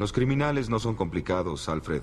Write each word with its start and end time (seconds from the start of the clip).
Los 0.00 0.14
criminales 0.14 0.70
no 0.70 0.78
son 0.78 0.96
complicados, 0.96 1.68
Alfred. 1.68 2.02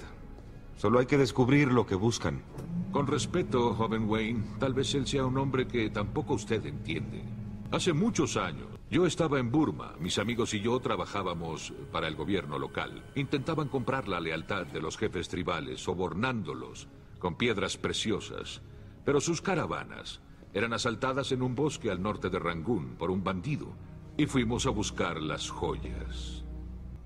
Solo 0.75 0.99
hay 0.99 1.07
que 1.07 1.17
descubrir 1.17 1.71
lo 1.71 1.87
que 1.87 1.95
buscan. 1.95 2.43
Con 2.91 3.07
respeto, 3.07 3.73
joven 3.73 4.07
Wayne, 4.07 4.43
tal 4.59 4.75
vez 4.75 4.93
él 4.93 5.07
sea 5.07 5.25
un 5.25 5.35
hombre 5.39 5.67
que 5.67 5.89
tampoco 5.89 6.35
usted 6.35 6.63
entiende. 6.67 7.23
Hace 7.71 7.93
muchos 7.93 8.37
años, 8.37 8.67
yo 8.91 9.07
estaba 9.07 9.39
en 9.39 9.49
Burma. 9.49 9.95
Mis 9.99 10.19
amigos 10.19 10.53
y 10.53 10.61
yo 10.61 10.79
trabajábamos 10.79 11.73
para 11.91 12.07
el 12.07 12.15
gobierno 12.15 12.59
local. 12.59 13.03
Intentaban 13.15 13.67
comprar 13.67 14.07
la 14.07 14.19
lealtad 14.19 14.67
de 14.67 14.79
los 14.79 14.95
jefes 14.95 15.27
tribales, 15.27 15.81
sobornándolos 15.81 16.87
con 17.17 17.33
piedras 17.33 17.77
preciosas. 17.77 18.61
Pero 19.05 19.19
sus 19.19 19.41
caravanas 19.41 20.21
eran 20.53 20.73
asaltadas 20.73 21.31
en 21.31 21.41
un 21.41 21.55
bosque 21.55 21.89
al 21.89 22.03
norte 22.03 22.29
de 22.29 22.37
Rangún 22.37 22.95
por 22.95 23.09
un 23.09 23.23
bandido. 23.23 23.73
Y 24.17 24.27
fuimos 24.27 24.67
a 24.67 24.69
buscar 24.69 25.19
las 25.19 25.49
joyas. 25.49 26.43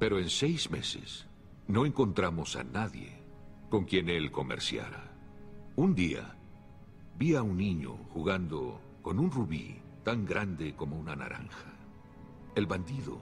Pero 0.01 0.17
en 0.17 0.31
seis 0.31 0.71
meses 0.71 1.27
no 1.67 1.85
encontramos 1.85 2.55
a 2.55 2.63
nadie 2.63 3.21
con 3.69 3.85
quien 3.85 4.09
él 4.09 4.31
comerciara. 4.31 5.13
Un 5.75 5.93
día 5.93 6.35
vi 7.19 7.35
a 7.35 7.43
un 7.43 7.55
niño 7.55 7.97
jugando 8.09 8.81
con 9.03 9.19
un 9.19 9.29
rubí 9.29 9.79
tan 10.03 10.25
grande 10.25 10.75
como 10.75 10.97
una 10.97 11.15
naranja. 11.15 11.71
El 12.55 12.65
bandido 12.65 13.19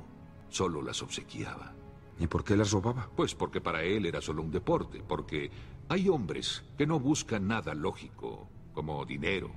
solo 0.47 0.81
las 0.81 1.03
obsequiaba. 1.03 1.73
¿Y 2.17 2.27
por 2.27 2.45
qué 2.45 2.55
las 2.55 2.71
robaba? 2.71 3.09
Pues 3.13 3.35
porque 3.35 3.59
para 3.59 3.83
él 3.83 4.05
era 4.05 4.21
solo 4.21 4.41
un 4.41 4.51
deporte, 4.51 5.03
porque 5.05 5.51
hay 5.89 6.07
hombres 6.07 6.63
que 6.77 6.87
no 6.87 6.97
buscan 6.97 7.45
nada 7.45 7.75
lógico, 7.75 8.47
como 8.73 9.05
dinero. 9.05 9.51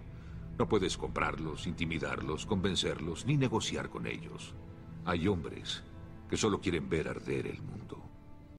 No 0.59 0.69
puedes 0.69 0.99
comprarlos, 0.99 1.69
intimidarlos, 1.69 2.47
convencerlos, 2.47 3.27
ni 3.27 3.37
negociar 3.37 3.91
con 3.91 4.09
ellos. 4.09 4.57
Hay 5.05 5.29
hombres 5.29 5.85
que 6.33 6.39
solo 6.39 6.63
quieren 6.63 6.89
ver 6.89 7.09
arder 7.09 7.47
el 7.47 7.61
mundo. 7.61 8.03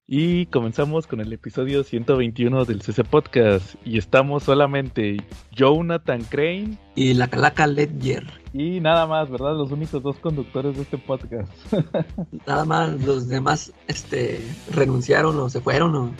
Y 0.05 0.45
comenzamos 0.45 1.07
con 1.07 1.21
el 1.21 1.33
episodio 1.33 1.83
121 1.83 2.65
del 2.65 2.83
CC 2.83 3.03
Podcast. 3.03 3.73
Y 3.83 3.97
estamos 3.97 4.43
solamente 4.43 5.17
Jonathan 5.51 6.21
Crane. 6.21 6.77
Y 6.93 7.15
la 7.15 7.29
Calaca 7.29 7.65
Ledger. 7.65 8.42
Y 8.53 8.79
nada 8.79 9.07
más, 9.07 9.31
¿verdad? 9.31 9.55
Los 9.55 9.71
únicos 9.71 10.03
dos 10.03 10.17
conductores 10.17 10.75
de 10.75 10.83
este 10.83 10.99
podcast. 10.99 11.51
nada 12.45 12.65
más, 12.65 13.01
los 13.03 13.27
demás 13.27 13.73
este, 13.87 14.45
renunciaron 14.71 15.39
o 15.39 15.49
se 15.49 15.59
fueron 15.59 15.95
o... 15.95 16.11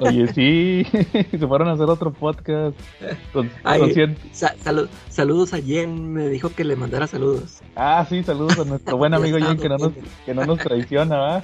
Oye, 0.00 0.26
sí, 0.34 0.84
se 1.30 1.46
fueron 1.46 1.68
a 1.68 1.72
hacer 1.72 1.86
otro 1.86 2.12
podcast. 2.12 2.76
saludos 5.08 5.54
a 5.54 5.62
Jen, 5.62 6.12
me 6.12 6.28
dijo 6.28 6.50
que 6.50 6.64
le 6.64 6.76
mandara 6.76 7.06
saludos. 7.06 7.60
Ah, 7.76 8.04
sí, 8.06 8.22
saludos 8.22 8.58
a 8.58 8.64
nuestro 8.64 8.96
buen 8.98 9.14
amigo 9.14 9.38
Jen 9.38 9.56
que 9.56 9.68
no 9.68 9.78
nos, 9.78 9.92
que 10.26 10.34
no 10.34 10.44
nos 10.44 10.58
traiciona, 10.58 11.16
¿va? 11.16 11.42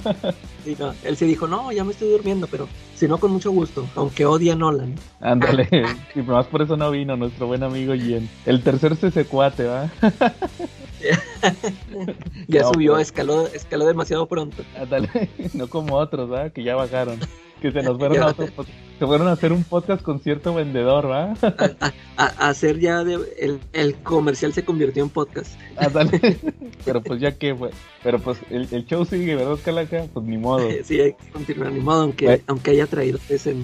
Sí, 0.64 0.76
no, 0.78 0.92
él 1.04 1.16
se 1.16 1.24
dijo, 1.24 1.46
no, 1.46 1.72
ya 1.72 1.84
me 1.84 1.92
estoy 1.92 2.10
durmiendo, 2.10 2.46
pero 2.48 2.68
si 3.04 3.08
no, 3.08 3.18
con 3.18 3.32
mucho 3.32 3.50
gusto, 3.50 3.86
aunque 3.96 4.24
odia 4.24 4.54
a 4.54 4.56
Nolan. 4.56 4.94
Ándale, 5.20 5.68
y 6.14 6.20
más 6.20 6.46
por 6.46 6.62
eso 6.62 6.74
no 6.74 6.90
vino 6.90 7.18
nuestro 7.18 7.46
buen 7.46 7.62
amigo 7.62 7.92
Jen. 7.92 8.30
El 8.46 8.62
tercer 8.62 8.96
CC 8.96 9.26
cuate, 9.26 9.66
¿va? 9.66 9.90
ya 12.48 12.64
subió, 12.64 12.96
escaló, 12.96 13.46
escaló 13.48 13.84
demasiado 13.84 14.24
pronto. 14.24 14.62
Ándale, 14.80 15.28
no 15.52 15.68
como 15.68 15.96
otros, 15.96 16.32
¿va? 16.32 16.48
Que 16.48 16.62
ya 16.62 16.76
bajaron 16.76 17.20
que 17.64 17.72
se 17.72 17.82
nos 17.82 17.96
fueron 17.98 18.22
a 18.22 18.34
se 18.34 19.06
fueron 19.06 19.26
a 19.26 19.32
hacer 19.32 19.52
un 19.52 19.64
podcast 19.64 20.02
con 20.02 20.20
cierto 20.20 20.54
vendedor, 20.54 21.10
¿va? 21.10 21.34
A, 22.16 22.26
hacer 22.48 22.78
ya 22.78 23.02
de, 23.02 23.18
el, 23.72 23.94
comercial 23.96 24.52
se 24.52 24.64
convirtió 24.64 25.02
en 25.02 25.10
podcast. 25.10 25.58
Ah, 25.76 25.88
dale. 25.88 26.20
Pero 26.84 27.02
pues 27.02 27.20
ya 27.20 27.32
que 27.32 27.54
fue. 27.56 27.70
Pero 28.04 28.20
pues 28.20 28.38
el, 28.50 28.86
show 28.86 29.04
sigue, 29.04 29.34
¿verdad, 29.34 29.58
Calaca? 29.64 30.04
Pues 30.12 30.26
ni 30.26 30.36
modo. 30.36 30.68
Sí, 30.84 31.00
hay 31.00 31.14
que 31.14 31.30
continuar, 31.32 31.72
ni 31.72 31.80
modo, 31.80 32.02
aunque, 32.02 32.42
aunque 32.46 32.72
haya 32.72 32.86
traído 32.86 33.18
ese. 33.28 33.56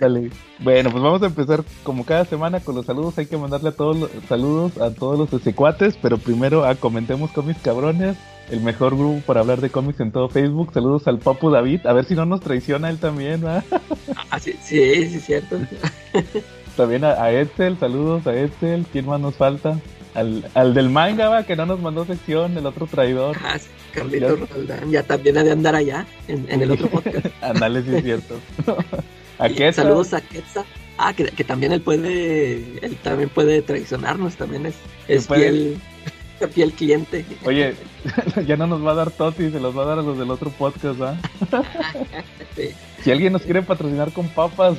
Dale. 0.00 0.30
Bueno, 0.58 0.90
pues 0.90 1.02
vamos 1.02 1.22
a 1.22 1.26
empezar 1.26 1.62
como 1.84 2.04
cada 2.04 2.24
semana 2.24 2.60
con 2.60 2.74
los 2.74 2.86
saludos. 2.86 3.18
Hay 3.18 3.26
que 3.26 3.36
mandarle 3.36 3.68
a 3.68 3.72
todos 3.72 3.96
los 3.96 4.10
saludos 4.28 4.78
a 4.78 4.92
todos 4.92 5.30
los 5.30 5.42
secuates, 5.42 5.98
pero 6.00 6.18
primero 6.18 6.64
a 6.64 6.74
comentemos 6.74 7.30
con 7.30 7.46
mis 7.46 7.58
cabrones 7.58 8.16
el 8.50 8.60
mejor 8.60 8.96
grupo 8.96 9.20
para 9.26 9.40
hablar 9.40 9.60
de 9.60 9.70
cómics 9.70 10.00
en 10.00 10.12
todo 10.12 10.28
Facebook. 10.28 10.72
Saludos 10.72 11.06
al 11.08 11.18
Papu 11.18 11.50
David, 11.50 11.86
a 11.86 11.92
ver 11.92 12.04
si 12.04 12.14
no 12.14 12.26
nos 12.26 12.40
traiciona 12.40 12.90
él 12.90 12.98
también. 12.98 13.42
Ah, 14.30 14.40
sí, 14.40 14.54
sí, 14.60 15.08
sí, 15.08 15.20
cierto. 15.20 15.56
También 16.76 17.04
a, 17.04 17.12
a 17.12 17.30
Edsel, 17.30 17.78
saludos 17.78 18.26
a 18.26 18.34
Edsel. 18.34 18.84
¿Quién 18.90 19.06
más 19.06 19.20
nos 19.20 19.36
falta? 19.36 19.80
Al, 20.14 20.44
al 20.54 20.74
del 20.74 20.90
manga, 20.90 21.28
¿va? 21.28 21.44
Que 21.44 21.54
no 21.54 21.64
nos 21.64 21.80
mandó 21.80 22.04
sección, 22.04 22.58
el 22.58 22.66
otro 22.66 22.86
traidor. 22.86 23.36
Ah, 23.44 23.58
sí, 23.58 23.68
Carlito 23.92 24.36
Roldán, 24.36 24.90
ya 24.90 25.02
también 25.04 25.38
ha 25.38 25.44
de 25.44 25.52
andar 25.52 25.76
allá, 25.76 26.06
en, 26.26 26.44
en 26.50 26.60
el 26.60 26.72
otro 26.72 26.88
podcast. 26.88 27.26
Andale, 27.42 27.82
sí 27.82 27.94
es 27.94 28.02
cierto. 28.02 28.40
a 29.38 29.72
Saludos 29.72 30.12
a 30.12 30.20
Quetzal. 30.20 30.64
Ah, 30.98 31.12
que, 31.14 31.26
que, 31.26 31.44
también 31.44 31.72
él 31.72 31.82
puede, 31.82 32.78
él 32.82 32.96
también 33.02 33.28
puede 33.28 33.62
traicionarnos, 33.62 34.36
también 34.36 34.66
es, 34.66 34.74
es 35.08 35.28
fiel 35.28 35.78
el 36.56 36.72
cliente. 36.72 37.24
Oye, 37.44 37.74
ya 38.46 38.56
no 38.56 38.66
nos 38.66 38.84
va 38.84 38.92
a 38.92 38.94
dar 38.94 39.10
Toti, 39.10 39.50
se 39.50 39.60
los 39.60 39.76
va 39.76 39.82
a 39.82 39.86
dar 39.86 39.98
a 39.98 40.02
los 40.02 40.18
del 40.18 40.30
otro 40.30 40.50
podcast, 40.50 41.00
¿ah? 41.00 41.18
Si 43.02 43.12
alguien 43.12 43.32
nos 43.32 43.42
quiere 43.42 43.62
patrocinar 43.62 44.10
con 44.10 44.26
papas, 44.28 44.78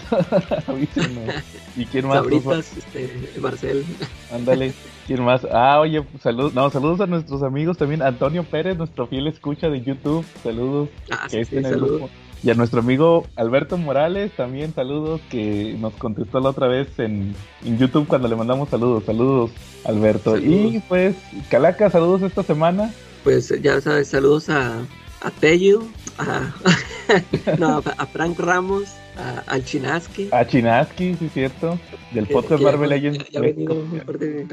avísenos. 0.67 1.33
¿Y 1.77 1.85
quién 1.85 2.07
más? 2.07 2.25
este, 2.27 3.39
Marcel. 3.39 3.85
Ándale. 4.33 4.73
¿Quién 5.05 5.23
más? 5.23 5.47
Ah, 5.49 5.79
oye, 5.79 6.03
saludos, 6.21 6.53
no, 6.53 6.69
saludos 6.69 6.99
a 6.99 7.05
nuestros 7.05 7.41
amigos 7.41 7.77
también. 7.77 8.01
Antonio 8.01 8.43
Pérez, 8.43 8.77
nuestro 8.77 9.07
fiel 9.07 9.27
escucha 9.27 9.69
de 9.69 9.81
YouTube. 9.81 10.25
Saludos. 10.43 10.89
Ah, 11.09 11.27
sí, 11.29 11.45
sí, 11.45 11.61
saludos. 11.61 12.09
Y 12.43 12.49
a 12.51 12.53
nuestro 12.53 12.81
amigo 12.81 13.25
Alberto 13.35 13.77
Morales, 13.77 14.31
también 14.35 14.73
saludos, 14.73 15.21
que 15.29 15.75
nos 15.79 15.93
contestó 15.93 16.39
la 16.39 16.49
otra 16.49 16.67
vez 16.67 16.87
en, 16.99 17.35
YouTube 17.63 18.07
cuando 18.07 18.27
le 18.27 18.35
mandamos 18.35 18.69
saludos. 18.69 19.03
Saludos, 19.05 19.51
Alberto. 19.85 20.37
Y 20.37 20.83
pues, 20.87 21.15
Calaca, 21.49 21.89
saludos 21.89 22.21
esta 22.21 22.43
semana. 22.43 22.93
Pues 23.23 23.53
ya 23.61 23.81
sabes, 23.81 24.09
saludos 24.09 24.49
a, 24.49 24.79
a 25.21 25.31
Tello, 25.31 25.83
a, 26.19 26.53
no, 27.57 27.83
a 27.97 28.05
Frank 28.05 28.39
Ramos, 28.39 28.85
a, 29.17 29.43
al 29.47 29.63
Chinaski. 29.63 30.29
A 30.31 30.45
Chinaski, 30.45 31.15
sí, 31.15 31.29
cierto. 31.29 31.79
Del 32.11 32.27
podcast 32.27 32.63
Marvel 32.63 32.89
Legends. 32.89 33.29
Ya, 33.29 33.41
venido 33.41 33.73
un 33.73 33.99
par 34.05 34.17
de 34.17 34.45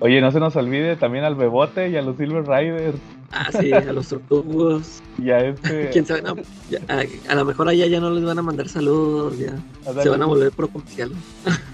Oye, 0.00 0.20
no 0.20 0.30
se 0.30 0.40
nos 0.40 0.54
olvide 0.56 0.96
también 0.96 1.24
al 1.24 1.34
Bebote 1.34 1.88
y 1.88 1.96
a 1.96 2.02
los 2.02 2.16
Silver 2.16 2.46
Riders. 2.46 2.98
Ah, 3.32 3.48
sí, 3.58 3.72
a 3.72 3.92
los 3.92 4.08
tortugos. 4.08 5.00
Y 5.18 5.30
a 5.30 5.38
este. 5.38 5.88
¿Quién 5.92 6.04
sabe? 6.04 6.22
a, 7.28 7.34
lo 7.34 7.44
mejor 7.44 7.68
allá 7.68 7.86
ya 7.86 8.00
no 8.00 8.10
les 8.10 8.24
van 8.24 8.38
a 8.38 8.42
mandar 8.42 8.68
saludos, 8.68 9.38
ya. 9.38 9.54
Se 10.02 10.08
van 10.08 10.22
a 10.22 10.26
volver 10.26 10.50
pro 10.50 10.68
comercial. 10.68 11.12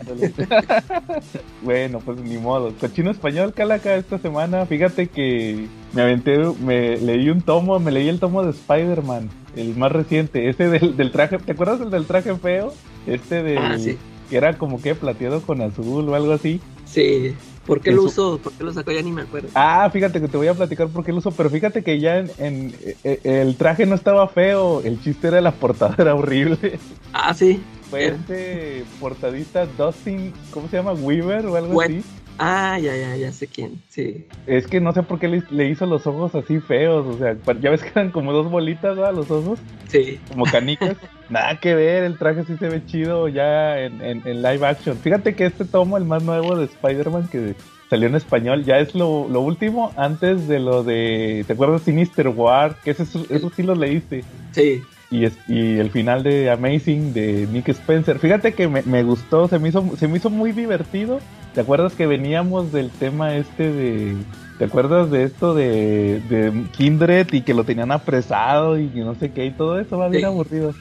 bueno, 1.62 2.00
pues 2.00 2.18
ni 2.20 2.36
modo. 2.38 2.72
Cochino 2.78 3.10
español, 3.10 3.52
Calaca, 3.54 3.96
esta 3.96 4.18
semana. 4.18 4.66
Fíjate 4.66 5.08
que 5.08 5.66
me 5.92 6.02
aventé, 6.02 6.38
me 6.60 6.98
leí 6.98 7.30
un 7.30 7.40
tomo, 7.40 7.80
me 7.80 7.90
leí 7.90 8.08
el 8.08 8.20
tomo 8.20 8.42
de 8.44 8.50
Spider-Man, 8.50 9.30
el 9.56 9.76
más 9.76 9.92
reciente, 9.92 10.48
ese 10.48 10.68
del, 10.68 10.96
del 10.96 11.10
traje. 11.10 11.38
¿Te 11.38 11.52
acuerdas 11.52 11.80
del 11.80 11.90
del 11.90 12.06
traje 12.06 12.34
feo? 12.36 12.72
Este 13.06 13.42
de. 13.42 13.58
Ah, 13.58 13.78
sí. 13.78 13.96
Que 14.30 14.36
era 14.36 14.58
como 14.58 14.80
que 14.80 14.94
plateado 14.94 15.40
con 15.40 15.60
azul 15.62 16.08
o 16.08 16.14
algo 16.14 16.32
así. 16.32 16.60
Sí. 16.84 17.34
¿Por 17.66 17.80
qué 17.80 17.90
lo 17.90 18.04
usó? 18.04 18.38
¿Por 18.38 18.52
qué 18.52 18.62
lo 18.62 18.72
sacó? 18.72 18.92
Ya 18.92 19.02
ni 19.02 19.10
me 19.10 19.22
acuerdo. 19.22 19.48
Ah, 19.54 19.90
fíjate 19.92 20.20
que 20.20 20.28
te 20.28 20.36
voy 20.36 20.46
a 20.46 20.54
platicar 20.54 20.88
por 20.88 21.04
qué 21.04 21.10
lo 21.10 21.18
usó, 21.18 21.32
pero 21.32 21.50
fíjate 21.50 21.82
que 21.82 21.98
ya 21.98 22.18
en, 22.18 22.30
en, 22.38 22.74
eh, 23.02 23.18
el 23.24 23.56
traje 23.56 23.86
no 23.86 23.96
estaba 23.96 24.28
feo, 24.28 24.82
el 24.82 25.02
chiste 25.02 25.28
era 25.28 25.40
la 25.40 25.50
portada, 25.50 25.96
era 25.98 26.14
horrible. 26.14 26.78
Ah, 27.12 27.34
sí. 27.34 27.60
Fue 27.90 28.06
este 28.06 28.84
portadista 29.00 29.66
Dustin, 29.66 30.32
¿cómo 30.50 30.68
se 30.68 30.76
llama? 30.76 30.92
Weaver 30.92 31.46
o 31.46 31.56
algo 31.56 31.80
así. 31.80 32.02
Ah, 32.38 32.78
ya, 32.78 32.94
ya, 32.96 33.16
ya 33.16 33.32
sé 33.32 33.46
quién, 33.46 33.80
sí. 33.88 34.26
Es 34.46 34.66
que 34.66 34.80
no 34.80 34.92
sé 34.92 35.02
por 35.02 35.18
qué 35.18 35.28
le, 35.28 35.68
hizo 35.68 35.86
los 35.86 36.06
ojos 36.06 36.34
así 36.34 36.60
feos, 36.60 37.06
o 37.06 37.18
sea, 37.18 37.36
ya 37.60 37.70
ves 37.70 37.82
que 37.82 37.88
eran 37.88 38.10
como 38.10 38.32
dos 38.32 38.50
bolitas, 38.50 38.96
¿verdad? 38.96 39.14
Los 39.14 39.30
ojos. 39.30 39.58
Sí. 39.88 40.18
Como 40.28 40.44
canicas. 40.44 40.96
Nada 41.30 41.58
que 41.58 41.74
ver, 41.74 42.04
el 42.04 42.18
traje 42.18 42.44
sí 42.44 42.56
se 42.58 42.68
ve 42.68 42.84
chido 42.86 43.28
ya 43.28 43.80
en, 43.80 44.00
en, 44.02 44.42
live 44.42 44.66
action. 44.66 44.96
Fíjate 44.98 45.34
que 45.34 45.46
este 45.46 45.64
tomo, 45.64 45.96
el 45.96 46.04
más 46.04 46.22
nuevo 46.22 46.56
de 46.56 46.66
Spider-Man 46.66 47.28
que 47.28 47.54
salió 47.88 48.08
en 48.08 48.14
español, 48.14 48.64
ya 48.64 48.78
es 48.78 48.94
lo, 48.94 49.28
lo, 49.28 49.40
último 49.40 49.92
antes 49.96 50.46
de 50.46 50.60
lo 50.60 50.84
de, 50.84 51.44
¿te 51.46 51.54
acuerdas 51.54 51.82
Sinister 51.82 52.28
War? 52.28 52.76
Que 52.84 52.90
eso, 52.90 53.02
eso 53.02 53.50
sí 53.54 53.62
lo 53.62 53.74
leíste. 53.74 54.24
Sí 54.52 54.82
y, 55.10 55.24
y 55.48 55.78
el 55.78 55.90
final 55.90 56.22
de 56.22 56.50
Amazing 56.50 57.12
de 57.12 57.46
Nick 57.50 57.68
Spencer. 57.68 58.18
Fíjate 58.18 58.52
que 58.52 58.68
me, 58.68 58.82
me, 58.82 59.02
gustó, 59.02 59.48
se 59.48 59.58
me, 59.58 59.68
hizo, 59.68 59.96
se 59.96 60.08
me 60.08 60.18
hizo 60.18 60.30
muy 60.30 60.52
divertido. 60.52 61.20
¿Te 61.56 61.62
acuerdas 61.62 61.94
que 61.94 62.06
veníamos 62.06 62.70
del 62.70 62.90
tema 62.90 63.34
este 63.34 63.72
de... 63.72 64.14
¿Te 64.58 64.66
acuerdas 64.66 65.10
de 65.10 65.22
esto 65.22 65.54
de, 65.54 66.20
de 66.28 66.64
Kindred 66.76 67.32
y 67.32 67.40
que 67.40 67.54
lo 67.54 67.64
tenían 67.64 67.92
apresado 67.92 68.78
y 68.78 68.88
no 68.88 69.14
sé 69.14 69.30
qué 69.30 69.46
y 69.46 69.52
todo 69.52 69.80
eso? 69.80 69.96
Va 69.96 70.08
bien 70.08 70.26
aburrido. 70.26 70.74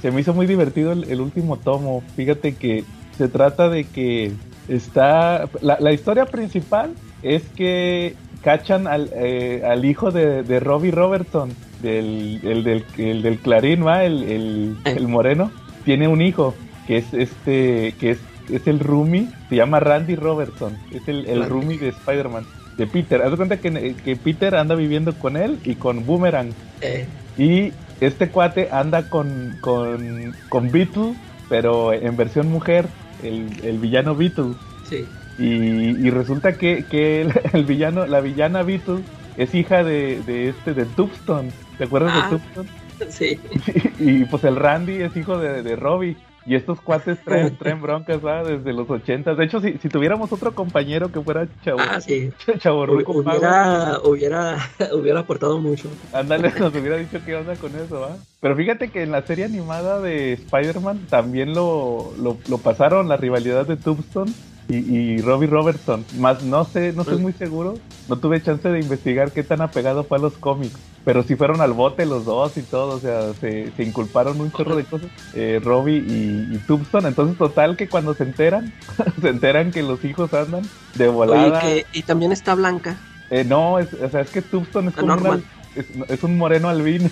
Se, 0.00 0.10
me 0.10 0.22
hizo 0.22 0.32
muy 0.32 0.46
divertido 0.46 0.92
el, 0.92 1.20
último 1.20 1.58
tomo. 1.58 2.02
Fíjate 2.16 2.54
que 2.54 2.84
se 3.18 3.28
trata 3.28 3.68
de 3.68 3.84
que 3.84 4.32
está... 4.66 5.46
La, 5.60 5.76
la 5.78 5.92
historia 5.92 6.24
principal 6.24 6.94
es 7.22 7.42
que 7.54 8.14
cachan 8.40 8.86
al, 8.86 9.10
eh, 9.12 9.62
al 9.62 9.84
hijo 9.84 10.10
de, 10.10 10.42
de, 10.42 10.58
Robbie 10.58 10.90
Robertson, 10.90 11.50
del, 11.82 12.40
el, 12.42 12.64
del, 12.64 12.84
el 12.96 13.20
del 13.20 13.40
Clarín, 13.40 13.86
¿va? 13.86 14.04
El, 14.04 14.22
el, 14.22 14.76
eh. 14.86 14.94
el, 14.96 15.06
moreno, 15.06 15.50
tiene 15.84 16.08
un 16.08 16.22
hijo 16.22 16.54
que 16.86 16.96
es 16.96 17.12
este, 17.12 17.94
que 18.00 18.12
es, 18.12 18.18
es 18.50 18.66
el 18.66 18.80
roomie, 18.80 19.28
se 19.48 19.56
llama 19.56 19.80
Randy 19.80 20.16
Robertson, 20.16 20.76
es 20.92 21.06
el, 21.08 21.26
el 21.26 21.46
roomie 21.46 21.78
de 21.78 21.88
Spider-Man, 21.88 22.44
de 22.76 22.86
Peter. 22.86 23.22
Haz 23.22 23.30
de 23.30 23.36
cuenta 23.36 23.56
que, 23.58 23.94
que, 24.04 24.16
Peter 24.16 24.54
anda 24.54 24.74
viviendo 24.74 25.14
con 25.14 25.36
él 25.36 25.58
y 25.64 25.74
con 25.76 26.04
Boomerang. 26.06 26.50
Eh. 26.80 27.06
Y 27.38 27.72
este 28.00 28.28
cuate 28.28 28.68
anda 28.70 29.08
con, 29.08 29.56
con, 29.60 30.34
con 30.48 30.70
Beetle, 30.70 31.14
pero 31.48 31.92
en 31.92 32.16
versión 32.16 32.50
mujer, 32.50 32.86
el, 33.22 33.48
el 33.62 33.78
villano 33.78 34.14
Beetle. 34.14 34.54
Sí. 34.88 35.06
Y, 35.38 36.10
resulta 36.10 36.52
que, 36.52 36.84
que 36.84 37.28
el, 37.52 37.64
villano, 37.64 38.06
la 38.06 38.20
villana 38.20 38.62
Beetle 38.62 39.00
es 39.36 39.54
hija 39.54 39.82
de, 39.82 40.20
de 40.22 40.50
este, 40.50 40.74
de 40.74 40.84
Tubstone. 40.84 41.50
¿Te 41.78 41.84
acuerdas 41.84 42.14
de 42.14 42.20
ah, 42.20 42.30
Tubstone? 42.30 42.68
Sí. 43.08 43.38
Y, 43.98 44.24
pues 44.24 44.44
el 44.44 44.56
Randy 44.56 45.02
es 45.02 45.16
hijo 45.16 45.38
de, 45.38 45.62
de 45.62 45.76
Robbie. 45.76 46.16
Y 46.46 46.54
estos 46.54 46.80
cuates 46.80 47.22
traen, 47.24 47.56
traen 47.58 47.80
broncas, 47.80 48.20
¿verdad? 48.20 48.46
Desde 48.46 48.72
los 48.72 48.88
ochentas. 48.90 49.36
De 49.36 49.44
hecho, 49.44 49.60
si, 49.60 49.78
si 49.78 49.88
tuviéramos 49.88 50.32
otro 50.32 50.54
compañero 50.54 51.10
que 51.10 51.20
fuera 51.20 51.46
chavo, 51.64 51.78
ah, 51.80 52.00
sí. 52.00 52.30
hubiera, 52.64 53.98
hubiera, 54.04 54.58
hubiera 54.92 55.20
aportado 55.20 55.58
mucho. 55.58 55.88
Ándale, 56.12 56.52
nos 56.58 56.74
hubiera 56.74 56.96
dicho 56.96 57.20
qué 57.24 57.36
onda 57.36 57.56
con 57.56 57.74
eso, 57.76 58.00
¿va? 58.00 58.16
Pero 58.40 58.56
fíjate 58.56 58.88
que 58.88 59.02
en 59.02 59.12
la 59.12 59.22
serie 59.22 59.44
animada 59.44 60.00
de 60.00 60.34
Spider-Man 60.34 61.06
también 61.08 61.54
lo, 61.54 62.12
lo, 62.18 62.36
lo 62.48 62.58
pasaron, 62.58 63.08
la 63.08 63.16
rivalidad 63.16 63.66
de 63.66 63.76
Tombstone 63.76 64.32
y, 64.68 64.76
y 64.76 65.18
Robbie 65.18 65.46
Robertson. 65.46 66.04
Más 66.18 66.42
no 66.42 66.64
sé, 66.64 66.92
no 66.92 67.02
estoy 67.02 67.18
muy 67.18 67.32
seguro. 67.32 67.74
No 68.08 68.16
tuve 68.16 68.42
chance 68.42 68.68
de 68.68 68.80
investigar 68.80 69.32
qué 69.32 69.42
tan 69.42 69.60
apegado 69.60 70.04
fue 70.04 70.18
a 70.18 70.20
los 70.20 70.34
cómics. 70.34 70.78
Pero 71.04 71.22
si 71.22 71.36
fueron 71.36 71.60
al 71.60 71.72
bote 71.72 72.06
los 72.06 72.24
dos 72.24 72.56
y 72.56 72.62
todo. 72.62 72.96
O 72.96 73.00
sea, 73.00 73.34
se, 73.34 73.70
se 73.72 73.82
inculparon 73.82 74.40
un 74.40 74.50
chorro 74.52 74.76
de 74.76 74.84
cosas. 74.84 75.10
Eh, 75.34 75.60
Robbie 75.62 75.98
y, 75.98 76.54
y 76.54 76.60
Entonces, 76.92 77.36
total 77.36 77.76
que 77.76 77.88
cuando 77.88 78.14
se 78.14 78.24
enteran, 78.24 78.72
se 79.20 79.28
enteran 79.28 79.70
que 79.70 79.82
los 79.82 80.04
hijos 80.04 80.32
andan 80.32 80.62
de 80.94 81.08
volada. 81.08 81.62
y 81.92 82.02
también 82.02 82.32
está 82.32 82.54
Blanca. 82.54 82.96
Eh, 83.30 83.44
no, 83.44 83.78
es, 83.78 83.92
o 83.94 84.08
sea, 84.10 84.20
es 84.20 84.30
que 84.30 84.42
Tubstone 84.42 84.90
es 84.90 84.96
como 84.96 85.14
una, 85.14 85.40
es, 86.08 86.22
un 86.22 86.38
moreno 86.38 86.68
albino. 86.68 87.10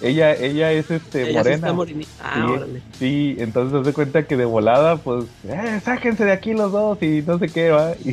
ella, 0.00 0.34
ella 0.34 0.72
es 0.72 0.90
este 0.90 1.32
morena. 1.32 1.74
Ah, 2.22 2.58
sí, 2.98 3.36
entonces 3.38 3.72
se 3.72 3.78
hace 3.80 3.92
cuenta 3.92 4.26
que 4.26 4.36
de 4.36 4.44
volada, 4.44 4.96
pues, 4.96 5.26
eh, 5.48 5.80
sáquense 5.84 6.24
de 6.24 6.32
aquí 6.32 6.52
los 6.52 6.72
dos 6.72 7.02
y 7.02 7.22
no 7.26 7.38
sé 7.38 7.48
qué, 7.48 7.70
va. 7.70 7.92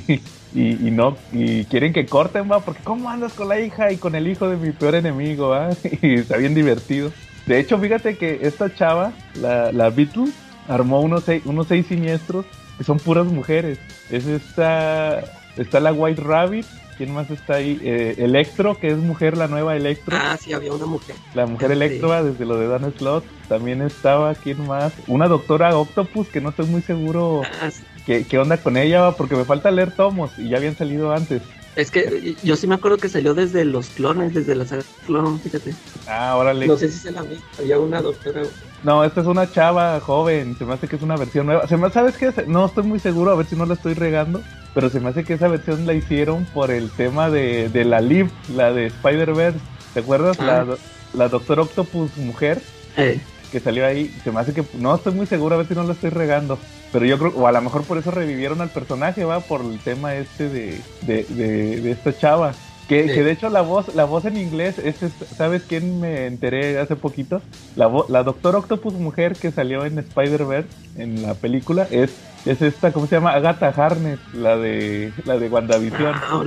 Y, 0.54 0.86
y, 0.86 0.92
no, 0.92 1.16
y 1.32 1.64
quieren 1.64 1.94
que 1.94 2.06
corten, 2.06 2.52
va, 2.52 2.60
porque 2.60 2.84
¿cómo 2.84 3.10
andas 3.10 3.32
con 3.32 3.48
la 3.48 3.62
hija 3.62 3.90
y 3.94 3.96
con 3.96 4.16
el 4.16 4.28
hijo 4.28 4.50
de 4.50 4.58
mi 4.58 4.72
peor 4.72 4.96
enemigo, 4.96 5.48
va? 5.48 5.70
Y 6.02 6.16
está 6.16 6.36
bien 6.36 6.54
divertido. 6.54 7.10
De 7.46 7.58
hecho, 7.58 7.80
fíjate 7.80 8.18
que 8.18 8.40
esta 8.42 8.74
chava, 8.76 9.14
la, 9.36 9.72
la 9.72 9.90
Beatle, 9.90 10.30
armó 10.68 11.00
unos 11.00 11.24
seis, 11.24 11.44
unos 11.46 11.68
seis 11.68 11.86
siniestros 11.88 12.46
que 12.78 12.84
son 12.84 12.98
puras 12.98 13.28
mujeres. 13.28 13.80
Es 14.10 14.26
esta, 14.26 15.20
está 15.56 15.80
la 15.80 15.94
White 15.94 16.22
Rabbit, 16.22 16.66
¿Quién 16.98 17.14
más 17.14 17.30
está 17.30 17.56
ahí? 17.56 17.80
Eh, 17.82 18.16
Electro, 18.18 18.80
que 18.80 18.90
es 18.92 18.98
mujer, 18.98 19.38
la 19.38 19.48
nueva 19.48 19.76
Electro. 19.76 20.18
Ah, 20.20 20.38
sí, 20.40 20.54
había 20.54 20.74
una 20.74 20.86
mujer. 20.86 21.16
La 21.34 21.46
mujer 21.46 21.72
Electro, 21.72 22.24
desde 22.24 22.46
lo 22.46 22.58
de 22.58 22.68
Dan 22.68 22.94
Slot. 22.98 23.24
También 23.48 23.82
estaba, 23.82 24.34
¿quién 24.36 24.66
más? 24.66 24.94
Una 25.08 25.28
doctora 25.28 25.78
Octopus, 25.78 26.28
que 26.28 26.42
no 26.42 26.50
estoy 26.50 26.68
muy 26.68 26.82
seguro 26.82 27.42
ah, 27.44 27.70
qué, 28.06 28.38
onda 28.38 28.58
con 28.58 28.78
ella, 28.78 29.12
porque 29.12 29.36
me 29.36 29.46
falta 29.46 29.72
leer 29.72 29.92
tomos 29.92 30.38
y 30.38 30.50
ya 30.50 30.58
habían 30.58 30.78
salido 30.78 31.12
antes. 31.12 31.42
Es 31.76 31.90
que 31.90 32.36
yo 32.44 32.56
sí 32.56 32.68
me 32.68 32.76
acuerdo 32.76 32.98
que 32.98 33.08
salió 33.08 33.34
desde 33.34 33.64
los 33.64 33.90
clones, 33.90 34.34
desde 34.34 34.56
la 34.56 34.66
saga 34.66 34.84
clon, 35.06 35.40
fíjate. 35.40 35.74
Ah, 36.06 36.36
órale. 36.36 36.68
No 36.68 36.76
sé 36.76 36.90
si 36.90 37.00
se 37.00 37.12
la 37.12 37.24
vi, 37.24 37.38
había 37.58 37.80
una 37.80 38.02
doctora. 38.02 38.44
No, 38.84 39.04
esta 39.04 39.22
es 39.22 39.28
una 39.28 39.50
chava 39.52 40.00
joven, 40.00 40.56
se 40.58 40.66
me 40.66 40.74
hace 40.74 40.88
que 40.88 40.96
es 40.96 41.02
una 41.02 41.16
versión 41.16 41.46
nueva. 41.46 41.68
Se 41.68 41.78
me, 41.78 41.90
¿Sabes 41.92 42.18
qué? 42.18 42.34
No 42.48 42.66
estoy 42.66 42.84
muy 42.84 43.00
seguro, 43.00 43.32
a 43.32 43.36
ver 43.36 43.46
si 43.46 43.56
no 43.56 43.66
la 43.66 43.76
estoy 43.76 43.94
regando, 43.94 44.42
pero 44.74 44.90
se 44.90 45.00
me 45.00 45.10
hace 45.10 45.24
que 45.24 45.34
esa 45.34 45.48
versión 45.48 45.86
la 45.86 45.94
hicieron 45.94 46.46
por 46.54 46.72
el 46.72 46.90
tema 46.92 47.30
de, 47.30 47.70
de 47.70 47.86
la 47.86 48.02
Liv, 48.02 48.30
la 48.56 48.72
de 48.72 48.88
Spider-Verse. 48.88 49.60
¿Te 49.94 50.00
acuerdas? 50.00 50.40
La, 50.40 50.62
ah. 50.62 50.76
la 51.14 51.28
Doctor 51.28 51.60
Octopus 51.60 52.16
mujer. 52.18 52.62
Eh. 52.98 53.20
Que 53.52 53.60
salió 53.60 53.86
ahí. 53.86 54.14
Se 54.24 54.32
me 54.32 54.40
hace 54.40 54.54
que. 54.54 54.64
No 54.78 54.96
estoy 54.96 55.14
muy 55.14 55.26
seguro, 55.26 55.56
a 55.56 55.58
ver 55.58 55.68
si 55.68 55.74
no 55.74 55.84
la 55.84 55.94
estoy 55.94 56.10
regando. 56.10 56.58
Pero 56.92 57.06
yo 57.06 57.18
creo, 57.18 57.34
o 57.36 57.48
a 57.48 57.52
lo 57.52 57.62
mejor 57.62 57.84
por 57.84 57.98
eso 57.98 58.12
revivieron 58.12 58.62
al 58.62 58.70
personaje, 58.70 59.24
va, 59.24 59.40
por 59.40 59.62
el 59.62 59.80
tema 59.80 60.16
este 60.16 60.50
de, 60.50 60.80
de, 61.02 61.24
de, 61.24 61.92
esta 61.92 62.18
chava. 62.18 62.54
Que, 62.88 63.06
que, 63.06 63.24
de 63.24 63.32
hecho 63.32 63.50
la 63.50 63.62
voz, 63.62 63.96
la 63.96 64.04
voz 64.04 64.26
en 64.26 64.36
inglés 64.36 64.78
es, 64.78 64.98
¿sabes 65.38 65.64
quién 65.66 66.02
me 66.02 66.26
enteré 66.26 66.78
hace 66.78 66.98
poquito? 66.98 67.42
La, 67.78 67.90
la 68.10 68.24
Doctor 68.24 68.58
Octopus 68.58 68.96
mujer 68.96 69.38
que 69.38 69.52
salió 69.52 69.86
en 69.86 70.00
Spider-Verse, 70.00 70.68
en 70.98 71.22
la 71.22 71.34
película, 71.36 71.88
es, 71.90 72.12
es 72.46 72.62
esta, 72.62 72.92
¿cómo 72.92 73.08
se 73.08 73.16
llama? 73.16 73.34
Agatha 73.34 73.70
Harness, 73.70 74.20
la 74.34 74.58
de, 74.58 75.12
la 75.26 75.38
de 75.38 75.50
WandaVision. 75.50 76.14
Ah, 76.16 76.44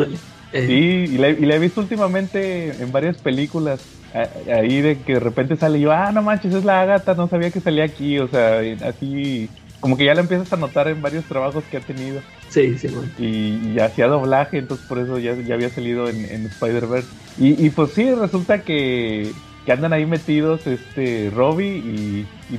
Sí, 0.52 1.06
y 1.10 1.18
la, 1.18 1.30
y 1.30 1.46
la, 1.46 1.56
he 1.56 1.58
visto 1.58 1.80
últimamente 1.80 2.80
en 2.80 2.92
varias 2.92 3.16
películas. 3.18 3.80
Ahí 4.14 4.80
de 4.80 5.00
que 5.00 5.14
de 5.14 5.20
repente 5.20 5.56
sale 5.56 5.78
y 5.78 5.80
yo, 5.80 5.90
ah, 5.90 6.12
no 6.12 6.22
manches, 6.22 6.54
es 6.54 6.64
la 6.64 6.82
Agatha, 6.82 7.14
no 7.14 7.28
sabía 7.28 7.50
que 7.50 7.60
salía 7.60 7.82
aquí, 7.82 8.20
o 8.20 8.28
sea, 8.28 8.60
así 8.88 9.48
como 9.80 9.98
que 9.98 10.04
ya 10.04 10.14
la 10.14 10.20
empiezas 10.20 10.50
a 10.52 10.56
notar 10.56 10.86
en 10.88 11.02
varios 11.02 11.24
trabajos 11.24 11.64
que 11.70 11.76
ha 11.76 11.80
tenido. 11.80 12.22
Sí, 12.48 12.78
sí, 12.78 12.88
bueno. 12.88 13.10
Y, 13.18 13.78
hacía 13.80 14.06
doblaje, 14.06 14.58
entonces 14.58 14.86
por 14.86 14.98
eso 14.98 15.18
ya, 15.18 15.34
ya 15.34 15.56
había 15.56 15.68
salido 15.68 16.08
en, 16.08 16.46
Spider-Verse. 16.46 17.08
Y, 17.36 17.68
pues 17.70 17.90
sí, 17.90 18.14
resulta 18.14 18.62
que, 18.62 19.32
que, 19.66 19.72
andan 19.72 19.92
ahí 19.92 20.06
metidos 20.06 20.66
este 20.66 21.30
Robbie 21.34 21.76
y, 21.78 22.26
y 22.48 22.58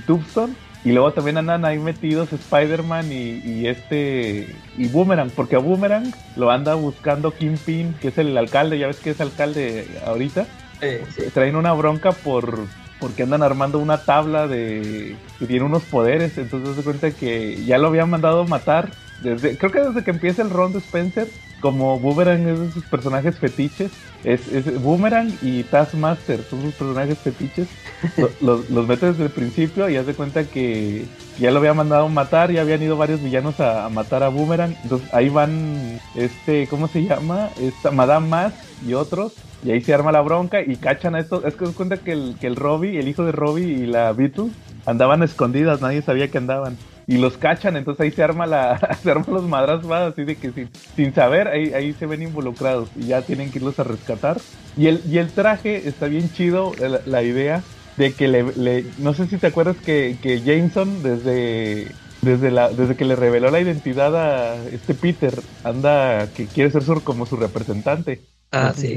Y 0.85 0.91
luego 0.91 1.11
también 1.13 1.37
andan 1.37 1.65
ahí 1.65 1.79
metidos 1.79 2.31
Spider-Man 2.31 3.11
y, 3.11 3.67
este 3.67 4.47
y 4.77 4.87
Boomerang, 4.87 5.31
porque 5.31 5.55
a 5.55 5.59
Boomerang 5.59 6.13
lo 6.35 6.51
anda 6.51 6.75
buscando 6.75 7.31
Kingpin, 7.31 7.95
que 7.99 8.09
es 8.09 8.17
el 8.19 8.37
alcalde, 8.37 8.77
ya 8.77 8.87
ves 8.87 8.99
que 8.99 9.09
es 9.09 9.19
alcalde 9.19 9.87
ahorita. 10.05 10.45
Eh, 10.81 11.03
sí. 11.09 11.23
Traen 11.33 11.55
una 11.55 11.73
bronca 11.73 12.11
por 12.11 12.59
porque 12.99 13.23
andan 13.23 13.41
armando 13.41 13.79
una 13.79 14.05
tabla 14.05 14.47
de 14.47 15.15
que 15.39 15.45
tiene 15.47 15.65
unos 15.65 15.83
poderes, 15.83 16.37
entonces 16.37 16.75
se 16.75 16.83
cuenta 16.83 17.11
que 17.11 17.65
ya 17.65 17.77
lo 17.77 17.87
habían 17.87 18.09
mandado 18.09 18.45
matar 18.45 18.89
desde 19.21 19.57
creo 19.57 19.71
que 19.71 19.81
desde 19.81 20.03
que 20.03 20.11
empieza 20.11 20.41
el 20.41 20.49
round 20.49 20.73
de 20.73 20.79
Spencer, 20.79 21.27
como 21.61 21.99
Boomerang 21.99 22.47
es 22.47 22.59
de 22.59 22.71
sus 22.71 22.85
personajes 22.85 23.39
fetiches, 23.39 23.91
es, 24.25 24.51
es 24.51 24.81
Boomerang 24.81 25.31
y 25.41 25.63
Taskmaster 25.63 26.41
son 26.49 26.61
sus 26.61 26.73
personajes 26.73 27.17
fetiches, 27.19 27.67
los, 28.41 28.69
los 28.69 28.87
mete 28.87 29.07
desde 29.07 29.25
el 29.25 29.29
principio 29.29 29.89
y 29.89 29.97
hace 29.97 30.13
cuenta 30.13 30.43
que 30.43 31.05
ya 31.39 31.51
lo 31.51 31.59
había 31.59 31.73
mandado 31.73 32.09
matar, 32.09 32.51
ya 32.51 32.61
habían 32.61 32.81
ido 32.81 32.97
varios 32.97 33.21
villanos 33.21 33.59
a, 33.59 33.87
matar 33.89 34.23
a 34.23 34.29
Boomerang, 34.29 34.75
entonces 34.83 35.13
ahí 35.13 35.29
van 35.29 35.99
este, 36.15 36.67
¿cómo 36.67 36.87
se 36.87 37.03
llama? 37.03 37.49
Esta 37.61 37.91
Madame 37.91 38.27
Mask 38.27 38.57
y 38.85 38.93
otros 38.93 39.33
y 39.63 39.71
ahí 39.71 39.81
se 39.81 39.93
arma 39.93 40.11
la 40.11 40.21
bronca 40.21 40.61
y 40.61 40.75
cachan 40.75 41.15
a 41.15 41.19
esto. 41.19 41.45
Es 41.45 41.55
que 41.55 41.65
se 41.65 41.73
cuenta 41.73 41.97
que 41.97 42.11
el, 42.11 42.35
que 42.39 42.45
el 42.45 42.55
Robbie, 42.55 42.99
el 42.99 43.07
hijo 43.07 43.25
de 43.25 43.31
Robbie 43.31 43.65
y 43.65 43.85
la 43.87 44.11
Beetle 44.13 44.49
andaban 44.85 45.23
escondidas, 45.23 45.81
nadie 45.81 46.03
sabía 46.03 46.29
que 46.29 46.37
andaban. 46.37 46.77
Y 47.07 47.17
los 47.17 47.37
cachan, 47.37 47.77
entonces 47.77 48.01
ahí 48.01 48.11
se 48.11 48.23
arma 48.23 48.45
la, 48.45 48.97
se 49.03 49.11
arman 49.11 49.33
los 49.33 49.43
madrazos 49.43 49.91
así 49.91 50.23
de 50.23 50.35
que 50.35 50.69
sin, 50.95 51.13
saber, 51.13 51.47
ahí, 51.47 51.73
ahí 51.73 51.93
se 51.93 52.05
ven 52.05 52.23
involucrados 52.23 52.89
y 52.95 53.07
ya 53.07 53.21
tienen 53.21 53.51
que 53.51 53.59
irlos 53.59 53.79
a 53.79 53.83
rescatar. 53.83 54.37
Y 54.75 54.87
el, 54.87 55.01
y 55.07 55.19
el 55.19 55.31
traje 55.31 55.87
está 55.87 56.07
bien 56.07 56.31
chido, 56.31 56.73
la, 57.05 57.23
idea 57.23 57.63
de 57.97 58.13
que 58.13 58.27
le, 58.27 58.85
no 58.97 59.13
sé 59.13 59.27
si 59.27 59.37
te 59.37 59.47
acuerdas 59.47 59.77
que, 59.77 60.17
que 60.21 60.41
Jameson 60.41 61.01
desde 61.03 61.87
desde 62.21 62.49
la 62.49 62.69
desde 62.69 62.95
que 62.95 63.05
le 63.05 63.15
reveló 63.15 63.51
la 63.51 63.61
identidad 63.61 64.15
a 64.15 64.55
este 64.69 64.95
Peter 64.95 65.33
anda 65.63 66.27
que 66.35 66.47
quiere 66.47 66.71
ser 66.71 66.83
como 67.03 67.25
su 67.25 67.37
representante 67.37 68.21
Ah, 68.55 68.73
sí. 68.75 68.95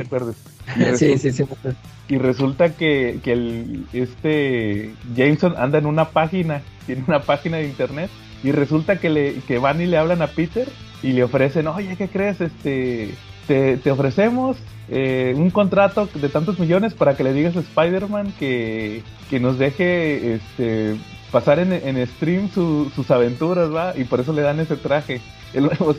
sí, 0.96 1.18
sí, 1.18 1.32
sí. 1.32 1.44
Y 2.08 2.18
resulta 2.18 2.74
que, 2.76 3.18
que 3.22 3.32
el, 3.32 3.86
este 3.92 4.94
Jameson 5.16 5.54
anda 5.58 5.78
en 5.78 5.86
una 5.86 6.10
página, 6.10 6.62
tiene 6.86 7.04
una 7.06 7.20
página 7.20 7.56
de 7.56 7.66
internet, 7.66 8.10
y 8.44 8.52
resulta 8.52 9.00
que, 9.00 9.10
le, 9.10 9.34
que 9.40 9.58
van 9.58 9.80
y 9.80 9.86
le 9.86 9.98
hablan 9.98 10.22
a 10.22 10.28
Peter 10.28 10.68
y 11.02 11.12
le 11.12 11.24
ofrecen, 11.24 11.66
oye, 11.66 11.96
¿qué 11.96 12.08
crees? 12.08 12.40
Este, 12.40 13.14
te, 13.48 13.76
te 13.78 13.90
ofrecemos 13.90 14.56
eh, 14.88 15.34
un 15.36 15.50
contrato 15.50 16.08
de 16.14 16.28
tantos 16.28 16.58
millones 16.58 16.94
para 16.94 17.16
que 17.16 17.24
le 17.24 17.32
digas 17.32 17.56
a 17.56 17.60
Spider-Man 17.60 18.32
que, 18.38 19.02
que 19.28 19.40
nos 19.40 19.58
deje 19.58 20.34
este, 20.34 20.96
pasar 21.30 21.58
en, 21.58 21.72
en 21.72 22.06
stream 22.06 22.50
sus 22.50 23.10
aventuras, 23.10 23.72
¿va? 23.74 23.94
Y 23.96 24.04
por 24.04 24.20
eso 24.20 24.32
le 24.32 24.42
dan 24.42 24.60
ese 24.60 24.76
traje. 24.76 25.20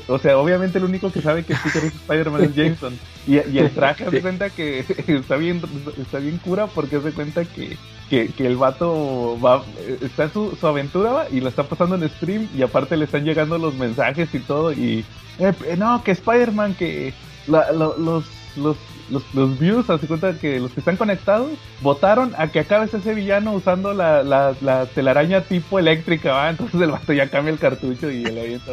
o, 0.07 0.19
sea, 0.19 0.37
obviamente 0.37 0.77
el 0.77 0.83
único 0.83 1.11
que 1.11 1.21
sabe 1.21 1.43
que 1.43 1.55
Peter 1.55 1.83
es 1.83 1.95
Spider-Man 1.95 2.43
es 2.43 2.55
Jameson. 2.55 2.99
Y, 3.27 3.37
el 3.37 3.69
traje 3.71 4.09
se 4.09 4.21
cuenta 4.21 4.49
que 4.49 4.79
está 5.07 5.35
bien, 5.37 5.61
está 5.99 6.19
bien 6.19 6.37
cura 6.37 6.67
porque 6.67 6.99
se 6.99 7.11
cuenta 7.11 7.45
que, 7.45 7.77
que, 8.09 8.31
el 8.39 8.57
vato 8.57 9.39
va, 9.43 9.63
está 10.01 10.25
en 10.25 10.33
su, 10.33 10.57
aventura 10.63 11.11
¿va? 11.11 11.29
y 11.29 11.41
la 11.41 11.49
está 11.49 11.63
pasando 11.63 11.95
en 11.95 12.09
stream 12.09 12.47
y 12.55 12.61
aparte 12.61 12.97
le 12.97 13.05
están 13.05 13.23
llegando 13.23 13.57
los 13.57 13.75
mensajes 13.75 14.33
y 14.33 14.39
todo 14.39 14.71
y 14.71 15.05
eh, 15.39 15.53
no, 15.77 16.03
que 16.03 16.11
Spider-Man, 16.11 16.75
que 16.75 17.13
los 17.47 18.25
los, 18.55 18.77
los, 19.11 19.23
los 19.33 19.59
views, 19.59 19.89
hace 19.89 20.07
cuenta 20.07 20.33
que 20.33 20.59
los 20.59 20.71
que 20.71 20.79
están 20.79 20.97
conectados, 20.97 21.51
votaron 21.81 22.33
a 22.37 22.47
que 22.47 22.59
acabe 22.59 22.85
ese 22.85 23.13
villano 23.13 23.53
usando 23.53 23.93
la, 23.93 24.23
la, 24.23 24.55
la 24.61 24.85
telaraña 24.87 25.41
tipo 25.41 25.79
eléctrica, 25.79 26.33
¿va? 26.33 26.49
Entonces 26.49 26.79
el 26.81 26.91
vato 26.91 27.13
ya 27.13 27.29
cambia 27.29 27.51
el 27.51 27.59
cartucho 27.59 28.11
y 28.11 28.23
el 28.23 28.37
avienta, 28.37 28.71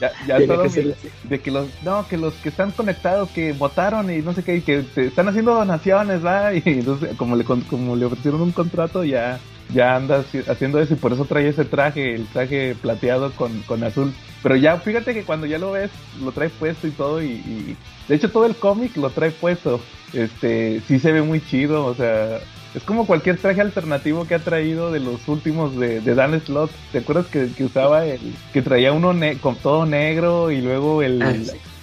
Ya, 0.00 0.12
ya 0.26 0.46
todo 0.46 0.64
de 0.64 1.40
que 1.40 1.50
los, 1.50 1.68
no, 1.82 2.06
que 2.08 2.16
los 2.16 2.34
que 2.34 2.48
están 2.48 2.70
conectados, 2.72 3.30
que 3.30 3.52
votaron 3.52 4.10
y 4.10 4.18
no 4.18 4.32
sé 4.32 4.42
qué, 4.42 4.56
y 4.56 4.60
que 4.62 4.84
están 4.96 5.28
haciendo 5.28 5.54
donaciones, 5.54 6.24
¿va? 6.24 6.54
Y 6.54 6.62
entonces, 6.64 7.16
como 7.16 7.36
le, 7.36 7.44
como 7.44 7.96
le 7.96 8.06
ofrecieron 8.06 8.40
un 8.40 8.52
contrato, 8.52 9.04
ya 9.04 9.38
ya 9.72 9.96
anda 9.96 10.24
haciendo 10.48 10.80
eso 10.80 10.94
y 10.94 10.96
por 10.96 11.12
eso 11.12 11.24
trae 11.24 11.48
ese 11.48 11.64
traje, 11.64 12.14
el 12.14 12.26
traje 12.26 12.74
plateado 12.80 13.32
con, 13.32 13.62
con 13.62 13.82
azul. 13.84 14.12
Pero 14.42 14.56
ya, 14.56 14.78
fíjate 14.78 15.14
que 15.14 15.24
cuando 15.24 15.46
ya 15.46 15.58
lo 15.58 15.72
ves, 15.72 15.90
lo 16.22 16.32
trae 16.32 16.48
puesto 16.48 16.86
y 16.86 16.90
todo 16.92 17.22
y, 17.22 17.76
de 18.08 18.14
hecho 18.14 18.30
todo 18.30 18.46
el 18.46 18.54
cómic 18.54 18.96
lo 18.96 19.10
trae 19.10 19.30
puesto. 19.30 19.80
Este, 20.12 20.80
sí 20.86 20.98
se 20.98 21.12
ve 21.12 21.22
muy 21.22 21.40
chido, 21.40 21.84
o 21.84 21.94
sea, 21.94 22.40
es 22.76 22.82
como 22.82 23.06
cualquier 23.06 23.38
traje 23.38 23.62
alternativo 23.62 24.26
que 24.26 24.34
ha 24.34 24.38
traído 24.38 24.92
de 24.92 25.00
los 25.00 25.26
últimos 25.28 25.74
de, 25.78 26.02
de 26.02 26.14
Dan 26.14 26.38
Slott. 26.42 26.70
¿Te 26.92 26.98
acuerdas 26.98 27.24
que, 27.26 27.50
usaba 27.64 28.04
el, 28.04 28.20
que 28.52 28.60
traía 28.60 28.92
uno 28.92 29.14
con 29.40 29.56
todo 29.56 29.86
negro 29.86 30.50
y 30.50 30.60
luego 30.60 31.02
el, 31.02 31.22
ah, 31.22 31.32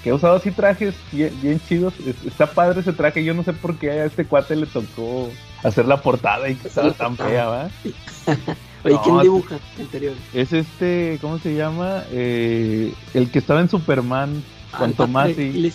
que 0.03 0.11
ha 0.11 0.13
usado 0.13 0.35
así 0.35 0.51
trajes 0.51 0.93
bien, 1.11 1.59
chidos? 1.67 1.95
está 2.27 2.45
padre 2.45 2.81
ese 2.81 2.93
traje, 2.93 3.23
yo 3.23 3.33
no 3.33 3.41
sé 3.41 3.53
por 3.53 3.75
qué 3.77 3.89
a 3.89 4.05
este 4.05 4.25
cuate 4.25 4.55
le 4.55 4.67
tocó 4.67 5.31
hacer 5.63 5.87
la 5.87 5.99
portada 5.99 6.47
y 6.47 6.53
que 6.53 6.67
estaba 6.67 6.91
tan 6.91 7.17
fea, 7.17 7.47
¿va? 7.47 7.69
Oye, 8.83 8.99
¿quién 9.03 9.19
dibuja 9.21 9.57
interior? 9.79 10.13
Es 10.31 10.53
este, 10.53 11.17
¿cómo 11.21 11.39
se 11.39 11.55
llama? 11.55 12.03
Eh, 12.11 12.93
el 13.15 13.31
que 13.31 13.39
estaba 13.39 13.61
en 13.61 13.69
Superman 13.69 14.43
ah, 14.71 14.77
con 14.77 14.93
Tomás 14.93 15.31
y... 15.39 15.73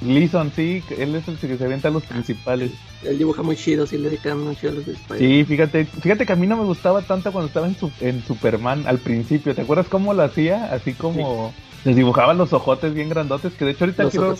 Gleason. 0.00 0.52
Sí, 0.54 0.82
él 0.96 1.14
es 1.14 1.26
el 1.28 1.36
que 1.36 1.56
se 1.56 1.64
avienta 1.64 1.88
a 1.88 1.90
los 1.90 2.04
principales. 2.04 2.72
Él 3.02 3.18
dibuja 3.18 3.42
muy 3.42 3.56
chido, 3.56 3.86
sí 3.86 3.98
le 3.98 4.10
dedican 4.10 4.42
muy 4.42 4.56
chido 4.56 4.72
a 4.72 4.74
los 4.76 4.86
de 4.86 4.96
Sí, 5.18 5.44
fíjate, 5.44 5.84
fíjate 5.84 6.26
que 6.26 6.32
a 6.32 6.36
mí 6.36 6.46
no 6.46 6.56
me 6.56 6.64
gustaba 6.64 7.02
tanto 7.02 7.32
cuando 7.32 7.48
estaba 7.48 7.66
en, 7.66 7.76
en 8.00 8.22
Superman 8.24 8.84
al 8.86 8.98
principio. 8.98 9.54
¿Te 9.54 9.62
acuerdas 9.62 9.88
cómo 9.88 10.14
lo 10.14 10.22
hacía? 10.22 10.72
Así 10.72 10.92
como 10.92 11.52
les 11.84 11.96
dibujaba 11.96 12.34
los 12.34 12.52
ojotes 12.52 12.92
bien 12.94 13.08
grandotes, 13.08 13.54
que 13.54 13.64
de 13.64 13.70
hecho 13.72 13.84
ahorita 13.84 14.10
quiero, 14.10 14.36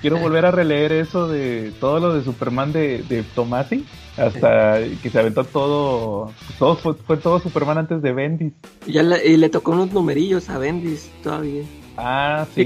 quiero 0.00 0.18
volver 0.18 0.46
a 0.46 0.50
releer 0.50 0.92
eso 0.92 1.28
de 1.28 1.72
todo 1.80 1.98
lo 2.00 2.14
de 2.14 2.24
Superman 2.24 2.72
de, 2.72 3.02
de 3.08 3.22
Tomasi 3.22 3.84
hasta 4.16 4.78
que 5.02 5.10
se 5.10 5.18
aventó 5.18 5.44
todo, 5.44 6.32
todo 6.58 6.76
fue, 6.76 7.16
todo 7.16 7.40
Superman 7.40 7.78
antes 7.78 8.00
de 8.02 8.12
Bendis. 8.12 8.52
Y, 8.86 8.92
ya 8.92 9.02
le, 9.02 9.26
y 9.26 9.36
le 9.36 9.48
tocó 9.48 9.72
unos 9.72 9.92
numerillos 9.92 10.48
a 10.48 10.58
Bendis 10.58 11.10
todavía. 11.22 11.64
Ah, 11.96 12.46
sí. 12.54 12.64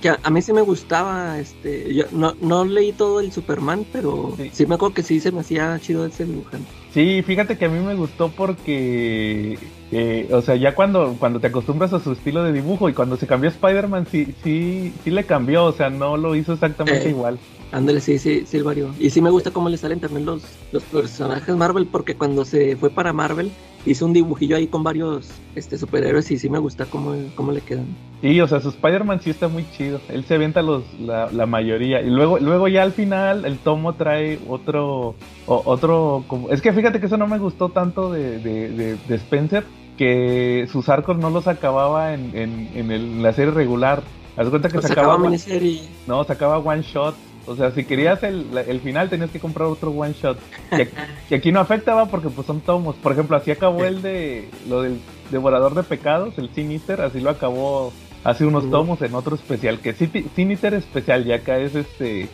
que, 0.00 0.08
a, 0.08 0.30
mí 0.30 0.40
sí 0.40 0.52
me 0.52 0.60
gustaba, 0.60 1.38
este, 1.40 1.92
yo 1.92 2.04
no, 2.12 2.34
no 2.40 2.64
leí 2.64 2.92
todo 2.92 3.18
el 3.18 3.32
Superman, 3.32 3.84
pero 3.92 4.36
sí. 4.52 4.66
me 4.66 4.76
acuerdo 4.76 4.94
que 4.94 5.02
sí 5.02 5.18
se 5.18 5.32
me 5.32 5.40
hacía 5.40 5.78
chido 5.80 6.06
ese 6.06 6.24
dibujante. 6.24 6.70
Sí, 6.92 7.22
fíjate 7.22 7.58
que 7.58 7.64
a 7.64 7.68
mí 7.68 7.80
me 7.80 7.94
gustó 7.94 8.28
porque, 8.28 9.58
eh, 9.90 10.28
o 10.30 10.42
sea, 10.42 10.54
ya 10.54 10.76
cuando, 10.76 11.16
cuando 11.18 11.40
te 11.40 11.48
acostumbras 11.48 11.92
a 11.92 12.00
su 12.00 12.12
estilo 12.12 12.44
de 12.44 12.52
dibujo 12.52 12.88
y 12.88 12.92
cuando 12.92 13.16
se 13.16 13.26
cambió 13.26 13.50
Spider-Man, 13.50 14.06
sí, 14.10 14.32
sí, 14.44 14.92
sí 15.02 15.10
le 15.10 15.24
cambió, 15.24 15.64
o 15.64 15.72
sea, 15.72 15.90
no 15.90 16.16
lo 16.16 16.36
hizo 16.36 16.52
exactamente 16.52 17.06
eh, 17.06 17.10
igual. 17.10 17.38
Ándale, 17.72 18.02
sí, 18.02 18.18
sí, 18.18 18.44
sí, 18.46 18.58
el 18.58 18.64
varió. 18.64 18.94
Y 19.00 19.08
sí 19.08 19.22
me 19.22 19.30
gusta 19.30 19.50
cómo 19.50 19.70
le 19.70 19.78
salen 19.78 19.98
también 19.98 20.26
los, 20.26 20.42
los 20.72 20.82
personajes 20.84 21.56
Marvel, 21.56 21.86
porque 21.86 22.14
cuando 22.14 22.44
se 22.44 22.76
fue 22.76 22.90
para 22.90 23.14
Marvel, 23.14 23.50
hizo 23.86 24.04
un 24.04 24.12
dibujillo 24.12 24.56
ahí 24.56 24.66
con 24.66 24.84
varios 24.84 25.30
este, 25.54 25.78
superhéroes 25.78 26.30
y 26.30 26.38
sí 26.38 26.50
me 26.50 26.58
gusta 26.58 26.84
cómo, 26.84 27.14
cómo 27.34 27.50
le 27.50 27.62
quedan. 27.62 27.86
Sí, 28.20 28.38
o 28.42 28.46
sea, 28.46 28.60
su 28.60 28.68
Spider-Man 28.68 29.22
sí 29.22 29.30
está 29.30 29.48
muy 29.48 29.64
chido. 29.70 30.00
Él 30.10 30.22
se 30.24 30.34
avienta 30.34 30.60
los, 30.60 30.84
la, 31.00 31.30
la, 31.32 31.46
mayoría. 31.46 32.02
Y 32.02 32.10
luego, 32.10 32.38
luego 32.38 32.68
ya 32.68 32.82
al 32.82 32.92
final 32.92 33.46
el 33.46 33.56
tomo 33.58 33.94
trae 33.94 34.38
otro, 34.48 35.14
otro, 35.46 36.24
como, 36.28 36.50
es 36.50 36.60
que 36.60 36.74
fíjate 36.74 37.00
que 37.00 37.06
eso 37.06 37.16
no 37.16 37.26
me 37.26 37.38
gustó 37.38 37.70
tanto 37.70 38.12
de, 38.12 38.38
de, 38.38 38.96
de, 38.96 39.14
Spencer, 39.16 39.64
que 39.96 40.68
sus 40.70 40.90
arcos 40.90 41.16
no 41.16 41.30
los 41.30 41.48
acababa 41.48 42.12
en, 42.12 42.36
en, 42.36 42.90
en, 42.90 43.22
la 43.22 43.32
serie 43.32 43.52
regular. 43.52 44.02
Haz 44.36 44.48
cuenta 44.48 44.68
que 44.68 44.78
miniserie. 45.18 45.82
No, 46.06 46.22
sacaba 46.24 46.58
one 46.58 46.82
shot 46.82 47.14
o 47.46 47.56
sea, 47.56 47.72
si 47.72 47.84
querías 47.84 48.22
el, 48.22 48.46
el 48.56 48.80
final 48.80 49.10
tenías 49.10 49.30
que 49.30 49.40
comprar 49.40 49.68
otro 49.68 49.90
one 49.90 50.14
shot. 50.14 50.38
Que, 50.70 51.34
aquí 51.34 51.52
no 51.52 51.60
afectaba 51.60 52.06
porque 52.06 52.28
pues 52.28 52.46
son 52.46 52.60
tomos. 52.60 52.96
Por 52.96 53.12
ejemplo, 53.12 53.36
así 53.36 53.50
acabó 53.50 53.84
el 53.84 54.02
de 54.02 54.48
lo 54.68 54.82
del 54.82 55.00
Devorador 55.30 55.74
de 55.74 55.82
Pecados, 55.82 56.38
el 56.38 56.50
Sinister, 56.54 57.00
así 57.00 57.20
lo 57.20 57.30
acabó 57.30 57.92
hace 58.24 58.46
unos 58.46 58.70
tomos 58.70 59.02
en 59.02 59.14
otro 59.14 59.34
especial. 59.34 59.80
Que 59.80 59.92
Sinister 59.94 60.74
especial, 60.74 61.24
ya 61.24 61.36
acá 61.36 61.58
es 61.58 61.74
este... 61.74 62.28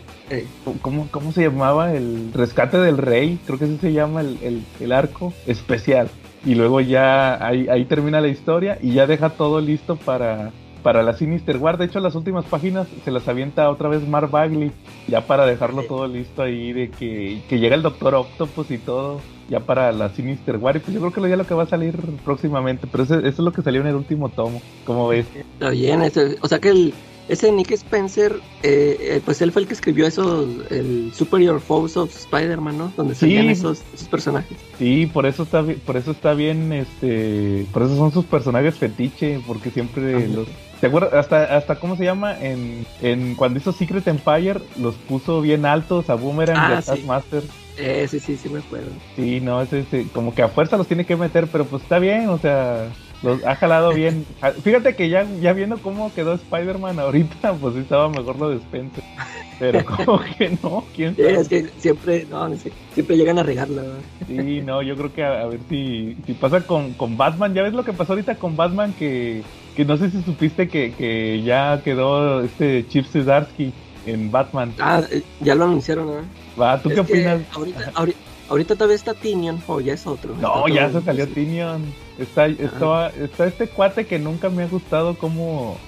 ¿cómo, 0.82 1.08
¿Cómo 1.10 1.32
se 1.32 1.42
llamaba? 1.42 1.94
El 1.94 2.32
Rescate 2.34 2.76
del 2.78 2.98
Rey, 2.98 3.38
creo 3.46 3.58
que 3.58 3.64
así 3.64 3.78
se 3.78 3.92
llama 3.92 4.20
el, 4.20 4.38
el, 4.42 4.64
el 4.80 4.92
arco 4.92 5.32
especial. 5.46 6.10
Y 6.44 6.54
luego 6.54 6.80
ya 6.80 7.44
ahí, 7.44 7.68
ahí 7.68 7.84
termina 7.86 8.20
la 8.20 8.28
historia 8.28 8.78
y 8.80 8.92
ya 8.92 9.06
deja 9.06 9.30
todo 9.30 9.60
listo 9.60 9.96
para 9.96 10.52
para 10.88 11.02
la 11.02 11.12
Sinister 11.12 11.58
War. 11.58 11.76
De 11.76 11.84
hecho, 11.84 12.00
las 12.00 12.14
últimas 12.14 12.46
páginas 12.46 12.88
se 13.04 13.10
las 13.10 13.28
avienta 13.28 13.68
otra 13.68 13.90
vez 13.90 14.08
Mark 14.08 14.30
Bagley, 14.30 14.72
ya 15.06 15.26
para 15.26 15.44
dejarlo 15.44 15.82
todo 15.82 16.08
listo 16.08 16.40
ahí, 16.40 16.72
de 16.72 16.88
que, 16.88 17.42
llega 17.50 17.74
el 17.74 17.82
Doctor 17.82 18.14
Octopus 18.14 18.70
y 18.70 18.78
todo, 18.78 19.20
ya 19.50 19.60
para 19.60 19.92
la 19.92 20.08
Sinister 20.08 20.56
War. 20.56 20.76
Y 20.76 20.78
pues 20.78 20.94
yo 20.94 21.00
creo 21.00 21.12
que 21.12 21.28
ya 21.28 21.36
lo 21.36 21.46
que 21.46 21.52
va 21.52 21.64
a 21.64 21.68
salir 21.68 21.94
próximamente, 22.24 22.86
pero 22.90 23.04
eso, 23.04 23.18
es 23.18 23.38
lo 23.38 23.52
que 23.52 23.60
salió 23.60 23.82
en 23.82 23.88
el 23.88 23.96
último 23.96 24.30
tomo, 24.30 24.62
como 24.86 25.08
ves. 25.08 25.26
Está 25.34 25.68
bien, 25.68 26.00
o 26.40 26.48
sea 26.48 26.58
que 26.58 26.70
el, 26.70 26.94
ese 27.28 27.52
Nick 27.52 27.72
Spencer, 27.72 28.40
eh, 28.62 28.96
eh, 28.98 29.20
pues 29.22 29.42
él 29.42 29.52
fue 29.52 29.60
el 29.60 29.68
que 29.68 29.74
escribió 29.74 30.06
eso, 30.06 30.48
el 30.70 31.12
Superior 31.12 31.60
Foes 31.60 31.98
of 31.98 32.16
Spider-Man, 32.16 32.78
¿no? 32.78 32.92
Donde 32.96 33.14
salían 33.14 33.50
esos, 33.50 33.82
esos, 33.92 34.08
personajes. 34.08 34.56
Sí, 34.78 35.04
por 35.04 35.26
eso 35.26 35.42
está 35.42 35.62
por 35.84 35.98
eso 35.98 36.12
está 36.12 36.32
bien, 36.32 36.72
este, 36.72 37.66
por 37.74 37.82
eso 37.82 37.94
son 37.96 38.10
sus 38.10 38.24
personajes 38.24 38.76
fetiche, 38.76 39.42
porque 39.46 39.70
siempre 39.70 40.26
los 40.28 40.48
¿Te 40.80 40.86
acuerdas? 40.86 41.12
Hasta, 41.12 41.56
hasta 41.56 41.76
cómo 41.76 41.96
se 41.96 42.04
llama? 42.04 42.38
En, 42.40 42.86
en 43.02 43.34
cuando 43.34 43.58
hizo 43.58 43.72
Secret 43.72 44.06
Empire, 44.06 44.60
los 44.80 44.94
puso 44.94 45.40
bien 45.40 45.66
altos 45.66 46.08
a 46.08 46.14
Boomerang 46.14 46.56
y 46.56 46.74
a 46.74 46.78
ah, 46.78 46.82
Taskmaster. 46.82 47.42
Eh, 47.76 48.06
sí, 48.08 48.20
sí, 48.20 48.36
sí 48.36 48.48
me 48.48 48.60
acuerdo. 48.60 48.90
Sí, 49.16 49.40
no, 49.40 49.60
ese, 49.62 50.06
como 50.12 50.34
que 50.34 50.42
a 50.42 50.48
fuerza 50.48 50.76
los 50.76 50.86
tiene 50.86 51.04
que 51.04 51.16
meter, 51.16 51.48
pero 51.50 51.64
pues 51.64 51.82
está 51.82 51.98
bien, 51.98 52.28
o 52.28 52.38
sea, 52.38 52.88
los 53.22 53.44
ha 53.44 53.56
jalado 53.56 53.92
bien. 53.92 54.24
Fíjate 54.62 54.94
que 54.94 55.08
ya, 55.08 55.26
ya 55.40 55.52
viendo 55.52 55.78
cómo 55.78 56.12
quedó 56.14 56.34
Spider-Man 56.34 56.98
ahorita, 57.00 57.52
pues 57.60 57.74
sí 57.74 57.80
estaba 57.80 58.08
mejor 58.08 58.38
lo 58.38 58.50
de 58.50 58.56
Spencer. 58.56 59.04
Pero 59.58 59.84
como 59.84 60.20
que 60.38 60.56
no, 60.62 60.84
quién 60.94 61.16
sabe. 61.16 61.40
es 61.40 61.48
que 61.48 61.66
siempre, 61.78 62.26
no, 62.30 62.48
siempre 62.94 63.16
llegan 63.16 63.38
a 63.38 63.42
regarla. 63.42 63.82
Sí, 64.28 64.60
no, 64.60 64.82
yo 64.82 64.96
creo 64.96 65.12
que 65.12 65.24
a, 65.24 65.46
ver 65.46 65.60
si, 65.68 66.16
si 66.24 66.34
pasa 66.34 66.60
con, 66.60 66.92
con 66.92 67.16
Batman. 67.16 67.54
Ya 67.54 67.62
ves 67.62 67.74
lo 67.74 67.84
que 67.84 67.92
pasó 67.92 68.12
ahorita 68.12 68.36
con 68.36 68.56
Batman 68.56 68.92
que 68.92 69.42
que 69.78 69.84
no 69.84 69.96
sé 69.96 70.10
si 70.10 70.20
supiste 70.22 70.66
que, 70.66 70.92
que 70.92 71.40
ya 71.44 71.82
quedó 71.84 72.42
este 72.42 72.84
Chip 72.88 73.06
Zdarsky 73.06 73.72
en 74.06 74.28
Batman. 74.28 74.74
Ah, 74.80 75.04
eh, 75.08 75.22
ya 75.38 75.54
lo 75.54 75.66
anunciaron, 75.66 76.06
¿no? 76.06 76.14
Va, 76.60 76.82
¿tú 76.82 76.88
qué 76.88 76.98
opinas? 76.98 77.42
Ahorita, 77.54 77.92
ahorita, 78.48 78.74
todavía 78.74 78.96
está 78.96 79.14
Tinion, 79.14 79.62
o 79.68 79.80
ya 79.80 79.92
es 79.92 80.04
otro. 80.04 80.34
No, 80.40 80.66
ya 80.66 80.90
se 80.90 81.00
salió 81.02 81.28
Tinion. 81.28 81.84
Está, 82.18 82.46
está, 82.46 83.10
está, 83.10 83.46
este 83.46 83.68
cuate 83.68 84.04
que 84.04 84.18
nunca 84.18 84.50
me 84.50 84.64
ha 84.64 84.66
gustado 84.66 85.14
como 85.16 85.78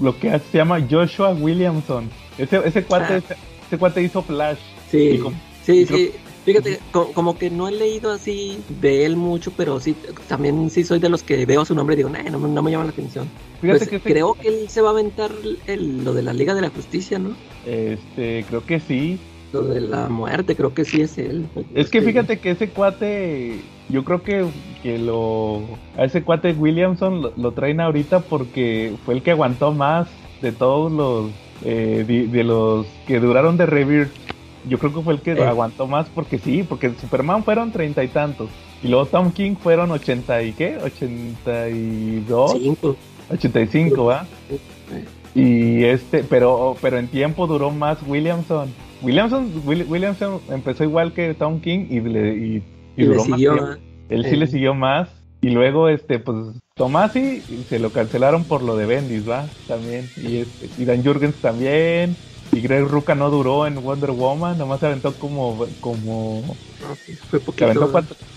lo 0.00 0.16
que 0.16 0.38
se 0.52 0.58
llama 0.58 0.78
Joshua 0.88 1.30
Williamson. 1.30 2.08
Ese, 2.38 2.62
ese 2.64 2.84
cuate, 2.84 3.14
ah. 3.14 3.34
ese, 3.66 3.78
cuate 3.78 4.00
hizo 4.00 4.22
Flash. 4.22 4.60
Sí, 4.92 5.20
sí, 5.64 5.86
sí. 5.86 6.12
Fíjate, 6.44 6.78
como 6.92 7.38
que 7.38 7.48
no 7.48 7.68
he 7.68 7.72
leído 7.72 8.12
así 8.12 8.58
de 8.80 9.06
él 9.06 9.16
mucho, 9.16 9.50
pero 9.56 9.80
sí, 9.80 9.96
también 10.28 10.68
sí 10.68 10.84
soy 10.84 10.98
de 10.98 11.08
los 11.08 11.22
que 11.22 11.46
veo 11.46 11.64
su 11.64 11.74
nombre 11.74 11.94
y 11.94 11.96
digo, 11.96 12.10
no, 12.10 12.38
no, 12.38 12.62
me 12.62 12.70
llama 12.70 12.84
la 12.84 12.90
atención. 12.90 13.28
Fíjate 13.62 13.78
pues 13.78 13.88
que 13.88 14.00
creo 14.00 14.34
que 14.34 14.48
él 14.48 14.68
se 14.68 14.82
va 14.82 14.88
a 14.88 14.92
aventar 14.92 15.30
lo 15.66 16.12
de 16.12 16.22
la 16.22 16.34
Liga 16.34 16.54
de 16.54 16.60
la 16.60 16.68
Justicia, 16.68 17.18
¿no? 17.18 17.34
Este, 17.64 18.44
creo 18.46 18.64
que 18.64 18.78
sí. 18.78 19.18
Lo 19.54 19.62
de 19.62 19.80
la 19.80 20.08
muerte, 20.08 20.54
creo 20.54 20.74
que 20.74 20.84
sí 20.84 21.00
es 21.00 21.16
él. 21.16 21.46
Es 21.74 21.88
que 21.88 22.02
fíjate 22.02 22.40
que 22.40 22.50
ese 22.50 22.68
cuate, 22.68 23.60
yo 23.88 24.04
creo 24.04 24.22
que, 24.22 24.44
que 24.82 24.98
lo... 24.98 25.62
A 25.96 26.04
ese 26.04 26.24
cuate 26.24 26.52
Williamson 26.52 27.30
lo, 27.36 27.52
traen 27.52 27.80
ahorita 27.80 28.20
porque 28.20 28.96
fue 29.06 29.14
el 29.14 29.22
que 29.22 29.30
aguantó 29.30 29.72
más 29.72 30.08
de 30.42 30.52
todos 30.52 30.92
los... 30.92 31.30
Eh, 31.64 32.04
de, 32.30 32.44
los 32.44 32.84
que 33.06 33.20
duraron 33.20 33.56
de 33.56 33.64
Rebirth 33.64 34.10
yo 34.68 34.78
creo 34.78 34.94
que 34.94 35.00
fue 35.02 35.14
el 35.14 35.20
que 35.20 35.32
eh. 35.32 35.44
aguantó 35.44 35.86
más 35.86 36.08
porque 36.14 36.38
sí, 36.38 36.62
porque 36.62 36.92
Superman 37.00 37.44
fueron 37.44 37.72
treinta 37.72 38.02
y 38.02 38.08
tantos. 38.08 38.48
Y 38.82 38.88
luego 38.88 39.06
Tom 39.06 39.32
King 39.32 39.56
fueron 39.56 39.90
ochenta 39.90 40.42
y 40.42 40.52
qué? 40.52 40.78
Ochenta 40.78 41.68
y 41.68 42.24
dos. 42.28 42.54
Ochenta 43.30 43.60
y 43.60 43.66
cinco, 43.66 44.06
¿va? 44.06 44.26
Y 45.34 45.84
este, 45.84 46.22
pero, 46.22 46.76
pero 46.80 46.98
en 46.98 47.08
tiempo 47.08 47.46
duró 47.46 47.70
más 47.70 47.98
Williamson. 48.06 48.72
Williamson, 49.02 49.50
Williamson 49.66 50.40
empezó 50.48 50.84
igual 50.84 51.12
que 51.12 51.34
Tom 51.34 51.60
King 51.60 51.86
y, 51.90 52.00
le, 52.00 52.34
y, 52.34 52.62
duró 53.04 53.24
más 53.24 53.38
tiempo. 53.38 53.64
Él 54.08 54.24
sí 54.24 54.36
le 54.36 54.46
siguió 54.46 54.74
más. 54.74 55.08
Y 55.40 55.50
luego, 55.50 55.90
este, 55.90 56.18
pues, 56.18 56.54
Tomasi 56.74 57.40
se 57.68 57.78
lo 57.78 57.90
cancelaron 57.90 58.44
por 58.44 58.62
lo 58.62 58.76
de 58.76 58.86
Bendis, 58.86 59.28
¿va? 59.28 59.46
También. 59.68 60.08
Y, 60.16 60.38
este, 60.38 60.70
y 60.78 60.86
Dan 60.86 61.04
Jurgens 61.04 61.34
también. 61.36 62.16
Y 62.54 62.60
Greg 62.60 62.84
Ruca 62.84 63.14
no 63.14 63.30
duró 63.30 63.66
en 63.66 63.82
Wonder 63.82 64.12
Woman, 64.12 64.56
nomás 64.58 64.80
se 64.80 64.86
aventó 64.86 65.12
como, 65.14 65.66
como 65.80 66.56
fue 67.28 67.40
poquito. 67.40 67.66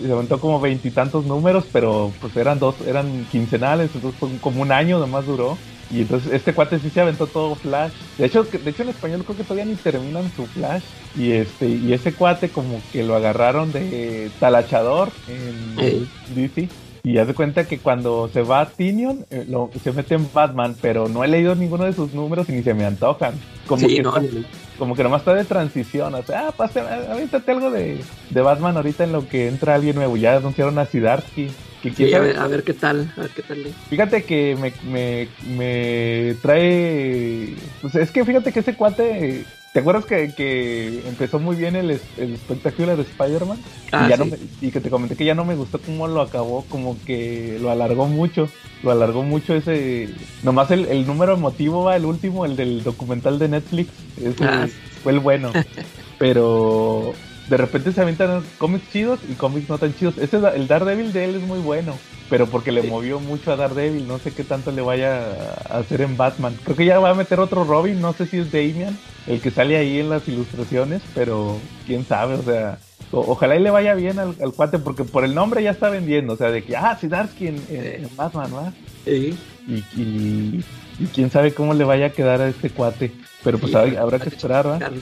Se 0.00 0.12
aventó, 0.12 0.40
como 0.40 0.60
veintitantos 0.60 1.24
números, 1.24 1.64
pero 1.72 2.12
pues 2.20 2.36
eran 2.36 2.58
dos, 2.58 2.74
eran 2.86 3.26
quincenales, 3.30 3.90
entonces 3.94 4.20
como 4.40 4.62
un 4.62 4.72
año 4.72 4.98
nomás 4.98 5.26
duró. 5.26 5.56
Y 5.90 6.02
entonces 6.02 6.32
este 6.32 6.52
cuate 6.52 6.78
sí 6.80 6.90
se 6.90 7.00
aventó 7.00 7.26
todo 7.26 7.54
Flash. 7.54 7.92
De 8.18 8.26
hecho, 8.26 8.44
de 8.44 8.70
hecho 8.70 8.82
en 8.82 8.90
español 8.90 9.24
creo 9.24 9.36
que 9.36 9.44
todavía 9.44 9.64
ni 9.64 9.76
terminan 9.76 10.30
su 10.34 10.46
Flash. 10.46 10.82
Y 11.16 11.32
este, 11.32 11.68
y 11.68 11.92
ese 11.92 12.12
cuate 12.12 12.50
como 12.50 12.82
que 12.92 13.04
lo 13.04 13.16
agarraron 13.16 13.72
de 13.72 14.30
talachador 14.38 15.10
en 15.28 15.76
DC. 16.34 16.68
Y 17.08 17.16
haz 17.16 17.26
de 17.26 17.32
cuenta 17.32 17.66
que 17.66 17.78
cuando 17.78 18.28
se 18.28 18.42
va 18.42 18.60
a 18.60 18.68
Tinion, 18.68 19.24
eh, 19.30 19.46
lo, 19.48 19.70
se 19.82 19.92
mete 19.92 20.14
en 20.14 20.30
Batman, 20.30 20.76
pero 20.82 21.08
no 21.08 21.24
he 21.24 21.28
leído 21.28 21.54
ninguno 21.54 21.84
de 21.84 21.94
sus 21.94 22.12
números 22.12 22.50
y 22.50 22.52
ni 22.52 22.62
se 22.62 22.74
me 22.74 22.84
antojan. 22.84 23.32
Como, 23.66 23.86
que, 23.86 24.02
como 24.76 24.94
que 24.94 25.02
nomás 25.04 25.22
está 25.22 25.32
de 25.32 25.46
transición. 25.46 26.14
O 26.14 26.22
sea, 26.22 26.48
ah, 26.48 26.52
pase, 26.52 26.80
avítate 26.80 27.50
algo 27.50 27.70
de, 27.70 28.04
de, 28.28 28.40
Batman 28.42 28.76
ahorita 28.76 29.04
en 29.04 29.12
lo 29.12 29.26
que 29.26 29.48
entra 29.48 29.76
alguien 29.76 29.96
nuevo. 29.96 30.18
Ya 30.18 30.36
anunciaron 30.36 30.78
a 30.78 30.84
Sidarsky. 30.84 31.48
Que 31.80 32.14
a, 32.14 32.46
ver, 32.46 32.62
qué 32.62 32.74
tal, 32.74 33.10
a 33.16 33.22
ver 33.22 33.30
qué 33.30 33.40
tal. 33.40 33.64
Fíjate 33.88 34.24
que 34.24 34.54
me, 34.60 34.74
me, 34.90 35.28
me 35.56 36.34
trae... 36.42 37.54
Pues 37.80 37.94
es 37.94 38.10
que 38.10 38.22
fíjate 38.26 38.52
que 38.52 38.60
ese 38.60 38.74
cuate 38.74 39.46
¿Te 39.72 39.80
acuerdas 39.80 40.06
que, 40.06 41.02
empezó 41.06 41.38
muy 41.38 41.54
bien 41.54 41.76
el, 41.76 42.00
el 42.16 42.34
espectáculo 42.34 42.96
de 42.96 43.02
Spider-Man? 43.02 43.58
Ah, 43.92 44.08
y, 44.60 44.70
que 44.70 44.80
te 44.80 44.90
comenté 44.90 45.14
que 45.14 45.24
ya 45.24 45.34
no 45.34 45.44
me 45.44 45.54
gustó 45.54 45.78
cómo 45.78 46.08
lo 46.08 46.22
acabó, 46.22 46.64
como 46.68 46.96
que 47.04 47.58
lo 47.60 47.70
alargó 47.70 48.06
mucho. 48.06 48.48
Lo 48.82 48.90
alargó 48.92 49.22
mucho 49.22 49.54
ese. 49.54 50.08
Nomás 50.42 50.70
el, 50.70 50.86
el 50.86 51.06
número 51.06 51.34
emotivo 51.34 51.84
va, 51.84 51.96
el 51.96 52.06
último, 52.06 52.46
el 52.46 52.56
del 52.56 52.82
documental 52.82 53.38
de 53.38 53.48
Netflix. 53.48 53.90
Ese 54.16 54.44
ah, 54.44 54.68
fue 55.02 55.12
el 55.12 55.20
bueno. 55.20 55.52
Pero 56.18 57.12
de 57.48 57.56
repente 57.56 57.92
se 57.92 58.00
aventan 58.00 58.42
cómics 58.58 58.90
chidos 58.92 59.20
y 59.28 59.34
cómics 59.34 59.68
no 59.68 59.78
tan 59.78 59.94
chidos. 59.94 60.18
Ese, 60.18 60.36
el 60.54 60.68
Daredevil 60.68 61.12
de 61.12 61.24
él 61.24 61.34
es 61.36 61.42
muy 61.42 61.58
bueno, 61.58 61.94
pero 62.28 62.46
porque 62.46 62.72
le 62.72 62.82
movió 62.82 63.20
mucho 63.20 63.52
a 63.52 63.56
Daredevil, 63.56 64.06
no 64.06 64.18
sé 64.18 64.32
qué 64.32 64.44
tanto 64.44 64.70
le 64.70 64.82
vaya 64.82 65.22
a 65.68 65.78
hacer 65.78 66.02
en 66.02 66.16
Batman. 66.16 66.56
Creo 66.64 66.76
que 66.76 66.84
ya 66.84 66.98
va 66.98 67.10
a 67.10 67.14
meter 67.14 67.40
otro 67.40 67.64
Robin, 67.64 68.00
no 68.00 68.12
sé 68.12 68.26
si 68.26 68.38
es 68.38 68.52
Damian, 68.52 68.96
el 69.26 69.40
que 69.40 69.50
sale 69.50 69.76
ahí 69.76 69.98
en 69.98 70.10
las 70.10 70.28
ilustraciones, 70.28 71.02
pero 71.14 71.58
quién 71.86 72.04
sabe, 72.04 72.34
o 72.34 72.42
sea, 72.42 72.78
ojalá 73.12 73.56
y 73.56 73.62
le 73.62 73.70
vaya 73.70 73.94
bien 73.94 74.18
al, 74.18 74.34
cuate, 74.54 74.78
porque 74.78 75.04
por 75.04 75.24
el 75.24 75.34
nombre 75.34 75.62
ya 75.62 75.70
está 75.70 75.88
vendiendo, 75.88 76.34
o 76.34 76.36
sea, 76.36 76.50
de 76.50 76.62
que, 76.62 76.76
ah, 76.76 76.96
Sidarsky 77.00 77.48
en, 77.48 77.62
en, 77.70 78.08
Batman, 78.14 78.52
¿verdad? 78.52 78.72
Sí. 79.04 79.38
Y, 79.66 80.64
quién 81.14 81.30
sabe 81.30 81.54
cómo 81.54 81.74
le 81.74 81.84
vaya 81.84 82.06
a 82.06 82.10
quedar 82.10 82.40
a 82.40 82.48
este 82.48 82.70
cuate, 82.70 83.12
pero 83.44 83.58
pues 83.58 83.74
habrá 83.74 84.18
que 84.18 84.28
esperar, 84.28 84.66
¿verdad? 84.66 84.92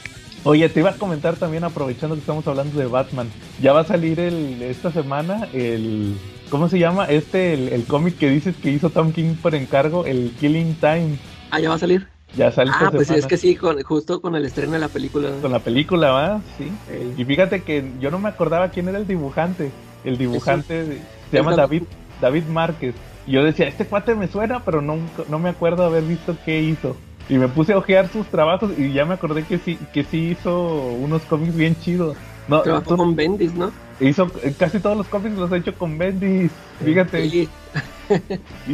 Oye, 0.47 0.69
te 0.69 0.79
iba 0.79 0.91
a 0.91 0.95
comentar 0.95 1.35
también, 1.35 1.65
aprovechando 1.65 2.15
que 2.15 2.21
estamos 2.21 2.47
hablando 2.47 2.79
de 2.79 2.87
Batman, 2.87 3.29
ya 3.61 3.73
va 3.73 3.81
a 3.81 3.85
salir 3.85 4.21
el, 4.21 4.62
esta 4.62 4.93
semana 4.93 5.49
el, 5.53 6.17
¿cómo 6.50 6.69
se 6.69 6.79
llama? 6.79 7.07
Este, 7.07 7.75
el, 7.75 7.85
cómic 7.85 8.17
que 8.17 8.31
dices 8.31 8.55
que 8.55 8.71
hizo 8.71 8.91
Tom 8.91 9.11
King 9.11 9.35
por 9.43 9.57
encargo, 9.57 10.07
el 10.07 10.31
Killing 10.38 10.76
Time. 10.76 11.19
Ah, 11.50 11.59
ya 11.59 11.71
va 11.71 11.75
a 11.75 11.79
salir. 11.81 12.07
Ya 12.37 12.53
sale 12.53 12.71
Ah, 12.73 12.91
pues 12.93 13.11
es 13.11 13.26
que 13.26 13.37
sí, 13.37 13.59
justo 13.85 14.21
con 14.21 14.37
el 14.37 14.45
estreno 14.45 14.75
de 14.75 14.79
la 14.79 14.87
película. 14.87 15.31
Con 15.43 15.50
la 15.50 15.59
película, 15.59 16.12
¿va? 16.12 16.41
Sí. 16.57 16.71
Y 17.19 17.25
fíjate 17.25 17.65
que 17.65 17.91
yo 17.99 18.12
no 18.12 18.21
me 18.21 18.29
acordaba 18.29 18.69
quién 18.69 18.87
era 18.87 18.99
el 18.99 19.07
dibujante. 19.09 19.73
El 20.05 20.17
dibujante 20.17 21.03
se 21.29 21.37
llama 21.37 21.57
David, 21.57 21.83
David 22.21 22.45
Márquez. 22.45 22.95
Y 23.26 23.33
yo 23.33 23.43
decía, 23.43 23.67
este 23.67 23.85
cuate 23.85 24.15
me 24.15 24.29
suena, 24.29 24.65
pero 24.65 24.81
no, 24.81 24.97
no 25.29 25.41
me 25.41 25.49
acuerdo 25.49 25.85
haber 25.85 26.05
visto 26.05 26.37
qué 26.45 26.62
hizo. 26.62 26.95
Y 27.28 27.38
me 27.38 27.49
puse 27.49 27.73
a 27.73 27.78
ojear 27.78 28.09
sus 28.09 28.26
trabajos 28.26 28.71
y 28.78 28.92
ya 28.92 29.04
me 29.04 29.14
acordé 29.14 29.42
que 29.42 29.59
sí, 29.59 29.78
que 29.92 30.04
sí 30.04 30.30
hizo 30.30 30.92
unos 30.92 31.23
cómics 31.23 31.56
bien 31.56 31.76
chidos. 31.80 32.16
No, 32.49 32.62
Trabajó 32.62 32.97
con 32.97 33.16
Bendis, 33.16 33.54
¿no? 33.54 33.73
Hizo 33.99 34.30
casi 34.59 34.78
todos 34.78 34.97
los 34.97 35.09
cómics 35.09 35.37
los 35.37 35.50
ha 35.50 35.56
hecho 35.56 35.75
con 35.75 35.99
Bendis. 35.99 36.52
Fíjate. 36.85 37.49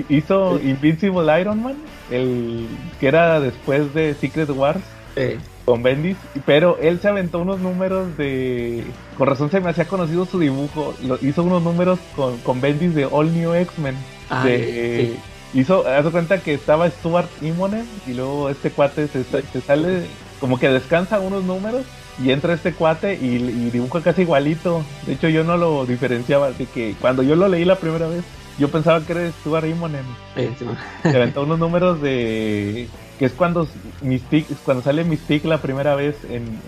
hizo 0.08 0.60
Invincible 0.60 1.40
Iron 1.40 1.62
Man, 1.62 1.76
el 2.10 2.66
que 3.00 3.08
era 3.08 3.40
después 3.40 3.94
de 3.94 4.14
Secret 4.14 4.50
Wars. 4.50 4.80
Con 5.64 5.82
Bendis, 5.82 6.16
pero 6.44 6.76
él 6.78 6.98
se 7.00 7.08
aventó 7.08 7.38
unos 7.38 7.60
números 7.60 8.16
de. 8.16 8.84
Con 9.16 9.28
razón 9.28 9.50
se 9.50 9.60
me 9.60 9.70
hacía 9.70 9.86
conocido 9.86 10.26
su 10.26 10.38
dibujo. 10.38 10.94
Hizo 11.22 11.44
unos 11.44 11.62
números 11.62 12.00
con, 12.16 12.36
con 12.38 12.60
Bendis 12.60 12.94
de 12.94 13.06
All 13.06 13.32
New 13.32 13.54
X-Men. 13.54 13.94
de, 14.44 15.16
hizo, 15.54 15.86
haz 15.86 16.06
cuenta 16.10 16.40
que 16.40 16.54
estaba 16.54 16.88
Stuart 16.88 17.28
Immonen 17.40 17.86
y 18.06 18.14
luego 18.14 18.48
este 18.48 18.70
cuate 18.70 19.08
se, 19.08 19.24
sale, 19.60 20.06
como 20.40 20.58
que 20.58 20.68
descansa 20.68 21.20
unos 21.20 21.44
números 21.44 21.84
y 22.22 22.30
entra 22.30 22.54
este 22.54 22.72
cuate 22.72 23.14
y, 23.14 23.38
dibuja 23.70 24.00
casi 24.00 24.22
igualito. 24.22 24.84
De 25.06 25.14
hecho, 25.14 25.28
yo 25.28 25.44
no 25.44 25.56
lo 25.56 25.86
diferenciaba, 25.86 26.48
así 26.48 26.66
que 26.66 26.94
cuando 27.00 27.22
yo 27.22 27.36
lo 27.36 27.48
leí 27.48 27.64
la 27.64 27.76
primera 27.76 28.06
vez, 28.06 28.24
yo 28.58 28.70
pensaba 28.70 29.00
que 29.00 29.12
era 29.12 29.30
Stuart 29.30 29.66
Immonen. 29.66 30.04
Se 31.02 31.16
aventó 31.16 31.42
unos 31.42 31.58
números 31.58 32.00
de 32.02 32.88
que 33.18 33.26
es 33.26 33.32
cuando 33.32 33.68
Mystique, 34.00 34.52
cuando 34.64 34.82
sale 34.82 35.04
Mystique 35.04 35.46
la 35.46 35.58
primera 35.58 35.94
vez 35.94 36.16
en, 36.28 36.58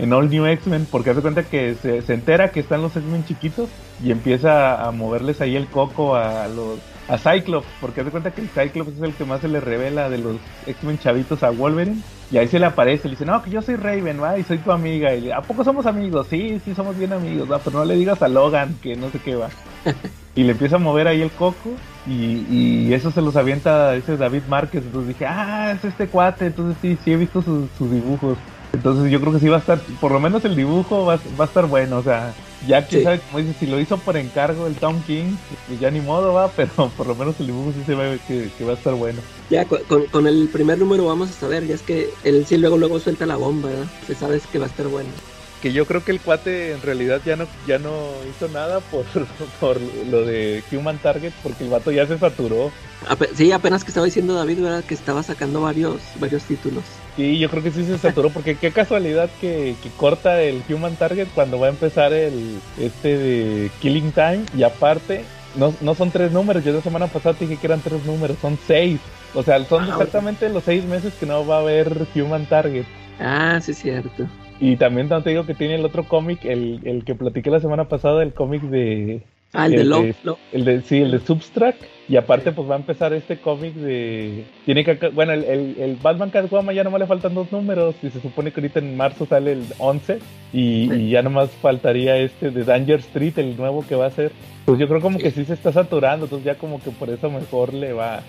en, 0.00 0.12
All 0.12 0.28
New 0.28 0.44
X-Men, 0.46 0.88
porque 0.90 1.10
hace 1.10 1.20
cuenta 1.20 1.44
que 1.44 1.76
se, 1.76 2.02
se 2.02 2.14
entera 2.14 2.50
que 2.50 2.60
están 2.60 2.82
los 2.82 2.96
X-Men 2.96 3.24
chiquitos 3.24 3.68
y 4.02 4.10
empieza 4.10 4.84
a 4.84 4.90
moverles 4.90 5.40
ahí 5.40 5.54
el 5.54 5.66
coco 5.66 6.16
a 6.16 6.48
los 6.48 6.80
a 7.08 7.18
Cyclops, 7.18 7.66
porque 7.80 8.00
hace 8.00 8.10
cuenta 8.10 8.30
que 8.30 8.40
el 8.40 8.48
Cyclops 8.48 8.96
es 8.96 9.02
el 9.02 9.14
que 9.14 9.24
más 9.24 9.40
se 9.40 9.48
le 9.48 9.60
revela 9.60 10.08
de 10.08 10.18
los 10.18 10.36
X-Men 10.66 10.98
chavitos 10.98 11.42
a 11.42 11.50
Wolverine. 11.50 12.00
Y 12.30 12.38
ahí 12.38 12.48
se 12.48 12.58
le 12.58 12.66
aparece, 12.66 13.08
le 13.08 13.12
dice, 13.12 13.26
no, 13.26 13.42
que 13.42 13.50
yo 13.50 13.62
soy 13.62 13.76
Raven, 13.76 14.22
va, 14.22 14.38
y 14.38 14.42
soy 14.42 14.58
tu 14.58 14.72
amiga. 14.72 15.14
Y 15.14 15.30
¿a 15.30 15.40
poco 15.40 15.62
somos 15.62 15.86
amigos? 15.86 16.26
Sí, 16.28 16.60
sí, 16.64 16.74
somos 16.74 16.96
bien 16.96 17.12
amigos, 17.12 17.50
va, 17.50 17.58
pero 17.58 17.78
no 17.78 17.84
le 17.84 17.96
digas 17.96 18.22
a 18.22 18.28
Logan 18.28 18.76
que 18.82 18.96
no 18.96 19.10
sé 19.10 19.18
qué 19.18 19.36
va. 19.36 19.50
y 20.34 20.42
le 20.42 20.52
empieza 20.52 20.76
a 20.76 20.80
mover 20.80 21.06
ahí 21.06 21.20
el 21.20 21.30
coco 21.30 21.70
y, 22.06 22.44
y 22.50 22.92
eso 22.92 23.10
se 23.10 23.22
los 23.22 23.36
avienta 23.36 23.94
ese 23.94 24.16
David 24.16 24.42
Márquez. 24.48 24.82
Entonces 24.84 25.08
dije, 25.08 25.26
ah, 25.26 25.72
es 25.72 25.84
este 25.84 26.08
cuate, 26.08 26.46
entonces 26.46 26.76
sí, 26.80 26.98
sí 27.04 27.12
he 27.12 27.16
visto 27.16 27.42
sus, 27.42 27.68
sus 27.76 27.90
dibujos. 27.90 28.38
Entonces 28.72 29.10
yo 29.12 29.20
creo 29.20 29.32
que 29.32 29.38
sí 29.38 29.48
va 29.48 29.56
a 29.56 29.60
estar, 29.60 29.78
por 30.00 30.10
lo 30.10 30.18
menos 30.18 30.44
el 30.44 30.56
dibujo 30.56 31.04
va, 31.04 31.18
va 31.38 31.44
a 31.44 31.46
estar 31.46 31.66
bueno, 31.66 31.98
o 31.98 32.02
sea, 32.02 32.32
ya 32.66 32.86
que 32.86 33.02
sabe, 33.02 33.20
como 33.20 33.38
dice, 33.38 33.54
si 33.60 33.66
lo 33.66 33.80
hizo 33.80 33.98
por 33.98 34.16
encargo 34.16 34.66
el 34.66 34.74
Tom 34.74 35.00
King, 35.06 35.36
pues 35.66 35.80
ya 35.80 35.90
ni 35.90 36.00
modo 36.00 36.32
va, 36.32 36.48
pero 36.56 36.90
por 36.96 37.06
lo 37.06 37.14
menos 37.14 37.38
el 37.40 37.46
dibujo 37.46 37.72
sí 37.72 37.82
se 37.84 37.94
ve 37.94 38.18
que, 38.26 38.50
que 38.56 38.64
va 38.64 38.72
a 38.72 38.76
estar 38.76 38.94
bueno. 38.94 39.20
Ya 39.50 39.64
con, 39.66 40.06
con, 40.06 40.26
el 40.26 40.48
primer 40.48 40.78
número 40.78 41.06
vamos 41.06 41.30
a 41.30 41.32
saber, 41.32 41.66
ya 41.66 41.74
es 41.74 41.82
que 41.82 42.10
él 42.24 42.46
sí 42.46 42.56
luego 42.56 42.78
luego 42.78 42.98
suelta 42.98 43.26
la 43.26 43.36
bomba, 43.36 43.68
¿verdad? 43.68 43.86
Se 44.06 44.14
sabe 44.14 44.40
que 44.50 44.58
va 44.58 44.66
a 44.66 44.68
estar 44.68 44.86
bueno. 44.88 45.10
Que 45.64 45.72
yo 45.72 45.86
creo 45.86 46.04
que 46.04 46.12
el 46.12 46.20
cuate 46.20 46.72
en 46.72 46.82
realidad 46.82 47.22
ya 47.24 47.36
no, 47.36 47.46
ya 47.66 47.78
no 47.78 48.10
hizo 48.28 48.48
nada 48.48 48.80
por, 48.80 49.06
por 49.60 49.80
lo 50.10 50.26
de 50.26 50.62
Human 50.70 50.98
Target, 50.98 51.32
porque 51.42 51.64
el 51.64 51.70
vato 51.70 51.90
ya 51.90 52.06
se 52.06 52.18
saturó. 52.18 52.70
Sí, 53.34 53.50
apenas 53.50 53.82
que 53.82 53.88
estaba 53.88 54.04
diciendo 54.04 54.34
David, 54.34 54.60
¿verdad? 54.60 54.84
Que 54.84 54.92
estaba 54.92 55.22
sacando 55.22 55.62
varios, 55.62 56.02
varios 56.20 56.42
títulos. 56.42 56.84
Sí, 57.16 57.38
yo 57.38 57.48
creo 57.48 57.62
que 57.62 57.70
sí 57.70 57.82
se 57.82 57.96
saturó, 57.96 58.28
porque 58.28 58.56
qué 58.56 58.72
casualidad 58.72 59.30
que, 59.40 59.74
corta 59.96 60.42
el 60.42 60.62
Human 60.68 60.96
Target 60.96 61.28
cuando 61.34 61.58
va 61.58 61.68
a 61.68 61.70
empezar 61.70 62.12
el 62.12 62.58
este 62.78 63.16
de 63.16 63.70
Killing 63.80 64.12
Time, 64.12 64.44
y 64.54 64.64
aparte, 64.64 65.24
no, 65.54 65.74
no 65.80 65.94
son 65.94 66.10
tres 66.10 66.30
números, 66.30 66.62
yo 66.62 66.74
la 66.74 66.82
semana 66.82 67.06
pasada 67.06 67.36
dije 67.40 67.56
que 67.56 67.66
eran 67.68 67.80
tres 67.80 68.04
números, 68.04 68.36
son 68.38 68.58
seis. 68.66 69.00
O 69.32 69.42
sea, 69.42 69.64
son 69.64 69.84
ah, 69.84 69.88
exactamente 69.88 70.46
los 70.50 70.64
seis 70.64 70.84
meses 70.84 71.14
que 71.18 71.24
no 71.24 71.46
va 71.46 71.56
a 71.56 71.60
haber 71.60 72.06
Human 72.14 72.44
Target. 72.44 72.84
Ah, 73.18 73.58
sí, 73.62 73.70
es 73.70 73.78
cierto. 73.78 74.28
Y 74.60 74.76
también 74.76 75.08
te 75.08 75.30
digo 75.30 75.46
que 75.46 75.54
tiene 75.54 75.74
el 75.76 75.84
otro 75.84 76.04
cómic, 76.04 76.44
el, 76.44 76.80
el 76.84 77.04
que 77.04 77.14
platiqué 77.14 77.50
la 77.50 77.60
semana 77.60 77.88
pasada, 77.88 78.22
el 78.22 78.32
cómic 78.32 78.62
de 78.62 79.22
Ah, 79.54 79.66
el, 79.66 79.72
de 79.72 79.84
Love, 79.84 80.16
El 80.52 80.64
de, 80.64 80.82
sí, 80.82 80.98
el 80.98 81.12
de 81.12 81.20
Substract. 81.20 81.80
Y 82.08 82.16
aparte, 82.16 82.50
pues 82.50 82.68
va 82.68 82.74
a 82.74 82.78
empezar 82.78 83.14
este 83.14 83.38
cómic 83.38 83.72
de. 83.74 84.44
Tiene 84.66 84.84
que. 84.84 85.08
Bueno, 85.10 85.32
el, 85.32 85.44
el, 85.44 85.76
el 85.78 85.96
Batman 85.96 86.30
Catwoman 86.30 86.74
ya 86.74 86.82
nomás 86.82 87.00
le 87.00 87.06
faltan 87.06 87.34
dos 87.34 87.52
números. 87.52 87.94
Y 88.02 88.10
se 88.10 88.20
supone 88.20 88.50
que 88.50 88.60
ahorita 88.60 88.80
en 88.80 88.96
marzo 88.96 89.26
sale 89.26 89.52
el 89.52 89.64
11. 89.78 90.18
Y, 90.52 90.92
y 90.92 91.10
ya 91.10 91.22
nomás 91.22 91.50
faltaría 91.50 92.16
este 92.16 92.50
de 92.50 92.64
Danger 92.64 92.98
Street, 92.98 93.38
el 93.38 93.56
nuevo 93.56 93.86
que 93.86 93.94
va 93.94 94.06
a 94.06 94.10
ser. 94.10 94.32
Pues 94.64 94.78
yo 94.78 94.88
creo 94.88 95.00
como 95.00 95.18
que 95.18 95.30
sí 95.30 95.44
se 95.44 95.54
está 95.54 95.72
saturando. 95.72 96.26
Entonces 96.26 96.44
ya 96.44 96.56
como 96.56 96.82
que 96.82 96.90
por 96.90 97.08
eso 97.08 97.30
mejor 97.30 97.72
le 97.72 97.92
va. 97.92 98.22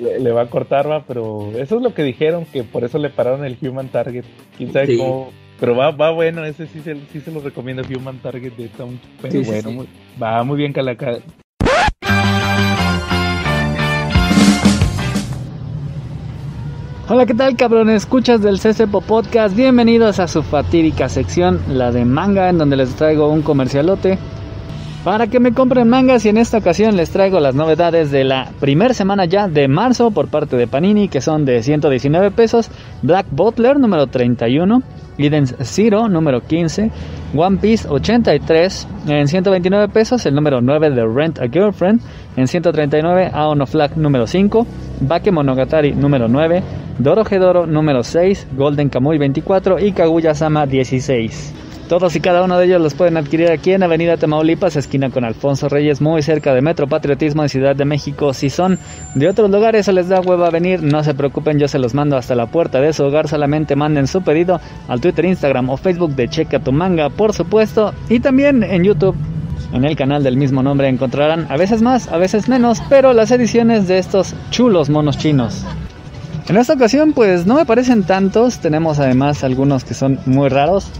le, 0.00 0.32
va 0.32 0.42
a 0.42 0.50
cortar, 0.50 0.88
va. 0.88 1.04
Pero 1.06 1.50
eso 1.56 1.76
es 1.76 1.82
lo 1.82 1.94
que 1.94 2.02
dijeron, 2.02 2.44
que 2.44 2.62
por 2.62 2.84
eso 2.84 2.98
le 2.98 3.08
pararon 3.08 3.46
el 3.46 3.56
Human 3.62 3.88
Target. 3.88 4.24
Quién 4.58 4.72
sabe 4.72 4.98
cómo 4.98 5.32
pero 5.62 5.76
va, 5.76 5.92
va 5.92 6.10
bueno, 6.10 6.44
ese 6.44 6.66
sí 6.66 6.80
se, 6.80 6.96
sí 7.12 7.20
se 7.20 7.30
lo 7.30 7.38
recomiendo, 7.38 7.84
Human 7.88 8.18
Target 8.18 8.54
de 8.54 8.66
Town. 8.66 8.98
Pero 9.20 9.44
bueno, 9.44 9.86
va 10.20 10.42
muy 10.42 10.56
bien 10.56 10.72
Calaca. 10.72 11.18
Hola, 17.08 17.26
¿qué 17.26 17.34
tal, 17.34 17.56
cabrones? 17.56 18.02
Escuchas 18.02 18.42
del 18.42 18.58
CCPO 18.58 19.02
Podcast. 19.02 19.54
Bienvenidos 19.54 20.18
a 20.18 20.26
su 20.26 20.42
fatídica 20.42 21.08
sección, 21.08 21.60
la 21.68 21.92
de 21.92 22.04
manga, 22.04 22.48
en 22.48 22.58
donde 22.58 22.76
les 22.76 22.96
traigo 22.96 23.28
un 23.28 23.42
comercialote. 23.42 24.18
Para 25.04 25.26
que 25.26 25.40
me 25.40 25.52
compren 25.52 25.88
mangas 25.88 26.24
y 26.24 26.28
en 26.28 26.38
esta 26.38 26.58
ocasión 26.58 26.96
les 26.96 27.10
traigo 27.10 27.40
las 27.40 27.56
novedades 27.56 28.12
de 28.12 28.22
la 28.22 28.50
primera 28.60 28.94
semana 28.94 29.24
ya 29.24 29.48
de 29.48 29.66
marzo 29.66 30.12
por 30.12 30.28
parte 30.28 30.56
de 30.56 30.68
Panini 30.68 31.08
que 31.08 31.20
son 31.20 31.44
de 31.44 31.62
119 31.62 32.30
pesos, 32.30 32.70
Black 33.02 33.26
Butler 33.32 33.80
número 33.80 34.06
31, 34.06 34.80
Eden 35.18 35.46
Zero 35.46 36.08
número 36.08 36.42
15, 36.42 36.90
One 37.34 37.58
Piece 37.58 37.88
83 37.88 38.88
en 39.08 39.26
129 39.26 39.88
pesos, 39.88 40.24
el 40.24 40.36
número 40.36 40.60
9 40.60 40.90
de 40.90 41.04
Rent 41.04 41.40
a 41.40 41.48
Girlfriend 41.48 42.00
en 42.36 42.46
139, 42.46 43.30
Aon 43.32 43.66
Flag 43.66 43.96
número 43.96 44.28
5, 44.28 44.66
Bakemonogatari 45.00 45.94
número 45.94 46.28
9, 46.28 46.62
Doro 46.98 47.66
número 47.66 48.04
6, 48.04 48.48
Golden 48.56 48.88
Kamuy 48.88 49.18
24 49.18 49.80
y 49.80 49.90
Kaguya 49.92 50.34
Sama 50.34 50.64
16. 50.66 51.71
Todos 51.92 52.16
y 52.16 52.20
cada 52.20 52.42
uno 52.42 52.56
de 52.56 52.64
ellos 52.64 52.80
los 52.80 52.94
pueden 52.94 53.18
adquirir 53.18 53.50
aquí 53.50 53.72
en 53.72 53.82
Avenida 53.82 54.16
Tamaulipas, 54.16 54.76
esquina 54.76 55.10
con 55.10 55.26
Alfonso 55.26 55.68
Reyes, 55.68 56.00
muy 56.00 56.22
cerca 56.22 56.54
de 56.54 56.62
Metro 56.62 56.86
Patriotismo 56.86 57.42
en 57.42 57.50
Ciudad 57.50 57.76
de 57.76 57.84
México. 57.84 58.32
Si 58.32 58.48
son 58.48 58.78
de 59.14 59.28
otros 59.28 59.50
lugares 59.50 59.86
o 59.88 59.92
les 59.92 60.08
da 60.08 60.22
hueva 60.22 60.48
venir, 60.48 60.82
no 60.82 61.04
se 61.04 61.12
preocupen, 61.12 61.58
yo 61.58 61.68
se 61.68 61.78
los 61.78 61.92
mando 61.92 62.16
hasta 62.16 62.34
la 62.34 62.46
puerta 62.46 62.80
de 62.80 62.94
su 62.94 63.04
hogar. 63.04 63.28
Solamente 63.28 63.76
manden 63.76 64.06
su 64.06 64.22
pedido 64.22 64.58
al 64.88 65.02
Twitter, 65.02 65.26
Instagram 65.26 65.68
o 65.68 65.76
Facebook 65.76 66.14
de 66.14 66.28
Checa 66.28 66.60
tu 66.60 66.72
Manga, 66.72 67.10
por 67.10 67.34
supuesto, 67.34 67.92
y 68.08 68.20
también 68.20 68.62
en 68.62 68.84
YouTube. 68.84 69.14
En 69.74 69.84
el 69.84 69.94
canal 69.94 70.22
del 70.22 70.38
mismo 70.38 70.62
nombre 70.62 70.88
encontrarán 70.88 71.46
a 71.50 71.58
veces 71.58 71.82
más, 71.82 72.08
a 72.08 72.16
veces 72.16 72.48
menos, 72.48 72.82
pero 72.88 73.12
las 73.12 73.30
ediciones 73.32 73.86
de 73.86 73.98
estos 73.98 74.34
chulos 74.50 74.88
monos 74.88 75.18
chinos. 75.18 75.66
En 76.48 76.56
esta 76.56 76.72
ocasión 76.72 77.12
pues 77.12 77.44
no 77.44 77.56
me 77.56 77.66
parecen 77.66 78.02
tantos, 78.04 78.60
tenemos 78.60 78.98
además 78.98 79.44
algunos 79.44 79.84
que 79.84 79.92
son 79.92 80.18
muy 80.24 80.48
raros, 80.48 80.90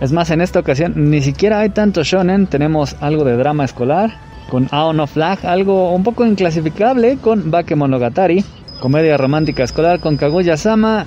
es 0.00 0.12
más, 0.12 0.30
en 0.30 0.40
esta 0.40 0.60
ocasión 0.60 1.10
ni 1.10 1.22
siquiera 1.22 1.60
hay 1.60 1.70
tanto 1.70 2.02
shonen, 2.02 2.46
tenemos 2.46 2.96
algo 3.00 3.24
de 3.24 3.36
drama 3.36 3.64
escolar, 3.64 4.12
con 4.50 4.68
Aon 4.70 5.00
of 5.00 5.12
Flag, 5.12 5.44
algo 5.44 5.92
un 5.92 6.04
poco 6.04 6.24
inclasificable 6.24 7.18
con 7.18 7.50
Bakemonogatari, 7.50 8.44
comedia 8.80 9.16
romántica 9.16 9.64
escolar 9.64 10.00
con 10.00 10.16
Kaguya-sama, 10.16 11.06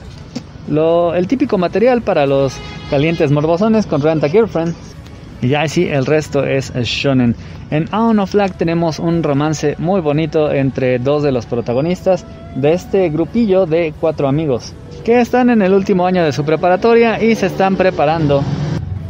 el 1.15 1.28
típico 1.28 1.58
material 1.58 2.02
para 2.02 2.25
los 2.25 2.54
calientes 2.89 3.32
morbosones 3.32 3.86
con 3.86 4.02
Rent 4.02 4.23
a 4.23 4.30
Girlfriend. 4.30 4.75
Y 5.41 5.49
ya 5.49 5.67
sí, 5.67 5.88
el 5.88 6.06
resto 6.06 6.43
es 6.43 6.73
shonen. 6.73 7.36
En 7.71 7.88
Aon 7.91 8.19
of 8.19 8.32
Flag 8.32 8.58
tenemos 8.58 8.99
un 8.99 9.23
romance 9.23 9.75
muy 9.78 10.02
bonito 10.02 10.52
entre 10.52 10.99
dos 10.99 11.23
de 11.23 11.32
los 11.32 11.45
protagonistas 11.45 12.25
de 12.56 12.73
este 12.73 13.10
grupillo 13.10 13.65
de 13.65 13.93
cuatro 13.99 14.28
amigos 14.28 14.73
que 15.06 15.21
están 15.21 15.49
en 15.49 15.62
el 15.62 15.73
último 15.73 16.06
año 16.06 16.23
de 16.23 16.34
su 16.34 16.43
preparatoria 16.43 17.23
y 17.23 17.36
se 17.36 17.45
están 17.45 17.78
preparando 17.78 18.43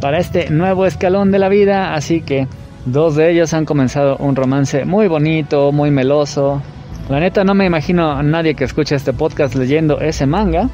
para 0.00 0.18
este 0.18 0.50
nuevo 0.50 0.86
escalón 0.86 1.30
de 1.30 1.38
la 1.38 1.48
vida, 1.48 1.94
así 1.94 2.22
que 2.22 2.46
dos 2.86 3.16
de 3.16 3.30
ellos 3.30 3.52
han 3.52 3.66
comenzado 3.66 4.16
un 4.16 4.34
romance 4.34 4.84
muy 4.84 5.08
bonito, 5.08 5.72
muy 5.72 5.90
meloso. 5.90 6.62
La 7.08 7.20
neta 7.20 7.44
no 7.44 7.54
me 7.54 7.66
imagino 7.66 8.10
a 8.10 8.22
nadie 8.22 8.54
que 8.54 8.64
escuche 8.64 8.94
este 8.94 9.12
podcast 9.12 9.54
leyendo 9.54 10.00
ese 10.00 10.26
manga, 10.26 10.68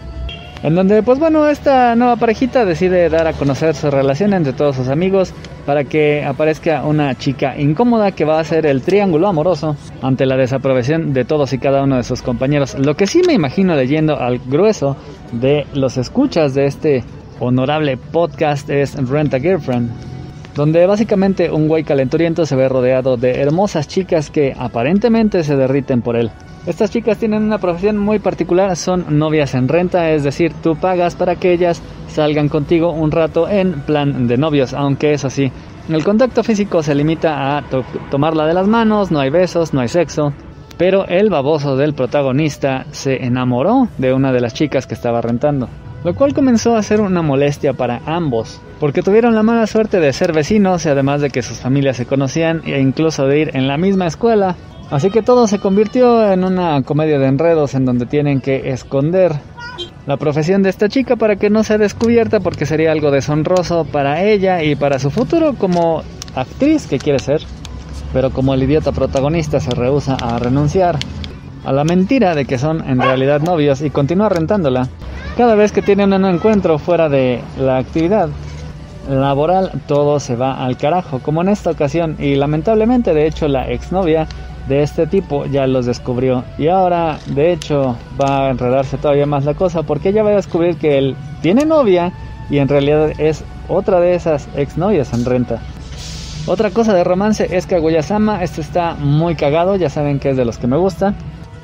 en 0.62 0.74
donde 0.74 1.02
pues 1.02 1.18
bueno, 1.18 1.48
esta 1.48 1.96
nueva 1.96 2.16
parejita 2.16 2.64
decide 2.64 3.08
dar 3.08 3.26
a 3.26 3.32
conocer 3.32 3.74
su 3.74 3.90
relación 3.90 4.32
entre 4.32 4.52
todos 4.52 4.76
sus 4.76 4.88
amigos 4.88 5.32
para 5.66 5.84
que 5.84 6.24
aparezca 6.24 6.84
una 6.84 7.16
chica 7.16 7.58
incómoda 7.58 8.12
que 8.12 8.24
va 8.24 8.38
a 8.38 8.44
ser 8.44 8.66
el 8.66 8.82
triángulo 8.82 9.26
amoroso 9.26 9.76
ante 10.02 10.26
la 10.26 10.36
desaprobación 10.36 11.12
de 11.12 11.24
todos 11.24 11.52
y 11.52 11.58
cada 11.58 11.82
uno 11.82 11.96
de 11.96 12.04
sus 12.04 12.22
compañeros. 12.22 12.76
Lo 12.78 12.94
que 12.94 13.08
sí 13.08 13.22
me 13.26 13.32
imagino 13.32 13.74
leyendo 13.74 14.18
al 14.18 14.38
grueso 14.38 14.96
de 15.32 15.66
los 15.74 15.96
escuchas 15.96 16.54
de 16.54 16.66
este 16.66 17.04
honorable 17.40 17.96
podcast 17.96 18.68
es 18.70 18.94
Rent 19.08 19.34
a 19.34 19.40
Girlfriend, 19.40 19.90
donde 20.54 20.86
básicamente 20.86 21.50
un 21.50 21.68
güey 21.68 21.84
calenturiento 21.84 22.46
se 22.46 22.56
ve 22.56 22.68
rodeado 22.68 23.16
de 23.16 23.40
hermosas 23.40 23.88
chicas 23.88 24.30
que 24.30 24.54
aparentemente 24.58 25.44
se 25.44 25.56
derriten 25.56 26.02
por 26.02 26.16
él. 26.16 26.30
Estas 26.66 26.90
chicas 26.90 27.18
tienen 27.18 27.44
una 27.44 27.58
profesión 27.58 27.96
muy 27.96 28.18
particular, 28.18 28.74
son 28.74 29.18
novias 29.18 29.54
en 29.54 29.68
renta, 29.68 30.10
es 30.10 30.24
decir, 30.24 30.52
tú 30.62 30.74
pagas 30.76 31.14
para 31.14 31.36
que 31.36 31.52
ellas 31.52 31.80
salgan 32.08 32.48
contigo 32.48 32.90
un 32.90 33.12
rato 33.12 33.48
en 33.48 33.80
plan 33.82 34.26
de 34.26 34.36
novios, 34.36 34.74
aunque 34.74 35.12
es 35.12 35.24
así. 35.24 35.52
El 35.88 36.02
contacto 36.02 36.42
físico 36.42 36.82
se 36.82 36.96
limita 36.96 37.58
a 37.58 37.62
tomarla 38.10 38.46
de 38.46 38.54
las 38.54 38.66
manos, 38.66 39.12
no 39.12 39.20
hay 39.20 39.30
besos, 39.30 39.72
no 39.72 39.80
hay 39.80 39.88
sexo, 39.88 40.32
pero 40.76 41.06
el 41.06 41.30
baboso 41.30 41.76
del 41.76 41.94
protagonista 41.94 42.86
se 42.90 43.24
enamoró 43.24 43.86
de 43.98 44.12
una 44.12 44.32
de 44.32 44.40
las 44.40 44.52
chicas 44.52 44.88
que 44.88 44.94
estaba 44.94 45.20
rentando 45.20 45.68
lo 46.04 46.14
cual 46.14 46.34
comenzó 46.34 46.76
a 46.76 46.82
ser 46.82 47.00
una 47.00 47.22
molestia 47.22 47.72
para 47.72 48.00
ambos, 48.06 48.60
porque 48.78 49.02
tuvieron 49.02 49.34
la 49.34 49.42
mala 49.42 49.66
suerte 49.66 50.00
de 50.00 50.12
ser 50.12 50.32
vecinos 50.32 50.84
y 50.86 50.88
además 50.88 51.20
de 51.20 51.30
que 51.30 51.42
sus 51.42 51.58
familias 51.58 51.96
se 51.96 52.06
conocían 52.06 52.62
e 52.64 52.80
incluso 52.80 53.26
de 53.26 53.40
ir 53.40 53.50
en 53.56 53.68
la 53.68 53.76
misma 53.76 54.06
escuela. 54.06 54.56
Así 54.90 55.10
que 55.10 55.22
todo 55.22 55.48
se 55.48 55.58
convirtió 55.58 56.32
en 56.32 56.44
una 56.44 56.80
comedia 56.82 57.18
de 57.18 57.26
enredos 57.26 57.74
en 57.74 57.84
donde 57.84 58.06
tienen 58.06 58.40
que 58.40 58.70
esconder 58.70 59.32
la 60.06 60.16
profesión 60.16 60.62
de 60.62 60.70
esta 60.70 60.88
chica 60.88 61.16
para 61.16 61.36
que 61.36 61.50
no 61.50 61.64
sea 61.64 61.78
descubierta 61.78 62.38
porque 62.38 62.66
sería 62.66 62.92
algo 62.92 63.10
deshonroso 63.10 63.84
para 63.84 64.22
ella 64.22 64.62
y 64.62 64.76
para 64.76 65.00
su 65.00 65.10
futuro 65.10 65.54
como 65.54 66.02
actriz 66.36 66.86
que 66.86 66.98
quiere 66.98 67.18
ser. 67.18 67.40
Pero 68.12 68.30
como 68.30 68.54
el 68.54 68.62
idiota 68.62 68.92
protagonista 68.92 69.58
se 69.58 69.72
rehúsa 69.72 70.14
a 70.14 70.38
renunciar 70.38 70.96
a 71.64 71.72
la 71.72 71.82
mentira 71.82 72.36
de 72.36 72.44
que 72.44 72.58
son 72.58 72.88
en 72.88 73.00
realidad 73.00 73.40
novios 73.40 73.82
y 73.82 73.90
continúa 73.90 74.28
rentándola, 74.28 74.88
cada 75.36 75.54
vez 75.54 75.70
que 75.72 75.82
tienen 75.82 76.12
un 76.12 76.24
encuentro 76.24 76.78
fuera 76.78 77.08
de 77.08 77.40
la 77.58 77.76
actividad 77.76 78.30
laboral, 79.08 79.70
todo 79.86 80.18
se 80.18 80.34
va 80.34 80.64
al 80.64 80.76
carajo, 80.76 81.20
como 81.20 81.42
en 81.42 81.48
esta 81.48 81.70
ocasión. 81.70 82.16
Y 82.18 82.36
lamentablemente, 82.36 83.14
de 83.14 83.26
hecho, 83.26 83.46
la 83.46 83.70
exnovia 83.70 84.26
de 84.68 84.82
este 84.82 85.06
tipo 85.06 85.46
ya 85.46 85.66
los 85.66 85.86
descubrió. 85.86 86.44
Y 86.58 86.68
ahora, 86.68 87.18
de 87.26 87.52
hecho, 87.52 87.96
va 88.20 88.46
a 88.46 88.50
enredarse 88.50 88.96
todavía 88.96 89.26
más 89.26 89.44
la 89.44 89.54
cosa 89.54 89.82
porque 89.82 90.08
ella 90.08 90.22
va 90.22 90.30
a 90.30 90.36
descubrir 90.36 90.76
que 90.76 90.98
él 90.98 91.16
tiene 91.42 91.64
novia 91.64 92.12
y 92.50 92.58
en 92.58 92.68
realidad 92.68 93.12
es 93.18 93.44
otra 93.68 94.00
de 94.00 94.14
esas 94.14 94.48
exnovias 94.56 95.12
en 95.12 95.24
renta. 95.24 95.60
Otra 96.46 96.70
cosa 96.70 96.94
de 96.94 97.04
romance 97.04 97.56
es 97.56 97.66
que 97.66 97.74
Aguayasama, 97.74 98.42
este 98.42 98.60
está 98.60 98.94
muy 98.94 99.34
cagado, 99.34 99.76
ya 99.76 99.90
saben 99.90 100.18
que 100.20 100.30
es 100.30 100.36
de 100.36 100.44
los 100.44 100.58
que 100.58 100.68
me 100.68 100.76
gusta. 100.76 101.14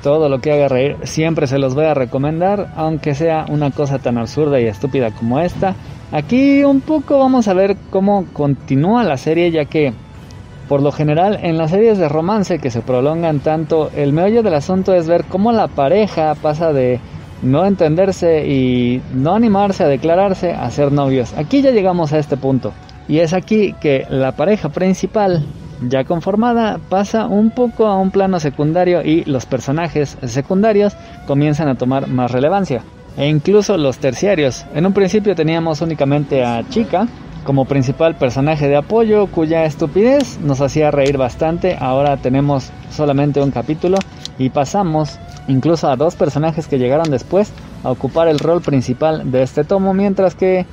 Todo 0.03 0.27
lo 0.27 0.39
que 0.39 0.51
haga 0.51 0.67
reír 0.67 0.97
siempre 1.03 1.47
se 1.47 1.57
los 1.57 1.75
voy 1.75 1.85
a 1.85 1.93
recomendar, 1.93 2.73
aunque 2.75 3.15
sea 3.15 3.45
una 3.47 3.71
cosa 3.71 3.99
tan 3.99 4.17
absurda 4.17 4.59
y 4.59 4.65
estúpida 4.65 5.11
como 5.11 5.39
esta. 5.39 5.75
Aquí 6.11 6.61
un 6.65 6.81
poco 6.81 7.17
vamos 7.17 7.47
a 7.47 7.53
ver 7.53 7.77
cómo 7.89 8.25
continúa 8.33 9.05
la 9.05 9.15
serie, 9.15 9.49
ya 9.49 9.63
que 9.63 9.93
por 10.67 10.81
lo 10.81 10.91
general 10.91 11.39
en 11.41 11.57
las 11.57 11.71
series 11.71 11.97
de 11.97 12.09
romance 12.09 12.59
que 12.59 12.69
se 12.69 12.81
prolongan 12.81 13.39
tanto, 13.39 13.91
el 13.95 14.11
meollo 14.11 14.43
del 14.43 14.55
asunto 14.55 14.93
es 14.93 15.07
ver 15.07 15.23
cómo 15.23 15.53
la 15.53 15.69
pareja 15.69 16.35
pasa 16.35 16.73
de 16.73 16.99
no 17.41 17.65
entenderse 17.65 18.45
y 18.45 19.01
no 19.13 19.35
animarse 19.35 19.85
a 19.85 19.87
declararse 19.87 20.51
a 20.51 20.69
ser 20.69 20.91
novios. 20.91 21.33
Aquí 21.37 21.61
ya 21.61 21.71
llegamos 21.71 22.11
a 22.11 22.19
este 22.19 22.35
punto. 22.35 22.73
Y 23.07 23.19
es 23.19 23.33
aquí 23.33 23.73
que 23.79 24.05
la 24.09 24.33
pareja 24.33 24.67
principal 24.67 25.45
ya 25.81 26.03
conformada 26.03 26.79
pasa 26.89 27.27
un 27.27 27.51
poco 27.51 27.87
a 27.87 27.97
un 27.97 28.11
plano 28.11 28.39
secundario 28.39 29.01
y 29.03 29.23
los 29.25 29.45
personajes 29.45 30.17
secundarios 30.25 30.95
comienzan 31.27 31.67
a 31.67 31.75
tomar 31.75 32.07
más 32.07 32.31
relevancia. 32.31 32.83
E 33.17 33.27
incluso 33.27 33.77
los 33.77 33.99
terciarios. 33.99 34.65
En 34.73 34.85
un 34.85 34.93
principio 34.93 35.35
teníamos 35.35 35.81
únicamente 35.81 36.43
a 36.43 36.67
Chica 36.69 37.07
como 37.43 37.65
principal 37.65 38.15
personaje 38.15 38.67
de 38.67 38.77
apoyo 38.77 39.27
cuya 39.27 39.65
estupidez 39.65 40.39
nos 40.39 40.61
hacía 40.61 40.91
reír 40.91 41.17
bastante. 41.17 41.77
Ahora 41.79 42.17
tenemos 42.17 42.71
solamente 42.89 43.41
un 43.41 43.51
capítulo 43.51 43.97
y 44.39 44.49
pasamos 44.49 45.19
incluso 45.47 45.89
a 45.89 45.95
dos 45.95 46.15
personajes 46.15 46.67
que 46.67 46.79
llegaron 46.79 47.11
después 47.11 47.51
a 47.83 47.91
ocupar 47.91 48.27
el 48.29 48.39
rol 48.39 48.61
principal 48.61 49.29
de 49.29 49.43
este 49.43 49.63
tomo, 49.63 49.93
mientras 49.93 50.35
que 50.35 50.65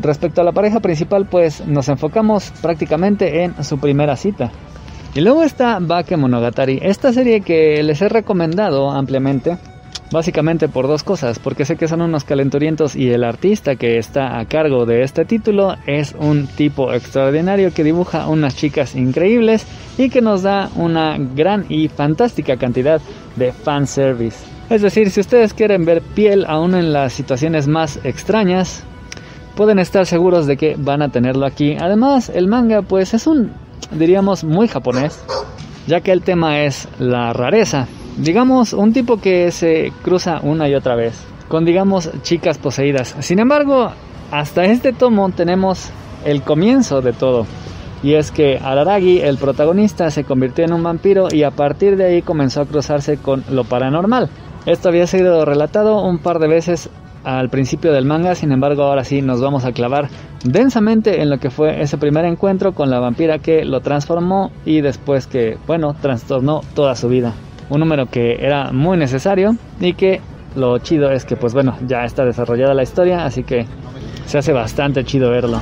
respecto 0.00 0.40
a 0.40 0.44
la 0.44 0.52
pareja 0.52 0.80
principal, 0.80 1.26
pues 1.26 1.66
nos 1.66 1.88
enfocamos 1.88 2.52
prácticamente 2.62 3.44
en 3.44 3.62
su 3.64 3.78
primera 3.78 4.16
cita. 4.16 4.50
Y 5.14 5.20
luego 5.20 5.42
está 5.42 5.78
Bakemonogatari, 5.80 6.80
esta 6.82 7.12
serie 7.12 7.40
que 7.40 7.82
les 7.82 8.00
he 8.02 8.08
recomendado 8.08 8.90
ampliamente, 8.90 9.56
básicamente 10.10 10.68
por 10.68 10.86
dos 10.86 11.02
cosas, 11.02 11.38
porque 11.38 11.64
sé 11.64 11.76
que 11.76 11.88
son 11.88 12.02
unos 12.02 12.24
calenturientos 12.24 12.94
y 12.94 13.10
el 13.10 13.24
artista 13.24 13.76
que 13.76 13.98
está 13.98 14.38
a 14.38 14.44
cargo 14.44 14.86
de 14.86 15.02
este 15.02 15.24
título 15.24 15.76
es 15.86 16.14
un 16.18 16.46
tipo 16.46 16.92
extraordinario 16.92 17.72
que 17.72 17.84
dibuja 17.84 18.28
unas 18.28 18.56
chicas 18.56 18.94
increíbles 18.94 19.66
y 19.96 20.10
que 20.10 20.20
nos 20.20 20.42
da 20.42 20.70
una 20.76 21.16
gran 21.18 21.64
y 21.68 21.88
fantástica 21.88 22.56
cantidad 22.56 23.00
de 23.36 23.52
fanservice. 23.52 24.38
Es 24.70 24.82
decir, 24.82 25.10
si 25.10 25.20
ustedes 25.20 25.54
quieren 25.54 25.84
ver 25.86 26.02
piel 26.02 26.44
aún 26.46 26.74
en 26.74 26.92
las 26.92 27.14
situaciones 27.14 27.66
más 27.66 27.98
extrañas, 28.04 28.84
pueden 29.58 29.80
estar 29.80 30.06
seguros 30.06 30.46
de 30.46 30.56
que 30.56 30.76
van 30.78 31.02
a 31.02 31.08
tenerlo 31.08 31.44
aquí. 31.44 31.76
Además, 31.80 32.30
el 32.32 32.46
manga 32.46 32.82
pues 32.82 33.12
es 33.12 33.26
un, 33.26 33.50
diríamos, 33.90 34.44
muy 34.44 34.68
japonés, 34.68 35.20
ya 35.88 36.00
que 36.00 36.12
el 36.12 36.22
tema 36.22 36.60
es 36.60 36.88
la 37.00 37.32
rareza. 37.32 37.88
Digamos, 38.18 38.72
un 38.72 38.92
tipo 38.92 39.16
que 39.16 39.50
se 39.50 39.92
cruza 40.04 40.38
una 40.44 40.68
y 40.68 40.76
otra 40.76 40.94
vez, 40.94 41.20
con 41.48 41.64
digamos 41.64 42.08
chicas 42.22 42.56
poseídas. 42.56 43.16
Sin 43.18 43.40
embargo, 43.40 43.90
hasta 44.30 44.64
este 44.64 44.92
tomo 44.92 45.28
tenemos 45.30 45.90
el 46.24 46.42
comienzo 46.42 47.00
de 47.00 47.12
todo. 47.12 47.44
Y 48.04 48.14
es 48.14 48.30
que 48.30 48.58
Araragi, 48.58 49.22
el 49.22 49.38
protagonista, 49.38 50.12
se 50.12 50.22
convirtió 50.22 50.66
en 50.66 50.72
un 50.72 50.84
vampiro 50.84 51.26
y 51.32 51.42
a 51.42 51.50
partir 51.50 51.96
de 51.96 52.04
ahí 52.04 52.22
comenzó 52.22 52.60
a 52.60 52.66
cruzarse 52.66 53.16
con 53.16 53.42
lo 53.50 53.64
paranormal. 53.64 54.30
Esto 54.66 54.88
había 54.88 55.08
sido 55.08 55.44
relatado 55.44 56.04
un 56.04 56.18
par 56.18 56.38
de 56.38 56.46
veces 56.46 56.90
al 57.24 57.48
principio 57.48 57.92
del 57.92 58.04
manga, 58.04 58.34
sin 58.34 58.52
embargo 58.52 58.82
ahora 58.82 59.04
sí 59.04 59.22
nos 59.22 59.40
vamos 59.40 59.64
a 59.64 59.72
clavar 59.72 60.08
densamente 60.44 61.20
en 61.20 61.30
lo 61.30 61.38
que 61.38 61.50
fue 61.50 61.82
ese 61.82 61.98
primer 61.98 62.24
encuentro 62.24 62.72
con 62.72 62.90
la 62.90 63.00
vampira 63.00 63.38
que 63.38 63.64
lo 63.64 63.80
transformó 63.80 64.50
y 64.64 64.80
después 64.80 65.26
que, 65.26 65.56
bueno, 65.66 65.94
trastornó 66.00 66.62
toda 66.74 66.94
su 66.94 67.08
vida. 67.08 67.34
Un 67.70 67.80
número 67.80 68.06
que 68.06 68.36
era 68.44 68.72
muy 68.72 68.96
necesario 68.96 69.56
y 69.80 69.94
que 69.94 70.20
lo 70.56 70.78
chido 70.78 71.10
es 71.10 71.24
que 71.24 71.36
pues 71.36 71.54
bueno, 71.54 71.76
ya 71.86 72.04
está 72.04 72.24
desarrollada 72.24 72.74
la 72.74 72.82
historia, 72.82 73.24
así 73.24 73.44
que 73.44 73.66
se 74.26 74.38
hace 74.38 74.52
bastante 74.52 75.04
chido 75.04 75.30
verlo. 75.30 75.60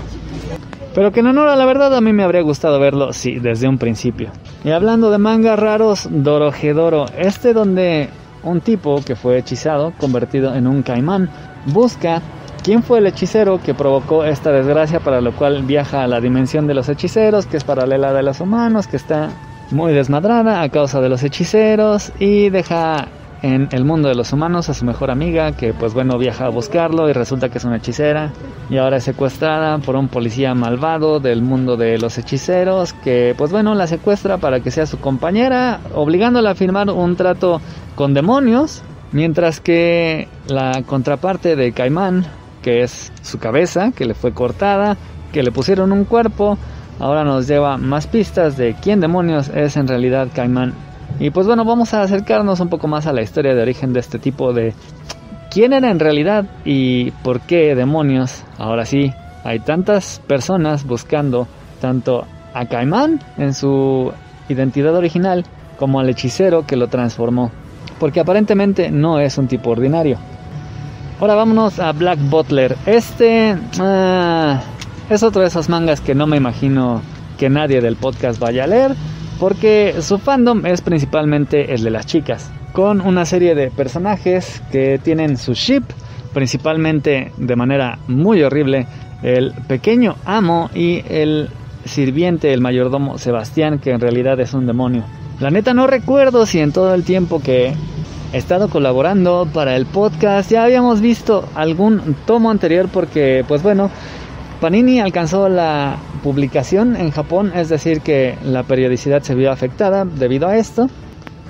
Pero 0.95 1.13
que 1.13 1.21
en 1.21 1.27
honor 1.27 1.49
a 1.49 1.57
la 1.57 1.67
verdad 1.67 1.95
a 1.95 2.01
mí 2.01 2.13
me 2.15 2.23
habría 2.23 2.41
gustado 2.41 2.81
verlo, 2.81 3.13
sí, 3.13 3.39
desde 3.39 3.69
un 3.69 3.77
principio. 3.77 4.31
Y 4.65 4.71
hablando 4.71 5.11
de 5.11 5.19
mangas 5.19 5.59
raros, 5.59 6.09
Dorojedoro, 6.11 7.05
este 7.19 7.53
donde 7.53 8.09
un 8.47 8.61
tipo 8.61 9.03
que 9.05 9.17
fue 9.17 9.39
hechizado, 9.39 9.93
convertido 9.99 10.55
en 10.55 10.67
un 10.67 10.83
caimán, 10.83 11.29
busca 11.67 12.23
quién 12.63 12.83
fue 12.83 12.99
el 12.99 13.07
hechicero 13.07 13.61
que 13.61 13.75
provocó 13.75 14.25
esta 14.25 14.53
desgracia, 14.53 15.01
para 15.01 15.21
lo 15.21 15.33
cual 15.33 15.63
viaja 15.65 16.03
a 16.03 16.07
la 16.07 16.21
dimensión 16.21 16.67
de 16.67 16.75
los 16.75 16.89
hechiceros, 16.89 17.47
que 17.47 17.57
es 17.57 17.65
paralela 17.65 18.13
de 18.13 18.23
los 18.23 18.41
humanos, 18.41 18.87
que 18.87 18.97
está 18.97 19.31
muy 19.71 19.93
desmadrada 19.93 20.63
a 20.63 20.69
causa 20.69 21.01
de 21.01 21.09
los 21.09 21.23
hechiceros 21.23 22.13
y 22.21 22.51
deja 22.51 23.09
en 23.43 23.69
el 23.73 23.85
mundo 23.85 24.09
de 24.09 24.15
los 24.15 24.33
humanos 24.33 24.69
a 24.69 24.75
su 24.75 24.85
mejor 24.85 25.11
amiga 25.11 25.53
que 25.53 25.75
pues 25.75 25.95
bueno 25.95 26.19
viaja 26.19 26.47
a 26.47 26.49
buscarlo 26.49 27.09
y 27.09 27.13
resulta 27.13 27.49
que 27.49 27.59
es 27.59 27.65
una 27.65 27.77
hechicera. 27.77 28.33
Y 28.71 28.79
ahora 28.79 28.97
es 28.97 29.05
secuestrada 29.05 29.79
por 29.79 29.97
un 29.97 30.09
policía 30.09 30.55
malvado 30.55 31.21
del 31.21 31.43
mundo 31.43 31.77
de 31.77 31.99
los 31.99 32.19
hechiceros 32.19 32.93
que 32.93 33.35
pues 33.37 33.51
bueno 33.51 33.75
la 33.75 33.87
secuestra 33.87 34.39
para 34.39 34.61
que 34.61 34.71
sea 34.71 34.87
su 34.87 34.99
compañera 34.99 35.81
obligándola 35.95 36.51
a 36.51 36.55
firmar 36.55 36.91
un 36.91 37.17
trato 37.17 37.61
con 37.95 38.15
demonios 38.15 38.83
mientras 39.13 39.61
que 39.61 40.29
la 40.49 40.83
contraparte 40.85 41.57
de 41.57 41.73
Caimán 41.73 42.27
que 42.63 42.83
es 42.83 43.13
su 43.23 43.39
cabeza 43.39 43.93
que 43.93 44.05
le 44.05 44.15
fue 44.15 44.33
cortada 44.33 44.97
que 45.33 45.43
le 45.43 45.53
pusieron 45.53 45.93
un 45.93 46.05
cuerpo 46.05 46.59
ahora 46.99 47.25
nos 47.25 47.47
lleva 47.47 47.77
más 47.77 48.07
pistas 48.07 48.57
de 48.57 48.75
quién 48.75 49.01
demonios 49.01 49.49
es 49.49 49.77
en 49.77 49.87
realidad 49.87 50.29
Caimán 50.35 50.75
y 51.19 51.31
pues 51.31 51.47
bueno, 51.47 51.65
vamos 51.65 51.95
a 51.95 52.03
acercarnos 52.03 52.61
un 52.61 52.69
poco 52.69 52.89
más 52.89 53.07
a 53.07 53.13
la 53.13 53.23
historia 53.23 53.55
de 53.55 53.63
origen 53.63 53.93
de 53.93 54.01
este 54.01 54.19
tipo 54.19 54.53
de 54.53 54.75
quién 55.51 55.73
era 55.73 55.91
en 55.91 55.99
realidad 55.99 56.45
y 56.65 57.11
por 57.23 57.41
qué 57.41 57.75
demonios. 57.75 58.45
Ahora 58.59 58.85
sí, 58.85 59.13
hay 59.45 59.61
tantas 59.61 60.21
personas 60.27 60.85
buscando 60.85 61.49
tanto 61.81 62.27
a 62.53 62.67
Caimán 62.67 63.21
en 63.39 63.55
su 63.55 64.13
identidad 64.49 64.95
original 64.95 65.45
como 65.79 66.01
al 66.01 66.09
hechicero 66.11 66.67
que 66.67 66.77
lo 66.77 66.89
transformó. 66.89 67.51
Porque 67.99 68.21
aparentemente 68.21 68.91
no 68.91 69.19
es 69.19 69.39
un 69.39 69.49
tipo 69.49 69.71
ordinario. 69.71 70.19
Ahora 71.19 71.35
vámonos 71.35 71.79
a 71.79 71.93
Black 71.93 72.19
Butler. 72.29 72.77
Este 72.85 73.57
ah, 73.81 74.61
es 75.09 75.23
otro 75.23 75.41
de 75.41 75.49
esos 75.49 75.71
mangas 75.71 76.03
que 76.03 76.15
no 76.15 76.27
me 76.27 76.37
imagino 76.37 77.01
que 77.39 77.49
nadie 77.49 77.81
del 77.81 77.97
podcast 77.97 78.39
vaya 78.39 78.65
a 78.65 78.67
leer 78.67 78.95
porque 79.39 79.95
su 80.01 80.19
fandom 80.19 80.65
es 80.67 80.81
principalmente 80.81 81.75
el 81.75 81.83
de 81.83 81.91
las 81.91 82.07
chicas, 82.07 82.51
con 82.73 83.01
una 83.01 83.25
serie 83.25 83.55
de 83.55 83.71
personajes 83.71 84.63
que 84.71 84.99
tienen 85.03 85.37
su 85.37 85.55
ship, 85.55 85.83
principalmente 86.33 87.33
de 87.37 87.57
manera 87.57 87.99
muy 88.09 88.43
horrible, 88.43 88.87
el 89.23 89.53
pequeño 89.67 90.17
amo 90.25 90.71
y 90.75 91.03
el 91.09 91.49
sirviente, 91.85 92.53
el 92.53 92.61
mayordomo 92.61 93.19
Sebastián, 93.19 93.79
que 93.79 93.91
en 93.91 94.01
realidad 94.01 94.39
es 94.41 94.53
un 94.55 94.67
demonio. 94.67 95.05
La 95.41 95.51
neta 95.51 95.75
no 95.75 95.87
recuerdo 95.87 96.47
si 96.47 96.61
en 96.61 96.73
todo 96.73 96.95
el 96.95 97.05
tiempo 97.05 97.41
que 97.41 97.75
he 98.33 98.39
estado 98.39 98.69
colaborando 98.69 99.49
para 99.53 99.77
el 99.77 99.87
podcast 99.87 100.51
ya 100.51 100.65
habíamos 100.65 101.01
visto 101.01 101.49
algún 101.55 102.17
tomo 102.27 102.51
anterior 102.51 102.89
porque 102.93 103.45
pues 103.47 103.63
bueno, 103.63 103.91
Panini 104.61 105.01
alcanzó 105.01 105.49
la 105.49 105.97
publicación 106.23 106.97
en 106.97 107.11
Japón, 107.11 107.53
es 107.55 107.69
decir, 107.69 108.01
que 108.01 108.37
la 108.43 108.63
periodicidad 108.63 109.23
se 109.23 109.35
vio 109.35 109.53
afectada 109.53 110.05
debido 110.05 110.49
a 110.49 110.57
esto. 110.57 110.89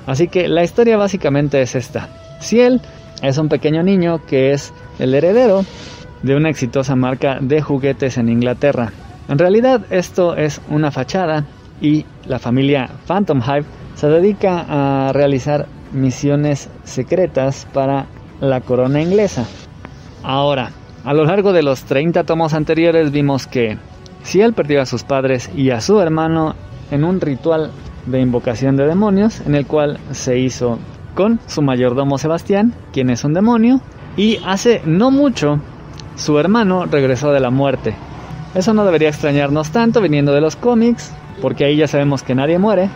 Así 0.05 0.27
que 0.27 0.47
la 0.47 0.63
historia 0.63 0.97
básicamente 0.97 1.61
es 1.61 1.75
esta. 1.75 2.09
Ciel 2.41 2.81
es 3.21 3.37
un 3.37 3.49
pequeño 3.49 3.81
niño 3.81 4.25
que 4.25 4.51
es 4.51 4.73
el 4.99 5.13
heredero 5.15 5.65
de 6.21 6.35
una 6.35 6.49
exitosa 6.49 6.95
marca 6.95 7.37
de 7.39 7.61
juguetes 7.61 8.17
en 8.17 8.29
Inglaterra. 8.29 8.91
En 9.29 9.37
realidad 9.37 9.85
esto 9.89 10.35
es 10.35 10.61
una 10.69 10.91
fachada 10.91 11.45
y 11.81 12.05
la 12.25 12.39
familia 12.39 12.89
Phantom 13.07 13.41
Hive 13.41 13.65
se 13.95 14.07
dedica 14.07 14.65
a 14.67 15.13
realizar 15.13 15.67
misiones 15.91 16.69
secretas 16.83 17.67
para 17.73 18.05
la 18.41 18.61
corona 18.61 19.01
inglesa. 19.01 19.45
Ahora, 20.23 20.71
a 21.07 21.13
lo 21.13 21.23
largo 21.23 21.53
de 21.53 21.63
los 21.63 21.85
30 21.85 22.25
tomos 22.25 22.53
anteriores 22.53 23.13
vimos 23.13 23.47
que 23.47 23.77
Ciel 24.25 24.51
perdió 24.51 24.81
a 24.81 24.85
sus 24.85 25.03
padres 25.03 25.49
y 25.55 25.69
a 25.69 25.79
su 25.79 26.01
hermano 26.01 26.53
en 26.91 27.05
un 27.05 27.21
ritual 27.21 27.71
de 28.05 28.19
invocación 28.19 28.75
de 28.75 28.85
demonios 28.85 29.39
en 29.39 29.55
el 29.55 29.65
cual 29.65 30.01
se 30.11 30.37
hizo 30.37 30.79
con 31.15 31.39
su 31.47 31.61
mayordomo 31.61 32.17
Sebastián, 32.17 32.73
quien 32.91 33.09
es 33.09 33.23
un 33.23 33.33
demonio, 33.33 33.79
y 34.17 34.39
hace 34.45 34.81
no 34.83 35.09
mucho 35.09 35.61
su 36.17 36.37
hermano 36.39 36.85
regresó 36.87 37.31
de 37.31 37.39
la 37.39 37.51
muerte. 37.51 37.95
Eso 38.53 38.73
no 38.73 38.83
debería 38.83 39.07
extrañarnos 39.07 39.71
tanto 39.71 40.01
viniendo 40.01 40.33
de 40.33 40.41
los 40.41 40.57
cómics, 40.57 41.13
porque 41.41 41.63
ahí 41.63 41.77
ya 41.77 41.87
sabemos 41.87 42.21
que 42.21 42.35
nadie 42.35 42.59
muere, 42.59 42.89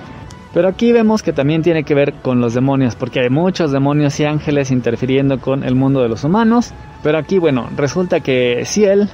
pero 0.53 0.67
aquí 0.67 0.91
vemos 0.91 1.23
que 1.23 1.31
también 1.31 1.61
tiene 1.61 1.85
que 1.85 1.95
ver 1.95 2.15
con 2.15 2.41
los 2.41 2.53
demonios, 2.53 2.97
porque 2.97 3.21
hay 3.21 3.29
muchos 3.29 3.71
demonios 3.71 4.19
y 4.19 4.25
ángeles 4.25 4.69
interfiriendo 4.69 5.39
con 5.39 5.63
el 5.63 5.75
mundo 5.75 6.01
de 6.01 6.09
los 6.09 6.25
humanos. 6.25 6.73
Pero 7.03 7.17
aquí, 7.17 7.39
bueno, 7.39 7.69
resulta 7.75 8.19
que 8.19 8.63
Ciel 8.65 9.09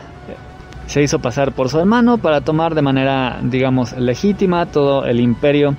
se 0.87 1.01
hizo 1.01 1.19
pasar 1.19 1.51
por 1.51 1.69
su 1.69 1.79
hermano 1.79 2.17
para 2.17 2.41
tomar 2.41 2.75
de 2.75 2.81
manera, 2.81 3.39
digamos, 3.43 3.97
legítima 3.97 4.65
todo 4.65 5.05
el 5.05 5.19
imperio 5.19 5.75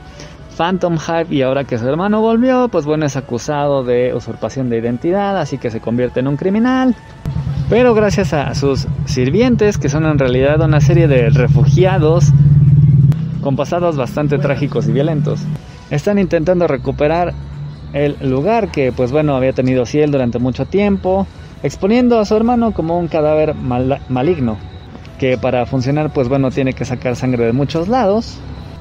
Phantom 0.57 0.97
Hive 0.97 1.35
y 1.35 1.43
ahora 1.43 1.65
que 1.65 1.79
su 1.79 1.89
hermano 1.89 2.21
volvió, 2.21 2.69
pues 2.69 2.85
bueno, 2.85 3.07
es 3.07 3.17
acusado 3.17 3.85
de 3.85 4.13
usurpación 4.15 4.69
de 4.69 4.79
identidad, 4.79 5.39
así 5.39 5.57
que 5.57 5.71
se 5.71 5.81
convierte 5.81 6.21
en 6.21 6.29
un 6.29 6.37
criminal. 6.37 6.97
Pero 7.71 7.95
gracias 7.95 8.33
a 8.33 8.55
sus 8.55 8.89
sirvientes, 9.05 9.79
que 9.79 9.89
son 9.89 10.05
en 10.07 10.19
realidad 10.19 10.61
una 10.61 10.81
serie 10.81 11.07
de 11.07 11.31
refugiados 11.31 12.33
con 13.41 13.57
pasados 13.57 13.97
bastante 13.97 14.39
trágicos 14.39 14.89
y 14.89 14.93
violentos. 14.93 15.41
Están 15.91 16.19
intentando 16.19 16.67
recuperar 16.67 17.35
el 17.93 18.17
lugar 18.29 18.71
que 18.71 18.93
pues 18.93 19.13
bueno 19.13 19.37
había 19.37 19.53
tenido 19.53 19.87
Ciel 19.87 20.11
durante 20.11 20.39
mucho 20.39 20.67
tiempo, 20.67 21.27
exponiendo 21.63 22.19
a 22.19 22.25
su 22.25 22.37
hermano 22.37 22.73
como 22.73 22.99
un 22.99 23.09
cadáver 23.09 23.55
maligno, 23.55 24.57
que 25.19 25.39
para 25.39 25.67
funcionar 25.67 26.13
pues 26.13 26.29
bueno 26.29 26.51
tiene 26.51 26.73
que 26.73 26.85
sacar 26.85 27.17
sangre 27.17 27.47
de 27.47 27.53
muchos 27.53 27.89
lados 27.89 28.39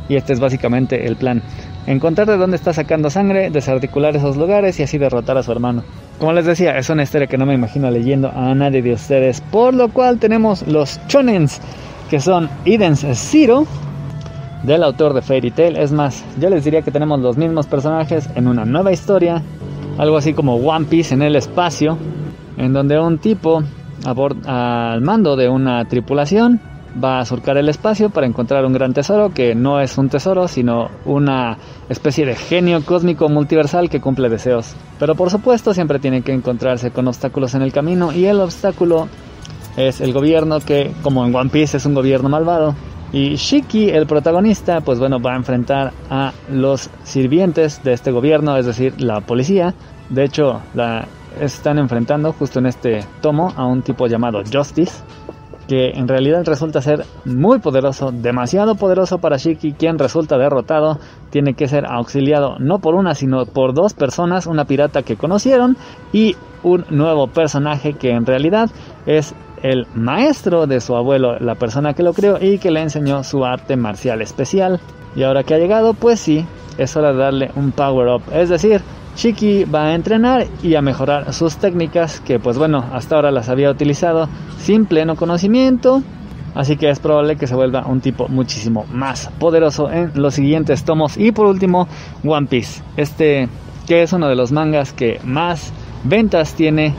y 0.10 0.16
este 0.16 0.34
es 0.34 0.40
básicamente 0.40 1.06
el 1.06 1.16
plan. 1.16 1.42
Encontrar 1.86 2.28
de 2.28 2.38
dónde 2.38 2.58
está 2.58 2.74
sacando 2.74 3.10
sangre, 3.10 3.50
desarticular 3.50 4.16
esos 4.16 4.38
lugares 4.38 4.80
y 4.80 4.84
así 4.84 4.98
derrotar 4.98 5.38
a 5.38 5.44
su 5.44 5.52
hermano. 5.52 5.84
Como 6.20 6.34
les 6.34 6.46
decía, 6.46 6.78
es 6.78 6.90
una 6.90 7.04
historia 7.04 7.28
que 7.28 7.38
no 7.38 7.46
me 7.46 7.54
imagino 7.54 7.90
leyendo 7.90 8.30
a 8.30 8.54
nadie 8.56 8.82
de 8.82 8.94
ustedes, 8.94 9.42
por 9.42 9.74
lo 9.74 9.90
cual 9.90 10.20
tenemos 10.20 10.68
los 10.68 11.00
chonens, 11.08 11.62
que 12.10 12.20
son 12.20 12.50
Eden's 12.66 13.06
Zero, 13.14 13.66
del 14.64 14.84
autor 14.84 15.14
de 15.14 15.22
Fairy 15.22 15.52
Tail. 15.52 15.78
Es 15.78 15.92
más, 15.92 16.24
yo 16.40 16.50
les 16.50 16.64
diría 16.64 16.82
que 16.82 16.92
tenemos 16.92 17.20
los 17.20 17.38
mismos 17.38 17.68
personajes 17.68 18.30
en 18.36 18.48
una 18.48 18.66
nueva 18.66 18.92
historia, 18.92 19.42
algo 19.98 20.18
así 20.18 20.34
como 20.34 20.56
One 20.56 20.86
Piece 20.86 21.14
en 21.14 21.22
el 21.22 21.36
espacio, 21.36 21.98
en 22.58 22.74
donde 22.74 23.00
un 23.00 23.18
tipo 23.20 23.64
al 24.46 25.02
mando 25.02 25.36
de 25.36 25.50
una 25.50 25.86
tripulación 25.86 26.60
va 27.04 27.20
a 27.20 27.26
surcar 27.26 27.58
el 27.58 27.70
espacio 27.70 28.10
para 28.10 28.26
encontrar 28.26 28.66
un 28.66 28.74
gran 28.74 28.94
tesoro 28.94 29.34
que 29.34 29.54
no 29.54 29.80
es 29.80 29.98
un 29.98 30.10
tesoro, 30.10 30.48
sino 30.48 30.90
una 31.06 31.58
especie 31.90 32.26
de 32.26 32.36
genio 32.36 32.84
cósmico 32.84 33.30
multiversal 33.30 33.90
que 33.90 34.02
cumple 34.02 34.30
deseos. 34.30 34.76
Pero 35.00 35.16
por 35.16 35.30
supuesto 35.30 35.74
siempre 35.74 36.00
tiene 36.00 36.22
que 36.22 36.34
encontrarse 36.34 36.92
con 36.92 37.08
obstáculos 37.08 37.54
en 37.56 37.62
el 37.62 37.72
camino 37.72 38.12
y 38.12 38.26
el 38.26 38.40
obstáculo 38.40 39.08
es 39.76 40.02
el 40.02 40.12
gobierno 40.12 40.60
que, 40.60 40.92
como 41.04 41.26
en 41.26 41.36
One 41.36 41.52
Piece, 41.52 41.78
es 41.78 41.86
un 41.86 41.94
gobierno 41.94 42.30
malvado 42.30 42.76
y 43.12 43.36
Shiki, 43.36 43.90
el 43.90 44.06
protagonista, 44.06 44.82
pues 44.82 45.00
bueno, 45.00 45.20
va 45.22 45.34
a 45.34 45.38
enfrentar 45.38 45.94
a 46.10 46.34
los 46.52 46.90
sirvientes 47.04 47.82
de 47.84 47.94
este 47.94 48.12
gobierno, 48.12 48.58
es 48.58 48.66
decir, 48.66 49.00
la 49.02 49.22
policía. 49.22 49.74
De 50.10 50.26
hecho, 50.26 50.62
la 50.74 51.08
están 51.42 51.80
enfrentando 51.80 52.34
justo 52.34 52.60
en 52.60 52.68
este 52.68 53.00
tomo 53.22 53.54
a 53.56 53.66
un 53.66 53.82
tipo 53.82 54.08
llamado 54.08 54.42
Justice, 54.52 55.04
que 55.68 55.90
en 55.90 56.08
realidad 56.08 56.44
resulta 56.46 56.82
ser 56.82 57.06
muy 57.26 57.60
poderoso, 57.60 58.12
demasiado 58.12 58.76
poderoso 58.76 59.18
para 59.18 59.38
Shiki, 59.38 59.74
quien 59.74 60.00
resulta 60.00 60.38
derrotado, 60.38 61.00
tiene 61.30 61.54
que 61.54 61.68
ser 61.68 61.86
auxiliado 61.86 62.58
no 62.60 62.80
por 62.80 62.96
una, 62.96 63.16
sino 63.16 63.46
por 63.46 63.74
dos 63.74 63.94
personas, 63.94 64.48
una 64.48 64.66
pirata 64.66 65.04
que 65.04 65.18
conocieron 65.18 65.76
y 66.14 66.36
un 66.64 66.86
nuevo 66.90 67.28
personaje 67.28 67.94
que 67.94 68.12
en 68.12 68.26
realidad 68.26 68.70
es 69.06 69.36
el 69.62 69.88
maestro 69.94 70.68
de 70.68 70.80
su 70.80 70.96
abuelo, 70.96 71.38
la 71.40 71.56
persona 71.56 71.94
que 71.94 72.04
lo 72.04 72.14
creó 72.14 72.38
y 72.40 72.60
que 72.60 72.72
le 72.72 72.82
enseñó 72.82 73.24
su 73.24 73.44
arte 73.44 73.76
marcial 73.76 74.22
especial. 74.22 74.80
Y 75.16 75.24
ahora 75.24 75.44
que 75.44 75.56
ha 75.56 75.58
llegado, 75.58 75.94
pues 75.94 76.20
sí, 76.20 76.46
es 76.78 76.96
hora 76.96 77.12
de 77.12 77.18
darle 77.18 77.52
un 77.56 77.72
power 77.72 78.08
up. 78.08 78.22
Es 78.32 78.50
decir, 78.50 78.82
Shiki 79.18 79.64
va 79.64 79.88
a 79.88 79.96
entrenar 79.96 80.46
y 80.62 80.76
a 80.76 80.82
mejorar 80.84 81.34
sus 81.34 81.58
técnicas 81.58 82.20
que 82.20 82.40
pues 82.40 82.60
bueno, 82.60 82.86
hasta 82.94 83.16
ahora 83.16 83.32
las 83.32 83.50
había 83.50 83.72
utilizado 83.72 84.30
sin 84.60 84.86
pleno 84.86 85.16
conocimiento. 85.16 86.04
Así 86.54 86.78
que 86.78 86.90
es 86.92 87.00
probable 87.00 87.36
que 87.36 87.48
se 87.48 87.56
vuelva 87.56 87.86
un 87.88 88.00
tipo 88.00 88.28
muchísimo 88.28 88.86
más 88.92 89.30
poderoso 89.40 89.92
en 89.92 90.12
los 90.16 90.36
siguientes 90.36 90.84
tomos. 90.84 91.18
Y 91.18 91.32
por 91.32 91.48
último, 91.48 91.88
One 92.24 92.46
Piece. 92.46 92.84
Este 92.96 93.50
que 93.88 94.04
es 94.04 94.14
uno 94.14 94.28
de 94.28 94.36
los 94.36 94.52
mangas 94.52 94.94
que 94.94 95.20
más 95.24 95.74
ventas 96.04 96.54
tiene. 96.54 96.94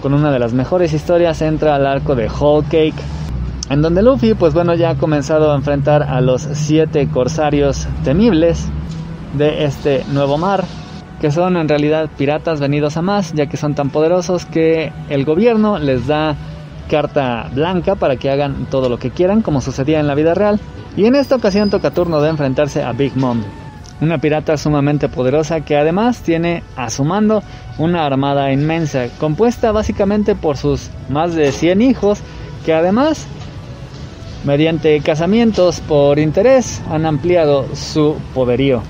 Con 0.00 0.14
una 0.14 0.32
de 0.32 0.40
las 0.40 0.52
mejores 0.52 0.92
historias 0.92 1.40
entra 1.40 1.76
al 1.76 1.86
arco 1.86 2.16
de 2.16 2.28
Whole 2.28 2.66
Cake. 2.66 3.00
En 3.70 3.80
donde 3.80 4.02
Luffy 4.02 4.34
pues 4.34 4.54
bueno 4.54 4.74
ya 4.74 4.90
ha 4.90 4.94
comenzado 4.96 5.52
a 5.52 5.54
enfrentar 5.54 6.02
a 6.02 6.20
los 6.20 6.42
siete 6.52 7.06
corsarios 7.08 7.86
temibles 8.02 8.66
de 9.38 9.64
este 9.64 10.04
nuevo 10.10 10.36
mar 10.36 10.64
que 11.22 11.30
son 11.30 11.56
en 11.56 11.68
realidad 11.68 12.10
piratas 12.18 12.58
venidos 12.58 12.96
a 12.96 13.02
más, 13.02 13.32
ya 13.32 13.46
que 13.46 13.56
son 13.56 13.76
tan 13.76 13.90
poderosos 13.90 14.44
que 14.44 14.92
el 15.08 15.24
gobierno 15.24 15.78
les 15.78 16.08
da 16.08 16.34
carta 16.90 17.48
blanca 17.54 17.94
para 17.94 18.16
que 18.16 18.28
hagan 18.28 18.66
todo 18.68 18.88
lo 18.88 18.98
que 18.98 19.12
quieran, 19.12 19.40
como 19.40 19.60
sucedía 19.60 20.00
en 20.00 20.08
la 20.08 20.16
vida 20.16 20.34
real. 20.34 20.58
Y 20.96 21.04
en 21.06 21.14
esta 21.14 21.36
ocasión 21.36 21.70
toca 21.70 21.92
turno 21.92 22.20
de 22.20 22.30
enfrentarse 22.30 22.82
a 22.82 22.90
Big 22.90 23.16
Mom, 23.16 23.40
una 24.00 24.18
pirata 24.18 24.56
sumamente 24.56 25.08
poderosa 25.08 25.60
que 25.60 25.76
además 25.76 26.22
tiene 26.22 26.64
a 26.74 26.90
su 26.90 27.04
mando 27.04 27.44
una 27.78 28.04
armada 28.04 28.52
inmensa, 28.52 29.06
compuesta 29.20 29.70
básicamente 29.70 30.34
por 30.34 30.56
sus 30.56 30.90
más 31.08 31.36
de 31.36 31.52
100 31.52 31.82
hijos, 31.82 32.18
que 32.66 32.74
además, 32.74 33.28
mediante 34.42 35.00
casamientos 35.02 35.78
por 35.82 36.18
interés, 36.18 36.82
han 36.90 37.06
ampliado 37.06 37.64
su 37.76 38.16
poderío. 38.34 38.82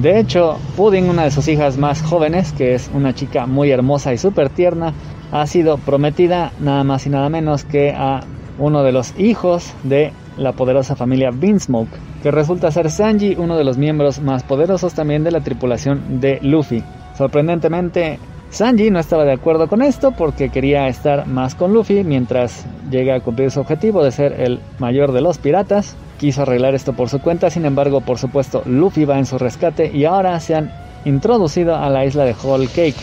De 0.00 0.20
hecho, 0.20 0.58
Pudding, 0.76 1.08
una 1.08 1.24
de 1.24 1.32
sus 1.32 1.48
hijas 1.48 1.76
más 1.76 2.02
jóvenes, 2.02 2.52
que 2.52 2.76
es 2.76 2.88
una 2.94 3.16
chica 3.16 3.46
muy 3.46 3.72
hermosa 3.72 4.12
y 4.12 4.18
súper 4.18 4.48
tierna, 4.48 4.94
ha 5.32 5.44
sido 5.48 5.76
prometida 5.76 6.52
nada 6.60 6.84
más 6.84 7.04
y 7.06 7.10
nada 7.10 7.28
menos 7.28 7.64
que 7.64 7.90
a 7.90 8.20
uno 8.60 8.84
de 8.84 8.92
los 8.92 9.18
hijos 9.18 9.74
de 9.82 10.12
la 10.36 10.52
poderosa 10.52 10.94
familia 10.94 11.30
Vinsmoke, 11.32 11.90
que 12.22 12.30
resulta 12.30 12.70
ser 12.70 12.92
Sanji, 12.92 13.34
uno 13.36 13.56
de 13.56 13.64
los 13.64 13.76
miembros 13.76 14.20
más 14.20 14.44
poderosos 14.44 14.94
también 14.94 15.24
de 15.24 15.32
la 15.32 15.40
tripulación 15.40 16.20
de 16.20 16.38
Luffy. 16.42 16.84
Sorprendentemente, 17.16 18.20
Sanji 18.50 18.92
no 18.92 19.00
estaba 19.00 19.24
de 19.24 19.32
acuerdo 19.32 19.66
con 19.66 19.82
esto 19.82 20.12
porque 20.12 20.50
quería 20.50 20.86
estar 20.86 21.26
más 21.26 21.56
con 21.56 21.74
Luffy 21.74 22.04
mientras 22.04 22.66
llega 22.88 23.16
a 23.16 23.20
cumplir 23.20 23.50
su 23.50 23.58
objetivo 23.58 24.04
de 24.04 24.12
ser 24.12 24.40
el 24.40 24.60
mayor 24.78 25.10
de 25.10 25.22
los 25.22 25.38
piratas, 25.38 25.96
quiso 26.18 26.42
arreglar 26.42 26.74
esto 26.74 26.92
por 26.92 27.08
su 27.08 27.20
cuenta, 27.20 27.48
sin 27.50 27.64
embargo, 27.64 28.00
por 28.00 28.18
supuesto, 28.18 28.62
Luffy 28.66 29.04
va 29.04 29.18
en 29.18 29.26
su 29.26 29.38
rescate 29.38 29.90
y 29.92 30.04
ahora 30.04 30.38
se 30.40 30.54
han 30.54 30.70
introducido 31.04 31.76
a 31.76 31.88
la 31.88 32.04
isla 32.04 32.24
de 32.24 32.34
Whole 32.42 32.66
Cake. 32.66 32.96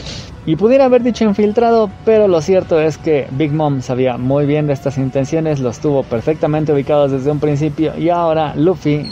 Y 0.46 0.58
pudiera 0.58 0.86
haber 0.86 1.02
dicho 1.02 1.24
infiltrado, 1.24 1.90
pero 2.06 2.28
lo 2.28 2.40
cierto 2.40 2.80
es 2.80 3.00
que 3.00 3.28
Big 3.32 3.52
Mom 3.52 3.82
sabía 3.82 4.18
muy 4.18 4.46
bien 4.46 4.68
de 4.68 4.74
estas 4.74 5.00
intenciones, 5.00 5.60
los 5.60 5.80
tuvo 5.80 6.04
perfectamente 6.04 6.72
ubicados 6.72 7.12
desde 7.12 7.32
un 7.32 7.40
principio 7.40 7.98
y 7.98 8.10
ahora 8.10 8.54
Luffy 8.56 9.10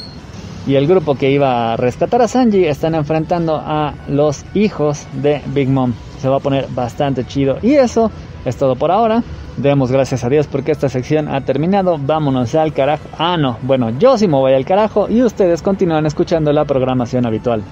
y 0.68 0.76
el 0.76 0.88
grupo 0.88 1.16
que 1.16 1.32
iba 1.32 1.74
a 1.74 1.78
rescatar 1.78 2.22
a 2.22 2.28
Sanji 2.28 2.66
están 2.66 2.94
enfrentando 2.96 3.56
a 3.56 3.96
los 4.08 4.46
hijos 4.54 5.08
de 5.14 5.42
Big 5.48 5.70
Mom. 5.70 5.94
Se 6.20 6.30
va 6.30 6.38
a 6.38 6.40
poner 6.40 6.68
bastante 6.70 7.26
chido 7.26 7.58
y 7.62 7.74
eso 7.74 8.12
es 8.46 8.56
todo 8.56 8.76
por 8.76 8.92
ahora. 8.92 9.24
Demos 9.58 9.92
gracias 9.92 10.24
a 10.24 10.30
Dios 10.30 10.48
porque 10.48 10.72
esta 10.72 10.90
sección 10.90 11.28
ha 11.28 11.46
terminado. 11.46 11.98
Vámonos 12.00 12.56
al 12.56 12.74
carajo. 12.74 13.08
Ah, 13.18 13.38
no. 13.38 13.58
Bueno, 13.62 13.92
yo 14.00 14.18
sí 14.18 14.28
me 14.28 14.38
voy 14.38 14.54
al 14.54 14.66
carajo 14.66 15.08
y 15.10 15.22
ustedes 15.22 15.62
continúan 15.62 16.06
escuchando 16.06 16.52
la 16.52 16.66
programación 16.66 17.26
habitual. 17.26 17.64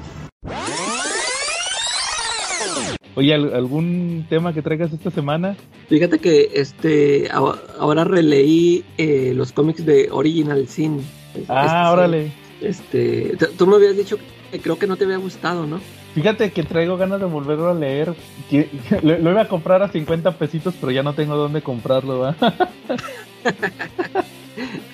Oye, 3.16 3.34
¿algún 3.34 4.26
tema 4.30 4.54
que 4.54 4.62
traigas 4.62 4.94
esta 4.94 5.12
semana? 5.12 5.58
Fíjate 5.90 6.20
que 6.20 6.52
este 6.54 7.30
ahora 7.32 8.04
releí 8.06 8.86
eh, 8.98 9.34
los 9.36 9.52
cómics 9.52 9.86
de 9.86 10.08
Original 10.12 10.68
Sin. 10.68 11.02
Ah, 11.50 11.66
este, 11.66 11.94
órale. 11.94 12.32
Este, 12.62 13.38
tú 13.58 13.68
me 13.68 13.76
habías 13.76 13.98
dicho 13.98 14.18
que 14.52 14.60
creo 14.60 14.80
que 14.80 14.88
no 14.88 14.96
te 14.96 15.04
había 15.06 15.18
gustado, 15.18 15.66
¿no? 15.66 15.82
Fíjate 16.14 16.52
que 16.52 16.64
traigo 16.64 16.98
ganas 16.98 17.20
de 17.20 17.26
volverlo 17.26 17.70
a 17.70 17.74
leer. 17.74 18.14
Lo, 19.02 19.32
iba 19.32 19.42
a 19.42 19.48
comprar 19.48 19.82
a 19.82 19.88
50 19.88 20.32
pesitos, 20.32 20.76
pero 20.80 20.92
ya 20.92 21.04
no 21.04 21.14
tengo 21.14 21.36
dónde 21.36 21.62
comprarlo. 21.62 22.36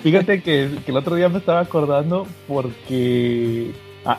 Fíjate 0.04 0.42
que, 0.42 0.70
el 0.86 0.98
otro 0.98 1.16
día 1.16 1.30
me 1.30 1.40
estaba 1.40 1.62
acordando 1.62 2.28
porque 2.48 3.72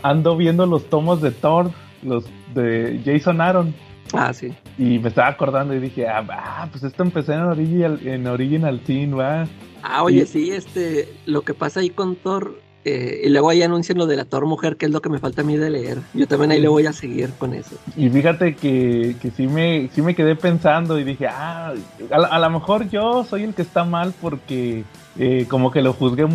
ando 0.03 0.37
viendo 0.37 0.67
los 0.67 0.91
tomos 0.91 1.23
de 1.23 1.31
Thor, 1.31 1.71
los 2.03 2.25
de 2.55 3.01
Jason 3.05 3.41
Aaron. 3.41 3.75
Ah, 4.13 4.33
sí. 4.33 4.53
Y 4.77 4.99
me 4.99 5.09
estaba 5.09 5.29
acordando 5.29 5.75
y 5.75 5.81
dije, 5.81 6.09
ah, 6.09 6.69
pues 6.71 6.83
esto 6.83 7.03
empecé 7.03 7.35
en 7.35 7.43
Original, 7.43 8.01
en 8.05 8.27
Original 8.27 8.81
Sin, 8.87 9.19
va. 9.19 9.47
Ah, 9.83 10.03
oye, 10.03 10.27
sí, 10.27 10.51
este, 10.51 11.09
lo 11.27 11.43
que 11.43 11.55
pasa 11.55 11.81
ahí 11.81 11.91
con 11.91 12.17
Thor 12.17 12.59
eh, 12.85 13.23
y 13.25 13.29
luego 13.29 13.51
ahí 13.51 13.63
anuncian 13.63 13.99
lo 13.99 14.07
de 14.07 14.17
la 14.17 14.25
Thor 14.25 14.47
Mujer, 14.47 14.77
que 14.77 14.87
es 14.87 14.93
lo 14.93 15.03
que 15.03 15.09
me 15.09 15.19
falta 15.19 15.43
a 15.43 15.45
mí 15.45 15.57
de 15.57 15.69
leer. 15.69 15.99
Yo 16.15 16.27
también 16.27 16.53
ahí 16.53 16.61
le 16.61 16.69
voy 16.69 16.87
a 16.87 16.93
seguir 16.93 17.31
con 17.39 17.53
eso. 17.53 17.77
Y 17.97 18.09
fíjate 18.09 18.55
que, 18.55 19.17
que 19.21 19.31
sí, 19.31 19.47
me, 19.47 19.91
sí 19.95 20.01
me 20.01 20.15
quedé 20.15 20.37
pensando 20.37 20.99
y 20.99 21.05
dije, 21.05 21.27
ah, 21.27 21.75
a, 22.11 22.39
lo 22.39 22.51
mejor 22.51 22.89
yo 22.89 23.25
soy 23.25 23.43
el 23.43 23.55
que 23.55 23.63
está 23.63 23.85
mal 23.85 24.15
porque 24.21 24.85
eh, 25.19 25.47
como 25.49 25.71
que 25.71 25.83
lo 25.83 25.93
juzgué, 25.93 26.27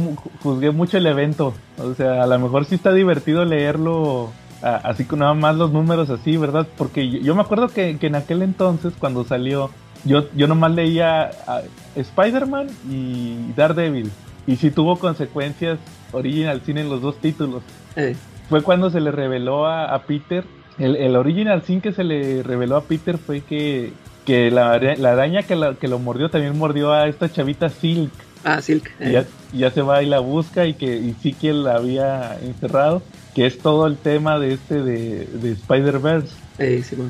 juzgué 0.41 0.71
mucho 0.71 0.97
el 0.97 1.07
evento. 1.07 1.53
O 1.77 1.93
sea, 1.93 2.23
a 2.23 2.27
lo 2.27 2.37
mejor 2.37 2.65
sí 2.65 2.75
está 2.75 2.93
divertido 2.93 3.45
leerlo 3.45 4.31
así 4.61 5.03
con 5.03 5.19
nada 5.19 5.33
más 5.33 5.57
los 5.57 5.73
números 5.73 6.09
así, 6.09 6.37
¿verdad? 6.37 6.65
Porque 6.77 7.09
yo, 7.09 7.35
me 7.35 7.41
acuerdo 7.41 7.67
que, 7.67 7.97
que, 7.97 8.07
en 8.07 8.15
aquel 8.15 8.41
entonces, 8.41 8.93
cuando 8.97 9.25
salió, 9.25 9.69
yo, 10.05 10.29
yo 10.35 10.47
nomás 10.47 10.71
leía 10.71 11.31
Spider-Man 11.95 12.67
y 12.89 13.51
Daredevil. 13.57 14.11
Y 14.45 14.57
sí 14.57 14.71
tuvo 14.71 14.97
consecuencias 14.97 15.79
Original 16.13 16.61
Sin 16.65 16.77
en 16.77 16.89
los 16.89 17.01
dos 17.01 17.17
títulos. 17.17 17.63
Fue 18.49 18.61
cuando 18.61 18.89
se 18.89 19.01
le 19.01 19.11
reveló 19.11 19.67
a, 19.67 19.97
Peter, 20.03 20.43
el, 20.77 21.15
Original 21.15 21.63
Sin 21.63 21.81
que 21.81 21.91
se 21.91 22.03
le 22.03 22.43
reveló 22.43 22.77
a 22.77 22.83
Peter 22.83 23.17
fue 23.17 23.41
que, 23.41 23.91
que 24.25 24.51
la, 24.51 24.73
araña 24.73 25.43
que, 25.43 25.75
que 25.79 25.87
lo 25.87 25.99
mordió 25.99 26.29
también 26.29 26.57
mordió 26.57 26.93
a 26.93 27.07
esta 27.07 27.31
chavita 27.31 27.69
Silk. 27.69 28.11
Ah, 28.43 28.61
Silk. 28.61 28.91
Y, 28.99 29.57
ya, 29.57 29.71
se 29.71 29.81
va 29.81 30.03
y 30.03 30.05
la 30.05 30.19
busca 30.19 30.65
y 30.65 30.73
que 30.73 30.97
y 30.97 31.15
sí 31.21 31.33
que 31.33 31.53
la 31.53 31.75
había 31.75 32.37
encerrado, 32.41 33.01
que 33.33 33.45
es 33.45 33.57
todo 33.59 33.87
el 33.87 33.97
tema 33.97 34.39
de 34.39 34.53
este 34.53 34.81
de, 34.81 35.25
de 35.25 35.51
Spider-Verse. 35.51 36.35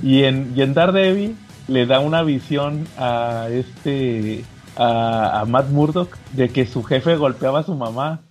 y, 0.03 0.23
en, 0.23 0.53
y 0.55 0.61
en 0.61 0.73
Daredevil 0.73 1.35
le 1.67 1.85
da 1.85 1.99
una 1.99 2.23
visión 2.23 2.87
a 2.97 3.47
este 3.49 4.43
a, 4.75 5.45
Matt 5.47 5.69
Murdock 5.69 6.17
de 6.33 6.49
que 6.49 6.65
su 6.65 6.83
jefe 6.83 7.15
golpeaba 7.15 7.59
a 7.59 7.63
su 7.63 7.75
mamá. 7.75 8.21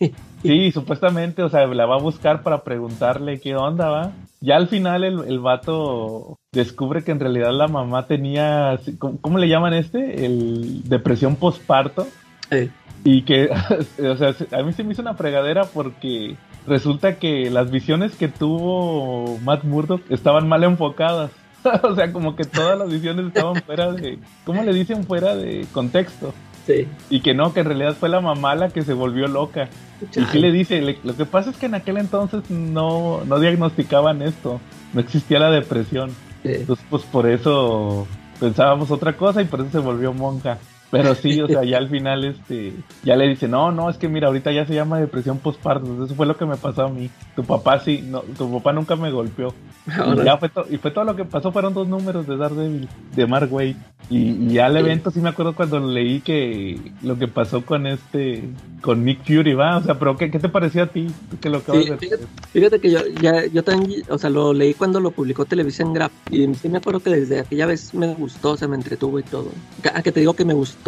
sí, 0.42 0.72
supuestamente, 0.72 1.42
o 1.42 1.48
sea, 1.48 1.66
la 1.66 1.86
va 1.86 1.96
a 1.96 2.00
buscar 2.00 2.42
para 2.42 2.64
preguntarle 2.64 3.40
qué 3.40 3.54
onda, 3.56 3.88
va. 3.88 4.12
Ya 4.40 4.56
al 4.56 4.68
final 4.68 5.04
el, 5.04 5.20
el 5.26 5.38
vato 5.38 6.38
descubre 6.52 7.04
que 7.04 7.12
en 7.12 7.20
realidad 7.20 7.52
la 7.52 7.68
mamá 7.68 8.06
tenía, 8.06 8.78
¿cómo, 8.98 9.38
le 9.38 9.48
llaman 9.48 9.74
este? 9.74 10.26
El 10.26 10.82
depresión 10.88 11.36
postparto. 11.36 12.06
Y 13.04 13.22
que, 13.22 13.50
o 13.98 14.16
sea, 14.16 14.34
a 14.58 14.62
mí 14.62 14.72
se 14.72 14.84
me 14.84 14.92
hizo 14.92 15.02
una 15.02 15.14
fregadera 15.14 15.64
porque 15.64 16.36
resulta 16.66 17.16
que 17.16 17.50
las 17.50 17.70
visiones 17.70 18.16
que 18.16 18.28
tuvo 18.28 19.38
Matt 19.38 19.64
Murdock 19.64 20.02
estaban 20.10 20.48
mal 20.48 20.64
enfocadas. 20.64 21.30
o 21.82 21.94
sea, 21.94 22.12
como 22.12 22.34
que 22.34 22.44
todas 22.44 22.76
las 22.76 22.90
visiones 22.90 23.26
estaban 23.26 23.62
fuera 23.62 23.92
de, 23.92 24.18
¿cómo 24.44 24.62
le 24.62 24.72
dicen? 24.72 25.04
Fuera 25.04 25.36
de 25.36 25.66
contexto. 25.72 26.34
Sí. 26.66 26.86
Y 27.10 27.20
que 27.20 27.34
no, 27.34 27.52
que 27.52 27.60
en 27.60 27.66
realidad 27.66 27.96
fue 27.98 28.08
la 28.08 28.20
mamá 28.20 28.54
la 28.54 28.70
que 28.70 28.82
se 28.82 28.92
volvió 28.92 29.26
loca. 29.26 29.68
Y 30.16 30.24
sí 30.26 30.38
le 30.38 30.52
dice, 30.52 30.80
lo 31.02 31.16
que 31.16 31.24
pasa 31.24 31.50
es 31.50 31.56
que 31.56 31.66
en 31.66 31.74
aquel 31.74 31.96
entonces 31.96 32.48
no, 32.50 33.24
no 33.24 33.40
diagnosticaban 33.40 34.22
esto, 34.22 34.60
no 34.92 35.00
existía 35.00 35.38
la 35.38 35.50
depresión. 35.50 36.10
Entonces, 36.44 36.84
pues 36.90 37.04
por 37.04 37.28
eso 37.28 38.06
pensábamos 38.40 38.90
otra 38.90 39.16
cosa 39.16 39.42
y 39.42 39.44
por 39.44 39.60
eso 39.60 39.70
se 39.70 39.78
volvió 39.78 40.12
monja. 40.12 40.58
Pero 40.92 41.14
sí, 41.14 41.40
o 41.40 41.48
sea, 41.48 41.64
ya 41.64 41.78
al 41.78 41.88
final, 41.88 42.22
este, 42.26 42.74
ya 43.02 43.16
le 43.16 43.26
dice, 43.26 43.48
no, 43.48 43.72
no, 43.72 43.88
es 43.88 43.96
que 43.96 44.08
mira, 44.08 44.28
ahorita 44.28 44.52
ya 44.52 44.66
se 44.66 44.74
llama 44.74 45.00
depresión 45.00 45.38
postparto. 45.38 46.04
Eso 46.04 46.14
fue 46.14 46.26
lo 46.26 46.36
que 46.36 46.44
me 46.44 46.56
pasó 46.56 46.84
a 46.84 46.88
mí. 46.90 47.10
Tu 47.34 47.42
papá 47.42 47.80
sí, 47.80 48.04
no, 48.06 48.20
tu 48.20 48.52
papá 48.52 48.74
nunca 48.74 48.94
me 48.94 49.10
golpeó. 49.10 49.54
Y, 49.86 50.22
ya 50.22 50.36
fue 50.36 50.50
y 50.70 50.76
fue 50.76 50.90
todo 50.90 51.04
lo 51.04 51.16
que 51.16 51.24
pasó, 51.24 51.50
fueron 51.50 51.72
dos 51.72 51.88
números 51.88 52.26
de 52.26 52.36
Daredevil, 52.36 52.88
de 53.16 53.26
Mark 53.26 53.50
Wade. 53.50 53.76
Y, 54.10 54.48
ya 54.48 54.66
al 54.66 54.76
evento 54.76 55.10
sí 55.10 55.20
me 55.20 55.30
acuerdo 55.30 55.54
cuando 55.54 55.80
leí 55.80 56.20
que 56.20 56.78
lo 57.02 57.18
que 57.18 57.26
pasó 57.26 57.64
con 57.64 57.86
este, 57.86 58.50
con 58.82 59.02
Nick 59.02 59.24
Fury, 59.24 59.54
va, 59.54 59.78
o 59.78 59.82
sea, 59.82 59.98
pero 59.98 60.18
¿qué, 60.18 60.30
qué 60.30 60.38
te 60.38 60.50
pareció 60.50 60.82
a 60.82 60.86
ti? 60.88 61.06
Que 61.40 61.48
lo 61.48 61.58
acabas 61.58 61.86
de 61.86 61.96
fíjate, 61.96 62.26
fíjate, 62.52 62.80
que 62.80 62.90
yo, 62.90 63.00
ya, 63.22 63.46
yo 63.46 63.64
también, 63.64 64.02
o 64.10 64.18
sea, 64.18 64.28
lo 64.28 64.52
leí 64.52 64.74
cuando 64.74 65.00
lo 65.00 65.10
publicó 65.10 65.46
Televisión 65.46 65.94
Graph 65.94 66.12
y 66.30 66.52
sí 66.54 66.68
me 66.68 66.78
acuerdo 66.78 67.00
que 67.00 67.10
desde 67.10 67.40
aquella 67.40 67.64
vez 67.64 67.94
me 67.94 68.12
gustó, 68.12 68.58
se 68.58 68.68
me 68.68 68.76
entretuvo 68.76 69.18
y 69.18 69.22
todo. 69.22 69.48
A 69.94 70.02
que 70.02 70.12
te 70.12 70.20
digo 70.20 70.34
que 70.34 70.44
me 70.44 70.52
gustó 70.52 70.81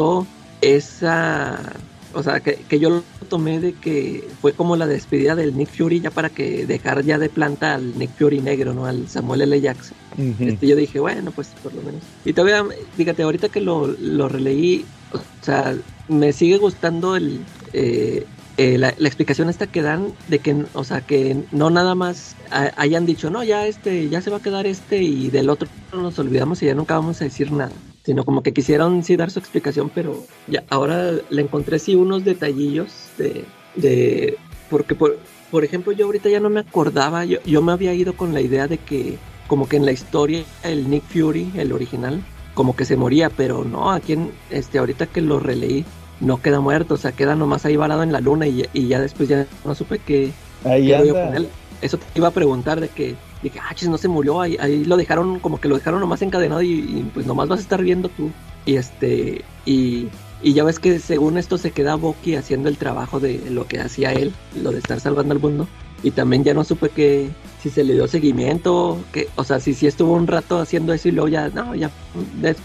esa 0.60 1.74
o 2.14 2.22
sea, 2.22 2.40
que, 2.40 2.54
que, 2.68 2.78
yo 2.78 2.90
lo 2.90 3.02
tomé 3.28 3.60
de 3.60 3.72
que 3.72 4.26
fue 4.40 4.52
como 4.52 4.76
la 4.76 4.86
despedida 4.86 5.34
del 5.34 5.56
Nick 5.56 5.70
Fury 5.70 6.00
ya 6.00 6.10
para 6.10 6.28
que 6.28 6.64
dejar 6.66 7.02
ya 7.04 7.18
de 7.18 7.28
planta 7.28 7.74
al 7.74 7.98
Nick 7.98 8.10
Fury 8.16 8.40
negro, 8.40 8.72
¿no? 8.72 8.86
Al 8.86 9.08
Samuel 9.08 9.42
L. 9.42 9.60
Jackson. 9.60 9.96
este, 10.38 10.66
yo 10.66 10.76
dije, 10.76 11.00
bueno, 11.00 11.32
pues 11.32 11.48
por 11.62 11.74
lo 11.74 11.82
menos. 11.82 12.02
Y 12.24 12.32
todavía, 12.32 12.64
fíjate, 12.96 13.22
ahorita 13.22 13.48
que 13.48 13.60
lo, 13.60 13.88
lo 13.88 14.28
releí, 14.28 14.84
o 15.12 15.44
sea, 15.44 15.74
me 16.08 16.32
sigue 16.32 16.58
gustando 16.58 17.16
el, 17.16 17.40
eh, 17.72 18.26
eh, 18.58 18.78
la, 18.78 18.90
explicación 18.90 19.48
esta 19.48 19.66
que 19.66 19.82
dan 19.82 20.12
de 20.28 20.38
que, 20.38 20.64
o 20.74 20.84
sea, 20.84 21.00
que 21.00 21.42
no 21.50 21.70
nada 21.70 21.94
más 21.94 22.36
hayan 22.50 23.06
dicho, 23.06 23.30
no, 23.30 23.42
ya 23.42 23.66
este, 23.66 24.08
ya 24.08 24.20
se 24.20 24.30
va 24.30 24.36
a 24.36 24.42
quedar 24.42 24.66
este 24.66 25.02
y 25.02 25.30
del 25.30 25.50
otro 25.50 25.68
nos 25.92 26.18
olvidamos 26.20 26.62
y 26.62 26.66
ya 26.66 26.74
nunca 26.74 26.94
vamos 26.94 27.20
a 27.20 27.24
decir 27.24 27.50
nada 27.50 27.72
sino 28.04 28.24
como 28.24 28.42
que 28.42 28.52
quisieron 28.52 29.02
sí 29.02 29.16
dar 29.16 29.30
su 29.30 29.38
explicación, 29.38 29.90
pero 29.94 30.24
ya 30.46 30.62
ahora 30.68 31.12
le 31.30 31.42
encontré 31.42 31.78
sí 31.78 31.94
unos 31.94 32.24
detallillos 32.24 32.92
de, 33.18 33.44
de 33.76 34.36
porque 34.70 34.94
por, 34.94 35.18
por 35.50 35.64
ejemplo 35.64 35.92
yo 35.92 36.06
ahorita 36.06 36.28
ya 36.28 36.40
no 36.40 36.50
me 36.50 36.60
acordaba, 36.60 37.24
yo, 37.24 37.38
yo 37.44 37.62
me 37.62 37.72
había 37.72 37.94
ido 37.94 38.14
con 38.14 38.34
la 38.34 38.40
idea 38.40 38.68
de 38.68 38.78
que 38.78 39.18
como 39.46 39.68
que 39.68 39.76
en 39.76 39.86
la 39.86 39.92
historia 39.92 40.44
el 40.62 40.88
Nick 40.88 41.04
Fury, 41.04 41.52
el 41.56 41.72
original, 41.72 42.22
como 42.54 42.76
que 42.76 42.84
se 42.84 42.96
moría, 42.96 43.30
pero 43.30 43.64
no, 43.64 43.90
aquí 43.90 44.14
en, 44.14 44.30
este, 44.50 44.78
ahorita 44.78 45.06
que 45.06 45.20
lo 45.20 45.40
releí, 45.40 45.84
no 46.20 46.40
queda 46.40 46.60
muerto, 46.60 46.94
o 46.94 46.96
sea, 46.96 47.12
queda 47.12 47.34
nomás 47.34 47.64
ahí 47.64 47.76
varado 47.76 48.02
en 48.02 48.12
la 48.12 48.20
luna 48.20 48.46
y, 48.46 48.64
y 48.72 48.86
ya 48.88 49.00
después 49.00 49.28
ya 49.28 49.46
no 49.64 49.74
supe 49.74 49.98
qué, 49.98 50.30
ahí 50.64 50.92
con 51.10 51.34
él. 51.34 51.48
Eso 51.84 51.98
te 51.98 52.18
iba 52.18 52.28
a 52.28 52.30
preguntar 52.30 52.80
de 52.80 52.88
que 52.88 53.14
dije, 53.42 53.60
ah, 53.62 53.74
chis, 53.74 53.90
no 53.90 53.98
se 53.98 54.08
murió, 54.08 54.40
ahí, 54.40 54.56
ahí 54.58 54.86
lo 54.86 54.96
dejaron, 54.96 55.38
como 55.38 55.60
que 55.60 55.68
lo 55.68 55.76
dejaron 55.76 56.00
nomás 56.00 56.22
encadenado 56.22 56.62
y, 56.62 57.06
pues 57.12 57.26
nomás 57.26 57.46
vas 57.46 57.58
a 57.58 57.62
estar 57.62 57.82
viendo 57.82 58.08
tú. 58.08 58.30
Y 58.64 58.76
este, 58.76 59.44
y, 59.66 60.08
y 60.42 60.54
ya 60.54 60.64
ves 60.64 60.78
que 60.78 60.98
según 60.98 61.36
esto 61.36 61.58
se 61.58 61.72
queda 61.72 61.96
Bucky 61.96 62.36
haciendo 62.36 62.70
el 62.70 62.78
trabajo 62.78 63.20
de 63.20 63.50
lo 63.50 63.66
que 63.66 63.80
hacía 63.80 64.14
él, 64.14 64.32
lo 64.62 64.72
de 64.72 64.78
estar 64.78 64.98
salvando 64.98 65.34
al 65.34 65.40
mundo. 65.40 65.68
Y 66.02 66.12
también 66.12 66.42
ya 66.42 66.54
no 66.54 66.64
supe 66.64 66.88
que 66.88 67.28
si 67.62 67.68
se 67.68 67.84
le 67.84 67.92
dio 67.92 68.08
seguimiento, 68.08 68.98
que, 69.12 69.28
o 69.36 69.44
sea, 69.44 69.60
si, 69.60 69.74
si 69.74 69.86
estuvo 69.86 70.14
un 70.14 70.26
rato 70.26 70.58
haciendo 70.60 70.94
eso 70.94 71.08
y 71.08 71.12
luego 71.12 71.28
ya, 71.28 71.50
no, 71.50 71.74
ya, 71.74 71.90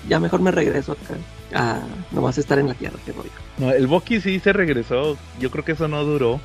ya 0.07 0.19
mejor 0.21 0.39
me 0.39 0.51
regreso 0.51 0.93
acá 0.93 1.15
a 1.53 1.81
nomás 2.11 2.37
estar 2.37 2.59
en 2.59 2.67
la 2.67 2.73
tierra, 2.73 2.97
qué 3.05 3.11
rollo. 3.11 3.29
No, 3.57 3.71
el 3.71 3.87
Bucky 3.87 4.21
sí 4.21 4.39
se 4.39 4.53
regresó, 4.53 5.17
yo 5.39 5.51
creo 5.51 5.65
que 5.65 5.73
eso 5.73 5.87
no 5.87 6.03
duró. 6.03 6.39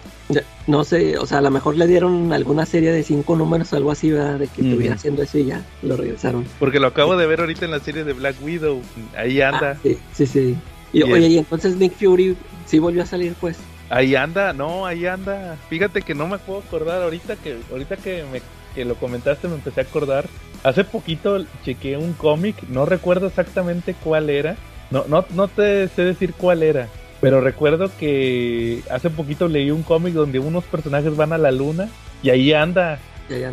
No 0.67 0.85
sé, 0.85 1.19
o 1.19 1.27
sea, 1.27 1.39
a 1.39 1.41
lo 1.43 1.51
mejor 1.51 1.77
le 1.77 1.87
dieron 1.87 2.33
alguna 2.33 2.67
serie 2.67 2.93
de 2.93 3.03
cinco 3.03 3.37
números 3.37 3.73
o 3.73 3.77
algo 3.77 3.91
así, 3.91 4.11
¿verdad? 4.11 4.39
De 4.39 4.49
que 4.49 4.63
estuviera 4.63 4.95
haciendo 4.95 5.23
eso 5.23 5.39
y 5.39 5.47
ya 5.47 5.63
lo 5.83 5.97
regresaron. 5.97 6.47
Porque 6.59 6.81
lo 6.81 6.89
acabo 6.89 7.17
de 7.17 7.27
ver 7.27 7.41
ahorita 7.41 7.65
en 7.65 7.71
la 7.71 7.81
serie 7.81 8.05
de 8.05 8.13
Black 8.13 8.37
Widow, 8.43 8.81
ahí 9.17 9.41
ah, 9.41 9.51
anda. 9.51 9.79
sí, 9.83 9.99
sí, 10.13 10.27
sí. 10.27 10.57
Y, 10.93 11.03
oye, 11.03 11.27
y 11.27 11.39
entonces 11.39 11.77
Nick 11.77 11.95
Fury 11.95 12.37
sí 12.67 12.79
volvió 12.79 13.03
a 13.03 13.07
salir, 13.07 13.35
pues. 13.41 13.59
Ahí 13.91 14.15
anda, 14.15 14.53
no, 14.53 14.87
ahí 14.87 15.07
anda. 15.07 15.57
Fíjate 15.69 16.03
que 16.03 16.15
no 16.15 16.27
me 16.27 16.39
puedo 16.39 16.61
acordar 16.61 17.03
ahorita 17.03 17.37
que 17.37 17.59
ahorita 17.71 17.97
que 17.97 18.25
me 18.33 18.41
que 18.75 18.85
lo 18.85 18.97
comentaste 18.97 19.49
me 19.49 19.55
empecé 19.55 19.81
a 19.81 19.85
acordar. 19.85 20.27
Hace 20.63 20.85
poquito 20.85 21.45
chequeé 21.65 21.97
un 21.97 22.13
cómic, 22.15 22.57
no 22.69 22.87
recuerdo 22.87 23.27
exactamente 23.27 23.95
cuál 24.03 24.31
era, 24.31 24.57
no, 24.91 25.05
no, 25.09 25.25
no 25.35 25.49
te 25.49 25.89
sé 25.89 26.03
decir 26.03 26.35
cuál 26.35 26.63
era, 26.63 26.89
pero 27.21 27.41
recuerdo 27.41 27.91
que 27.99 28.83
hace 28.91 29.11
poquito 29.11 29.49
leí 29.49 29.71
un 29.71 29.83
cómic 29.83 30.13
donde 30.15 30.39
unos 30.39 30.65
personajes 30.65 31.17
van 31.17 31.33
a 31.33 31.39
la 31.39 31.51
luna 31.51 31.89
y 32.23 32.31
ahí 32.31 32.53
anda. 32.53 32.99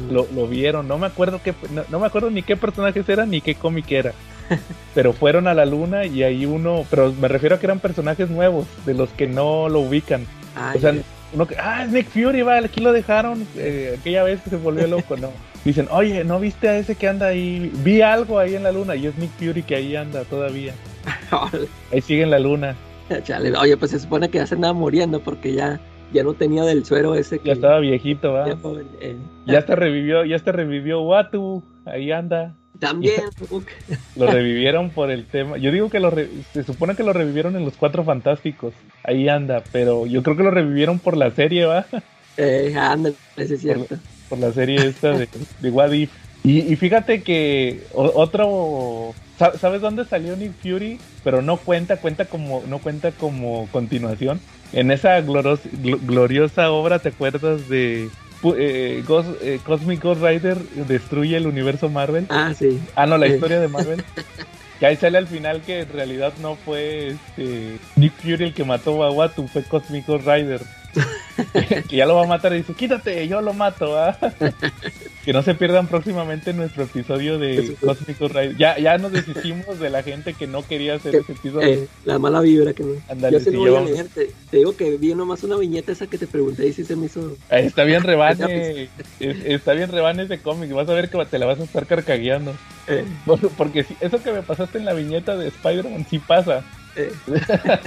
Lo, 0.09 0.47
vieron, 0.47 0.89
no 0.89 0.97
me 0.97 1.07
acuerdo 1.07 1.39
qué, 1.41 1.53
no, 1.89 1.99
me 1.99 2.05
acuerdo 2.05 2.29
ni 2.29 2.43
qué 2.43 2.57
personajes 2.57 3.07
eran 3.07 3.29
ni 3.29 3.39
qué 3.39 3.55
cómic 3.55 3.89
era. 3.89 4.13
pero 4.93 5.13
fueron 5.13 5.47
a 5.47 5.53
la 5.53 5.65
luna 5.65 6.05
y 6.05 6.23
ahí 6.23 6.45
uno, 6.45 6.85
pero 6.89 7.13
me 7.13 7.29
refiero 7.29 7.55
a 7.55 7.59
que 7.59 7.67
eran 7.67 7.79
personajes 7.79 8.29
nuevos, 8.29 8.67
de 8.85 8.93
los 8.93 9.09
que 9.11 9.27
no 9.27 9.69
lo 9.69 9.79
ubican. 9.79 10.27
o 10.75 10.79
sea, 10.79 10.93
uno 11.33 11.47
que, 11.47 11.55
ah, 11.57 11.83
es 11.83 11.91
Nick 11.91 12.07
Fury, 12.07 12.41
va, 12.41 12.57
aquí 12.57 12.81
lo 12.81 12.91
dejaron, 12.91 13.45
eh, 13.55 13.97
aquella 13.99 14.23
vez 14.23 14.41
que 14.41 14.49
se 14.49 14.57
volvió 14.57 14.87
loco, 14.87 15.17
no. 15.17 15.31
Dicen, 15.65 15.87
oye, 15.91 16.23
¿no 16.23 16.39
viste 16.39 16.67
a 16.67 16.77
ese 16.77 16.95
que 16.95 17.07
anda 17.07 17.27
ahí? 17.27 17.71
Vi 17.83 18.01
algo 18.01 18.39
ahí 18.39 18.55
en 18.55 18.63
la 18.63 18.71
luna 18.71 18.95
y 18.95 19.05
es 19.05 19.17
Nick 19.17 19.31
Fury 19.31 19.63
que 19.63 19.75
ahí 19.75 19.95
anda 19.95 20.23
todavía. 20.23 20.73
Ahí 21.91 22.01
sigue 22.01 22.21
en 22.23 22.29
la 22.29 22.37
luna. 22.37 22.75
Oye, 23.59 23.77
pues 23.77 23.91
se 23.91 23.99
supone 23.99 24.29
que 24.29 24.37
ya 24.37 24.47
se 24.47 24.55
andaba 24.55 24.73
muriendo 24.73 25.19
porque 25.19 25.53
ya, 25.53 25.79
ya 26.13 26.23
no 26.23 26.33
tenía 26.33 26.63
del 26.63 26.85
suero 26.85 27.15
ese 27.15 27.39
que... 27.39 27.47
Ya 27.47 27.53
estaba 27.53 27.79
viejito, 27.79 28.33
¿va? 28.33 28.47
Ya, 28.47 29.59
eh. 29.59 29.75
revivió, 29.75 30.23
ya 30.25 30.39
te 30.39 30.51
revivió 30.51 31.01
Watu, 31.01 31.63
ahí 31.85 32.11
anda. 32.11 32.55
También. 32.79 33.21
lo 34.15 34.27
revivieron 34.27 34.89
por 34.89 35.11
el 35.11 35.25
tema. 35.25 35.57
Yo 35.57 35.71
digo 35.71 35.89
que 35.89 35.99
lo 35.99 36.11
se 36.53 36.63
supone 36.63 36.95
que 36.95 37.03
lo 37.03 37.13
revivieron 37.13 37.55
en 37.55 37.65
los 37.65 37.75
Cuatro 37.75 38.03
Fantásticos. 38.03 38.73
Ahí 39.03 39.29
anda, 39.29 39.63
pero 39.71 40.05
yo 40.05 40.23
creo 40.23 40.37
que 40.37 40.43
lo 40.43 40.51
revivieron 40.51 40.99
por 40.99 41.17
la 41.17 41.31
serie, 41.31 41.65
¿va? 41.65 41.85
Eh, 42.37 42.73
anda, 42.79 43.11
es 43.35 43.59
cierto. 43.59 43.97
Por, 44.29 44.39
la 44.39 44.53
serie 44.53 44.87
esta 44.87 45.11
de, 45.11 45.27
de 45.59 45.69
What 45.69 45.91
If. 45.91 46.09
Y, 46.45 46.75
fíjate 46.77 47.21
que 47.21 47.83
otro 47.93 49.13
¿Sabes 49.59 49.81
dónde 49.81 50.05
salió 50.05 50.35
Nick 50.35 50.53
Fury? 50.61 50.99
Pero 51.23 51.41
no 51.41 51.57
cuenta, 51.57 51.97
cuenta 51.97 52.25
como, 52.25 52.63
no 52.67 52.79
cuenta 52.79 53.11
como 53.11 53.67
continuación. 53.71 54.39
En 54.71 54.91
esa 54.91 55.19
gloriosa 55.21 56.71
obra, 56.71 56.99
¿te 56.99 57.09
acuerdas 57.09 57.67
de 57.67 58.09
eh, 58.57 59.03
eh, 59.41 59.59
Cosmic 59.63 60.01
Ghost 60.01 60.21
Rider 60.21 60.57
destruye 60.87 61.37
el 61.37 61.47
universo 61.47 61.89
Marvel? 61.89 62.25
Ah, 62.29 62.53
sí. 62.57 62.79
Ah, 62.95 63.05
no, 63.05 63.17
la 63.17 63.27
historia 63.27 63.59
de 63.59 63.67
Marvel. 63.67 64.03
que 64.79 64.85
ahí 64.85 64.95
sale 64.95 65.17
al 65.17 65.27
final 65.27 65.61
que 65.61 65.81
en 65.81 65.89
realidad 65.93 66.33
no 66.41 66.55
fue 66.55 67.09
este, 67.09 67.77
Nick 67.95 68.13
Fury 68.13 68.45
el 68.45 68.53
que 68.53 68.63
mató 68.63 69.03
a 69.03 69.11
Watu, 69.11 69.47
fue 69.47 69.63
Cosmic 69.63 70.07
Ghost 70.07 70.25
Rider. 70.25 70.61
Que 71.87 71.95
ya 71.95 72.05
lo 72.05 72.15
va 72.15 72.23
a 72.23 72.27
matar 72.27 72.53
y 72.53 72.57
dice, 72.57 72.73
quítate, 72.73 73.27
yo 73.27 73.41
lo 73.41 73.53
mato. 73.53 73.97
¿ah? 73.97 74.17
que 75.25 75.33
no 75.33 75.43
se 75.43 75.55
pierdan 75.55 75.87
próximamente 75.87 76.53
nuestro 76.53 76.83
episodio 76.83 77.37
de 77.37 77.75
Cósmico 77.79 78.27
Rider. 78.27 78.57
Ya, 78.57 78.77
ya 78.79 78.97
nos 78.97 79.11
deshicimos 79.11 79.79
de 79.79 79.89
la 79.89 80.03
gente 80.03 80.33
que 80.33 80.47
no 80.47 80.65
quería 80.65 80.95
hacer 80.95 81.15
ese 81.15 81.33
episodio. 81.33 81.67
Eh, 81.67 81.87
la 82.05 82.17
mala 82.19 82.41
vibra 82.41 82.73
que 82.73 82.83
no. 82.83 83.29
yo 83.29 83.39
sí 83.39 83.55
voy 83.55 83.75
a 83.75 83.81
leer. 83.81 84.07
Te, 84.07 84.31
digo 84.51 84.75
que 84.75 84.97
vi 84.97 85.13
nomás 85.13 85.43
una 85.43 85.57
viñeta 85.57 85.91
esa 85.91 86.07
que 86.07 86.17
te 86.17 86.27
pregunté 86.27 86.67
y 86.67 86.73
si 86.73 86.83
se 86.83 86.95
me 86.95 87.05
hizo. 87.05 87.37
Está 87.49 87.83
bien 87.83 88.03
rebane. 88.03 88.89
está 89.19 89.73
bien 89.73 89.91
rebane 89.91 90.23
ese 90.23 90.39
cómic. 90.39 90.71
Vas 90.71 90.89
a 90.89 90.93
ver 90.93 91.09
que 91.09 91.23
te 91.25 91.39
la 91.39 91.45
vas 91.45 91.59
a 91.59 91.63
estar 91.63 91.85
carcagueando. 91.85 92.53
Eh. 92.87 93.05
Porque 93.57 93.85
eso 93.99 94.21
que 94.23 94.31
me 94.31 94.41
pasaste 94.41 94.79
en 94.79 94.85
la 94.85 94.93
viñeta 94.93 95.37
de 95.37 95.49
Spider-Man 95.49 96.05
sí 96.09 96.19
pasa. 96.19 96.63
Eh. 96.95 97.11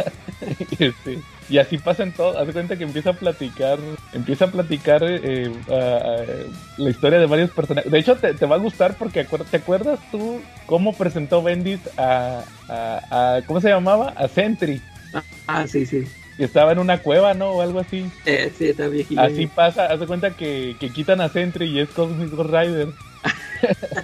Este, 0.78 1.20
y 1.48 1.58
así 1.58 1.78
pasa 1.78 2.02
en 2.02 2.12
todo. 2.12 2.38
Haz 2.38 2.50
cuenta 2.50 2.76
que 2.76 2.84
empieza 2.84 3.10
a 3.10 3.12
platicar, 3.14 3.78
empieza 4.12 4.46
a 4.46 4.50
platicar 4.50 5.02
eh, 5.02 5.50
la 6.76 6.90
historia 6.90 7.18
de 7.18 7.26
varios 7.26 7.50
personajes. 7.50 7.90
De 7.90 7.98
hecho, 7.98 8.16
te, 8.16 8.44
va 8.44 8.56
a 8.56 8.58
gustar 8.58 8.96
porque 8.98 9.24
¿te 9.24 9.56
acuerdas 9.56 9.98
tú 10.10 10.42
cómo 10.66 10.92
presentó 10.92 11.42
Bendit 11.42 11.80
a, 11.96 12.42
a, 12.68 13.40
¿cómo 13.46 13.60
se 13.60 13.70
llamaba? 13.70 14.08
A 14.16 14.28
Sentry. 14.28 14.82
Ah, 15.46 15.66
sí, 15.66 15.86
sí. 15.86 16.04
Estaba 16.36 16.72
en 16.72 16.80
una 16.80 16.98
cueva, 16.98 17.32
¿no? 17.32 17.50
O 17.50 17.62
algo 17.62 17.78
así. 17.78 18.10
Eh, 18.26 18.52
sí, 18.58 18.68
está 18.68 18.88
viejito. 18.88 19.20
Así 19.20 19.46
pasa, 19.46 19.86
haz 19.86 20.00
de 20.00 20.06
cuenta 20.06 20.30
que, 20.32 20.76
que 20.78 20.90
quitan 20.90 21.20
a 21.20 21.28
Sentry 21.28 21.66
y 21.66 21.80
es 21.80 21.88
Cosmic 21.90 22.32
Rider. 22.32 22.88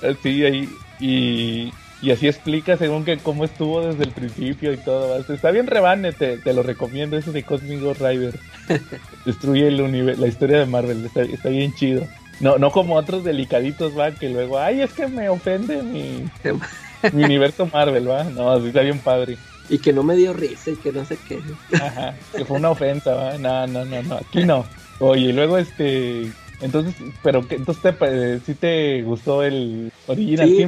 sí, 0.22 0.44
ahí. 0.44 0.68
Y, 1.00 1.72
y 2.02 2.10
así 2.12 2.26
explica 2.28 2.76
según 2.76 3.04
que 3.04 3.18
cómo 3.18 3.44
estuvo 3.44 3.82
desde 3.82 4.04
el 4.04 4.10
principio 4.10 4.72
y 4.72 4.78
todo. 4.78 5.18
Está 5.18 5.50
bien 5.50 5.66
rebane, 5.66 6.12
te, 6.12 6.38
te 6.38 6.54
lo 6.54 6.62
recomiendo, 6.62 7.16
ese 7.16 7.30
de 7.30 7.42
Cosmic 7.42 7.80
Ghost 7.80 8.00
Rider. 8.00 8.38
Destruye 9.26 9.68
el 9.68 10.20
la 10.20 10.26
historia 10.26 10.58
de 10.58 10.66
Marvel, 10.66 11.04
está, 11.04 11.48
bien 11.48 11.74
chido. 11.74 12.06
No, 12.40 12.56
no 12.56 12.70
como 12.70 12.96
otros 12.96 13.22
delicaditos, 13.22 13.98
va, 13.98 14.12
que 14.12 14.30
luego, 14.30 14.58
ay, 14.58 14.80
es 14.80 14.92
que 14.92 15.08
me 15.08 15.28
ofende 15.28 15.82
mi, 15.82 16.24
mi 17.12 17.24
universo 17.24 17.66
Marvel, 17.66 18.08
va. 18.08 18.24
No, 18.24 18.50
así 18.50 18.68
está 18.68 18.80
bien 18.80 18.98
padre. 18.98 19.36
Y 19.68 19.78
que 19.78 19.92
no 19.92 20.02
me 20.02 20.16
dio 20.16 20.32
risa 20.32 20.70
y 20.70 20.76
que 20.76 20.92
no 20.92 21.04
sé 21.04 21.18
qué. 21.28 21.38
Ajá, 21.74 22.14
que 22.34 22.44
fue 22.46 22.56
una 22.56 22.70
ofensa, 22.70 23.14
va. 23.14 23.38
No, 23.38 23.66
no, 23.66 23.84
no, 23.84 24.02
no, 24.02 24.14
aquí 24.14 24.44
no. 24.44 24.64
Oye, 25.00 25.26
y 25.28 25.32
luego 25.32 25.58
este... 25.58 26.32
Entonces, 26.62 26.94
pero 27.22 27.46
que 27.46 27.54
entonces 27.54 27.82
te, 27.98 28.40
si 28.40 28.54
te 28.54 29.02
gustó 29.02 29.42
el 29.42 29.90
original 30.06 30.46
sí, 30.46 30.56
Sí, 30.56 30.66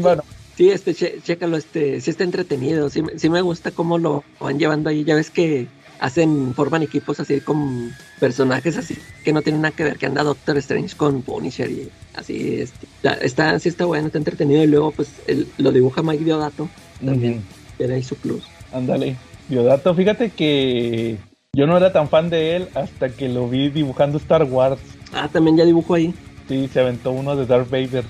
este, 0.59 0.95
chécalo, 0.95 1.57
este, 1.57 2.01
sí 2.01 2.11
está 2.11 2.25
entretenido, 2.25 2.91
sí, 2.91 3.03
sí 3.17 3.29
me 3.31 3.41
gusta 3.41 3.71
cómo 3.71 3.99
lo 3.99 4.25
van 4.41 4.59
llevando 4.59 4.91
ahí, 4.91 5.05
ya 5.05 5.15
ves 5.15 5.31
que 5.31 5.67
hacen, 5.99 6.53
forman 6.55 6.83
equipos 6.83 7.21
así 7.21 7.41
con 7.41 7.93
personajes 8.19 8.77
así 8.77 8.97
que 9.25 9.33
no 9.33 9.41
tienen 9.41 9.63
nada 9.63 9.75
que 9.75 9.85
ver, 9.85 9.99
que 9.99 10.07
anda 10.07 10.25
Doctor 10.25 10.59
Strange 10.59 10.97
con 10.97 11.23
Punisher 11.23 11.71
y 11.71 11.89
así, 12.15 12.61
este, 12.61 12.87
está, 13.23 13.59
sí 13.59 13.69
está 13.69 13.85
bueno, 13.85 14.07
está 14.07 14.19
entretenido 14.19 14.63
y 14.63 14.67
luego 14.67 14.91
pues 14.91 15.09
lo 15.59 15.73
dibuja 15.73 16.03
Mike 16.03 16.25
Diodato, 16.25 16.69
también, 17.05 17.43
tiene 17.79 17.95
ahí 17.95 18.03
su 18.03 18.17
plus. 18.17 18.43
Ándale, 18.73 19.17
Diodato, 19.49 19.95
fíjate 19.95 20.31
que 20.31 21.19
yo 21.55 21.67
no 21.67 21.77
era 21.77 21.93
tan 21.93 22.09
fan 22.09 22.31
de 22.31 22.57
él 22.57 22.69
hasta 22.75 23.11
que 23.11 23.29
lo 23.29 23.49
vi 23.49 23.69
dibujando 23.69 24.19
Star 24.19 24.45
Wars. 24.45 24.81
Ah, 25.13 25.29
también 25.31 25.57
ya 25.57 25.65
dibujó 25.65 25.95
ahí. 25.95 26.15
Sí, 26.49 26.69
se 26.73 26.81
aventó 26.81 27.11
uno 27.11 27.37
de 27.37 27.45
Darth 27.45 27.71
Vader. 27.71 28.05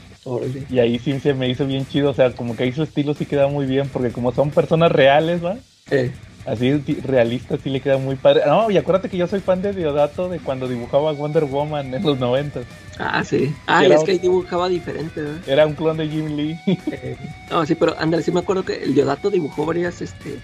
Y 0.70 0.78
ahí 0.78 0.98
sí 0.98 1.18
se 1.20 1.34
me 1.34 1.48
hizo 1.48 1.66
bien 1.66 1.86
chido, 1.86 2.10
o 2.10 2.14
sea, 2.14 2.32
como 2.32 2.56
que 2.56 2.64
ahí 2.64 2.72
su 2.72 2.82
estilo 2.82 3.14
sí 3.14 3.26
queda 3.26 3.48
muy 3.48 3.66
bien, 3.66 3.88
porque 3.88 4.10
como 4.10 4.32
son 4.32 4.50
personas 4.50 4.92
reales, 4.92 5.44
¿va? 5.44 5.56
Eh 5.90 6.12
así 6.46 6.72
realista, 7.04 7.56
sí 7.58 7.70
le 7.70 7.80
queda 7.80 7.98
muy 7.98 8.16
padre. 8.16 8.42
No, 8.46 8.70
y 8.70 8.76
acuérdate 8.76 9.08
que 9.08 9.16
yo 9.16 9.26
soy 9.26 9.40
fan 9.40 9.62
de 9.62 9.72
Diodato 9.72 10.28
de 10.28 10.38
cuando 10.38 10.68
dibujaba 10.68 11.12
Wonder 11.12 11.44
Woman 11.44 11.94
en 11.94 12.02
los 12.02 12.18
90. 12.18 12.60
Ah, 12.98 13.24
sí. 13.24 13.54
Ah, 13.66 13.84
es 13.84 14.02
que 14.04 14.12
ahí 14.12 14.18
dibujaba 14.18 14.68
diferente, 14.68 15.20
¿no? 15.20 15.38
Era 15.46 15.66
un 15.66 15.74
clon 15.74 15.96
de 15.96 16.08
Jim 16.08 16.36
Lee. 16.36 16.58
Eh, 16.92 17.16
no, 17.50 17.64
sí, 17.64 17.74
pero 17.74 17.98
ándale, 17.98 18.22
sí 18.22 18.30
me 18.30 18.40
acuerdo 18.40 18.64
que 18.64 18.82
el 18.82 18.94
Diodato 18.94 19.30
dibujó 19.30 19.64
varias, 19.64 20.02
este, 20.02 20.38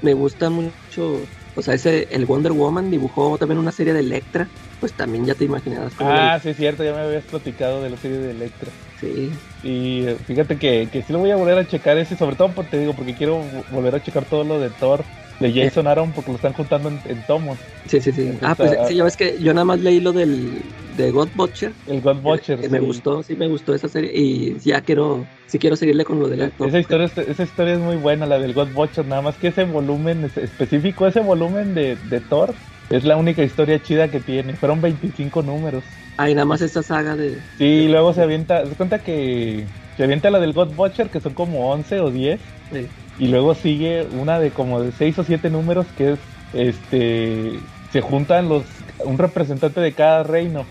me 0.00 0.14
gusta 0.14 0.48
mucho, 0.48 1.20
o 1.56 1.62
sea, 1.62 1.74
ese, 1.74 2.08
el 2.10 2.24
Wonder 2.24 2.52
Woman 2.52 2.90
dibujó 2.90 3.36
también 3.36 3.58
una 3.58 3.72
serie 3.72 3.92
de 3.92 4.00
Electra, 4.00 4.48
pues 4.82 4.94
también 4.94 5.24
ya 5.24 5.36
te 5.36 5.44
imaginabas. 5.44 5.92
Ah, 6.00 6.40
sí, 6.42 6.48
es 6.48 6.56
cierto, 6.56 6.82
ya 6.82 6.92
me 6.92 7.02
habías 7.02 7.22
platicado 7.22 7.84
de 7.84 7.90
la 7.90 7.96
serie 7.96 8.18
de 8.18 8.32
Electra. 8.32 8.68
Sí. 9.00 9.30
Y 9.62 10.06
eh, 10.08 10.16
fíjate 10.26 10.58
que, 10.58 10.88
que 10.90 11.02
sí 11.02 11.12
lo 11.12 11.20
voy 11.20 11.30
a 11.30 11.36
volver 11.36 11.56
a 11.56 11.68
checar 11.68 11.98
ese, 11.98 12.16
sobre 12.16 12.34
todo 12.34 12.50
porque 12.50 12.72
te 12.72 12.78
digo, 12.80 12.92
porque 12.92 13.14
quiero 13.14 13.44
volver 13.70 13.94
a 13.94 14.02
checar 14.02 14.24
todo 14.24 14.42
lo 14.42 14.58
de 14.58 14.70
Thor 14.70 15.04
de 15.38 15.52
Jason 15.52 15.86
Aaron 15.86 16.10
porque 16.10 16.32
lo 16.32 16.36
están 16.36 16.52
juntando 16.52 16.88
en, 16.88 17.22
tomos. 17.28 17.58
Sí, 17.86 18.00
sí, 18.00 18.10
sí. 18.10 18.36
ah, 18.42 18.56
pues 18.56 18.76
sí, 18.88 18.96
ya 18.96 19.04
ves 19.04 19.16
que 19.16 19.38
yo 19.40 19.54
nada 19.54 19.64
más 19.64 19.78
leí 19.78 20.00
lo 20.00 20.12
del 20.12 20.50
de 20.96 21.12
God 21.12 21.28
Butcher. 21.36 21.72
El 21.86 22.00
God 22.00 22.16
Butcher. 22.16 22.58
Que, 22.58 22.68
me 22.68 22.80
gustó, 22.80 23.22
sí 23.22 23.36
me 23.36 23.46
gustó 23.46 23.76
esa 23.76 23.88
serie 23.88 24.10
y 24.12 24.58
ya 24.58 24.80
quiero, 24.80 25.24
sí 25.46 25.60
quiero 25.60 25.76
seguirle 25.76 26.04
con 26.04 26.18
lo 26.18 26.26
del 26.26 26.42
actor. 26.42 26.66
Esa 26.66 26.80
historia, 26.80 27.08
esa 27.28 27.42
historia 27.44 27.74
es 27.74 27.80
muy 27.80 27.98
buena, 27.98 28.26
la 28.26 28.40
del 28.40 28.52
God 28.52 28.72
Butcher, 28.72 29.06
nada 29.06 29.22
más 29.22 29.36
que 29.36 29.48
ese 29.48 29.62
volumen 29.62 30.28
específico, 30.34 31.06
ese 31.06 31.20
volumen 31.20 31.72
de, 31.72 31.96
de 32.10 32.18
Thor 32.18 32.52
es 32.92 33.04
la 33.04 33.16
única 33.16 33.42
historia 33.42 33.82
chida 33.82 34.08
que 34.08 34.20
tiene. 34.20 34.52
Fueron 34.54 34.80
25 34.80 35.42
números. 35.42 35.82
Ah, 36.18 36.28
y 36.28 36.34
nada 36.34 36.44
más 36.44 36.60
esta 36.60 36.82
saga 36.82 37.16
de... 37.16 37.38
Sí, 37.56 37.88
luego 37.88 38.12
se 38.12 38.22
avienta, 38.22 38.66
se 38.66 38.74
cuenta 38.74 38.98
que 38.98 39.64
se 39.96 40.04
avienta 40.04 40.30
la 40.30 40.40
del 40.40 40.52
God 40.52 40.74
Butcher, 40.74 41.08
que 41.08 41.20
son 41.20 41.32
como 41.32 41.70
11 41.70 42.00
o 42.00 42.10
10. 42.10 42.40
Sí. 42.70 42.86
Y 43.18 43.28
luego 43.28 43.54
sigue 43.54 44.06
una 44.18 44.38
de 44.38 44.50
como 44.50 44.82
de 44.82 44.92
6 44.92 45.18
o 45.20 45.24
7 45.24 45.48
números 45.48 45.86
que 45.96 46.12
es, 46.12 46.18
este, 46.52 47.58
se 47.92 48.00
juntan 48.02 48.48
los, 48.48 48.64
un 49.04 49.16
representante 49.16 49.80
de 49.80 49.92
cada 49.92 50.22
reino. 50.22 50.66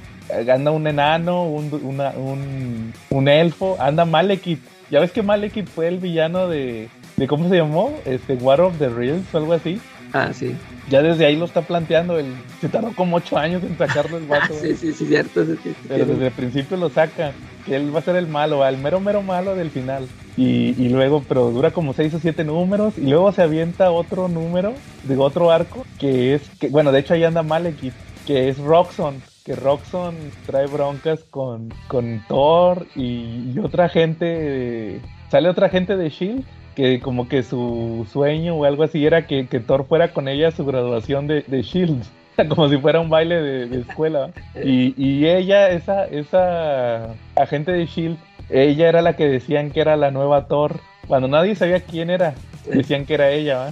Anda 0.48 0.72
un 0.72 0.88
enano, 0.88 1.44
un, 1.46 1.74
un, 1.74 2.94
un 3.10 3.28
elfo, 3.28 3.78
anda 3.80 4.06
Malekith. 4.06 4.62
Ya 4.90 5.00
ves 5.00 5.12
que 5.12 5.24
Malekith 5.24 5.68
fue 5.68 5.88
el 5.88 5.98
villano 5.98 6.48
de, 6.48 6.88
de 7.18 7.28
¿cómo 7.28 7.50
se 7.50 7.56
llamó? 7.56 7.94
Este, 8.06 8.36
War 8.36 8.62
of 8.62 8.78
the 8.78 8.90
Realms 8.90 9.34
o 9.34 9.38
algo 9.38 9.54
así. 9.54 9.82
Ah, 10.14 10.32
sí. 10.34 10.56
Ya 10.90 11.02
desde 11.02 11.26
ahí 11.26 11.36
lo 11.36 11.46
está 11.46 11.62
planteando. 11.62 12.18
El, 12.18 12.34
se 12.60 12.70
tardó 12.70 12.94
como 12.94 13.18
ocho 13.18 13.38
años 13.38 13.64
en 13.64 13.78
sacarlo 13.78 14.18
el 14.18 14.26
vato. 14.26 14.54
sí, 14.62 14.76
sí, 14.76 14.92
sí, 14.94 15.06
cierto. 15.06 15.46
Pero 15.88 16.06
desde 16.06 16.28
el 16.28 16.34
principio 16.34 16.78
lo 16.78 16.90
saca. 16.90 17.32
Que 17.66 17.76
él 17.76 17.94
va 17.94 18.00
a 18.00 18.04
ser 18.04 18.16
el 18.16 18.28
malo, 18.28 18.66
el 18.66 18.78
mero, 18.78 19.00
mero 19.00 19.22
malo 19.22 19.56
del 19.56 19.70
final. 19.70 20.08
Y, 20.36 20.74
y, 20.84 20.90
luego, 20.90 21.24
pero 21.28 21.52
dura 21.52 21.72
como 21.72 21.94
seis 21.94 22.14
o 22.14 22.20
siete 22.20 22.44
números. 22.44 22.98
Y 22.98 23.08
luego 23.08 23.32
se 23.32 23.44
avienta 23.44 23.92
otro 23.92 24.28
número, 24.28 24.74
de 25.04 25.18
otro 25.18 25.52
arco, 25.52 25.86
que 26.00 26.34
es, 26.34 26.50
que 26.60 26.70
bueno, 26.70 26.92
de 26.92 27.00
hecho 27.00 27.14
ahí 27.14 27.24
anda 27.24 27.44
Malekith, 27.44 27.94
que 28.26 28.50
es 28.50 28.58
Roxxon. 28.58 29.22
Que 29.46 29.56
Roxxon 29.56 30.16
trae 30.46 30.68
broncas 30.68 31.24
con, 31.24 31.72
con 31.88 32.24
Thor 32.28 32.88
y, 32.96 33.52
y 33.54 33.60
otra 33.60 33.90
gente. 33.90 35.00
Sale 35.30 35.48
otra 35.48 35.70
gente 35.70 35.96
de 35.96 36.10
Shield 36.10 36.44
que 36.76 37.00
como 37.00 37.28
que 37.28 37.44
su 37.44 38.08
sueño 38.12 38.56
o 38.56 38.66
algo 38.66 38.84
así 38.84 39.06
era 39.06 39.28
que, 39.28 39.44
Thor 39.44 39.86
fuera 39.86 40.14
con 40.14 40.28
ella 40.28 40.50
a 40.50 40.52
su 40.52 40.66
graduación 40.66 41.28
de, 41.28 41.44
de 41.48 41.62
Shield, 41.62 42.04
como 42.50 42.70
si 42.70 42.78
fuera 42.78 43.00
un 43.00 43.10
baile 43.10 43.42
de, 43.42 43.80
escuela. 43.82 44.32
Y, 44.64 44.94
y, 44.98 45.28
ella, 45.28 45.70
esa, 45.70 46.06
esa 46.06 47.16
agente 47.36 47.72
de 47.72 47.86
Shield, 47.86 48.18
ella 48.50 48.90
era 48.90 49.02
la 49.02 49.16
que 49.16 49.28
decían 49.28 49.72
que 49.72 49.82
era 49.82 49.96
la 49.96 50.12
nueva 50.12 50.48
Thor. 50.48 50.80
Cuando 51.08 51.28
nadie 51.28 51.56
sabía 51.56 51.82
quién 51.82 52.10
era, 52.10 52.36
decían 52.66 53.06
que 53.06 53.16
era 53.16 53.32
ella, 53.32 53.58
¿va? 53.58 53.72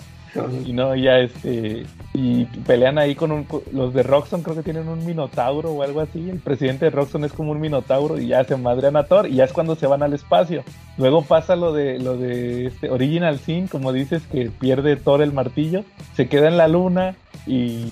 Y 0.65 0.73
no, 0.73 0.95
ya 0.95 1.19
este. 1.19 1.85
Y 2.13 2.45
pelean 2.65 2.97
ahí 2.97 3.15
con, 3.15 3.45
los 3.71 3.93
de 3.93 4.03
Roxxon, 4.03 4.41
creo 4.41 4.55
que 4.55 4.63
tienen 4.63 4.87
un 4.87 5.05
minotauro 5.05 5.71
o 5.71 5.83
algo 5.83 6.01
así. 6.01 6.29
El 6.29 6.39
presidente 6.39 6.85
de 6.85 6.91
Roxxon 6.91 7.23
es 7.23 7.33
como 7.33 7.51
un 7.51 7.59
minotauro 7.59 8.19
y 8.19 8.27
ya 8.27 8.43
se 8.43 8.57
madrean 8.57 8.95
a 8.95 9.03
Thor 9.03 9.27
y 9.27 9.35
ya 9.35 9.45
es 9.45 9.53
cuando 9.53 9.75
se 9.75 9.87
van 9.87 10.03
al 10.03 10.13
espacio. 10.13 10.63
Luego 10.97 11.21
pasa 11.23 11.55
lo 11.55 11.73
de 11.73 11.99
lo 11.99 12.17
de 12.17 12.67
este 12.67 12.89
Original 12.89 13.39
Sin, 13.39 13.67
como 13.67 13.93
dices, 13.93 14.23
que 14.31 14.49
pierde 14.49 14.95
Thor 14.95 15.21
el 15.21 15.33
martillo, 15.33 15.83
se 16.15 16.27
queda 16.27 16.47
en 16.47 16.57
la 16.57 16.67
luna 16.67 17.15
y, 17.45 17.91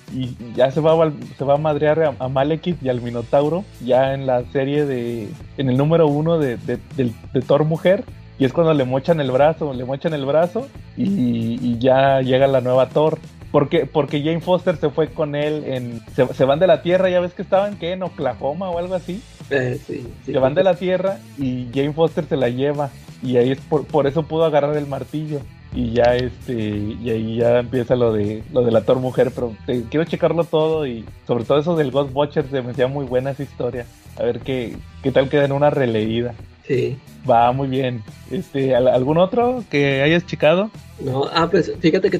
ya 0.55 0.71
se 0.71 0.81
va, 0.81 1.11
se 1.37 1.43
va 1.43 1.55
a 1.55 1.57
madrear 1.57 2.15
a, 2.19 2.27
Malekith 2.27 2.81
y 2.83 2.89
al 2.89 3.01
minotauro 3.01 3.63
ya 3.83 4.13
en 4.13 4.27
la 4.27 4.43
serie 4.51 4.85
de. 4.85 5.29
en 5.57 5.69
el 5.69 5.77
número 5.77 6.07
uno 6.07 6.37
de, 6.37 6.57
de 6.57 7.41
Thor 7.47 7.63
Mujer 7.63 8.03
y 8.39 8.45
es 8.45 8.53
cuando 8.53 8.73
le 8.73 8.85
mochan 8.85 9.19
el 9.19 9.31
brazo, 9.31 9.73
le 9.73 9.85
mochan 9.85 10.13
el 10.13 10.25
brazo 10.25 10.67
y, 10.95 11.77
ya 11.79 12.21
llega 12.21 12.47
la 12.47 12.61
nueva 12.61 12.89
Thor. 12.89 13.19
Porque, 13.51 13.85
porque 13.85 14.21
Jane 14.21 14.41
Foster 14.41 14.75
se 14.75 14.89
fue 14.89 15.07
con 15.07 15.33
él 15.33 15.63
en... 15.65 16.01
Se, 16.13 16.43
van 16.43 16.59
de 16.59 16.67
la 16.67 16.81
Tierra, 16.81 17.09
ya 17.09 17.21
ves 17.21 17.33
que 17.33 17.41
estaban, 17.41 17.77
¿qué? 17.77 17.93
En 17.93 18.03
Oklahoma 18.03 18.69
o 18.69 18.77
algo 18.77 18.93
así. 18.93 19.23
Eh, 19.49 19.79
sí, 19.87 20.05
se 20.25 20.37
van 20.37 20.53
de 20.53 20.63
la 20.63 20.75
Tierra 20.75 21.17
y 21.37 21.67
Jane 21.73 21.93
Foster 21.93 22.25
se 22.25 22.35
la 22.35 22.49
lleva. 22.49 22.89
Y 23.23 23.37
ahí 23.37 23.51
es 23.51 23.61
por, 23.61 23.85
por 23.85 24.05
eso 24.05 24.23
pudo 24.23 24.43
agarrar 24.43 24.75
el 24.75 24.85
martillo 24.85 25.39
y 25.73 25.91
ya 25.91 26.15
este 26.15 26.53
y 26.53 27.09
ahí 27.09 27.37
ya 27.37 27.59
empieza 27.59 27.95
lo 27.95 28.13
de 28.13 28.43
lo 28.53 28.63
de 28.63 28.71
la 28.71 28.81
Thor 28.81 28.99
mujer 28.99 29.31
pero 29.35 29.53
quiero 29.89 30.05
checarlo 30.05 30.45
todo 30.45 30.87
y 30.87 31.03
sobre 31.25 31.43
todo 31.43 31.59
eso 31.59 31.75
del 31.75 31.91
Ghost 31.91 32.15
Watcher 32.15 32.45
se 32.49 32.61
me 32.61 32.71
hacía 32.71 32.87
muy 32.87 33.05
buena 33.05 33.31
esa 33.31 33.43
historia 33.43 33.85
a 34.17 34.23
ver 34.23 34.39
qué, 34.39 34.77
qué 35.03 35.11
tal 35.11 35.29
queda 35.29 35.43
en 35.43 35.51
una 35.51 35.69
releída 35.69 36.33
Sí. 36.67 36.97
Va 37.29 37.51
muy 37.51 37.67
bien. 37.67 38.03
Este, 38.31 38.75
¿Algún 38.75 39.17
otro 39.17 39.63
que 39.69 40.01
hayas 40.01 40.25
checado? 40.25 40.69
No, 40.99 41.25
ah, 41.33 41.47
pues 41.49 41.71
fíjate 41.79 42.09
que 42.09 42.19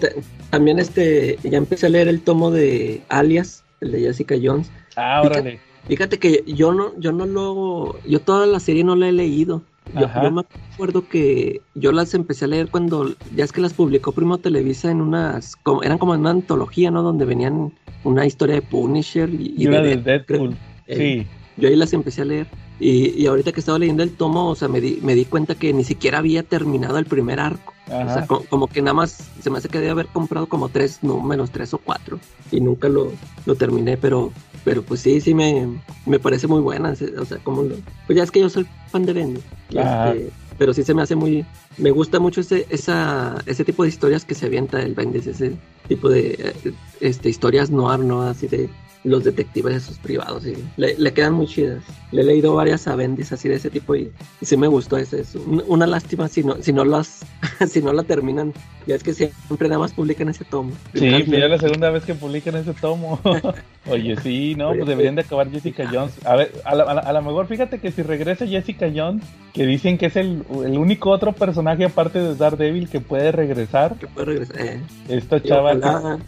también 0.50 0.80
este, 0.80 1.38
ya 1.44 1.58
empecé 1.58 1.88
a 1.88 1.90
leer 1.90 2.08
el 2.08 2.22
tomo 2.22 2.52
de 2.52 3.02
Alias, 3.10 3.64
el 3.82 3.92
de 3.92 4.02
Jessica 4.02 4.36
Jones. 4.42 4.72
Ah, 4.96 5.22
órale. 5.24 5.60
Fíjate, 5.88 6.20
que 6.20 6.44
yo 6.46 6.74
no, 6.74 6.98
yo 7.00 7.12
no 7.12 7.26
lo, 7.26 8.00
yo 8.06 8.20
toda 8.20 8.46
la 8.46 8.60
serie 8.60 8.84
no 8.84 8.96
la 8.96 9.10
he 9.10 9.12
leído. 9.14 9.62
Yo, 9.98 10.32
me 10.32 10.42
acuerdo 10.74 11.08
que 11.08 11.62
yo 11.76 11.94
las 11.94 12.14
empecé 12.14 12.44
a 12.44 12.50
leer 12.50 12.68
cuando, 12.68 13.16
ya 13.34 13.46
es 13.46 13.54
que 13.54 13.62
las 13.62 13.72
publicó 13.72 14.12
Primo 14.12 14.38
Televisa 14.38 14.92
en 14.92 15.00
unas, 15.00 15.56
como, 15.56 15.82
eran 15.82 15.98
como 15.98 16.14
en 16.14 16.22
una 16.22 16.32
antología, 16.32 16.92
¿no? 16.92 17.04
Donde 17.04 17.24
venían 17.24 17.72
una 18.04 18.26
historia 18.26 18.56
de 18.56 18.62
Punisher 18.64 19.30
y, 19.30 19.66
de, 19.66 19.96
Deadpool. 19.96 20.58
sí. 20.90 21.26
Yo 21.56 21.70
ahí 21.70 21.76
las 21.76 21.94
empecé 21.94 22.22
a 22.22 22.26
leer. 22.26 22.48
Y, 22.80 23.26
ahorita 23.26 23.52
que 23.52 23.60
estaba 23.60 23.80
leyendo 23.80 24.04
el 24.04 24.12
tomo, 24.12 24.50
o 24.50 24.56
sea, 24.56 24.68
me 24.68 24.82
di, 24.82 25.00
me 25.02 25.16
di 25.16 25.26
cuenta 25.26 25.56
que 25.56 25.74
ni 25.74 25.84
siquiera 25.84 26.20
había 26.20 26.44
terminado 26.44 26.98
el 26.98 27.06
primer 27.06 27.40
arco. 27.40 27.74
O 27.88 28.14
sea, 28.14 28.28
como, 28.28 28.68
que 28.68 28.82
nada 28.82 28.94
más 28.94 29.30
se 29.42 29.50
me 29.50 29.60
hace 29.60 29.70
que 29.70 29.80
debe 29.80 29.92
haber 29.92 30.08
comprado 30.08 30.48
como 30.48 30.68
tres 30.68 31.04
números, 31.04 31.52
tres 31.52 31.74
o 31.74 31.78
cuatro. 31.78 32.20
Y 32.52 32.60
nunca 32.60 32.90
lo, 32.90 33.14
lo 33.46 33.56
terminé, 33.56 33.98
pero 33.98 34.32
pero 34.68 34.84
pues 34.84 35.00
sí, 35.00 35.22
sí 35.22 35.34
me, 35.34 35.80
me 36.06 36.20
parece 36.20 36.46
muy 36.46 36.60
buena. 36.60 36.90
O 36.90 37.26
sea, 37.26 37.38
como 37.38 37.64
lo, 37.64 37.76
pues 38.06 38.18
ya 38.18 38.24
es 38.24 38.32
que 38.32 38.42
yo 38.42 38.50
soy 38.50 38.68
fan 38.92 39.06
de 39.06 39.14
Bendy. 39.14 39.40
Este, 39.70 40.30
pero 40.58 40.74
sí 40.74 40.84
se 40.84 40.94
me 40.94 41.02
hace 41.02 41.16
muy, 41.16 41.46
me 41.78 41.92
gusta 41.92 42.20
mucho 42.20 42.42
ese, 42.42 42.66
esa, 42.70 43.38
ese 43.46 43.64
tipo 43.64 43.84
de 43.84 43.90
historias 43.90 44.26
que 44.26 44.36
se 44.36 44.48
avienta 44.48 44.82
el 44.82 44.94
Bendis, 44.94 45.26
ese 45.26 45.54
tipo 45.88 46.10
de 46.10 46.54
eh, 46.66 46.74
este, 47.00 47.30
historias 47.30 47.70
noir, 47.70 48.00
¿no? 48.00 48.24
Así 48.24 48.48
de 48.48 48.70
los 49.04 49.24
detectives 49.24 49.76
esos 49.76 49.98
privados 50.00 50.46
y 50.46 50.56
le, 50.76 51.14
quedan 51.14 51.34
muy 51.34 51.48
chidas. 51.48 51.84
Le 52.12 52.22
he 52.22 52.26
leído 52.26 52.56
varias 52.56 52.88
Avendis 52.88 53.32
así 53.32 53.48
de 53.48 53.56
ese 53.56 53.70
tipo 53.70 53.96
y, 53.96 54.12
sí 54.42 54.58
me 54.58 54.68
gustó 54.68 54.98
ese. 54.98 55.22
Es 55.22 55.36
una 55.36 55.88
lástima 55.88 56.28
si 56.28 56.44
no, 56.44 56.62
si 56.62 56.74
no 56.74 56.84
las, 56.84 57.26
si 57.68 57.82
no 57.82 57.94
la 57.94 58.04
terminan. 58.04 58.54
Ya 58.86 58.96
es 58.96 59.04
que 59.04 59.14
siempre 59.14 59.68
nada 59.68 59.80
más 59.80 59.94
publican 59.94 60.30
ese 60.30 60.46
tomo. 60.46 60.72
Sí, 60.94 61.08
es 61.08 61.28
la 61.28 61.58
segunda 61.58 61.90
vez 61.90 62.06
que 62.06 62.16
publican 62.16 62.56
ese 62.56 62.74
tomo. 62.74 63.20
Oye, 63.90 64.18
sí, 64.18 64.56
no, 64.56 64.74
pues 64.74 64.86
deberían 64.86 65.16
de 65.16 65.22
acabar 65.22 65.50
Jessica 65.50 65.90
Jones. 65.92 66.14
A 66.26 66.36
ver, 66.36 66.52
a 66.64 67.14
lo 67.14 67.22
mejor 67.22 67.48
fíjate 67.48 67.80
que 67.80 67.92
si 67.92 68.02
regresa 68.02 68.46
Jessica 68.48 68.90
Jones, 68.94 69.24
que 69.54 69.66
dicen 69.66 69.98
que 69.98 70.08
es 70.08 70.16
el, 70.16 70.44
el 70.66 70.78
único 70.78 71.10
otro 71.10 71.34
personaje 71.34 71.86
aparte 71.86 72.20
de 72.20 72.36
Daredevil 72.36 72.90
que 72.90 73.00
puede 73.00 73.32
regresar. 73.32 73.96
Que 73.96 74.08
puede 74.08 74.26
regresar, 74.26 74.62
eh. 74.62 74.82
Esta 75.10 75.42
chava. 75.42 76.20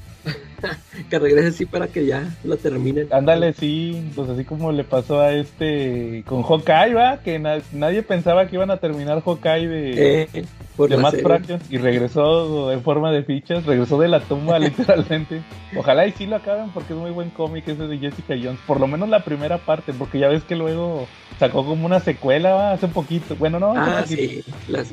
que 1.10 1.20
regrese 1.20 1.47
así 1.49 1.66
para 1.66 1.88
que 1.88 2.05
ya 2.05 2.36
lo 2.43 2.57
terminen. 2.57 3.07
Ándale, 3.12 3.53
sí, 3.53 4.12
pues 4.16 4.30
así 4.30 4.45
como 4.45 4.72
le 4.72 4.84
pasó 4.84 5.20
a 5.20 5.34
este 5.34 6.24
con 6.26 6.43
Hawkeye, 6.43 6.93
¿va? 6.93 7.18
Que 7.18 7.39
nadie 7.39 8.03
pensaba 8.03 8.47
que 8.47 8.55
iban 8.55 8.72
a 8.72 8.78
terminar 8.78 9.22
Hawkeye 9.24 9.68
de, 9.68 10.24
eh, 10.24 10.45
de 10.78 10.97
Matt 10.97 11.22
Fraction 11.22 11.60
y 11.70 11.78
regresó 11.78 12.72
en 12.72 12.82
forma 12.82 13.12
de 13.12 13.24
fichas, 13.24 13.66
regresó 13.66 13.99
de 13.99 14.07
la 14.07 14.20
tumba 14.22 14.60
literalmente. 14.60 15.41
Ojalá 15.76 16.07
y 16.07 16.12
sí 16.12 16.26
lo 16.26 16.38
acaben 16.38 16.70
porque 16.72 16.93
es 16.93 16.99
muy 16.99 17.12
buen 17.12 17.30
cómic 17.30 17.68
ese 17.68 17.88
de 17.88 17.97
Jessica 17.97 18.36
Jones, 18.41 18.60
por 18.66 18.80
lo 18.80 18.88
menos 18.88 19.10
la 19.10 19.24
primera 19.24 19.57
parte, 19.57 19.93
porque 19.93 20.20
ya 20.20 20.28
ves 20.28 20.43
que 20.43 20.55
luego 20.55 21.07
sacó 21.39 21.66
como 21.66 21.86
una 21.86 21.99
secuela 21.99 22.74
hace 22.74 22.86
un 22.86 22.93
poquito. 22.93 23.36
Bueno, 23.36 23.60
no, 23.60 23.74
ah, 23.76 24.03
sí, 24.05 24.43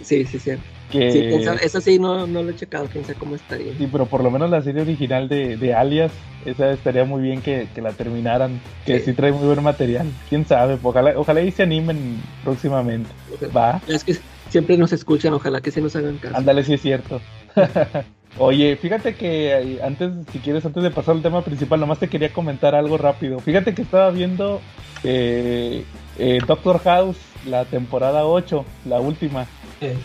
sí, 0.03 0.25
sí, 0.25 0.39
sí. 0.39 0.53
Que... 0.91 1.37
eso 1.63 1.81
sí, 1.81 1.99
no, 1.99 2.27
no 2.27 2.43
lo 2.43 2.51
he 2.51 2.57
checado, 2.57 2.87
quién 2.91 3.05
sabe 3.05 3.19
cómo 3.19 3.35
estaría. 3.35 3.73
Sí, 3.77 3.89
pero 3.91 4.07
por 4.07 4.23
lo 4.23 4.31
menos 4.31 4.51
la 4.51 4.63
serie 4.63 4.83
original 4.83 5.29
de, 5.29 5.57
de 5.57 5.75
Alias, 5.75 6.13
esa 6.45 6.71
estaría 6.71 7.05
muy 7.05 7.23
bien 7.23 7.43
que, 7.43 7.69
que 7.75 7.83
la 7.83 7.93
terminaran, 7.93 8.61
que 8.85 9.01
sí. 9.01 9.13
trae 9.13 9.33
muy 9.33 9.47
buen 9.47 9.63
material. 9.63 10.07
Quién 10.29 10.47
sabe, 10.47 10.79
ojalá, 10.83 11.15
ojalá 11.17 11.41
y 11.43 11.51
se 11.51 11.65
animen 11.65 12.21
próximamente. 12.45 13.11
Va. 13.55 13.81
Es 13.89 14.05
que 14.05 14.17
siempre 14.49 14.77
nos 14.77 14.93
escuchan, 14.93 15.35
ojalá 15.35 15.61
que 15.61 15.71
se 15.71 15.81
nos 15.81 15.97
hagan 15.97 16.19
caso. 16.19 16.37
Ándale, 16.37 16.63
sí 16.63 16.75
es 16.75 16.83
cierto. 16.83 17.21
Oye, 18.39 18.77
fíjate 18.77 19.15
que 19.15 19.53
eh, 19.53 19.81
antes, 19.83 20.13
si 20.31 20.39
quieres, 20.41 20.65
antes 20.67 20.83
de 20.83 20.91
pasar 20.91 21.17
al 21.17 21.23
tema 21.23 21.43
principal, 21.43 21.81
nomás 21.81 21.99
te 21.99 22.09
quería 22.09 22.33
comentar 22.33 22.75
algo 22.75 22.99
rápido. 22.99 23.39
Fíjate 23.39 23.75
que 23.75 23.83
estaba 23.83 24.11
viendo 24.11 24.61
eh, 25.05 25.85
eh, 26.19 26.39
Doctor 26.47 26.81
House, 26.81 27.17
la 27.47 27.65
temporada 27.65 28.27
8, 28.27 28.65
la 28.87 29.01
última. 29.01 29.47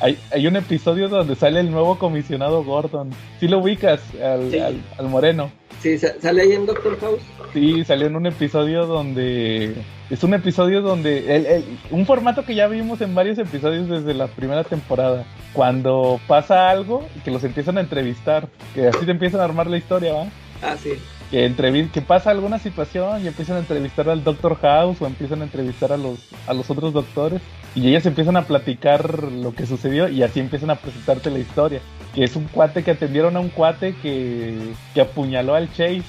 Hay, 0.02 0.18
hay, 0.32 0.48
un 0.48 0.56
episodio 0.56 1.08
donde 1.08 1.36
sale 1.36 1.62
el 1.62 1.72
nuevo 1.72 1.98
comisionado 1.98 2.64
Gordon. 2.64 3.12
¿Sí 3.40 3.48
lo 3.48 3.60
ubicas 3.60 4.02
al, 4.22 4.82
al, 4.98 5.08
moreno? 5.08 5.52
Sí, 5.80 5.98
sale 5.98 6.42
ahí 6.42 6.52
en 6.52 6.66
Doctor 6.66 7.00
House. 7.00 7.22
Sí, 7.54 7.84
salió 7.86 8.08
en 8.08 8.16
un 8.16 8.26
episodio 8.26 8.86
donde... 8.86 9.76
Es 10.10 10.24
un 10.24 10.34
episodio 10.34 10.82
donde... 10.82 11.36
El, 11.36 11.66
un 11.90 12.06
formato 12.06 12.44
que 12.44 12.54
ya 12.54 12.68
vimos 12.68 13.00
en 13.02 13.16
varios 13.16 13.38
episodios 13.38 13.88
desde 13.88 14.14
la 14.14 14.28
primera 14.28 14.64
temporada. 14.64 15.26
Cuando 15.54 16.20
pasa 16.28 16.70
algo 16.70 17.08
y 17.16 17.20
que 17.22 17.32
los 17.32 17.44
empiezan 17.44 17.78
a 17.78 17.82
entrevistar. 17.82 18.48
Que 18.76 18.88
así 18.88 19.06
te 19.06 19.12
empiezan 19.12 19.40
a 19.40 19.46
armar 19.46 19.68
la 19.68 19.78
historia, 19.78 20.14
¿va? 20.14 20.28
Ah, 20.62 20.76
sí 20.78 20.92
que, 21.32 21.90
que 21.94 22.02
pasa 22.02 22.30
alguna 22.30 22.60
situación 22.60 23.24
y 23.24 23.28
empiezan 23.28 23.56
a 23.56 23.60
entrevistar 23.60 24.10
al 24.10 24.24
Doctor 24.24 24.58
House 24.60 25.02
o 25.02 25.08
empiezan 25.08 25.42
a 25.42 25.46
entrevistar 25.46 25.94
a 25.94 25.98
los, 25.98 26.20
a 26.46 26.54
los 26.54 26.70
otros 26.70 26.92
doctores 26.92 27.42
y 27.74 27.88
ellas 27.88 28.06
empiezan 28.06 28.36
a 28.36 28.44
platicar 28.44 29.24
lo 29.24 29.56
que 29.56 29.66
sucedió 29.66 30.10
y 30.10 30.24
así 30.24 30.42
empiezan 30.42 30.72
a 30.72 30.76
presentarte 30.76 31.32
la 31.32 31.40
historia. 31.40 31.80
Que 32.14 32.26
es 32.26 32.36
un 32.36 32.44
cuate 32.46 32.84
que 32.84 32.92
atendieron 32.92 33.38
a 33.38 33.40
un 33.40 33.48
cuate 33.48 33.96
que, 34.02 34.74
que 34.94 35.02
apuñaló 35.02 35.56
al 35.56 35.70
Chase. 35.70 36.04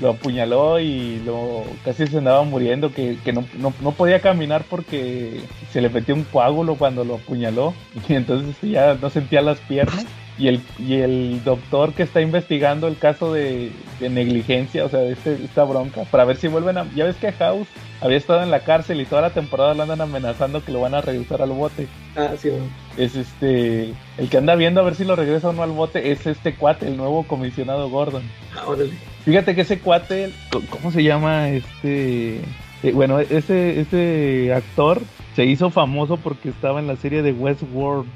lo 0.00 0.10
apuñaló 0.10 0.78
y 0.80 1.22
lo 1.24 1.64
casi 1.82 2.06
se 2.06 2.18
andaba 2.18 2.42
muriendo, 2.42 2.92
que, 2.92 3.16
que 3.24 3.32
no, 3.32 3.42
no, 3.56 3.72
no, 3.80 3.92
podía 3.92 4.20
caminar 4.20 4.64
porque 4.68 5.40
se 5.72 5.80
le 5.80 5.88
metió 5.88 6.14
un 6.14 6.24
coágulo 6.24 6.74
cuando 6.74 7.04
lo 7.04 7.14
apuñaló 7.14 7.72
y 8.08 8.14
entonces 8.14 8.54
ya 8.60 8.98
no 9.00 9.08
sentía 9.08 9.40
las 9.40 9.58
piernas 9.60 10.04
y 10.38 10.48
el, 10.48 10.60
y 10.78 10.94
el 10.94 11.42
doctor 11.44 11.92
que 11.94 12.02
está 12.02 12.20
investigando 12.20 12.88
el 12.88 12.98
caso 12.98 13.32
de, 13.32 13.72
negligencia, 14.00 14.84
o 14.84 14.88
sea, 14.88 15.00
de 15.00 15.12
este, 15.12 15.34
esta 15.44 15.64
bronca, 15.64 16.02
para 16.10 16.24
ver 16.24 16.36
si 16.36 16.48
vuelven 16.48 16.78
a... 16.78 16.86
Ya 16.94 17.04
ves 17.04 17.16
que 17.16 17.32
House 17.32 17.66
había 18.00 18.18
estado 18.18 18.42
en 18.42 18.50
la 18.50 18.60
cárcel 18.60 19.00
y 19.00 19.06
toda 19.06 19.22
la 19.22 19.30
temporada 19.30 19.74
lo 19.74 19.82
andan 19.82 20.02
amenazando 20.02 20.62
que 20.62 20.72
lo 20.72 20.80
van 20.80 20.94
a 20.94 21.00
regresar 21.00 21.40
al 21.40 21.50
bote. 21.50 21.88
Ah, 22.16 22.32
sí. 22.36 22.50
Es 22.98 23.16
este... 23.16 23.94
El 24.18 24.28
que 24.28 24.36
anda 24.36 24.54
viendo 24.56 24.80
a 24.80 24.84
ver 24.84 24.94
si 24.94 25.04
lo 25.04 25.16
regresa 25.16 25.48
o 25.48 25.52
no 25.52 25.62
al 25.62 25.70
bote 25.70 26.12
es 26.12 26.26
este 26.26 26.54
cuate, 26.54 26.88
el 26.88 26.96
nuevo 26.96 27.22
comisionado 27.26 27.88
Gordon. 27.88 28.22
Ah, 28.54 28.66
Fíjate 29.24 29.54
que 29.54 29.62
ese 29.62 29.80
cuate, 29.80 30.32
¿cómo 30.70 30.90
se 30.90 31.02
llama 31.02 31.48
este...? 31.48 32.40
Eh, 32.82 32.92
bueno, 32.92 33.18
ese, 33.20 33.80
ese 33.80 34.52
actor 34.54 35.00
se 35.34 35.46
hizo 35.46 35.70
famoso 35.70 36.18
porque 36.18 36.50
estaba 36.50 36.78
en 36.78 36.86
la 36.86 36.96
serie 36.96 37.22
de 37.22 37.32
Westworld 37.32 38.06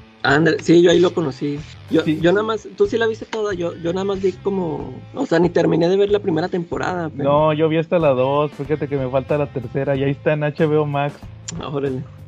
sí, 0.60 0.82
yo 0.82 0.90
ahí 0.90 0.98
lo 0.98 1.12
conocí. 1.12 1.58
Yo, 1.90 2.04
yo 2.04 2.32
nada 2.32 2.44
más, 2.44 2.68
tú 2.76 2.86
sí 2.86 2.98
la 2.98 3.06
viste 3.06 3.26
toda, 3.26 3.54
yo, 3.54 3.74
yo 3.76 3.92
nada 3.92 4.04
más 4.04 4.22
vi 4.22 4.32
como, 4.32 4.94
o 5.14 5.26
sea, 5.26 5.38
ni 5.38 5.48
terminé 5.48 5.88
de 5.88 5.96
ver 5.96 6.10
la 6.10 6.18
primera 6.18 6.48
temporada. 6.48 7.10
No, 7.14 7.52
yo 7.52 7.68
vi 7.68 7.78
hasta 7.78 7.98
la 7.98 8.10
2, 8.10 8.52
fíjate 8.52 8.88
que 8.88 8.96
me 8.96 9.08
falta 9.08 9.38
la 9.38 9.46
tercera, 9.46 9.96
y 9.96 10.04
ahí 10.04 10.10
está 10.12 10.34
en 10.34 10.40
HBO 10.40 10.86
Max. 10.86 11.14
Ah, 11.60 11.70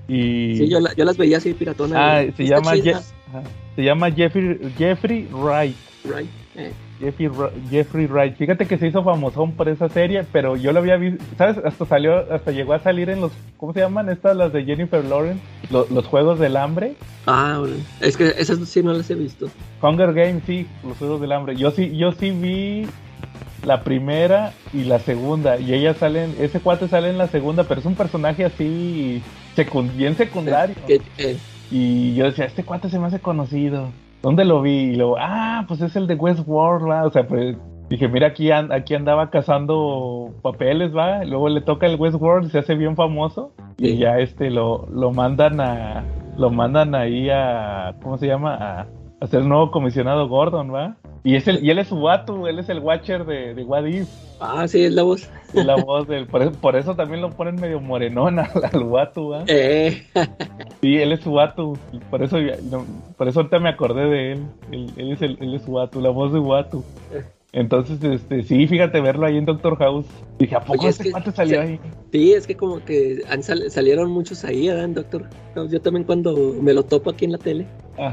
y... 0.09 0.57
Sí, 0.57 0.68
yo, 0.68 0.78
yo 0.97 1.05
las 1.05 1.16
veía 1.16 1.36
así 1.36 1.55
piratona. 1.55 2.18
Ah, 2.18 2.24
se 2.36 2.45
llama, 2.45 2.72
se 2.74 3.82
llama 3.82 4.11
Jeffrey, 4.11 4.59
Jeffrey 4.76 5.28
Wright. 5.32 5.76
Wright, 6.05 6.28
eh. 6.57 6.72
Jeffrey, 7.70 8.07
Wright. 8.07 8.36
Fíjate 8.36 8.66
que 8.66 8.78
se 8.78 8.86
hizo 8.86 9.03
famosón 9.03 9.53
por 9.53 9.68
esa 9.68 9.88
serie, 9.88 10.24
pero 10.30 10.57
yo 10.57 10.72
lo 10.72 10.78
había 10.78 10.96
visto, 10.96 11.24
¿sabes? 11.36 11.59
Hasta 11.64 11.84
salió, 11.86 12.32
hasta 12.32 12.53
llegó 12.53 12.72
a 12.74 12.78
salir 12.78 13.11
en 13.11 13.20
los, 13.20 13.32
¿cómo 13.57 13.72
se 13.72 13.80
llaman 13.80 14.09
estas? 14.09 14.36
Las 14.36 14.53
de 14.53 14.64
Jennifer 14.64 15.05
Lawrence, 15.05 15.42
los, 15.70 16.07
Juegos 16.07 16.38
del 16.38 16.57
Hambre. 16.57 16.94
Ah, 17.26 17.62
es 18.00 18.16
que 18.16 18.28
esas 18.38 18.68
sí 18.68 18.82
no 18.82 18.92
las 18.92 19.11
he 19.11 19.14
visto. 19.14 19.48
Hunger 19.80 20.12
Games, 20.12 20.42
sí, 20.46 20.66
los 20.86 20.96
Juegos 20.98 21.20
del 21.20 21.32
Hambre. 21.32 21.57
Yo 21.57 21.70
sí, 21.70 21.96
yo 21.96 22.12
sí 22.12 22.30
vi 22.30 22.86
la 23.64 23.82
primera 23.82 24.53
y 24.72 24.84
la 24.84 24.98
segunda, 24.98 25.59
y 25.59 25.72
ellas 25.72 25.96
salen, 25.98 26.34
ese 26.40 26.61
cuate 26.61 26.88
sale 26.88 27.11
en 27.11 27.18
la 27.18 27.28
segunda, 27.28 27.64
pero 27.64 27.80
es 27.80 27.86
un 27.86 27.94
personaje 27.94 28.44
así, 28.44 29.22
bien 29.96 30.16
secundario. 30.16 30.74
Y 31.70 32.14
yo 32.14 32.26
decía, 32.26 32.44
este 32.44 32.64
cuate 32.64 32.90
se 32.90 32.98
me 32.98 33.07
hace 33.07 33.18
conocido. 33.18 33.88
¿Dónde 34.23 34.45
lo 34.45 34.62
vi? 34.62 34.93
Y 34.93 34.97
luego, 34.97 35.16
ah, 35.18 35.64
pues 35.66 35.81
es 35.81 35.97
el 35.97 36.07
de 36.07 36.14
Westworld, 36.14 36.89
¿va? 36.89 37.05
O 37.05 37.11
sea, 37.11 37.27
pues 37.27 37.57
dije, 37.89 38.09
mira, 38.09 38.29
aquí, 38.29 38.53
aquí 38.53 38.95
andaba 38.95 39.31
cazando 39.31 40.31
papeles, 40.43 40.97
¿va? 40.97 41.25
Luego 41.25 41.49
le 41.49 41.61
toca 41.61 41.87
el 41.87 41.99
Westworld, 41.99 42.51
se 42.51 42.61
hace 42.61 42.77
bien 42.77 42.95
famoso. 42.95 43.53
Y 43.79 43.99
ya 43.99 44.18
este 44.18 44.51
lo, 44.51 44.87
lo 44.91 45.11
mandan 45.11 45.61
a. 45.61 46.05
Lo 46.39 46.51
mandan 46.51 46.95
ahí 46.95 47.29
a. 47.31 47.97
¿Cómo 48.03 48.16
se 48.16 48.29
llama? 48.29 48.55
A, 48.55 48.87
a 49.20 49.27
ser 49.27 49.45
nuevo 49.45 49.70
comisionado 49.73 50.29
Gordon, 50.29 50.73
¿va? 50.73 50.97
Y, 51.25 51.37
es 51.37 51.47
el, 51.47 51.64
y 51.64 51.70
él 51.70 51.79
es 51.79 51.89
su 51.89 51.97
Watu, 51.97 52.47
él 52.49 52.59
es 52.59 52.68
el 52.68 52.81
Watcher 52.81 53.25
de, 53.25 53.55
de 53.55 53.64
What 53.64 53.85
Ah, 54.41 54.66
sí, 54.66 54.85
es 54.85 54.93
la 54.93 55.05
voz. 55.05 55.31
Es 55.55 55.64
la 55.64 55.77
voz 55.77 56.09
del. 56.09 56.27
Por, 56.27 56.75
eso 56.77 56.97
también 56.97 57.20
lo 57.20 57.31
ponen 57.31 57.57
medio 57.57 57.81
morenón 57.81 58.41
al, 58.41 58.83
Watu, 58.83 59.35
¿ah? 59.35 59.45
Eh. 59.47 60.03
Sí, 60.81 60.97
él 60.97 61.12
es 61.12 61.20
su 61.20 61.31
Watu. 61.31 61.79
Por 62.11 62.25
eso, 62.25 62.39
por 63.16 63.29
eso 63.29 63.41
ahorita 63.41 63.61
me 63.61 63.68
acordé 63.68 64.07
de 64.07 64.33
él. 64.33 64.47
Él, 64.73 65.12
es, 65.12 65.23
el, 65.23 65.39
él 65.41 65.55
es 65.55 65.62
Watu, 65.68 66.01
la 66.01 66.11
voz 66.11 66.33
de 66.33 66.41
Watu. 66.41 66.83
Entonces, 67.53 68.03
este, 68.03 68.43
sí, 68.43 68.66
fíjate 68.66 69.01
verlo 69.01 69.27
ahí 69.27 69.37
en 69.37 69.45
Doctor 69.45 69.77
House. 69.77 70.07
Dije, 70.39 70.57
¿a 70.57 70.61
poco 70.61 70.89
este 70.89 71.12
cuate 71.12 71.33
salió 71.33 71.61
ahí? 71.61 71.79
Sí, 72.11 72.33
es 72.33 72.47
que 72.47 72.57
como 72.57 72.83
que 72.83 73.23
salieron 73.68 74.11
muchos 74.11 74.45
ahí, 74.45 74.68
¿verdad? 74.68 74.85
En 74.87 74.95
Doctor 74.95 75.29
House. 75.55 75.70
Yo 75.70 75.81
también 75.81 76.05
cuando 76.05 76.35
me 76.61 76.73
lo 76.73 76.83
topo 76.83 77.11
aquí 77.11 77.27
en 77.27 77.33
la 77.33 77.39
tele, 77.39 77.66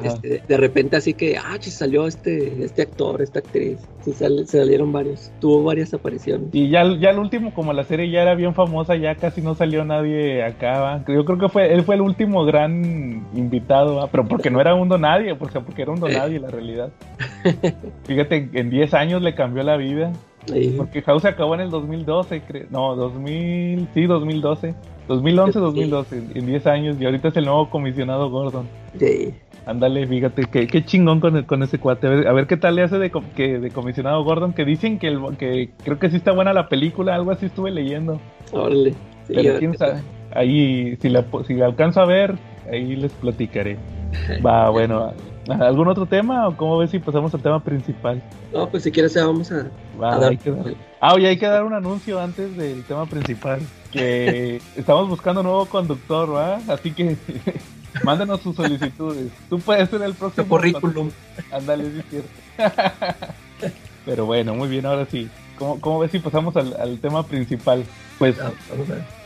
este, 0.03 0.43
de 0.47 0.57
repente 0.57 0.97
así 0.97 1.13
que, 1.13 1.37
ah, 1.37 1.57
salió 1.61 2.07
este, 2.07 2.63
este 2.63 2.81
actor, 2.81 3.21
esta 3.21 3.39
actriz. 3.39 3.79
Sí, 4.03 4.13
salieron 4.13 4.91
varios. 4.91 5.31
Tuvo 5.39 5.63
varias 5.63 5.93
apariciones. 5.93 6.49
Y 6.51 6.69
ya, 6.69 6.83
ya 6.99 7.11
el 7.11 7.19
último, 7.19 7.53
como 7.53 7.73
la 7.73 7.83
serie 7.83 8.09
ya 8.09 8.21
era 8.21 8.35
bien 8.35 8.53
famosa, 8.53 8.95
ya 8.95 9.15
casi 9.15 9.41
no 9.41 9.55
salió 9.55 9.85
nadie 9.85 10.43
acá. 10.43 11.03
Yo 11.07 11.25
creo 11.25 11.37
que 11.37 11.49
fue 11.49 11.73
él 11.73 11.83
fue 11.83 11.95
el 11.95 12.01
último 12.01 12.45
gran 12.45 13.25
invitado, 13.33 14.07
pero 14.11 14.27
porque 14.27 14.49
no 14.49 14.59
era 14.59 14.75
un 14.75 14.89
nadie, 14.89 15.35
porque, 15.35 15.59
porque 15.59 15.83
era 15.83 15.91
un 15.91 15.99
nadie 15.99 16.39
la 16.39 16.49
realidad. 16.49 16.91
Fíjate, 18.05 18.49
en 18.53 18.69
10 18.69 18.93
años 18.93 19.21
le 19.21 19.35
cambió 19.35 19.63
la 19.63 19.77
vida. 19.77 20.11
Porque 20.77 21.01
House 21.03 21.25
acabó 21.25 21.53
en 21.55 21.61
el 21.61 21.69
2012, 21.69 22.41
creo. 22.41 22.65
No, 22.71 22.95
2000, 22.95 23.87
sí, 23.93 24.05
2012. 24.05 24.73
2011, 25.07 25.59
2012, 25.59 26.17
en 26.35 26.45
10 26.45 26.67
años. 26.67 26.97
Y 26.99 27.05
ahorita 27.05 27.29
es 27.29 27.37
el 27.37 27.45
nuevo 27.45 27.69
comisionado 27.69 28.29
Gordon. 28.29 28.67
Sí. 28.97 29.33
Ándale, 29.65 30.07
fíjate, 30.07 30.45
qué, 30.45 30.67
qué 30.67 30.83
chingón 30.83 31.19
con, 31.19 31.43
con 31.43 31.61
ese 31.63 31.79
cuate. 31.79 32.07
A 32.07 32.33
ver, 32.33 32.47
qué 32.47 32.57
tal 32.57 32.75
le 32.75 32.83
hace 32.83 32.97
de, 32.97 33.11
que, 33.35 33.59
de 33.59 33.69
comisionado 33.71 34.23
Gordon, 34.23 34.53
que 34.53 34.65
dicen 34.65 34.97
que, 34.97 35.07
el, 35.07 35.19
que 35.37 35.71
creo 35.83 35.99
que 35.99 36.09
sí 36.09 36.17
está 36.17 36.31
buena 36.31 36.53
la 36.53 36.69
película, 36.69 37.15
algo 37.15 37.31
así 37.31 37.45
estuve 37.45 37.71
leyendo. 37.71 38.19
Órale. 38.51 38.95
Pero 39.27 39.59
quién 39.59 39.77
sabe. 39.77 40.01
Ahí, 40.33 40.97
si 41.01 41.09
la, 41.09 41.25
si 41.45 41.53
la 41.53 41.67
alcanzo 41.67 42.01
a 42.01 42.05
ver, 42.05 42.35
ahí 42.71 42.95
les 42.95 43.11
platicaré. 43.13 43.77
Va, 44.45 44.69
bueno. 44.69 45.13
¿Algún 45.47 45.87
otro 45.87 46.05
tema 46.05 46.47
o 46.47 46.55
cómo 46.55 46.77
ves 46.77 46.91
si 46.91 46.99
pasamos 46.99 47.33
al 47.33 47.41
tema 47.41 47.63
principal? 47.63 48.21
No, 48.53 48.69
pues 48.69 48.83
si 48.83 48.91
quieres 48.91 49.15
vamos 49.15 49.51
a, 49.51 49.67
Va, 49.99 50.17
dar. 50.17 50.37
Ah, 51.01 51.13
oye, 51.15 51.27
hay 51.27 51.37
que 51.37 51.47
dar 51.47 51.63
un 51.63 51.73
anuncio 51.73 52.19
antes 52.19 52.55
del 52.55 52.83
tema 52.83 53.05
principal. 53.07 53.59
Que 53.91 54.61
estamos 54.77 55.09
buscando 55.09 55.41
un 55.41 55.47
nuevo 55.47 55.65
conductor, 55.65 56.35
¿va? 56.35 56.59
Así 56.67 56.91
que 56.91 57.17
Mándanos 58.03 58.41
sus 58.41 58.55
solicitudes. 58.55 59.31
Tú 59.49 59.59
puedes 59.59 59.89
ser 59.89 60.01
el 60.01 60.13
próximo. 60.13 60.47
currículum. 60.47 61.11
Ándale, 61.51 61.87
es 61.87 62.05
cierto. 62.09 62.29
Pero 64.05 64.25
bueno, 64.25 64.55
muy 64.55 64.69
bien, 64.69 64.85
ahora 64.85 65.05
sí. 65.05 65.29
¿Cómo, 65.57 65.79
cómo 65.81 65.99
ves 65.99 66.11
si 66.11 66.19
pasamos 66.19 66.55
al, 66.55 66.99
tema 66.99 67.23
principal? 67.23 67.83
Pues 68.17 68.37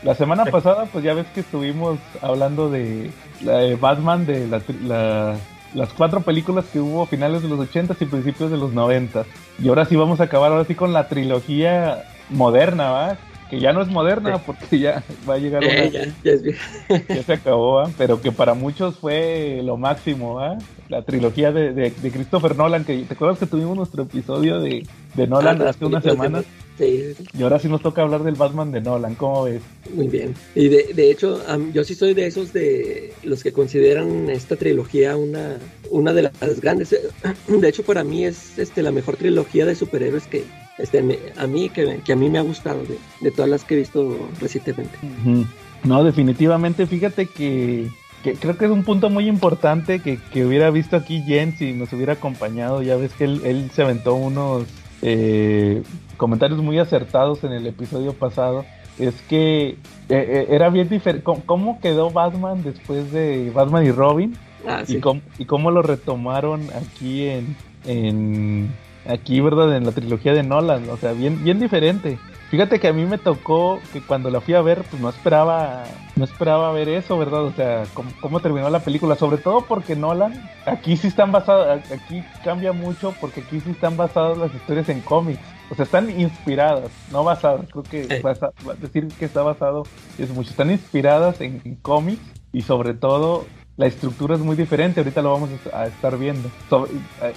la 0.02 0.14
semana 0.14 0.44
pasada, 0.46 0.86
pues 0.86 1.04
ya 1.04 1.14
ves 1.14 1.26
que 1.34 1.40
estuvimos 1.40 1.98
hablando 2.20 2.70
de, 2.70 3.10
la 3.40 3.76
Batman, 3.76 4.26
de 4.26 4.48
la, 4.48 5.36
las 5.74 5.92
cuatro 5.92 6.20
películas 6.22 6.64
que 6.72 6.80
hubo 6.80 7.02
a 7.02 7.06
finales 7.06 7.42
de 7.42 7.48
los 7.48 7.60
80 7.60 7.96
y 8.00 8.04
principios 8.06 8.50
de 8.50 8.56
los 8.56 8.72
90 8.72 9.24
y 9.60 9.68
ahora 9.68 9.84
sí 9.84 9.96
vamos 9.96 10.20
a 10.20 10.24
acabar 10.24 10.52
ahora 10.52 10.64
sí 10.64 10.74
con 10.74 10.92
la 10.92 11.08
trilogía 11.08 12.04
moderna, 12.30 12.90
¿va? 12.90 13.18
Que 13.50 13.60
ya 13.60 13.72
no 13.72 13.82
es 13.82 13.88
moderna 13.88 14.38
porque 14.38 14.78
ya 14.78 15.02
va 15.28 15.34
a 15.34 15.38
llegar 15.38 15.62
una... 15.62 15.86
ya, 15.86 16.06
ya, 16.22 17.22
se 17.22 17.32
acabó. 17.32 17.84
Pero 17.98 18.20
que 18.20 18.32
para 18.32 18.54
muchos 18.54 18.96
fue 18.96 19.60
lo 19.62 19.76
máximo. 19.76 20.40
La 20.88 21.02
trilogía 21.02 21.52
de, 21.52 21.72
de, 21.72 22.10
Christopher 22.10 22.56
Nolan, 22.56 22.84
que 22.84 22.96
te 23.02 23.14
acuerdas 23.14 23.38
que 23.38 23.46
tuvimos 23.46 23.76
nuestro 23.76 24.04
episodio 24.04 24.60
de, 24.60 24.86
de 25.14 25.26
Nolan 25.26 25.62
ah, 25.62 25.70
hace 25.70 25.84
unas 25.84 26.04
semanas. 26.04 26.44
Sí, 26.78 27.14
Y 27.38 27.42
ahora 27.42 27.60
sí 27.60 27.68
nos 27.68 27.82
toca 27.82 28.02
hablar 28.02 28.24
del 28.24 28.34
Batman 28.34 28.72
de 28.72 28.80
Nolan, 28.80 29.14
¿cómo 29.14 29.44
ves? 29.44 29.62
Muy 29.94 30.08
bien. 30.08 30.34
Y 30.56 30.68
de, 30.68 30.92
de 30.92 31.10
hecho, 31.10 31.40
yo 31.72 31.84
sí 31.84 31.94
soy 31.94 32.14
de 32.14 32.26
esos 32.26 32.52
de 32.52 33.12
los 33.22 33.44
que 33.44 33.52
consideran 33.52 34.28
esta 34.28 34.56
trilogía 34.56 35.16
una, 35.16 35.58
una 35.90 36.12
de 36.12 36.22
las 36.22 36.60
grandes. 36.60 36.96
De 37.48 37.68
hecho, 37.68 37.84
para 37.84 38.02
mí 38.02 38.24
es 38.24 38.58
este, 38.58 38.82
la 38.82 38.90
mejor 38.90 39.16
trilogía 39.16 39.66
de 39.66 39.74
superhéroes 39.76 40.26
que, 40.26 40.44
este, 40.78 41.32
a 41.36 41.46
mí 41.46 41.68
que, 41.68 42.00
que, 42.04 42.12
a 42.12 42.16
mí 42.16 42.28
me 42.28 42.38
ha 42.38 42.42
gustado 42.42 42.82
de, 43.20 43.30
todas 43.30 43.50
las 43.50 43.64
que 43.64 43.74
he 43.74 43.78
visto 43.78 44.28
recientemente. 44.40 44.98
No, 45.84 46.02
definitivamente, 46.02 46.86
fíjate 46.86 47.26
que, 47.26 47.90
creo 48.22 48.56
que 48.56 48.64
es 48.64 48.70
un 48.70 48.84
punto 48.84 49.10
muy 49.10 49.28
importante 49.28 50.00
que, 50.00 50.18
que, 50.32 50.44
hubiera 50.44 50.70
visto 50.70 50.96
aquí 50.96 51.22
Jen 51.22 51.56
si 51.56 51.72
nos 51.72 51.92
hubiera 51.92 52.14
acompañado. 52.14 52.82
Ya 52.82 52.96
ves 52.96 53.12
que 53.12 53.24
él, 53.24 53.42
él 53.44 53.70
se 53.72 53.82
aventó 53.82 54.14
unos 54.14 54.64
eh, 55.02 55.82
comentarios 56.16 56.62
muy 56.62 56.78
acertados 56.78 57.44
en 57.44 57.52
el 57.52 57.66
episodio 57.66 58.14
pasado, 58.14 58.64
es 58.98 59.14
que 59.28 59.68
eh, 59.68 59.76
eh, 60.08 60.46
era 60.48 60.70
bien 60.70 60.88
diferente. 60.88 61.24
¿Cómo, 61.44 61.78
quedó 61.80 62.10
Batman 62.10 62.62
después 62.62 63.12
de 63.12 63.50
Batman 63.54 63.84
y 63.84 63.90
Robin? 63.90 64.36
Ah, 64.66 64.82
y, 64.88 65.00
cómo, 65.00 65.20
y, 65.38 65.44
cómo, 65.44 65.70
lo 65.70 65.82
retomaron 65.82 66.62
aquí 66.74 67.26
en, 67.26 67.54
en 67.84 68.70
aquí, 69.06 69.40
¿verdad? 69.40 69.76
En 69.76 69.84
la 69.84 69.92
trilogía 69.92 70.32
de 70.32 70.42
Nolan, 70.42 70.88
o 70.88 70.96
sea, 70.96 71.12
bien, 71.12 71.42
bien 71.42 71.60
diferente. 71.60 72.18
Fíjate 72.50 72.78
que 72.78 72.86
a 72.86 72.92
mí 72.92 73.04
me 73.04 73.18
tocó 73.18 73.80
que 73.92 74.00
cuando 74.00 74.30
la 74.30 74.40
fui 74.40 74.54
a 74.54 74.62
ver, 74.62 74.84
pues 74.84 75.02
no 75.02 75.08
esperaba, 75.08 75.84
no 76.14 76.24
esperaba 76.24 76.70
ver 76.72 76.88
eso, 76.88 77.18
¿verdad? 77.18 77.42
O 77.42 77.52
sea, 77.52 77.84
cómo, 78.20 78.38
terminó 78.38 78.70
la 78.70 78.78
película, 78.78 79.16
sobre 79.16 79.38
todo 79.38 79.62
porque 79.62 79.96
Nolan, 79.96 80.48
aquí 80.64 80.96
sí 80.96 81.08
están 81.08 81.32
basadas, 81.32 81.90
aquí 81.90 82.22
cambia 82.44 82.72
mucho 82.72 83.12
porque 83.20 83.40
aquí 83.40 83.58
sí 83.60 83.70
están 83.70 83.96
basadas 83.96 84.38
las 84.38 84.54
historias 84.54 84.88
en 84.88 85.00
cómics. 85.00 85.40
O 85.70 85.74
sea, 85.74 85.84
están 85.84 86.08
inspiradas, 86.20 86.90
no 87.10 87.24
basadas, 87.24 87.66
creo 87.72 87.82
que 87.82 88.06
decir 88.80 89.08
que 89.18 89.24
está 89.24 89.42
basado 89.42 89.84
es 90.18 90.30
mucho, 90.30 90.50
están 90.50 90.70
inspiradas 90.70 91.40
en, 91.40 91.60
cómics 91.82 92.22
y 92.52 92.62
sobre 92.62 92.94
todo 92.94 93.46
la 93.76 93.86
estructura 93.86 94.34
es 94.34 94.40
muy 94.40 94.56
diferente, 94.56 95.00
ahorita 95.00 95.22
lo 95.22 95.32
vamos 95.32 95.50
a 95.72 95.86
estar 95.86 96.16
viendo. 96.16 96.48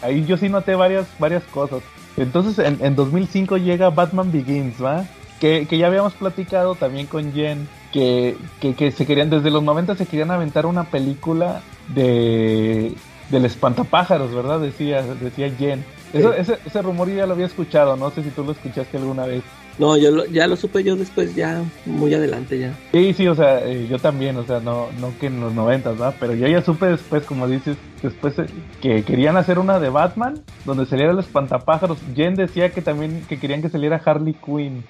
ahí 0.02 0.26
yo 0.26 0.38
sí 0.38 0.50
noté 0.50 0.76
varias, 0.76 1.08
varias 1.20 1.44
cosas. 1.46 1.82
Entonces 2.16 2.60
en, 2.60 2.84
en 2.86 2.96
2005 2.96 3.58
llega 3.58 3.90
Batman 3.90 4.32
Begins, 4.32 4.84
¿va? 4.84 5.06
Que, 5.40 5.68
que, 5.68 5.78
ya 5.78 5.88
habíamos 5.88 6.14
platicado 6.14 6.74
también 6.76 7.06
con 7.06 7.32
Jen, 7.32 7.68
que, 7.94 8.36
que, 8.60 8.74
que, 8.74 8.92
se 8.92 9.06
querían, 9.06 9.30
desde 9.30 9.52
los 9.52 9.62
90 9.62 9.96
se 9.96 10.08
querían 10.08 10.32
aventar 10.32 10.66
una 10.66 10.86
película 10.86 11.62
de 11.90 12.96
del 13.30 13.46
espantapájaros, 13.46 14.34
¿verdad? 14.34 14.60
Decía, 14.60 15.02
decía 15.02 15.52
Jen. 15.52 15.86
Eso, 16.14 16.34
ese, 16.34 16.58
ese 16.66 16.82
rumor 16.82 17.10
ya 17.10 17.28
lo 17.28 17.34
había 17.34 17.46
escuchado, 17.46 17.98
no 17.98 18.10
sé 18.12 18.24
si 18.24 18.30
tú 18.30 18.44
lo 18.44 18.54
escuchaste 18.54 18.98
alguna 18.98 19.26
vez. 19.26 19.44
No, 19.80 19.96
yo 19.96 20.26
ya 20.26 20.48
lo 20.48 20.56
supe 20.56 20.84
yo 20.84 20.96
después, 20.96 21.36
ya 21.36 21.64
muy 21.86 22.12
adelante 22.14 22.58
ya. 22.58 22.74
Sí, 22.92 23.14
sí, 23.14 23.28
o 23.28 23.36
sea, 23.36 23.64
eh, 23.64 23.88
yo 23.88 24.00
también, 24.00 24.36
o 24.38 24.44
sea, 24.44 24.60
no, 24.60 24.88
no 25.00 25.14
que 25.20 25.28
en 25.28 25.40
los 25.40 25.54
noventas, 25.54 25.94
¿verdad? 25.94 26.16
Pero 26.20 26.34
yo 26.34 26.48
ya 26.48 26.64
supe 26.64 26.88
después, 26.88 27.24
como 27.26 27.48
dices, 27.48 27.78
después 28.02 28.40
eh, 28.40 28.48
que 28.82 29.04
querían 29.04 29.38
hacer 29.38 29.60
una 29.60 29.80
de 29.80 29.90
Batman, 29.90 30.42
donde 30.66 30.88
saliera 30.88 31.12
el 31.12 31.20
espantapájaros. 31.20 32.00
Jen 32.16 32.34
decía 32.34 32.72
que 32.72 32.82
también 32.82 33.24
que 33.30 33.40
querían 33.40 33.62
que 33.62 33.70
saliera 33.70 34.02
Harley 34.04 34.34
Quinn. 34.34 34.84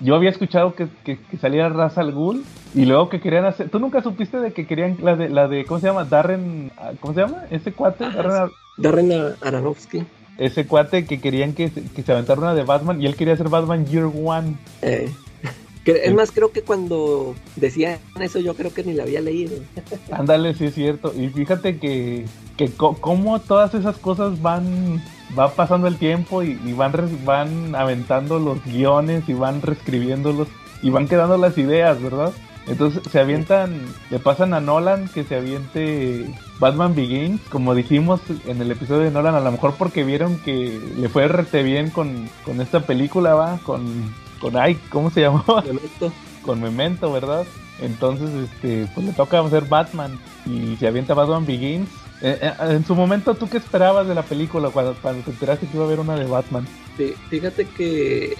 Yo 0.00 0.16
había 0.16 0.30
escuchado 0.30 0.74
que, 0.74 0.88
que, 1.04 1.18
saliera 1.40 1.68
Ra's 1.68 1.96
al 1.96 2.12
Ghul, 2.12 2.44
y 2.74 2.84
luego 2.84 3.08
que 3.08 3.20
querían 3.20 3.44
hacer... 3.44 3.70
¿Tú 3.70 3.78
nunca 3.78 4.02
supiste 4.02 4.38
de 4.38 4.52
que 4.52 4.66
querían 4.66 4.96
la 5.00 5.14
de, 5.14 5.28
la 5.28 5.46
de 5.46 5.64
¿cómo 5.64 5.78
se 5.78 5.86
llama? 5.86 6.04
Darren... 6.04 6.72
¿Cómo 7.00 7.14
se 7.14 7.20
llama? 7.20 7.44
¿Ese 7.50 7.72
cuate? 7.72 8.04
Darren, 8.10 8.50
Darren 8.76 9.12
Aronofsky 9.40 10.04
ese 10.38 10.66
cuate 10.66 11.06
que 11.06 11.20
querían 11.20 11.52
que, 11.54 11.70
que 11.70 12.02
se 12.02 12.12
aventara 12.12 12.40
una 12.40 12.54
de 12.54 12.64
Batman 12.64 13.00
y 13.00 13.06
él 13.06 13.16
quería 13.16 13.34
hacer 13.34 13.48
Batman 13.48 13.86
Year 13.86 14.04
One. 14.04 14.56
Eh. 14.82 15.10
Es 15.86 16.12
más, 16.14 16.32
creo 16.32 16.50
que 16.50 16.62
cuando 16.62 17.36
decían 17.54 18.00
eso 18.20 18.40
yo 18.40 18.54
creo 18.54 18.74
que 18.74 18.82
ni 18.82 18.92
la 18.92 19.04
había 19.04 19.20
leído. 19.20 19.56
Ándale, 20.10 20.52
sí 20.54 20.66
es 20.66 20.74
cierto. 20.74 21.12
Y 21.16 21.28
fíjate 21.28 21.78
que, 21.78 22.24
que 22.56 22.70
cómo 22.72 23.40
todas 23.40 23.72
esas 23.74 23.96
cosas 23.98 24.42
van 24.42 25.00
va 25.38 25.52
pasando 25.54 25.86
el 25.86 25.96
tiempo 25.96 26.42
y, 26.42 26.56
van 26.72 26.92
van 27.24 27.74
aventando 27.74 28.38
los 28.38 28.64
guiones 28.64 29.28
y 29.28 29.34
van 29.34 29.62
reescribiéndolos 29.62 30.48
y 30.82 30.90
van 30.90 31.06
quedando 31.06 31.36
las 31.36 31.56
ideas, 31.56 32.02
¿verdad? 32.02 32.32
Entonces 32.66 33.02
se 33.10 33.20
avientan, 33.20 33.80
le 34.10 34.18
pasan 34.18 34.52
a 34.52 34.60
Nolan 34.60 35.08
que 35.08 35.24
se 35.24 35.36
aviente 35.36 36.26
Batman 36.58 36.94
Begins, 36.94 37.40
como 37.48 37.74
dijimos 37.74 38.20
en 38.46 38.60
el 38.60 38.70
episodio 38.70 39.02
de 39.02 39.10
Nolan, 39.10 39.36
a 39.36 39.40
lo 39.40 39.52
mejor 39.52 39.74
porque 39.74 40.02
vieron 40.02 40.38
que 40.38 40.80
le 40.96 41.08
fue 41.08 41.28
rete 41.28 41.62
bien 41.62 41.90
con, 41.90 42.28
con 42.44 42.60
esta 42.60 42.80
película, 42.80 43.34
va, 43.34 43.58
con, 43.62 43.84
con 44.40 44.56
ay, 44.56 44.78
¿cómo 44.90 45.10
se 45.10 45.20
llamaba? 45.20 45.62
Memento. 45.62 46.12
Con 46.42 46.60
Memento, 46.60 47.12
¿verdad? 47.12 47.46
Entonces, 47.80 48.30
este, 48.30 48.88
pues 48.94 49.06
le 49.06 49.12
toca 49.12 49.38
hacer 49.40 49.66
Batman 49.66 50.18
y 50.44 50.76
se 50.76 50.86
avienta 50.88 51.14
Batman 51.14 51.46
Begins. 51.46 51.88
Eh, 52.22 52.38
eh, 52.40 52.52
en 52.70 52.84
su 52.84 52.94
momento, 52.94 53.34
¿tú 53.34 53.48
qué 53.48 53.58
esperabas 53.58 54.08
de 54.08 54.14
la 54.14 54.22
película 54.22 54.70
cuando, 54.70 54.94
cuando 54.94 55.22
te 55.22 55.30
enteraste 55.30 55.66
que 55.66 55.76
iba 55.76 55.84
a 55.84 55.86
haber 55.86 56.00
una 56.00 56.16
de 56.16 56.24
Batman? 56.24 56.66
Sí, 56.96 57.14
fíjate 57.28 57.66
que 57.66 58.36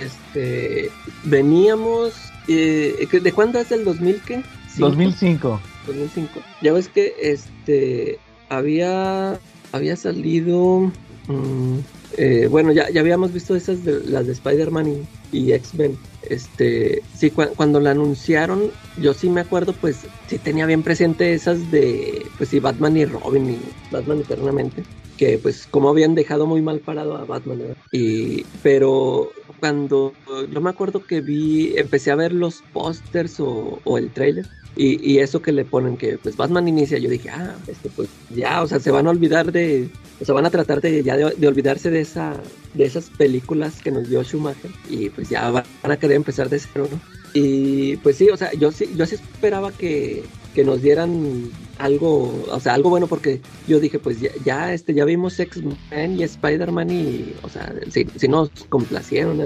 este 0.00 0.90
veníamos 1.22 2.12
eh, 2.48 3.08
¿De 3.10 3.32
cuándo 3.32 3.58
es 3.58 3.72
el 3.72 3.84
2000 3.84 4.20
qué? 4.22 4.42
2005. 4.78 5.60
2005. 5.86 6.40
Ya 6.62 6.72
ves 6.72 6.88
que 6.88 7.14
este 7.20 8.18
había 8.48 9.38
había 9.72 9.96
salido 9.96 10.90
mm, 11.28 11.78
eh, 12.16 12.46
bueno, 12.48 12.72
ya, 12.72 12.90
ya 12.90 13.00
habíamos 13.00 13.32
visto 13.32 13.56
esas 13.56 13.84
de 13.84 14.00
las 14.04 14.26
de 14.26 14.32
Spider-Man 14.32 15.06
y, 15.32 15.52
X-Men. 15.52 15.96
Este, 16.22 17.02
sí, 17.14 17.30
cuando 17.30 17.80
la 17.80 17.90
anunciaron, 17.90 18.70
yo 18.98 19.14
sí 19.14 19.28
me 19.28 19.40
acuerdo, 19.40 19.72
pues 19.72 20.06
sí 20.28 20.38
tenía 20.38 20.64
bien 20.64 20.82
presente 20.82 21.34
esas 21.34 21.70
de, 21.70 22.24
pues 22.38 22.50
sí, 22.50 22.60
Batman 22.60 22.96
y 22.96 23.04
Robin 23.04 23.50
y 23.50 23.58
Batman 23.92 24.20
eternamente 24.20 24.84
que 25.16 25.38
pues 25.38 25.68
como 25.70 25.90
habían 25.90 26.16
dejado 26.16 26.44
muy 26.44 26.60
mal 26.60 26.80
parado 26.80 27.16
a 27.16 27.24
Batman, 27.24 27.76
Y, 27.92 28.42
pero 28.62 29.30
cuando 29.64 30.12
yo 30.52 30.60
me 30.60 30.68
acuerdo 30.68 31.06
que 31.06 31.22
vi, 31.22 31.72
empecé 31.78 32.10
a 32.10 32.16
ver 32.16 32.34
los 32.34 32.62
pósters 32.74 33.40
o, 33.40 33.80
el 33.96 34.10
trailer. 34.10 34.46
Y, 34.76 35.20
eso 35.20 35.40
que 35.40 35.52
le 35.52 35.64
ponen 35.64 35.96
que 35.96 36.18
pues 36.18 36.36
Batman 36.36 36.68
inicia, 36.68 36.98
yo 36.98 37.08
dije, 37.08 37.30
ah, 37.30 37.54
este 37.66 37.88
pues 37.88 38.10
ya, 38.28 38.60
o 38.60 38.66
sea, 38.66 38.78
se 38.78 38.90
van 38.90 39.06
a 39.06 39.10
olvidar 39.10 39.52
de, 39.52 39.88
o 40.20 40.24
sea, 40.26 40.34
van 40.34 40.44
a 40.44 40.50
tratar 40.50 40.82
de 40.82 41.02
ya 41.02 41.16
de, 41.16 41.48
olvidarse 41.48 41.90
de 41.90 42.02
esa, 42.02 42.34
de 42.74 42.84
esas 42.84 43.08
películas 43.08 43.80
que 43.80 43.90
nos 43.90 44.10
dio 44.10 44.22
Schumacher 44.22 44.70
y 44.90 45.08
pues 45.08 45.30
ya 45.30 45.48
van 45.50 45.64
a 45.82 45.96
querer 45.96 46.16
empezar 46.16 46.50
de 46.50 46.58
cero, 46.58 46.86
¿no? 46.90 47.00
Y 47.32 47.96
pues 47.98 48.16
sí, 48.16 48.28
o 48.28 48.36
sea, 48.36 48.52
yo 48.52 48.70
sí, 48.70 48.90
yo 48.94 49.06
sí 49.06 49.14
esperaba 49.14 49.72
que, 49.72 50.24
que 50.54 50.64
nos 50.64 50.80
dieran 50.80 51.50
algo, 51.78 52.32
o 52.50 52.60
sea, 52.60 52.74
algo 52.74 52.90
bueno 52.90 53.06
porque 53.06 53.40
yo 53.66 53.80
dije, 53.80 53.98
pues 53.98 54.18
ya, 54.44 54.72
este, 54.72 54.94
ya 54.94 55.04
vimos 55.04 55.38
X-Men 55.38 56.18
y 56.18 56.22
Spider-Man 56.22 56.90
y, 56.90 57.34
o 57.42 57.48
sea, 57.48 57.74
si, 57.90 58.06
si 58.16 58.28
nos 58.28 58.50
complacieron 58.68 59.40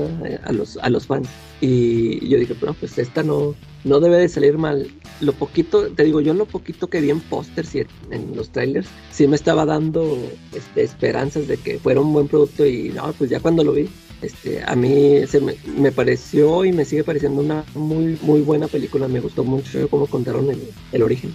a 0.44 0.52
los, 0.52 0.76
a 0.76 0.90
los 0.90 1.06
fans. 1.06 1.28
Y 1.60 2.28
yo 2.28 2.38
dije, 2.38 2.54
bueno, 2.60 2.76
pues 2.78 2.98
esta 2.98 3.22
no, 3.22 3.54
no 3.84 4.00
debe 4.00 4.18
de 4.18 4.28
salir 4.28 4.58
mal. 4.58 4.86
Lo 5.20 5.32
poquito, 5.32 5.88
te 5.90 6.04
digo, 6.04 6.20
yo 6.20 6.34
lo 6.34 6.46
poquito 6.46 6.88
que 6.88 7.00
vi 7.00 7.10
en 7.10 7.20
pósters 7.20 7.74
y 7.74 7.86
en 8.10 8.36
los 8.36 8.50
trailers, 8.50 8.88
sí 9.10 9.26
me 9.26 9.36
estaba 9.36 9.64
dando 9.64 10.16
este, 10.54 10.82
esperanzas 10.82 11.48
de 11.48 11.56
que 11.56 11.78
fuera 11.78 12.00
un 12.00 12.12
buen 12.12 12.28
producto 12.28 12.66
y 12.66 12.90
no, 12.90 13.12
pues 13.14 13.30
ya 13.30 13.40
cuando 13.40 13.64
lo 13.64 13.72
vi, 13.72 13.88
este, 14.22 14.62
a 14.64 14.74
mí 14.74 15.26
se 15.26 15.40
me, 15.40 15.92
pareció 15.92 16.64
y 16.64 16.72
me 16.72 16.84
sigue 16.84 17.04
pareciendo 17.04 17.40
una 17.40 17.64
muy 17.74 18.18
muy 18.22 18.40
buena 18.40 18.68
película. 18.68 19.08
Me 19.08 19.20
gustó 19.20 19.44
mucho 19.44 19.88
cómo 19.88 20.06
contaron 20.06 20.50
el, 20.50 20.60
el 20.92 21.02
origen. 21.02 21.34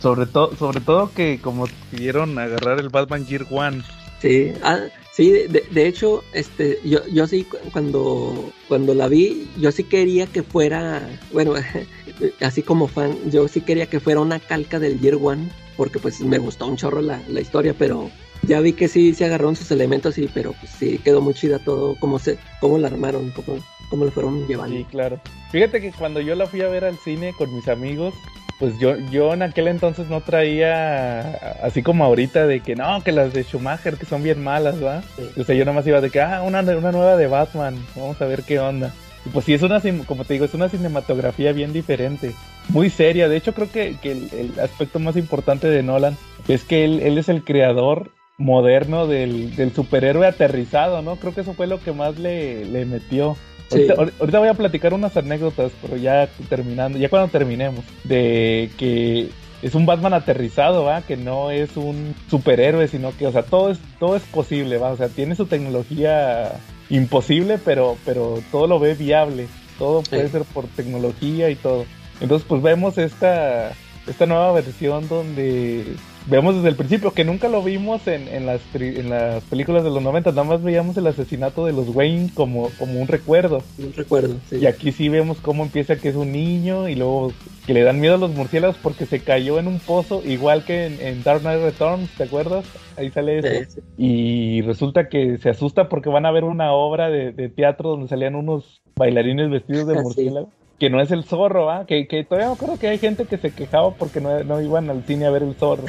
Sobre 0.00 0.26
todo, 0.26 0.56
sobre 0.56 0.80
todo 0.80 1.10
que 1.14 1.40
como 1.40 1.66
pidieron 1.90 2.38
agarrar 2.38 2.78
el 2.78 2.88
Batman 2.88 3.26
Year 3.26 3.46
One. 3.50 3.82
Sí, 4.20 4.52
ah, 4.62 4.80
sí, 5.12 5.30
de, 5.30 5.64
de, 5.70 5.86
hecho, 5.86 6.24
este, 6.32 6.80
yo, 6.84 7.06
yo 7.06 7.26
sí 7.28 7.46
cuando, 7.72 8.52
cuando 8.66 8.94
la 8.94 9.06
vi, 9.06 9.48
yo 9.56 9.70
sí 9.70 9.84
quería 9.84 10.26
que 10.26 10.42
fuera, 10.42 11.08
bueno, 11.32 11.54
así 12.40 12.62
como 12.62 12.88
fan, 12.88 13.16
yo 13.30 13.46
sí 13.46 13.60
quería 13.60 13.86
que 13.86 14.00
fuera 14.00 14.20
una 14.20 14.40
calca 14.40 14.80
del 14.80 14.98
Year 14.98 15.18
One, 15.20 15.50
porque 15.76 16.00
pues 16.00 16.20
me 16.20 16.38
gustó 16.38 16.66
un 16.66 16.76
chorro 16.76 17.00
la, 17.00 17.22
la 17.28 17.40
historia, 17.40 17.74
pero 17.78 18.10
ya 18.48 18.60
vi 18.60 18.72
que 18.72 18.88
sí 18.88 19.14
se 19.14 19.26
agarraron 19.26 19.54
sus 19.54 19.70
elementos, 19.70 20.14
sí, 20.14 20.28
pero 20.32 20.54
pues 20.54 20.72
sí 20.72 20.98
quedó 21.04 21.20
muy 21.20 21.34
chida 21.34 21.58
todo, 21.58 21.96
cómo 22.00 22.18
se, 22.18 22.38
cómo 22.60 22.78
la 22.78 22.88
armaron, 22.88 23.30
cómo, 23.30 23.58
cómo 23.90 24.06
la 24.06 24.10
fueron 24.10 24.46
llevando. 24.48 24.76
Sí, 24.76 24.84
claro. 24.84 25.20
Fíjate 25.52 25.80
que 25.80 25.92
cuando 25.92 26.20
yo 26.20 26.34
la 26.34 26.46
fui 26.46 26.62
a 26.62 26.68
ver 26.68 26.84
al 26.84 26.96
cine 26.96 27.34
con 27.36 27.54
mis 27.54 27.68
amigos, 27.68 28.14
pues 28.58 28.76
yo, 28.78 28.96
yo 29.10 29.34
en 29.34 29.42
aquel 29.42 29.68
entonces 29.68 30.08
no 30.08 30.22
traía 30.22 31.32
así 31.62 31.82
como 31.82 32.04
ahorita 32.04 32.46
de 32.46 32.60
que 32.60 32.74
no, 32.74 33.02
que 33.02 33.12
las 33.12 33.32
de 33.32 33.44
Schumacher 33.44 33.96
que 33.96 34.06
son 34.06 34.22
bien 34.22 34.42
malas, 34.42 34.82
¿va? 34.82 35.02
O 35.36 35.44
sea, 35.44 35.54
yo 35.54 35.64
nomás 35.64 35.86
iba 35.86 36.00
de 36.00 36.10
que, 36.10 36.20
ah, 36.20 36.42
una, 36.42 36.60
una 36.60 36.90
nueva 36.90 37.16
de 37.16 37.26
Batman, 37.26 37.76
vamos 37.94 38.20
a 38.20 38.24
ver 38.24 38.42
qué 38.42 38.58
onda. 38.58 38.92
Y 39.26 39.28
pues 39.28 39.44
sí, 39.44 39.52
es 39.52 39.62
una, 39.62 39.80
como 40.06 40.24
te 40.24 40.32
digo, 40.32 40.46
es 40.46 40.54
una 40.54 40.68
cinematografía 40.68 41.52
bien 41.52 41.72
diferente, 41.72 42.34
muy 42.70 42.88
seria. 42.88 43.28
De 43.28 43.36
hecho, 43.36 43.52
creo 43.52 43.70
que, 43.70 43.96
que 44.00 44.12
el, 44.12 44.58
aspecto 44.58 44.98
más 44.98 45.16
importante 45.16 45.68
de 45.68 45.82
Nolan 45.82 46.16
es 46.48 46.64
que 46.64 46.84
él, 46.84 47.00
él 47.00 47.18
es 47.18 47.28
el 47.28 47.44
creador 47.44 48.10
moderno 48.38 49.08
del, 49.08 49.54
del, 49.56 49.74
superhéroe 49.74 50.26
aterrizado, 50.26 51.02
¿no? 51.02 51.16
Creo 51.16 51.34
que 51.34 51.42
eso 51.42 51.54
fue 51.54 51.66
lo 51.66 51.80
que 51.80 51.92
más 51.92 52.18
le, 52.18 52.64
le 52.64 52.84
metió. 52.86 53.36
Ahorita, 53.70 54.38
voy 54.38 54.48
a 54.48 54.54
platicar 54.54 54.94
unas 54.94 55.16
anécdotas, 55.16 55.72
pero 55.82 55.96
ya 55.96 56.26
terminando, 56.48 56.98
ya 56.98 57.10
cuando 57.10 57.28
terminemos, 57.28 57.84
de 58.04 58.70
que 58.78 59.28
es 59.60 59.74
un 59.74 59.84
Batman 59.84 60.14
aterrizado, 60.14 60.84
¿va? 60.84 61.02
Que 61.02 61.16
no 61.16 61.50
es 61.50 61.76
un 61.76 62.14
superhéroe, 62.30 62.88
sino 62.88 63.14
que, 63.14 63.26
o 63.26 63.32
sea, 63.32 63.42
todo 63.42 63.70
es, 63.70 63.78
todo 63.98 64.16
es 64.16 64.22
posible, 64.22 64.78
¿va? 64.78 64.92
O 64.92 64.96
sea, 64.96 65.08
tiene 65.08 65.34
su 65.34 65.46
tecnología 65.46 66.52
imposible, 66.88 67.58
pero, 67.62 67.98
pero 68.06 68.40
todo 68.50 68.66
lo 68.66 68.78
ve 68.78 68.94
viable. 68.94 69.48
Todo 69.78 70.02
puede 70.02 70.28
ser 70.28 70.42
por 70.42 70.66
tecnología 70.68 71.50
y 71.50 71.56
todo. 71.56 71.84
Entonces, 72.20 72.46
pues 72.48 72.62
vemos 72.62 72.98
esta, 72.98 73.72
esta 74.06 74.26
nueva 74.26 74.52
versión 74.52 75.08
donde 75.08 75.84
vemos 76.26 76.56
desde 76.56 76.68
el 76.68 76.76
principio 76.76 77.12
que 77.12 77.24
nunca 77.24 77.48
lo 77.48 77.62
vimos 77.62 78.06
en, 78.06 78.28
en, 78.28 78.46
las, 78.46 78.60
en 78.74 79.10
las 79.10 79.42
películas 79.44 79.84
de 79.84 79.90
los 79.90 80.02
90, 80.02 80.30
nada 80.30 80.44
más 80.44 80.62
veíamos 80.62 80.96
el 80.96 81.06
asesinato 81.06 81.64
de 81.64 81.72
los 81.72 81.88
Wayne 81.88 82.30
como, 82.34 82.70
como 82.78 83.00
un 83.00 83.08
recuerdo. 83.08 83.62
Un 83.78 83.92
recuerdo, 83.92 84.36
sí. 84.48 84.56
Y 84.56 84.66
aquí 84.66 84.92
sí 84.92 85.08
vemos 85.08 85.38
cómo 85.40 85.62
empieza 85.62 85.96
que 85.96 86.08
es 86.08 86.16
un 86.16 86.32
niño 86.32 86.88
y 86.88 86.94
luego 86.94 87.32
que 87.66 87.74
le 87.74 87.82
dan 87.82 88.00
miedo 88.00 88.14
a 88.14 88.18
los 88.18 88.30
murciélagos 88.30 88.76
porque 88.82 89.06
se 89.06 89.20
cayó 89.20 89.58
en 89.58 89.66
un 89.66 89.78
pozo, 89.78 90.22
igual 90.24 90.64
que 90.64 90.86
en, 90.86 91.22
Dark 91.22 91.40
Knight 91.40 91.62
Returns, 91.62 92.10
¿te 92.16 92.24
acuerdas? 92.24 92.66
Ahí 92.96 93.10
sale 93.10 93.38
eso. 93.38 93.80
Y 93.96 94.62
resulta 94.62 95.08
que 95.08 95.38
se 95.38 95.50
asusta 95.50 95.88
porque 95.88 96.08
van 96.08 96.26
a 96.26 96.32
ver 96.32 96.44
una 96.44 96.72
obra 96.72 97.10
de, 97.10 97.32
de 97.32 97.48
teatro 97.48 97.90
donde 97.90 98.08
salían 98.08 98.34
unos 98.34 98.80
bailarines 98.96 99.50
vestidos 99.50 99.86
de 99.86 99.94
murciélago 100.02 100.50
que 100.78 100.90
no 100.90 101.00
es 101.00 101.10
el 101.10 101.24
zorro, 101.24 101.70
¿ah? 101.70 101.84
Que, 101.86 102.06
que 102.06 102.24
todavía 102.24 102.48
me 102.48 102.54
acuerdo 102.54 102.78
que 102.78 102.88
hay 102.88 102.98
gente 102.98 103.24
que 103.24 103.36
se 103.36 103.50
quejaba 103.50 103.92
porque 103.92 104.20
no, 104.20 104.42
no 104.44 104.60
iban 104.60 104.88
al 104.90 105.02
cine 105.04 105.26
a 105.26 105.30
ver 105.30 105.42
el 105.42 105.54
zorro. 105.54 105.84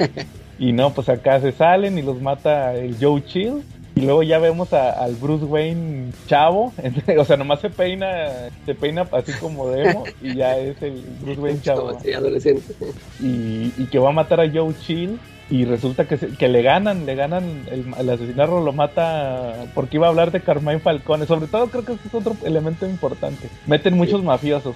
y 0.58 0.72
no, 0.72 0.92
pues 0.92 1.08
acá 1.08 1.40
se 1.40 1.52
salen 1.52 1.98
y 1.98 2.02
los 2.02 2.20
mata 2.20 2.74
el 2.74 2.96
Joe 3.00 3.24
Chill. 3.24 3.62
Y 3.96 4.00
luego 4.00 4.24
ya 4.24 4.40
vemos 4.40 4.72
al 4.72 5.14
Bruce 5.14 5.44
Wayne 5.44 6.10
chavo, 6.26 6.72
o 7.18 7.24
sea, 7.24 7.36
nomás 7.36 7.60
se 7.60 7.70
peina, 7.70 8.50
se 8.66 8.74
peina 8.74 9.06
así 9.12 9.30
como 9.34 9.68
demo 9.68 10.02
y 10.20 10.34
ya 10.34 10.58
es 10.58 10.82
el 10.82 11.00
Bruce 11.20 11.40
Wayne 11.40 11.60
chavo. 11.62 12.00
Sí, 12.00 12.12
adolescente. 12.12 12.74
Y, 13.20 13.72
y 13.78 13.86
que 13.92 14.00
va 14.00 14.08
a 14.08 14.12
matar 14.12 14.40
a 14.40 14.50
Joe 14.50 14.74
Chill 14.80 15.20
y 15.50 15.64
resulta 15.64 16.06
que, 16.06 16.16
que 16.16 16.48
le 16.48 16.62
ganan, 16.62 17.04
le 17.06 17.14
ganan, 17.14 17.44
el, 17.70 17.84
el 17.98 18.10
asesinato 18.10 18.60
lo 18.60 18.72
mata 18.72 19.66
porque 19.74 19.96
iba 19.98 20.06
a 20.06 20.10
hablar 20.10 20.30
de 20.30 20.40
Carmine 20.40 20.78
Falcone, 20.78 21.26
sobre 21.26 21.48
todo 21.48 21.68
creo 21.68 21.84
que 21.84 21.92
ese 21.92 22.08
es 22.08 22.14
otro 22.14 22.36
elemento 22.44 22.86
importante, 22.86 23.48
meten 23.66 23.96
muchos 23.96 24.22
mafiosos. 24.22 24.74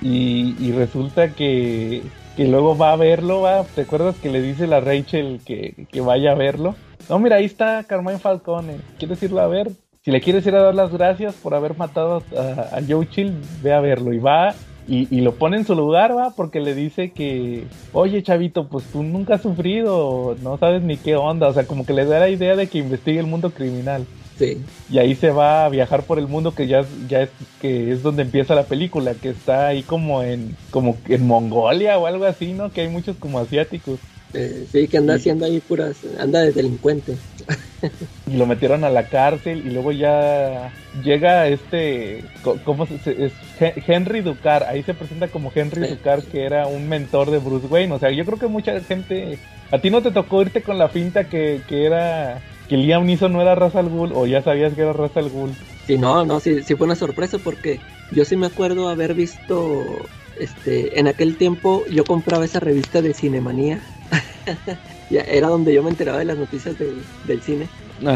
Y, 0.00 0.56
y 0.58 0.72
resulta 0.72 1.28
que, 1.28 2.02
que 2.36 2.48
luego 2.48 2.76
va 2.76 2.92
a 2.92 2.96
verlo, 2.96 3.42
va, 3.42 3.64
¿te 3.64 3.82
acuerdas 3.82 4.16
que 4.16 4.30
le 4.30 4.40
dice 4.40 4.66
la 4.66 4.80
Rachel 4.80 5.40
que, 5.44 5.86
que 5.90 6.00
vaya 6.00 6.32
a 6.32 6.34
verlo? 6.34 6.74
No, 7.08 7.18
mira, 7.18 7.36
ahí 7.36 7.44
está 7.44 7.84
Carmine 7.84 8.18
Falcone, 8.18 8.76
¿quieres 8.98 9.22
irlo 9.22 9.40
a 9.40 9.48
ver? 9.48 9.70
Si 10.04 10.10
le 10.10 10.20
quieres 10.20 10.44
ir 10.46 10.56
a 10.56 10.62
dar 10.62 10.74
las 10.74 10.90
gracias 10.90 11.34
por 11.34 11.54
haber 11.54 11.76
matado 11.76 12.24
a, 12.36 12.76
a 12.76 12.80
Joe 12.88 13.08
Chill, 13.08 13.32
ve 13.62 13.72
a 13.72 13.78
verlo. 13.80 14.12
Y 14.12 14.18
va 14.18 14.52
y, 14.88 15.20
lo 15.20 15.34
pone 15.34 15.56
en 15.56 15.64
su 15.64 15.74
lugar, 15.74 16.16
va, 16.16 16.30
porque 16.30 16.60
le 16.60 16.74
dice 16.74 17.10
que, 17.10 17.64
oye, 17.92 18.22
chavito, 18.22 18.68
pues 18.68 18.84
tú 18.86 19.02
nunca 19.02 19.34
has 19.34 19.42
sufrido, 19.42 20.36
no 20.42 20.58
sabes 20.58 20.82
ni 20.82 20.96
qué 20.96 21.16
onda, 21.16 21.48
o 21.48 21.52
sea, 21.52 21.66
como 21.66 21.86
que 21.86 21.92
le 21.92 22.04
da 22.04 22.18
la 22.18 22.28
idea 22.28 22.56
de 22.56 22.66
que 22.66 22.78
investigue 22.78 23.20
el 23.20 23.26
mundo 23.26 23.50
criminal. 23.50 24.06
Sí. 24.38 24.60
Y 24.90 24.98
ahí 24.98 25.14
se 25.14 25.30
va 25.30 25.64
a 25.64 25.68
viajar 25.68 26.02
por 26.02 26.18
el 26.18 26.26
mundo 26.26 26.54
que 26.54 26.66
ya, 26.66 26.84
ya 27.08 27.22
es, 27.22 27.30
que 27.60 27.92
es 27.92 28.02
donde 28.02 28.22
empieza 28.22 28.54
la 28.54 28.64
película, 28.64 29.14
que 29.14 29.28
está 29.28 29.68
ahí 29.68 29.82
como 29.82 30.22
en, 30.22 30.56
como 30.70 30.96
en 31.08 31.26
Mongolia 31.26 31.98
o 31.98 32.06
algo 32.06 32.24
así, 32.24 32.52
¿no? 32.52 32.72
Que 32.72 32.82
hay 32.82 32.88
muchos 32.88 33.16
como 33.16 33.38
asiáticos. 33.38 34.00
Eh, 34.34 34.66
sí, 34.70 34.88
que 34.88 34.96
anda 34.96 35.14
haciendo 35.14 35.44
ahí 35.44 35.60
puras, 35.60 35.96
anda 36.18 36.40
de 36.40 36.52
delincuente. 36.52 37.16
y 38.26 38.36
lo 38.36 38.46
metieron 38.46 38.84
a 38.84 38.90
la 38.90 39.08
cárcel 39.08 39.62
y 39.66 39.70
luego 39.70 39.92
ya 39.92 40.72
llega 41.02 41.48
este, 41.48 42.24
¿cómo 42.64 42.86
se, 42.86 42.94
es 43.26 43.32
Henry 43.86 44.22
Ducar, 44.22 44.64
ahí 44.64 44.82
se 44.82 44.94
presenta 44.94 45.28
como 45.28 45.52
Henry 45.54 45.86
Ducar 45.88 46.22
que 46.22 46.44
era 46.44 46.66
un 46.66 46.88
mentor 46.88 47.30
de 47.30 47.38
Bruce 47.38 47.66
Wayne, 47.66 47.92
o 47.92 47.98
sea, 47.98 48.10
yo 48.10 48.24
creo 48.24 48.38
que 48.38 48.46
mucha 48.46 48.80
gente, 48.80 49.38
a 49.70 49.78
ti 49.78 49.90
no 49.90 50.00
te 50.00 50.12
tocó 50.12 50.40
irte 50.42 50.62
con 50.62 50.78
la 50.78 50.88
finta 50.88 51.24
que, 51.24 51.60
que 51.68 51.84
era 51.84 52.40
que 52.68 52.76
Liam 52.78 53.04
Neeson 53.04 53.32
no 53.32 53.42
era 53.42 53.54
Ra's 53.54 53.76
al 53.76 53.90
Ghul 53.90 54.12
o 54.14 54.26
ya 54.26 54.42
sabías 54.42 54.72
que 54.72 54.80
era 54.80 54.94
Ra's 54.94 55.16
al 55.16 55.28
Ghul. 55.28 55.50
Sí, 55.86 55.98
no, 55.98 56.24
no, 56.24 56.40
sí, 56.40 56.62
sí 56.62 56.74
fue 56.74 56.86
una 56.86 56.94
sorpresa 56.94 57.38
porque 57.38 57.80
yo 58.12 58.24
sí 58.24 58.36
me 58.36 58.46
acuerdo 58.46 58.88
haber 58.88 59.12
visto 59.12 59.84
este, 60.38 60.98
en 60.98 61.06
aquel 61.06 61.36
tiempo 61.36 61.84
yo 61.90 62.04
compraba 62.04 62.44
esa 62.44 62.60
revista 62.60 63.02
de 63.02 63.12
Cinemanía. 63.12 63.80
Era 65.10 65.48
donde 65.48 65.74
yo 65.74 65.82
me 65.82 65.90
enteraba 65.90 66.18
de 66.18 66.24
las 66.24 66.38
noticias 66.38 66.76
del 66.78 67.42
cine. 67.42 67.68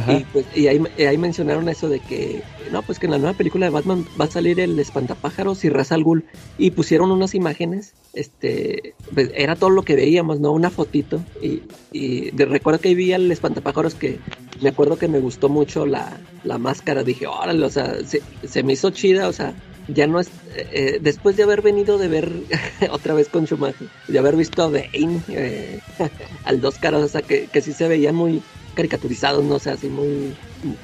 Y, 0.09 0.25
pues, 0.33 0.47
y 0.55 0.67
ahí, 0.67 0.83
ahí, 0.99 1.17
mencionaron 1.17 1.69
eso 1.69 1.89
de 1.89 2.01
que, 2.01 2.43
no, 2.73 2.83
pues 2.83 2.99
que 2.99 3.07
en 3.07 3.13
la 3.13 3.19
nueva 3.19 3.37
película 3.37 3.67
de 3.67 3.71
Batman 3.71 4.05
va 4.21 4.25
a 4.25 4.31
salir 4.31 4.59
el 4.59 4.77
espantapájaros 4.81 5.65
y 5.65 5.69
Ra's 5.69 5.93
al 5.93 6.03
Ghul. 6.03 6.25
Y 6.59 6.73
pusieron 6.73 7.13
unas 7.13 7.37
imágenes, 7.37 7.95
este, 8.13 8.95
pues, 9.15 9.31
era 9.35 9.55
todo 9.55 9.71
lo 9.71 9.83
que 9.83 9.95
veíamos, 9.95 10.41
¿no? 10.41 10.51
Una 10.51 10.71
fotito. 10.71 11.23
Y, 11.41 11.63
y 11.93 12.33
de, 12.33 12.47
recuerdo 12.47 12.81
que 12.81 12.95
vi 12.97 13.13
al 13.13 13.31
espantapájaros 13.31 13.95
que 13.95 14.19
me 14.61 14.71
acuerdo 14.71 14.99
que 14.99 15.07
me 15.07 15.21
gustó 15.21 15.49
mucho 15.49 15.87
la, 15.87 16.19
la 16.43 16.59
máscara. 16.59 17.05
Dije, 17.05 17.29
órale, 17.29 17.65
o 17.65 17.71
sea, 17.71 17.95
se, 18.05 18.23
se 18.45 18.63
me 18.65 18.73
hizo 18.73 18.91
chida, 18.91 19.29
o 19.29 19.33
sea, 19.33 19.55
ya 19.89 20.07
no 20.07 20.21
es 20.21 20.31
eh, 20.55 20.99
después 21.01 21.37
de 21.37 21.45
haber 21.45 21.63
venido 21.63 21.99
de 21.99 22.09
ver 22.09 22.43
otra 22.91 23.15
vez 23.15 23.29
con 23.29 23.47
Schumacher 23.47 23.89
de 24.07 24.19
haber 24.19 24.37
visto 24.37 24.63
a 24.63 24.69
Bane 24.69 25.23
eh, 25.29 25.81
al 26.45 26.61
dos 26.61 26.79
caras 26.79 27.03
o 27.03 27.09
sea 27.09 27.23
que, 27.23 27.49
que 27.49 27.63
sí 27.63 27.73
se 27.73 27.89
veían 27.89 28.15
muy 28.15 28.43
caricaturizados 28.75 29.45
no 29.45 29.59
sé 29.59 29.71
así 29.71 29.89
muy 29.89 30.37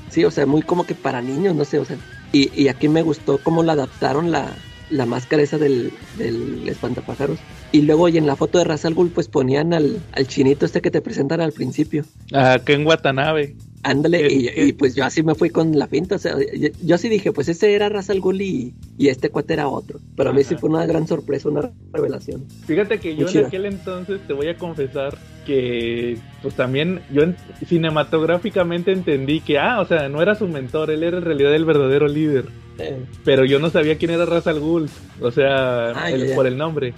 sí 0.09 0.25
o 0.25 0.31
sea 0.31 0.47
muy 0.47 0.63
como 0.63 0.87
que 0.87 0.95
para 0.95 1.21
niños 1.23 1.55
no 1.55 1.65
sé 1.65 1.79
o 1.79 1.85
sea 1.85 1.99
y, 2.33 2.49
y 2.61 2.69
aquí 2.69 2.89
me 2.89 3.03
gustó 3.03 3.39
cómo 3.43 3.63
la 3.63 3.75
adaptaron 3.75 4.31
la, 4.31 4.57
la 4.93 5.07
máscara 5.07 5.43
esa 5.43 5.59
del, 5.59 5.93
del 6.19 6.69
espantapájaros 6.69 7.39
y 7.73 7.83
luego 7.83 8.09
y 8.09 8.19
en 8.19 8.27
la 8.27 8.37
foto 8.37 8.59
de 8.59 8.65
Razal 8.65 8.95
Ghul 8.95 9.11
pues 9.11 9.29
ponían 9.29 9.73
al, 9.73 10.01
al 10.13 10.27
chinito 10.29 10.67
este 10.67 10.81
que 10.81 10.91
te 10.91 11.01
presentan 11.01 11.41
al 11.41 11.53
principio 11.53 12.05
ah 12.33 12.59
en 12.67 12.87
Watanabe 12.87 13.57
Ándale, 13.85 14.29
y, 14.31 14.73
pues 14.75 14.95
yo 14.95 15.05
así 15.05 15.25
me 15.25 15.35
fui 15.35 15.51
con 15.51 15.77
la 15.77 15.89
pinta, 15.89 16.15
o 16.15 16.19
sea, 16.19 16.37
yo, 16.85 16.95
así 16.95 17.09
dije, 17.09 17.33
pues 17.33 17.49
ese 17.49 17.75
era 17.75 17.89
Razal 17.89 18.21
Ghul 18.21 18.41
y, 18.41 18.75
este 18.99 19.29
cuate 19.29 19.55
era 19.55 19.67
otro. 19.67 19.99
Pero 20.17 20.31
a 20.31 20.33
mí 20.33 20.45
sí 20.45 20.55
fue 20.55 20.71
una 20.71 20.87
gran 20.87 21.09
sorpresa, 21.09 21.49
una 21.49 21.69
revelación. 21.93 22.45
Fíjate 22.65 23.01
que 23.01 23.17
yo 23.17 23.27
en 23.29 23.47
aquel 23.47 23.67
entonces 23.67 24.21
te 24.25 24.35
voy 24.35 24.47
a 24.47 24.57
confesar 24.57 25.19
que 25.45 26.17
pues 26.43 26.55
también 26.55 27.01
yo 27.11 27.25
cinematográficamente 27.67 28.93
entendí 28.93 29.41
que, 29.41 29.59
ah, 29.59 29.81
o 29.81 29.85
sea, 29.85 30.09
no 30.09 30.23
era 30.23 30.37
su 30.37 30.47
mentor, 30.47 30.93
él 30.93 31.03
era 31.03 31.19
en 31.19 31.25
realidad 31.25 31.53
el 31.53 31.65
verdadero 31.65 32.07
líder. 32.07 32.45
Pero 33.25 33.45
yo 33.45 33.59
no 33.59 33.71
sabía 33.71 33.99
quién 33.99 34.11
era 34.11 34.25
Razal 34.25 34.61
Ghul, 34.61 34.89
o 35.21 35.31
sea, 35.31 35.91
ah, 35.91 36.11
por 36.35 36.47
el 36.47 36.57
nombre. 36.57 36.95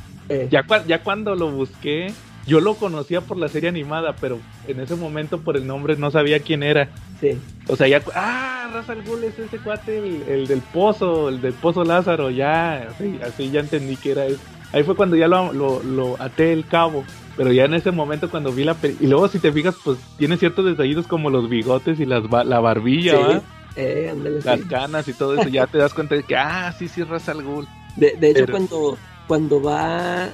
Ya, 0.50 0.64
ya 0.86 1.02
cuando 1.02 1.34
lo 1.34 1.50
busqué, 1.50 2.12
yo 2.46 2.60
lo 2.60 2.74
conocía 2.74 3.20
por 3.20 3.36
la 3.36 3.48
serie 3.48 3.68
animada, 3.68 4.16
pero 4.20 4.38
en 4.68 4.80
ese 4.80 4.96
momento 4.96 5.40
por 5.40 5.56
el 5.56 5.66
nombre 5.66 5.96
no 5.96 6.10
sabía 6.10 6.40
quién 6.40 6.62
era. 6.62 6.90
Sí. 7.20 7.38
O 7.68 7.76
sea, 7.76 7.88
ya, 7.88 8.02
ah, 8.14 8.70
Ra's 8.72 8.90
al 8.90 9.02
Ghul 9.02 9.24
es 9.24 9.38
ese 9.38 9.58
cuate, 9.58 9.98
el, 9.98 10.46
del 10.46 10.60
pozo, 10.60 11.28
el 11.28 11.40
del 11.40 11.54
pozo 11.54 11.84
Lázaro, 11.84 12.30
ya, 12.30 12.88
así, 12.88 13.18
así 13.22 13.50
ya 13.50 13.60
entendí 13.60 13.96
que 13.96 14.12
era 14.12 14.26
eso. 14.26 14.40
Ahí 14.72 14.82
fue 14.82 14.96
cuando 14.96 15.16
ya 15.16 15.28
lo, 15.28 15.52
lo, 15.52 16.16
até 16.20 16.52
el 16.52 16.66
cabo. 16.66 17.04
Pero 17.36 17.52
ya 17.52 17.64
en 17.64 17.74
ese 17.74 17.90
momento 17.90 18.30
cuando 18.30 18.52
vi 18.52 18.62
la 18.64 18.74
película... 18.74 19.06
Y 19.06 19.10
luego 19.10 19.28
si 19.28 19.38
te 19.38 19.52
fijas, 19.52 19.74
pues 19.84 19.98
tiene 20.18 20.36
ciertos 20.36 20.64
detallitos 20.64 21.06
como 21.06 21.30
los 21.30 21.48
bigotes 21.48 21.98
y 21.98 22.06
las 22.06 22.22
la 22.30 22.60
barbilla, 22.60 23.42
eh, 23.76 24.14
Las 24.44 24.60
canas 24.62 25.08
y 25.08 25.12
todo 25.12 25.34
eso. 25.40 25.48
ya 25.48 25.66
te 25.66 25.78
das 25.78 25.94
cuenta 25.94 26.14
de 26.14 26.22
que, 26.22 26.36
ah, 26.36 26.74
sí, 26.78 26.88
sí, 26.88 27.02
Ra's 27.02 27.28
al 27.28 27.42
Ghul. 27.42 27.66
De, 27.96 28.16
de 28.18 28.30
hecho, 28.30 28.46
cuando 28.50 28.98
cuando 29.26 29.62
va, 29.62 30.30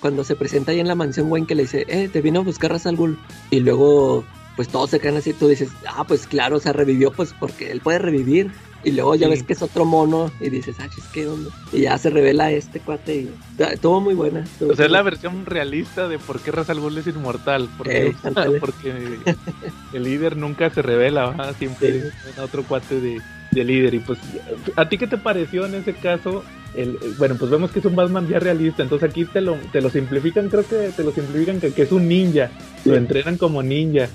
cuando 0.00 0.24
se 0.24 0.36
presenta 0.36 0.72
ahí 0.72 0.80
en 0.80 0.88
la 0.88 0.94
mansión 0.94 1.30
Wayne 1.30 1.46
que 1.46 1.54
le 1.54 1.62
dice, 1.62 1.84
eh, 1.88 2.08
te 2.08 2.20
vino 2.20 2.40
a 2.40 2.42
buscar 2.42 2.78
Salgul. 2.78 3.18
Y 3.50 3.60
luego, 3.60 4.24
pues 4.56 4.68
todos 4.68 4.90
se 4.90 5.00
quedan 5.00 5.16
así, 5.16 5.32
tú 5.32 5.48
dices, 5.48 5.70
ah, 5.88 6.04
pues 6.04 6.26
claro, 6.26 6.56
o 6.56 6.60
sea, 6.60 6.72
revivió, 6.72 7.12
pues 7.12 7.34
porque 7.38 7.70
él 7.70 7.80
puede 7.80 7.98
revivir. 7.98 8.52
Y 8.86 8.92
luego 8.92 9.16
ya 9.16 9.26
ves 9.26 9.42
que 9.42 9.52
es 9.52 9.62
otro 9.62 9.84
mono 9.84 10.30
y 10.40 10.48
dices, 10.48 10.76
ah, 10.78 10.86
es 10.86 11.04
que 11.06 11.26
onda. 11.26 11.50
Y 11.72 11.80
ya 11.80 11.98
se 11.98 12.08
revela 12.08 12.52
este 12.52 12.78
cuate 12.78 13.16
y 13.16 13.30
estuvo 13.58 14.00
muy 14.00 14.14
buena. 14.14 14.44
o 14.60 14.76
sea, 14.76 14.84
es 14.84 14.92
la 14.92 15.02
versión 15.02 15.44
realista 15.44 16.06
de 16.06 16.20
por 16.20 16.38
qué 16.38 16.52
Ra's 16.52 16.70
al 16.70 16.78
Ghul 16.78 16.96
es 16.96 17.08
inmortal. 17.08 17.68
Porque, 17.76 18.14
porque 18.60 19.18
el 19.92 20.02
líder 20.04 20.36
nunca 20.36 20.70
se 20.70 20.82
revela, 20.82 21.52
siempre 21.58 21.98
es 21.98 22.38
otro 22.38 22.62
cuate 22.62 23.00
de, 23.00 23.20
de 23.50 23.64
líder. 23.64 23.94
Y 23.94 23.98
pues, 23.98 24.20
¿a 24.76 24.88
ti 24.88 24.98
qué 24.98 25.08
te 25.08 25.18
pareció 25.18 25.66
en 25.66 25.74
ese 25.74 25.92
caso? 25.92 26.44
El, 26.76 26.96
bueno, 27.18 27.34
pues 27.36 27.50
vemos 27.50 27.72
que 27.72 27.80
es 27.80 27.84
un 27.86 27.96
Batman 27.96 28.28
ya 28.28 28.38
realista, 28.38 28.84
entonces 28.84 29.10
aquí 29.10 29.24
te 29.24 29.40
lo, 29.40 29.56
te 29.72 29.80
lo 29.80 29.90
simplifican, 29.90 30.48
creo 30.48 30.64
que 30.64 30.90
te 30.94 31.02
lo 31.02 31.10
simplifican 31.10 31.58
que, 31.58 31.72
que 31.72 31.82
es 31.82 31.90
un 31.90 32.06
ninja, 32.06 32.50
lo 32.84 32.94
entrenan 32.94 33.36
como 33.36 33.64
ninja. 33.64 34.08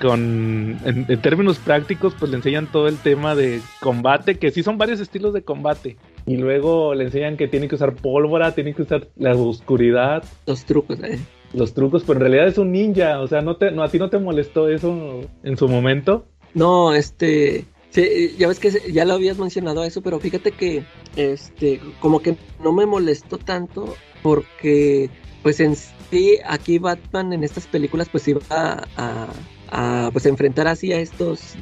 Con 0.00 0.78
en, 0.84 1.06
términos 1.22 1.58
prácticos 1.58 2.14
pues 2.18 2.30
le 2.30 2.36
enseñan 2.36 2.66
todo 2.66 2.86
el 2.86 2.98
tema 2.98 3.34
de 3.34 3.62
combate 3.80 4.38
que 4.38 4.50
sí 4.50 4.62
son 4.62 4.76
varios 4.76 5.00
estilos 5.00 5.32
de 5.32 5.42
combate. 5.42 5.96
Y 6.26 6.36
luego 6.36 6.94
le 6.94 7.04
enseñan 7.04 7.36
que 7.36 7.48
tiene 7.48 7.68
que 7.68 7.76
usar 7.76 7.94
pólvora 7.94 8.54
tiene 8.54 8.74
que 8.74 8.82
usar 8.82 9.08
la 9.16 9.34
oscuridad. 9.34 10.24
Los 10.46 10.64
trucos 10.64 11.00
eh. 11.02 11.18
Los 11.54 11.72
trucos, 11.72 12.02
pero 12.06 12.18
en 12.18 12.22
realidad 12.22 12.48
es 12.48 12.58
un 12.58 12.72
ninja, 12.72 13.20
o 13.20 13.28
sea, 13.28 13.40
no 13.40 13.56
te, 13.56 13.70
no, 13.70 13.82
a 13.82 13.88
ti 13.88 13.98
no 13.98 14.10
te 14.10 14.18
molestó 14.18 14.68
eso 14.68 15.20
en 15.42 15.56
su 15.56 15.68
momento. 15.68 16.26
No, 16.54 16.92
este, 16.92 17.64
sí, 17.90 18.34
ya 18.36 18.48
ves 18.48 18.58
que 18.58 18.70
ya 18.92 19.04
lo 19.04 19.14
habías 19.14 19.38
mencionado 19.38 19.84
eso, 19.84 20.02
pero 20.02 20.18
fíjate 20.18 20.50
que, 20.50 20.82
este, 21.14 21.80
como 22.00 22.20
que 22.20 22.36
no 22.62 22.72
me 22.72 22.84
molestó 22.84 23.38
tanto 23.38 23.94
porque, 24.22 25.08
pues 25.42 25.60
en 25.60 25.76
sí, 26.10 26.38
aquí 26.46 26.78
Batman 26.78 27.32
en 27.32 27.44
estas 27.44 27.66
películas, 27.66 28.08
pues 28.10 28.26
iba 28.28 28.40
a, 28.50 29.28
a, 29.68 30.10
pues 30.12 30.26
enfrentar 30.26 30.66
así 30.68 30.92
a 30.92 31.00
estos 31.00 31.54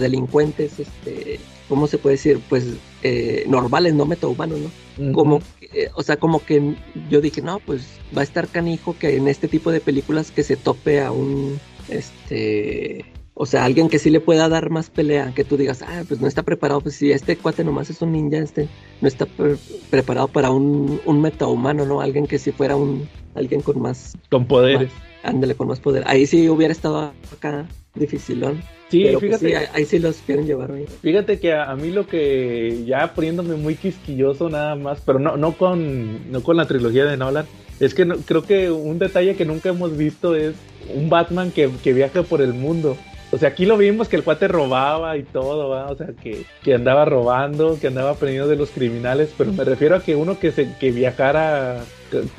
delincuentes, 0.00 0.78
este, 0.78 1.40
¿cómo 1.68 1.86
se 1.86 1.98
puede 1.98 2.16
decir? 2.16 2.40
Pues 2.48 2.64
eh, 3.02 3.44
normales, 3.46 3.94
no 3.94 4.06
metahumanos, 4.06 4.58
¿no? 4.60 5.12
Como, 5.12 5.40
eh, 5.60 5.88
o 5.94 6.02
sea, 6.02 6.16
como 6.16 6.44
que 6.44 6.74
yo 7.10 7.20
dije, 7.20 7.42
no, 7.42 7.60
pues 7.60 7.86
va 8.16 8.22
a 8.22 8.24
estar 8.24 8.48
canijo 8.48 8.96
que 8.98 9.16
en 9.16 9.28
este 9.28 9.48
tipo 9.48 9.70
de 9.70 9.80
películas 9.80 10.30
que 10.30 10.42
se 10.42 10.56
tope 10.56 11.00
a 11.00 11.12
un, 11.12 11.60
este, 11.88 13.04
o 13.40 13.46
sea, 13.46 13.64
alguien 13.64 13.88
que 13.88 14.00
sí 14.00 14.10
le 14.10 14.18
pueda 14.18 14.48
dar 14.48 14.68
más 14.68 14.90
pelea, 14.90 15.32
que 15.32 15.44
tú 15.44 15.56
digas, 15.56 15.82
ah, 15.86 16.02
pues 16.08 16.20
no 16.20 16.26
está 16.26 16.42
preparado, 16.42 16.80
pues 16.80 16.96
si 16.96 17.12
este 17.12 17.36
cuate 17.36 17.62
nomás 17.62 17.88
es 17.88 18.02
un 18.02 18.10
ninja, 18.10 18.38
este 18.38 18.68
no 19.00 19.06
está 19.06 19.28
preparado 19.90 20.26
para 20.26 20.50
un, 20.50 21.00
un 21.04 21.20
metahumano, 21.20 21.86
¿no? 21.86 22.00
Alguien 22.00 22.26
que 22.26 22.40
si 22.40 22.50
fuera 22.50 22.74
un, 22.74 23.08
alguien 23.36 23.60
con 23.60 23.80
más... 23.80 24.18
Con 24.28 24.46
poderes. 24.46 24.90
ándale, 25.22 25.54
con 25.54 25.68
más 25.68 25.78
poder. 25.78 26.02
Ahí 26.08 26.26
sí 26.26 26.48
hubiera 26.48 26.72
estado 26.72 27.12
acá 27.32 27.68
dificilón. 27.94 28.60
Sí, 28.88 29.06
pues, 29.12 29.20
fíjate. 29.20 29.68
ahí 29.72 29.84
sí 29.84 30.00
los 30.00 30.16
quieren 30.16 30.44
llevar. 30.46 30.72
Fíjate 31.00 31.38
que 31.38 31.52
a, 31.52 31.76
mí 31.76 31.90
lo 31.92 32.08
que 32.08 32.82
ya 32.86 33.14
poniéndome 33.14 33.54
muy 33.54 33.76
quisquilloso 33.76 34.48
nada 34.48 34.74
más, 34.74 35.00
pero 35.06 35.20
no, 35.20 35.36
no, 35.36 35.52
con, 35.52 36.32
no 36.32 36.42
con 36.42 36.56
la 36.56 36.66
trilogía 36.66 37.04
de 37.04 37.16
Nolan, 37.16 37.46
es 37.78 37.94
que 37.94 38.04
creo 38.26 38.42
que 38.42 38.72
un 38.72 38.98
detalle 38.98 39.36
que 39.36 39.44
nunca 39.44 39.68
hemos 39.68 39.96
visto 39.96 40.34
es 40.34 40.56
un 40.92 41.08
Batman 41.08 41.52
que, 41.52 41.70
que 41.84 41.92
viaja 41.92 42.24
por 42.24 42.40
el 42.40 42.52
mundo. 42.52 42.96
O 43.30 43.38
sea, 43.38 43.50
aquí 43.50 43.66
lo 43.66 43.76
vimos 43.76 44.08
que 44.08 44.16
el 44.16 44.24
cuate 44.24 44.48
robaba 44.48 45.16
y 45.16 45.22
todo, 45.22 45.68
¿va? 45.68 45.86
O 45.90 45.96
sea, 45.96 46.08
que, 46.22 46.44
que, 46.62 46.74
andaba 46.74 47.04
robando, 47.04 47.78
que 47.78 47.88
andaba 47.88 48.10
aprendiendo 48.10 48.48
de 48.48 48.56
los 48.56 48.70
criminales, 48.70 49.32
pero 49.36 49.52
me 49.52 49.64
refiero 49.64 49.96
a 49.96 50.02
que 50.02 50.16
uno 50.16 50.38
que, 50.38 50.50
se, 50.50 50.74
que 50.78 50.90
viajara 50.90 51.82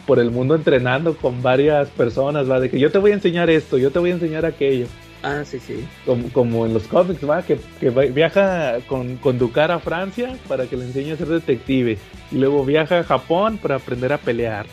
por 0.07 0.19
el 0.19 0.31
mundo 0.31 0.55
entrenando 0.55 1.15
con 1.15 1.43
varias 1.43 1.89
personas, 1.89 2.49
¿va? 2.49 2.59
De 2.59 2.71
que 2.71 2.79
yo 2.79 2.91
te 2.91 2.97
voy 2.97 3.11
a 3.11 3.15
enseñar 3.15 3.51
esto, 3.51 3.77
yo 3.77 3.91
te 3.91 3.99
voy 3.99 4.09
a 4.09 4.13
enseñar 4.13 4.45
aquello. 4.45 4.87
Ah, 5.21 5.43
sí, 5.43 5.59
sí. 5.59 5.85
Como, 6.05 6.29
como 6.29 6.65
en 6.65 6.73
los 6.73 6.87
cómics, 6.87 7.27
¿va? 7.27 7.43
Que, 7.43 7.59
que 7.79 7.89
viaja 7.89 8.77
con, 8.87 9.17
con 9.17 9.37
Ducar 9.37 9.71
a 9.71 9.79
Francia 9.79 10.37
para 10.47 10.65
que 10.65 10.77
le 10.77 10.85
enseñe 10.85 11.11
a 11.11 11.17
ser 11.17 11.27
detective. 11.27 11.97
Y 12.31 12.37
luego 12.37 12.63
viaja 12.65 12.99
a 12.99 13.03
Japón 13.03 13.57
para 13.57 13.75
aprender 13.75 14.13
a 14.13 14.17
pelear. 14.17 14.65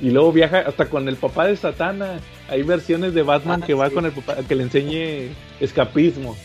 Y 0.00 0.10
luego 0.10 0.32
viaja 0.32 0.60
hasta 0.60 0.86
con 0.86 1.08
el 1.08 1.16
papá 1.16 1.46
de 1.46 1.56
Satana. 1.56 2.20
Hay 2.50 2.62
versiones 2.62 3.14
de 3.14 3.22
Batman 3.22 3.60
ah, 3.62 3.66
que 3.66 3.74
va 3.74 3.90
con 3.90 4.04
el 4.04 4.12
papá, 4.12 4.36
que 4.46 4.54
le 4.54 4.64
enseñe 4.64 5.30
escapismo. 5.60 6.36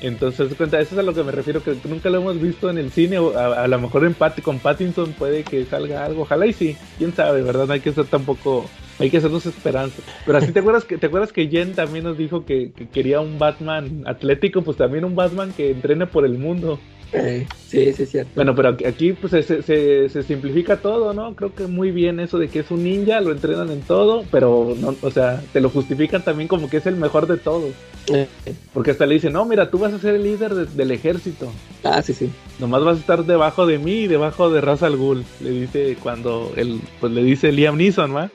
Entonces, 0.00 0.52
cuenta, 0.54 0.80
eso 0.80 0.94
es 0.94 0.98
a 0.98 1.02
lo 1.02 1.14
que 1.14 1.22
me 1.22 1.30
refiero, 1.30 1.62
que 1.62 1.76
nunca 1.84 2.10
lo 2.10 2.18
hemos 2.18 2.40
visto 2.40 2.68
en 2.68 2.78
el 2.78 2.90
cine, 2.90 3.18
o 3.18 3.38
a, 3.38 3.68
lo 3.68 3.78
mejor 3.78 4.04
en 4.04 4.14
Pat 4.14 4.40
con 4.40 4.58
Pattinson 4.58 5.12
puede 5.12 5.44
que 5.44 5.64
salga 5.64 6.04
algo, 6.04 6.22
ojalá 6.22 6.46
y 6.46 6.52
sí, 6.52 6.76
quién 6.98 7.14
sabe, 7.14 7.42
¿verdad? 7.42 7.66
No 7.66 7.72
hay 7.74 7.80
que 7.80 7.92
ser 7.92 8.06
tampoco 8.06 8.68
hay 8.98 9.10
que 9.10 9.18
hacernos 9.18 9.46
esperanza. 9.46 10.02
Pero 10.26 10.38
así 10.38 10.52
te 10.52 10.60
acuerdas 10.60 10.84
que 10.84 10.98
te 10.98 11.06
acuerdas 11.06 11.32
que 11.32 11.48
Jen 11.48 11.74
también 11.74 12.04
nos 12.04 12.18
dijo 12.18 12.44
que, 12.44 12.72
quería 12.92 13.20
un 13.20 13.38
Batman 13.38 14.04
atlético, 14.06 14.62
pues 14.62 14.76
también 14.76 15.04
un 15.04 15.14
Batman 15.14 15.52
que 15.52 15.70
entrene 15.70 16.06
por 16.06 16.24
el 16.24 16.38
mundo. 16.38 16.78
Sí, 17.12 17.92
sí, 17.92 18.02
es 18.02 18.10
cierto. 18.10 18.32
Bueno, 18.34 18.54
pero 18.54 18.70
aquí 18.70 19.12
pues 19.12 19.44
se, 19.44 19.62
se, 19.62 20.22
simplifica 20.22 20.78
todo, 20.78 21.12
¿no? 21.12 21.34
Creo 21.34 21.54
que 21.54 21.66
muy 21.66 21.90
bien 21.90 22.20
eso 22.20 22.38
de 22.38 22.48
que 22.48 22.60
es 22.60 22.70
un 22.70 22.84
ninja, 22.84 23.20
lo 23.20 23.32
entrenan 23.32 23.70
en 23.70 23.82
todo, 23.82 24.24
pero 24.30 24.74
no, 24.78 24.94
o 25.00 25.10
sea, 25.10 25.42
te 25.52 25.60
lo 25.60 25.68
justifican 25.68 26.22
también 26.22 26.48
como 26.48 26.70
que 26.70 26.78
es 26.78 26.86
el 26.86 26.96
mejor 26.96 27.26
de 27.26 27.36
todos. 27.36 27.72
Porque 28.72 28.90
hasta 28.90 29.06
le 29.06 29.14
dicen, 29.14 29.32
no, 29.32 29.44
mira, 29.44 29.70
tú 29.70 29.78
vas 29.78 29.92
a 29.92 29.98
ser 29.98 30.14
el 30.16 30.24
líder 30.24 30.54
del 30.54 30.90
ejército. 30.90 31.52
Ah, 31.84 32.02
sí, 32.02 32.14
sí. 32.14 32.30
Nomás 32.58 32.84
vas 32.84 32.96
a 32.96 33.00
estar 33.00 33.24
debajo 33.24 33.66
de 33.66 33.78
mí 33.78 34.02
y 34.02 34.06
debajo 34.06 34.50
de 34.50 34.60
Ra's 34.60 34.82
al 34.82 34.96
Ghul. 34.96 35.24
Le 35.40 35.50
dice 35.50 35.96
cuando 36.02 36.52
él, 36.56 36.80
pues 37.00 37.12
le 37.12 37.22
dice 37.22 37.52
Liam 37.52 37.76
Neeson, 37.76 38.14
¿va? 38.14 38.30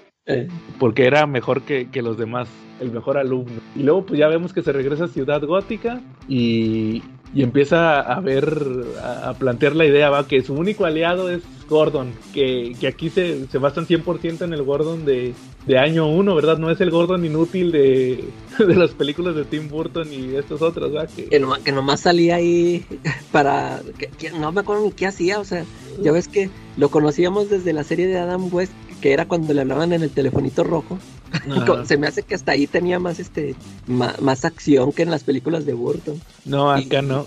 Porque 0.79 1.05
era 1.05 1.25
mejor 1.25 1.61
que, 1.61 1.89
los 2.01 2.17
demás, 2.17 2.49
el 2.81 2.91
mejor 2.91 3.17
alumno. 3.17 3.61
Y 3.75 3.83
luego 3.83 4.05
pues 4.05 4.19
ya 4.19 4.27
vemos 4.27 4.53
que 4.53 4.61
se 4.61 4.73
regresa 4.73 5.05
a 5.05 5.07
Ciudad 5.07 5.41
Gótica 5.41 6.01
y, 6.27 7.01
empieza 7.35 7.99
a 7.99 8.19
ver, 8.19 8.85
a, 9.01 9.33
plantear 9.33 9.75
la 9.75 9.85
idea, 9.85 10.09
va, 10.09 10.27
que 10.27 10.41
su 10.41 10.53
único 10.53 10.85
aliado 10.85 11.29
es 11.29 11.41
Gordon, 11.69 12.13
que, 12.33 12.75
aquí 12.87 13.09
se, 13.09 13.47
se 13.47 13.57
basan 13.57 13.85
100% 13.85 14.41
en 14.41 14.53
el 14.53 14.63
Gordon 14.63 15.05
de, 15.05 15.33
año 15.77 16.07
1, 16.07 16.35
¿verdad? 16.35 16.57
No 16.57 16.71
es 16.71 16.79
el 16.79 16.91
Gordon 16.91 17.25
inútil 17.25 17.71
de, 17.71 18.23
de 18.59 18.75
las 18.75 18.91
películas 18.91 19.35
de 19.35 19.43
Tim 19.43 19.67
Burton 19.67 20.11
y 20.11 20.35
estos 20.35 20.61
otros, 20.61 20.91
¿verdad? 20.91 21.09
Que, 21.13 21.27
que, 21.63 21.71
nomás 21.71 22.01
salía 22.01 22.35
ahí 22.35 22.85
para... 23.31 23.81
Que, 24.17 24.31
no 24.31 24.51
me 24.51 24.61
acuerdo 24.61 24.85
ni 24.85 24.91
qué 24.91 25.07
hacía, 25.07 25.39
o 25.39 25.45
sea, 25.45 25.65
ya 26.01 26.11
ves 26.11 26.27
que 26.27 26.49
lo 26.77 26.89
conocíamos 26.89 27.49
desde 27.49 27.73
la 27.73 27.83
serie 27.83 28.07
de 28.07 28.17
Adam 28.17 28.49
West 28.51 28.73
que 29.01 29.13
era 29.13 29.27
cuando 29.27 29.53
le 29.53 29.61
hablaban 29.61 29.93
en 29.93 30.03
el 30.03 30.09
telefonito 30.09 30.63
rojo. 30.63 30.97
Se 31.85 31.97
me 31.97 32.07
hace 32.07 32.23
que 32.23 32.35
hasta 32.35 32.53
ahí 32.53 32.67
tenía 32.67 32.99
más 32.99 33.19
este 33.19 33.55
más, 33.87 34.45
acción 34.45 34.91
que 34.91 35.03
en 35.03 35.11
las 35.11 35.23
películas 35.23 35.65
de 35.65 35.73
Burton. 35.73 36.21
No, 36.45 36.71
acá 36.71 37.01
no. 37.01 37.25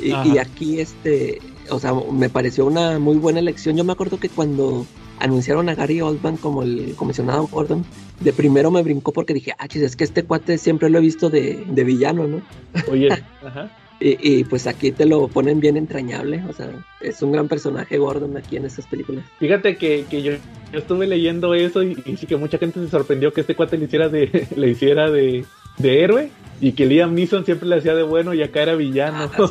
Y, 0.00 0.38
aquí 0.38 0.80
este, 0.80 1.40
o 1.70 1.78
sea, 1.78 1.94
me 1.94 2.28
pareció 2.28 2.66
una 2.66 2.98
muy 2.98 3.16
buena 3.16 3.38
elección. 3.38 3.76
Yo 3.76 3.84
me 3.84 3.92
acuerdo 3.92 4.18
que 4.18 4.28
cuando 4.28 4.86
anunciaron 5.18 5.68
a 5.68 5.74
Gary 5.74 6.00
Oldman 6.00 6.36
como 6.36 6.62
el 6.62 6.94
comisionado 6.96 7.46
Gordon, 7.46 7.84
de 8.20 8.32
primero 8.32 8.70
me 8.70 8.82
brincó 8.82 9.12
porque 9.12 9.34
dije, 9.34 9.52
ah, 9.58 9.66
es 9.70 9.96
que 9.96 10.04
este 10.04 10.24
cuate 10.24 10.58
siempre 10.58 10.90
lo 10.90 10.98
he 10.98 11.00
visto 11.00 11.30
de, 11.30 11.64
de 11.66 11.84
villano, 11.84 12.26
¿no? 12.26 12.42
Oye, 12.90 13.08
ajá. 13.44 13.70
Y, 13.98 14.44
pues 14.44 14.66
aquí 14.66 14.92
te 14.92 15.06
lo 15.06 15.26
ponen 15.28 15.58
bien 15.58 15.78
entrañable, 15.78 16.44
o 16.48 16.52
sea, 16.52 16.68
es 17.00 17.22
un 17.22 17.32
gran 17.32 17.48
personaje 17.48 17.96
Gordon 17.96 18.36
aquí 18.36 18.56
en 18.56 18.66
estas 18.66 18.86
películas. 18.86 19.24
Fíjate 19.38 19.76
que, 19.76 20.04
yo, 20.22 20.32
estuve 20.78 21.06
leyendo 21.06 21.54
eso 21.54 21.82
y, 21.82 21.94
sí 22.16 22.26
que 22.26 22.36
mucha 22.36 22.58
gente 22.58 22.78
se 22.78 22.90
sorprendió 22.90 23.32
que 23.32 23.40
este 23.40 23.54
cuate 23.54 23.78
le 23.78 23.86
hiciera 23.86 24.10
de, 24.10 24.48
le 24.56 24.68
hiciera 24.68 25.10
de, 25.10 25.46
héroe 25.82 26.30
y 26.60 26.72
que 26.72 26.84
Liam 26.84 27.14
Neeson 27.14 27.46
siempre 27.46 27.68
le 27.68 27.76
hacía 27.76 27.94
de 27.94 28.02
bueno 28.02 28.34
y 28.34 28.42
acá 28.42 28.62
era 28.62 28.74
villano. 28.74 29.30
Ah, 29.32 29.50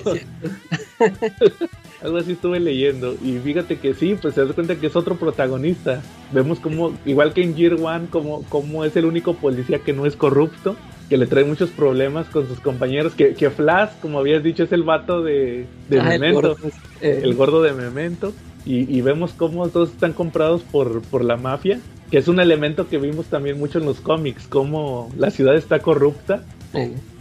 Algo 2.03 2.17
así 2.17 2.33
estuve 2.33 2.59
leyendo. 2.59 3.15
Y 3.23 3.39
fíjate 3.39 3.79
que 3.79 3.95
sí, 3.95 4.15
pues 4.21 4.35
se 4.35 4.45
das 4.45 4.53
cuenta 4.53 4.75
que 4.75 4.87
es 4.87 4.95
otro 4.95 5.15
protagonista. 5.15 6.03
Vemos 6.31 6.59
como, 6.59 6.95
igual 7.03 7.33
que 7.33 7.41
en 7.41 7.55
Year 7.55 7.73
One, 7.81 8.07
como, 8.11 8.43
como 8.43 8.85
es 8.85 8.95
el 8.95 9.05
único 9.05 9.33
policía 9.33 9.79
que 9.79 9.93
no 9.93 10.05
es 10.05 10.15
corrupto 10.15 10.75
que 11.09 11.17
le 11.17 11.27
trae 11.27 11.43
muchos 11.43 11.69
problemas 11.69 12.27
con 12.27 12.47
sus 12.47 12.59
compañeros. 12.59 13.13
Que, 13.13 13.33
que 13.33 13.49
Flash, 13.49 13.91
como 14.01 14.19
habías 14.19 14.43
dicho, 14.43 14.63
es 14.63 14.71
el 14.71 14.83
vato 14.83 15.21
de, 15.21 15.65
de 15.89 16.01
Memento, 16.01 16.55
eh. 17.01 17.21
el 17.23 17.35
gordo, 17.35 17.61
de 17.61 17.73
Memento. 17.73 18.33
Y, 18.67 18.99
vemos 19.01 19.31
cómo 19.33 19.67
todos 19.69 19.91
están 19.91 20.13
comprados 20.13 20.63
por, 20.63 21.03
por 21.03 21.23
la 21.23 21.37
mafia, 21.37 21.79
que 22.09 22.17
es 22.17 22.27
un 22.27 22.39
elemento 22.39 22.87
que 22.89 22.97
vimos 22.97 23.27
también 23.27 23.59
mucho 23.59 23.77
en 23.77 23.85
los 23.85 24.01
cómics, 24.01 24.47
cómo 24.47 25.11
la 25.17 25.29
ciudad 25.29 25.55
está 25.55 25.77
corrupta 25.77 26.43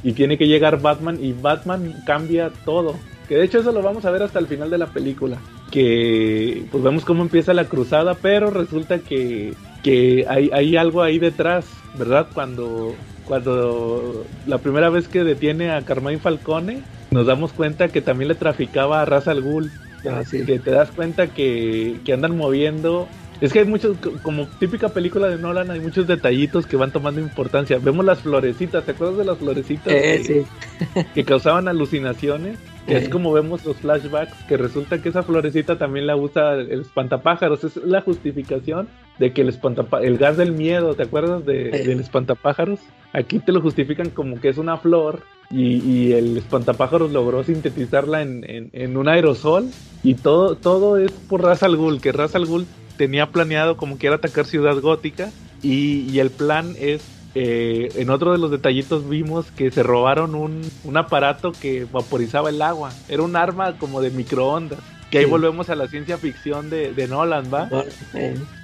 y 0.03 0.13
tiene 0.13 0.39
que 0.39 0.47
llegar 0.47 0.81
Batman 0.81 1.19
y 1.23 1.33
Batman 1.33 2.03
cambia 2.07 2.51
todo. 2.65 2.97
Que 3.29 3.37
de 3.37 3.45
hecho 3.45 3.59
eso 3.59 3.73
lo 3.73 3.83
vamos 3.83 4.05
a 4.05 4.11
ver 4.11 4.23
hasta 4.23 4.39
el 4.39 4.47
final 4.47 4.71
de 4.71 4.79
la 4.79 4.87
película. 4.87 5.39
Que 5.71 6.65
pues 6.71 6.83
vemos 6.83 7.05
cómo 7.05 7.23
empieza 7.23 7.55
la 7.55 7.67
cruzada, 7.67 8.15
pero 8.15 8.51
resulta 8.51 8.99
que, 8.99 9.55
que 9.83 10.25
hay, 10.29 10.51
hay 10.53 10.77
algo 10.77 11.03
ahí 11.03 11.19
detrás, 11.19 11.67
¿verdad? 11.99 12.29
Cuando 12.33 12.95
cuando 13.27 14.27
la 14.47 14.59
primera 14.59 14.91
vez 14.91 15.09
que 15.09 15.25
detiene 15.25 15.71
a 15.71 15.83
Carmine 15.83 16.19
Falcone, 16.19 16.83
nos 17.11 17.27
damos 17.27 17.53
cuenta 17.53 17.89
que 17.89 18.03
también 18.03 18.29
le 18.29 18.35
traficaba 18.35 19.01
a 19.01 19.05
Ra's 19.05 19.29
al 19.29 19.41
Ghul. 19.41 19.71
Ah, 20.07 20.23
que 20.31 20.59
te 20.59 20.71
das 20.71 20.91
cuenta 20.91 21.29
que, 21.29 21.99
andan 22.13 22.37
moviendo. 22.37 23.09
Es 23.41 23.53
que 23.53 23.61
hay 23.61 23.65
muchos, 23.65 23.97
como 24.23 24.47
típica 24.47 24.91
película 24.91 25.29
de 25.29 25.39
Nolan, 25.39 25.71
hay 25.71 25.81
muchos 25.81 26.07
detallitos 26.07 26.67
que 26.67 26.77
van 26.77 26.93
tomando 26.93 27.21
importancia. 27.21 27.79
Vemos 27.79 28.05
las 28.05 28.21
florecitas, 28.21 28.85
¿te 28.85 28.93
acuerdas 28.93 29.19
de 29.19 29.25
las 29.25 29.39
florecitas 29.39 29.93
eh, 29.93 30.47
que, 30.95 31.07
que, 31.15 31.25
causaban 31.25 31.69
alucinaciones? 31.69 32.59
Que 32.87 32.97
es 32.97 33.09
como 33.09 33.33
vemos 33.33 33.65
los 33.65 33.77
flashbacks, 33.77 34.45
que 34.45 34.57
resulta 34.57 35.01
que 35.01 35.09
esa 35.09 35.23
florecita 35.23 35.79
también 35.79 36.07
la 36.07 36.17
usa 36.17 36.55
el 36.55 36.81
espantapájaros, 36.81 37.65
es 37.65 37.77
la 37.77 38.01
justificación 38.03 38.89
de 39.19 39.33
que 39.33 39.43
el 39.43 39.59
el 40.03 40.19
gas 40.19 40.37
del 40.37 40.53
miedo, 40.53 40.95
¿te 40.95 41.05
acuerdas 41.05 41.47
de, 41.47 41.71
del 41.71 42.01
espantapájaros? 42.01 42.81
Aquí 43.13 43.39
te 43.39 43.53
lo 43.53 43.61
justifican 43.61 44.11
como 44.11 44.41
que 44.41 44.49
es 44.49 44.59
una 44.59 44.77
flor 44.77 45.23
y, 45.51 46.13
el 46.13 46.37
espantapájaros 46.37 47.13
logró 47.13 47.45
sintetizarla 47.45 48.23
en, 48.23 48.97
un 48.97 49.09
aerosol 49.09 49.69
y 50.03 50.15
todo, 50.15 50.57
todo 50.57 50.97
es 50.97 51.13
por 51.13 51.43
Ra's 51.43 51.63
al 51.63 51.77
Ghul, 51.77 52.01
que 52.01 52.13
Ra's 52.13 52.35
al 52.35 52.47
Ghul 52.47 52.67
tenía 52.97 53.27
planeado 53.27 53.77
como 53.77 53.99
que 53.99 54.07
era 54.07 54.17
atacar 54.17 54.47
Ciudad 54.47 54.79
Gótica 54.81 55.31
y, 55.63 56.19
el 56.19 56.31
plan 56.31 56.75
es 56.79 57.03
eh, 57.35 57.91
en 57.97 58.11
otro 58.11 58.33
de 58.33 58.39
los 58.39 58.51
detallitos 58.51 59.09
vimos 59.09 59.51
que 59.51 59.71
se 59.71 59.83
robaron 59.83 60.35
un, 60.35 60.63
aparato 60.97 61.53
que 61.53 61.87
vaporizaba 61.91 62.51
el 62.51 62.63
agua. 62.63 62.93
Era 63.09 63.23
un 63.23 63.35
arma 63.35 63.77
como 63.79 64.01
de 64.01 64.11
microondas. 64.11 64.79
Que 65.11 65.19
ahí 65.19 65.25
volvemos 65.27 65.71
a 65.71 65.77
la 65.77 65.87
ciencia 65.87 66.19
ficción 66.19 66.71
de, 66.71 66.93
de 66.93 67.07
Nolan, 67.07 67.45
¿va? 67.53 67.69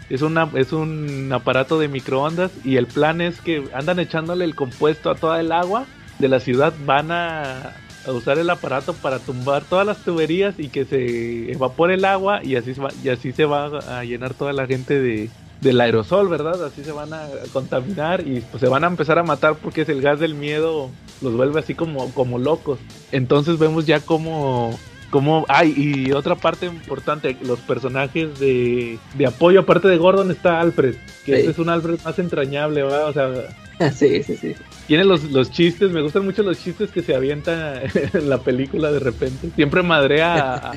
Es, 0.09 0.23
una, 0.23 0.51
es 0.55 0.73
un 0.73 1.31
aparato 1.33 1.79
de 1.79 1.87
microondas 1.87 2.51
y 2.65 2.77
el 2.77 2.87
plan 2.87 3.21
es 3.21 3.41
que 3.41 3.69
andan 3.73 4.01
echándole 4.01 4.45
el 4.45 4.57
compuesto 4.57 5.11
a 5.11 5.15
toda 5.15 5.39
el 5.39 5.53
agua 5.53 5.87
de 6.19 6.29
la 6.29 6.41
ciudad. 6.41 6.73
Van 6.85 7.13
a, 7.13 7.77
usar 8.09 8.39
el 8.39 8.51
aparato 8.51 8.95
para 8.95 9.21
tumbar 9.21 9.63
todas 9.63 9.87
las 9.87 9.99
tuberías 9.99 10.59
y 10.59 10.69
que 10.69 10.85
se 10.85 11.53
evapore 11.53 11.95
el 11.95 12.05
agua 12.05 12.43
y 12.43 12.57
así, 12.57 12.73
y 13.05 13.09
así 13.11 13.31
se 13.31 13.45
va 13.45 13.67
a 13.67 14.05
llenar 14.05 14.35
toda 14.35 14.53
la 14.53 14.67
gente 14.67 15.01
de, 15.01 15.31
del 15.61 15.81
aerosol, 15.81 16.29
¿verdad? 16.29 16.65
Así 16.65 16.83
se 16.85 16.93
van 16.93 17.13
a 17.13 17.29
contaminar 17.53 18.27
y 18.27 18.41
pues 18.41 18.61
se 18.61 18.69
van 18.69 18.85
a 18.85 18.87
empezar 18.87 19.19
a 19.19 19.23
matar 19.23 19.57
porque 19.57 19.83
es 19.83 19.89
el 19.89 20.01
gas 20.01 20.21
del 20.21 20.35
miedo 20.35 20.91
los 21.21 21.35
vuelve 21.35 21.61
así 21.61 21.75
como, 21.75 22.13
como 22.13 22.39
locos. 22.39 22.79
Entonces 23.13 23.59
vemos 23.59 23.87
ya 23.87 24.01
como 24.01 24.79
como 25.11 25.45
ay 25.49 25.75
y 25.77 26.13
otra 26.13 26.37
parte 26.37 26.67
importante 26.67 27.37
los 27.43 27.59
personajes 27.59 28.39
de, 28.39 28.97
de 29.15 29.27
apoyo 29.27 29.59
aparte 29.59 29.89
de 29.89 29.97
Gordon 29.97 30.31
está 30.31 30.61
Alfred 30.61 30.95
que 31.27 31.35
este 31.35 31.51
es 31.51 31.59
un 31.59 31.69
Alfred 31.69 31.99
más 32.05 32.17
entrañable 32.21 32.85
¿verdad? 32.85 33.09
o 33.09 33.13
sea 33.13 33.91
sí 33.93 34.23
sí 34.23 34.37
sí 34.37 34.55
tiene 34.87 35.03
los, 35.03 35.25
los 35.25 35.51
chistes 35.51 35.91
me 35.91 36.01
gustan 36.01 36.25
mucho 36.25 36.45
los 36.45 36.63
chistes 36.63 36.93
que 36.93 37.03
se 37.03 37.17
avienta 37.17 37.83
en 38.13 38.31
la 38.31 38.39
película 38.39 38.93
de 38.93 39.01
repente 39.01 39.51
siempre 39.57 39.83
madrea 39.83 40.55
a, 40.55 40.73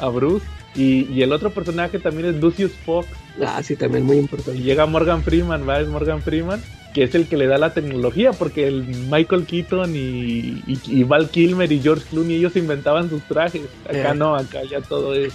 a 0.00 0.08
Bruce 0.08 0.44
y, 0.76 1.22
el 1.22 1.32
otro 1.32 1.50
personaje 1.50 1.98
también 1.98 2.28
es 2.28 2.36
Lucius 2.36 2.72
Fox. 2.72 3.08
Ah, 3.40 3.62
sí, 3.62 3.76
también 3.76 4.04
muy 4.04 4.16
importante. 4.16 4.58
Y 4.60 4.62
llega 4.62 4.86
Morgan 4.86 5.22
Freeman, 5.22 5.68
¿va? 5.68 5.80
Es 5.80 5.88
Morgan 5.88 6.22
Freeman, 6.22 6.60
que 6.94 7.04
es 7.04 7.14
el 7.14 7.26
que 7.26 7.36
le 7.36 7.46
da 7.46 7.58
la 7.58 7.72
tecnología, 7.72 8.32
porque 8.32 8.66
el 8.66 8.84
Michael 9.10 9.46
Keaton 9.46 9.94
y, 9.94 10.62
y, 10.66 11.04
Val 11.04 11.30
Kilmer 11.30 11.70
y 11.70 11.80
George 11.80 12.04
Clooney, 12.10 12.36
ellos 12.36 12.56
inventaban 12.56 13.10
sus 13.10 13.22
trajes. 13.22 13.62
Acá 13.88 14.14
no, 14.14 14.34
acá 14.34 14.62
ya 14.64 14.80
todo 14.80 15.14
es... 15.14 15.32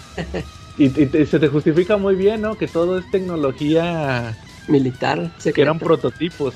y, 0.78 0.90
se 0.90 1.40
te 1.40 1.48
justifica 1.48 1.98
muy 1.98 2.16
bien, 2.16 2.42
¿no? 2.42 2.58
Que 2.58 2.68
todo 2.68 2.98
es 2.98 3.10
tecnología 3.12 4.38
militar. 4.68 5.32
Que 5.44 5.62
eran 5.62 5.80
prototipos. 5.80 6.54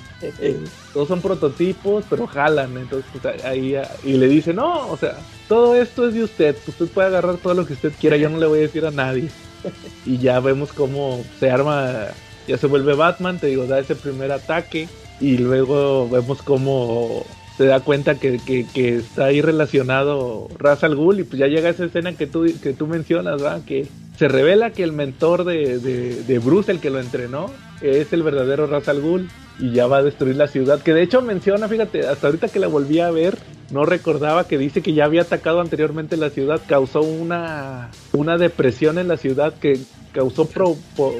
Todos 0.93 1.07
son 1.07 1.21
prototipos, 1.21 2.05
pero 2.09 2.27
jalan. 2.27 2.77
Entonces, 2.77 3.09
pues, 3.21 3.43
ahí. 3.45 3.75
Y 4.03 4.13
le 4.13 4.27
dice, 4.27 4.53
no, 4.53 4.89
o 4.89 4.97
sea, 4.97 5.17
todo 5.47 5.75
esto 5.75 6.07
es 6.07 6.13
de 6.13 6.23
usted. 6.23 6.55
Usted 6.67 6.87
puede 6.87 7.07
agarrar 7.07 7.37
todo 7.37 7.53
lo 7.53 7.65
que 7.65 7.73
usted 7.73 7.93
quiera. 7.99 8.17
Yo 8.17 8.29
no 8.29 8.37
le 8.37 8.47
voy 8.47 8.59
a 8.59 8.63
decir 8.63 8.85
a 8.85 8.91
nadie. 8.91 9.29
y 10.05 10.17
ya 10.17 10.39
vemos 10.39 10.73
cómo 10.73 11.23
se 11.39 11.49
arma. 11.49 12.07
Ya 12.47 12.57
se 12.57 12.67
vuelve 12.67 12.93
Batman. 12.93 13.39
Te 13.39 13.47
digo, 13.47 13.65
da 13.65 13.79
ese 13.79 13.95
primer 13.95 14.31
ataque. 14.31 14.87
Y 15.19 15.37
luego 15.37 16.09
vemos 16.09 16.41
cómo 16.41 17.25
se 17.57 17.65
da 17.65 17.79
cuenta 17.79 18.15
que, 18.15 18.37
que, 18.37 18.97
está 18.97 19.25
ahí 19.25 19.41
relacionado 19.41 20.49
Ra's 20.57 20.83
al 20.83 20.95
Ghul 20.95 21.21
y 21.21 21.23
pues 21.23 21.39
ya 21.39 21.47
llega 21.47 21.69
esa 21.69 21.85
escena 21.85 22.13
que 22.13 22.27
tú, 22.27 22.45
que 22.61 22.73
tú 22.73 22.85
mencionas, 22.85 23.41
¿verdad? 23.41 23.61
Que 23.65 23.87
se 24.18 24.28
revela 24.28 24.72
que 24.72 24.84
el 24.84 24.91
mentor 24.91 25.43
de, 25.43 25.80
de, 25.80 26.24
de 26.24 26.39
Bruce, 26.39 26.72
el 26.72 26.80
que 26.80 26.89
lo 26.89 26.99
entrenó, 26.99 27.51
es 27.82 28.13
el 28.13 28.24
verdadero 28.24 28.68
Ra's 28.68 28.88
al 28.88 29.01
Ghul 29.01 29.30
y 29.59 29.72
ya 29.72 29.88
va 29.88 29.97
a 29.97 30.03
destruir 30.03 30.36
la 30.36 30.47
ciudad. 30.47 30.82
Que 30.82 30.93
de 30.93 31.03
hecho 31.03 31.22
menciona, 31.22 31.68
fíjate, 31.68 32.07
hasta 32.07 32.28
ahorita 32.28 32.49
que 32.49 32.59
la 32.59 32.68
volví 32.68 32.99
a 32.99 33.11
ver, 33.11 33.38
no 33.72 33.86
recordaba 33.86 34.47
que 34.47 34.57
dice 34.57 34.82
que 34.82 34.93
ya 34.93 35.05
había 35.05 35.24
atacado 35.24 35.59
anteriormente 35.61 36.18
la 36.18 36.30
ciudad, 36.30 36.61
causó 36.68 37.01
una, 37.01 37.89
una 38.13 38.38
depresión 38.38 38.97
en 38.97 39.07
la 39.07 39.18
ciudad 39.18 39.53
que 39.59 39.80
causó 40.13 40.47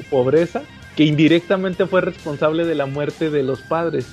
pobreza, 0.10 0.64
que 0.96 1.04
indirectamente 1.04 1.86
fue 1.86 2.02
responsable 2.02 2.66
de 2.66 2.76
la 2.76 2.86
muerte 2.86 3.30
de 3.30 3.44
los 3.44 3.62
padres. 3.62 4.08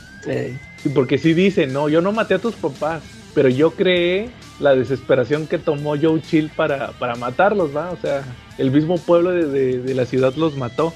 Porque 0.94 1.18
sí 1.18 1.34
dice, 1.34 1.66
no, 1.66 1.88
yo 1.88 2.00
no 2.00 2.12
maté 2.12 2.34
a 2.34 2.38
tus 2.38 2.54
papás, 2.54 3.02
pero 3.34 3.48
yo 3.48 3.72
creé 3.72 4.30
la 4.60 4.74
desesperación 4.74 5.46
que 5.46 5.58
tomó 5.58 5.96
Joe 5.96 6.20
Chill 6.22 6.50
para, 6.54 6.92
para 6.92 7.16
matarlos, 7.16 7.74
¿va? 7.74 7.90
O 7.90 7.96
sea, 7.96 8.22
el 8.58 8.70
mismo 8.70 8.98
pueblo 8.98 9.30
de, 9.30 9.94
la 9.94 10.04
ciudad 10.04 10.34
los 10.34 10.56
mató. 10.56 10.92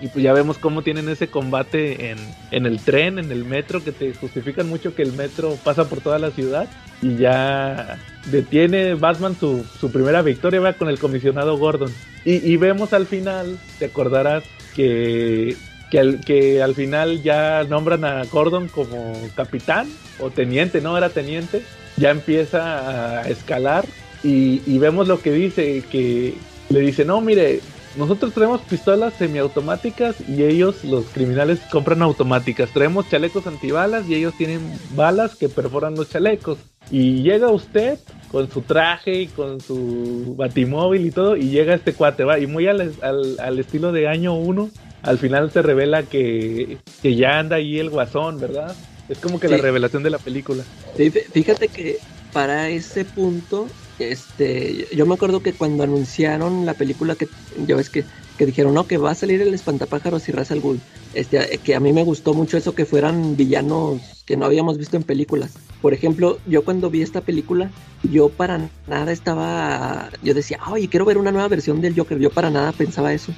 Y 0.00 0.08
pues 0.08 0.22
ya 0.22 0.32
vemos 0.32 0.58
cómo 0.58 0.82
tienen 0.82 1.08
ese 1.08 1.28
combate 1.28 2.10
en, 2.10 2.18
en, 2.52 2.66
el 2.66 2.80
tren, 2.80 3.18
en 3.18 3.32
el 3.32 3.44
metro, 3.44 3.82
que 3.82 3.92
te 3.92 4.14
justifican 4.14 4.68
mucho 4.68 4.94
que 4.94 5.02
el 5.02 5.12
metro 5.12 5.56
pasa 5.64 5.88
por 5.88 6.00
toda 6.00 6.18
la 6.18 6.30
ciudad. 6.30 6.68
Y 7.02 7.16
ya 7.16 7.98
detiene 8.26 8.94
Batman 8.94 9.36
su, 9.38 9.64
su 9.78 9.90
primera 9.90 10.22
victoria 10.22 10.60
¿va? 10.60 10.72
con 10.74 10.88
el 10.88 10.98
comisionado 10.98 11.58
Gordon. 11.58 11.92
Y, 12.24 12.36
y, 12.36 12.56
vemos 12.56 12.92
al 12.92 13.06
final, 13.06 13.58
te 13.78 13.86
acordarás, 13.86 14.44
que, 14.74 15.56
que, 15.90 15.98
al, 15.98 16.20
que 16.20 16.62
al 16.62 16.74
final 16.74 17.22
ya 17.22 17.64
nombran 17.64 18.04
a 18.04 18.24
Gordon 18.24 18.68
como 18.68 19.14
capitán 19.34 19.88
o 20.20 20.30
teniente, 20.30 20.80
¿no? 20.80 20.96
Era 20.96 21.10
teniente. 21.10 21.62
Ya 21.96 22.10
empieza 22.10 23.20
a 23.20 23.28
escalar 23.28 23.84
y, 24.22 24.62
y 24.66 24.78
vemos 24.78 25.08
lo 25.08 25.20
que 25.20 25.32
dice, 25.32 25.82
que 25.90 26.34
le 26.70 26.80
dice, 26.80 27.04
no, 27.04 27.20
mire, 27.20 27.60
nosotros 27.96 28.32
traemos 28.32 28.60
pistolas 28.60 29.14
semiautomáticas 29.14 30.16
y 30.28 30.44
ellos, 30.44 30.84
los 30.84 31.06
criminales, 31.06 31.60
compran 31.70 32.02
automáticas. 32.02 32.70
Traemos 32.70 33.08
chalecos 33.08 33.46
antibalas 33.46 34.08
y 34.08 34.14
ellos 34.14 34.34
tienen 34.36 34.60
balas 34.94 35.34
que 35.34 35.48
perforan 35.48 35.94
los 35.94 36.10
chalecos. 36.10 36.58
Y 36.90 37.22
llega 37.22 37.50
usted 37.50 37.98
con 38.30 38.50
su 38.50 38.62
traje 38.62 39.22
y 39.22 39.26
con 39.26 39.60
su 39.60 40.34
batimóvil 40.36 41.06
y 41.06 41.10
todo, 41.10 41.36
y 41.36 41.48
llega 41.50 41.74
este 41.74 41.92
cuate, 41.92 42.24
va, 42.24 42.38
y 42.38 42.46
muy 42.46 42.66
al, 42.66 42.94
al, 43.02 43.58
estilo 43.58 43.92
de 43.92 44.08
año 44.08 44.34
1, 44.34 44.70
al 45.02 45.18
final 45.18 45.50
se 45.50 45.62
revela 45.62 46.02
que, 46.02 46.78
que, 47.02 47.14
ya 47.14 47.38
anda 47.38 47.56
ahí 47.56 47.78
el 47.78 47.90
guasón, 47.90 48.38
¿verdad? 48.38 48.74
Es 49.08 49.18
como 49.18 49.40
que 49.40 49.48
la 49.48 49.56
revelación 49.56 50.02
de 50.02 50.10
la 50.10 50.18
película. 50.18 50.62
Sí, 50.96 51.10
fíjate 51.10 51.68
que 51.68 51.98
para 52.32 52.68
ese 52.68 53.04
punto 53.04 53.66
este, 53.98 54.86
yo 54.94 55.06
me 55.06 55.14
acuerdo 55.14 55.40
que 55.40 55.52
cuando 55.52 55.84
anunciaron 55.84 56.66
la 56.66 56.74
película 56.74 57.14
que 57.14 57.28
ya 57.66 57.76
ves 57.76 57.90
que, 57.90 58.04
que 58.36 58.46
dijeron, 58.46 58.74
no, 58.74 58.86
que 58.86 58.98
va 58.98 59.10
a 59.10 59.14
salir 59.14 59.40
el 59.42 59.54
espantapájaros 59.54 60.28
y 60.28 60.32
Ra's 60.32 60.50
al 60.50 60.60
Ghul. 60.60 60.80
Este, 61.14 61.58
que 61.58 61.74
a 61.74 61.80
mí 61.80 61.92
me 61.92 62.04
gustó 62.04 62.34
mucho 62.34 62.56
eso 62.56 62.74
que 62.74 62.84
fueran 62.84 63.36
villanos 63.36 64.00
que 64.26 64.36
no 64.36 64.44
habíamos 64.44 64.76
visto 64.76 64.96
en 64.96 65.04
películas. 65.04 65.54
Por 65.80 65.94
ejemplo, 65.94 66.38
yo 66.46 66.62
cuando 66.62 66.90
vi 66.90 67.00
esta 67.00 67.22
película, 67.22 67.70
yo 68.02 68.28
para 68.28 68.68
nada 68.86 69.10
estaba, 69.10 70.10
yo 70.22 70.34
decía, 70.34 70.58
ay, 70.60 70.86
quiero 70.88 71.06
ver 71.06 71.16
una 71.16 71.32
nueva 71.32 71.48
versión 71.48 71.80
del 71.80 71.96
Joker. 71.96 72.18
Yo 72.18 72.30
para 72.30 72.50
nada 72.50 72.72
pensaba 72.72 73.14
eso. 73.14 73.32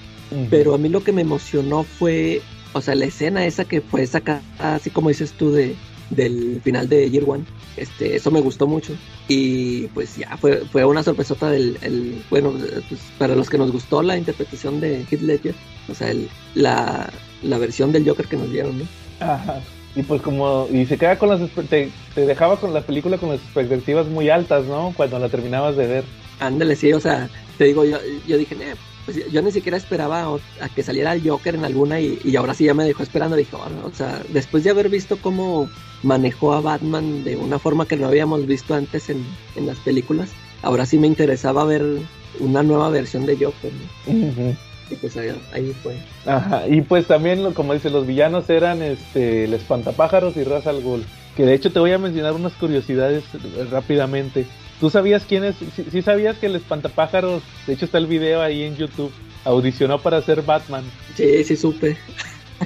Pero 0.48 0.74
a 0.74 0.78
mí 0.78 0.88
lo 0.88 1.02
que 1.02 1.12
me 1.12 1.22
emocionó 1.22 1.84
fue, 1.84 2.40
o 2.72 2.80
sea, 2.80 2.94
la 2.94 3.04
escena 3.04 3.46
esa 3.46 3.64
que 3.64 3.80
fue 3.80 4.06
sacada, 4.06 4.42
así 4.58 4.90
como 4.90 5.08
dices 5.08 5.32
tú, 5.32 5.52
de, 5.52 5.76
del 6.10 6.60
final 6.62 6.88
de 6.88 7.10
Year 7.10 7.24
One. 7.26 7.44
Este, 7.76 8.16
eso 8.16 8.30
me 8.30 8.40
gustó 8.40 8.66
mucho. 8.66 8.92
Y 9.28 9.86
pues 9.88 10.16
ya, 10.16 10.36
fue, 10.36 10.58
fue 10.70 10.84
una 10.84 11.02
sorpresota 11.02 11.50
del, 11.50 11.78
el, 11.82 12.22
bueno, 12.30 12.52
pues 12.88 13.00
para 13.18 13.34
los 13.34 13.48
que 13.48 13.58
nos 13.58 13.72
gustó 13.72 14.02
la 14.02 14.16
interpretación 14.16 14.80
de 14.80 15.04
Heath 15.10 15.22
Ledger, 15.22 15.54
o 15.88 15.94
sea, 15.94 16.10
el, 16.10 16.28
la, 16.54 17.10
la 17.42 17.58
versión 17.58 17.92
del 17.92 18.06
Joker 18.06 18.26
que 18.26 18.36
nos 18.36 18.50
dieron, 18.50 18.78
¿no? 18.78 18.84
Ajá. 19.20 19.60
Y 19.96 20.02
pues 20.02 20.22
como, 20.22 20.68
y 20.72 20.86
se 20.86 20.96
queda 20.96 21.18
con 21.18 21.30
las, 21.30 21.40
te, 21.68 21.90
te 22.14 22.26
dejaba 22.26 22.58
con 22.58 22.72
la 22.72 22.82
película 22.82 23.18
con 23.18 23.30
las 23.30 23.40
expectativas 23.40 24.06
muy 24.06 24.30
altas, 24.30 24.64
¿no? 24.66 24.92
Cuando 24.96 25.18
la 25.18 25.28
terminabas 25.28 25.76
de 25.76 25.86
ver. 25.86 26.04
Ándale, 26.38 26.76
sí, 26.76 26.92
o 26.92 27.00
sea, 27.00 27.28
te 27.58 27.64
digo, 27.64 27.84
yo, 27.84 27.98
yo 28.26 28.38
dije, 28.38 28.54
eh, 28.54 28.74
pues 29.10 29.32
yo 29.32 29.42
ni 29.42 29.50
siquiera 29.50 29.76
esperaba 29.76 30.38
a 30.60 30.68
que 30.68 30.82
saliera 30.82 31.12
el 31.12 31.28
Joker 31.28 31.54
en 31.54 31.64
alguna 31.64 32.00
y, 32.00 32.18
y 32.24 32.36
ahora 32.36 32.54
sí 32.54 32.64
ya 32.64 32.74
me 32.74 32.84
dejó 32.84 33.02
esperando. 33.02 33.36
Dije, 33.36 33.56
oh, 33.56 33.86
o 33.86 33.92
sea, 33.92 34.22
después 34.28 34.64
de 34.64 34.70
haber 34.70 34.88
visto 34.88 35.18
cómo 35.20 35.68
manejó 36.02 36.52
a 36.52 36.60
Batman 36.60 37.24
de 37.24 37.36
una 37.36 37.58
forma 37.58 37.86
que 37.86 37.96
no 37.96 38.06
habíamos 38.06 38.46
visto 38.46 38.74
antes 38.74 39.10
en, 39.10 39.24
en 39.56 39.66
las 39.66 39.78
películas, 39.78 40.30
ahora 40.62 40.86
sí 40.86 40.98
me 40.98 41.06
interesaba 41.06 41.64
ver 41.64 41.84
una 42.38 42.62
nueva 42.62 42.88
versión 42.90 43.26
de 43.26 43.34
Joker. 43.34 43.72
Y 44.06 44.96
pues 44.96 45.16
ahí, 45.16 45.72
fue. 45.82 45.96
Ajá, 46.26 46.66
y 46.68 46.80
pues 46.80 47.06
también, 47.06 47.52
como 47.52 47.74
dice, 47.74 47.90
los 47.90 48.06
villanos 48.06 48.50
eran 48.50 48.82
este, 48.82 49.44
el 49.44 49.54
espantapájaros 49.54 50.36
y 50.36 50.44
Ra's 50.44 50.66
al 50.66 50.82
Ghul. 50.82 51.04
Que 51.36 51.46
de 51.46 51.54
hecho 51.54 51.72
te 51.72 51.78
voy 51.78 51.92
a 51.92 51.98
mencionar 51.98 52.32
unas 52.32 52.52
curiosidades 52.54 53.22
rápidamente. 53.70 54.46
¿Tú 54.80 54.88
sabías 54.88 55.24
quién 55.28 55.44
es? 55.44 55.56
Sí, 55.92 56.02
sabías 56.02 56.38
que 56.38 56.46
el 56.46 56.56
espantapájaros, 56.56 57.42
de 57.66 57.74
hecho 57.74 57.84
está 57.84 57.98
el 57.98 58.06
video 58.06 58.40
ahí 58.40 58.62
en 58.62 58.76
YouTube, 58.76 59.12
audicionó 59.44 60.00
para 60.00 60.22
ser 60.22 60.42
Batman. 60.42 60.84
Sí, 61.16 61.44
sí 61.44 61.54
supe. 61.54 61.98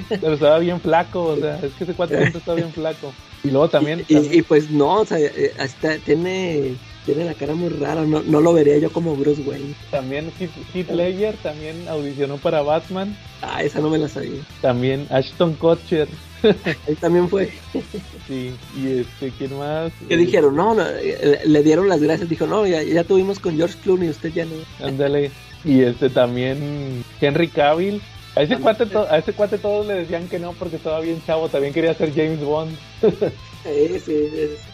Pero 0.09 0.33
estaba 0.33 0.59
bien 0.59 0.79
flaco, 0.79 1.23
o 1.23 1.37
sea, 1.37 1.59
es 1.61 1.73
que 1.73 1.83
ese 1.83 1.93
cuatro 1.93 2.17
está 2.17 2.53
bien 2.53 2.71
flaco. 2.71 3.13
Y 3.43 3.51
luego 3.51 3.69
también... 3.69 4.03
Y, 4.07 4.41
pues 4.41 4.71
no, 4.71 5.01
o 5.01 5.05
sea, 5.05 5.19
eh, 5.19 5.53
hasta 5.59 5.97
tiene 5.99 6.75
Tiene 7.05 7.25
la 7.25 7.33
cara 7.35 7.53
muy 7.53 7.69
rara, 7.69 8.03
no, 8.03 8.23
no 8.23 8.41
lo 8.41 8.51
vería 8.51 8.77
yo 8.79 8.91
como 8.91 9.15
Bruce 9.15 9.43
Wayne. 9.43 9.75
También 9.91 10.31
Heath, 10.73 10.89
Ledger 10.89 11.35
también 11.43 11.87
audicionó 11.87 12.37
para 12.37 12.63
Batman. 12.63 13.15
Ah, 13.41 13.61
esa 13.61 13.79
no 13.79 13.89
me 13.89 13.99
la 13.99 14.07
sabía. 14.07 14.41
También 14.61 15.05
Ashton 15.11 15.53
Kutcher. 15.53 16.07
Él 16.87 16.97
también 16.99 17.29
fue. 17.29 17.51
sí, 18.27 18.53
y 18.77 18.99
este, 18.99 19.31
¿quién 19.37 19.57
más? 19.57 19.91
Que 20.07 20.17
dijeron, 20.17 20.55
no, 20.55 20.75
le, 20.75 21.63
dieron 21.63 21.89
las 21.89 22.01
gracias, 22.01 22.29
dijo, 22.29 22.47
no, 22.47 22.65
ya, 22.65 22.83
ya 22.83 23.03
tuvimos 23.03 23.39
con 23.39 23.55
George 23.55 23.77
Clooney, 23.83 24.09
usted 24.09 24.33
ya 24.33 24.45
no. 24.45 24.51
Ándale. 24.85 25.31
Y 25.63 25.81
este 25.81 26.09
también 26.09 27.03
Henry 27.19 27.47
Cavill. 27.47 28.01
A 28.35 28.41
ese, 28.41 28.57
cuate 28.57 28.85
a 29.09 29.17
ese 29.17 29.31
cuate 29.31 29.57
todos 29.57 29.87
le 29.87 29.93
decían 29.93 30.27
que 30.27 30.39
no 30.39 30.51
porque 30.51 30.75
estaba 30.75 30.99
bien 30.99 31.21
chavo, 31.25 31.47
también 31.47 31.73
quería 31.73 31.93
ser 31.93 32.13
James 32.13 32.41
Bond. 32.41 32.77
sí, 33.01 33.99
sí, 34.05 34.29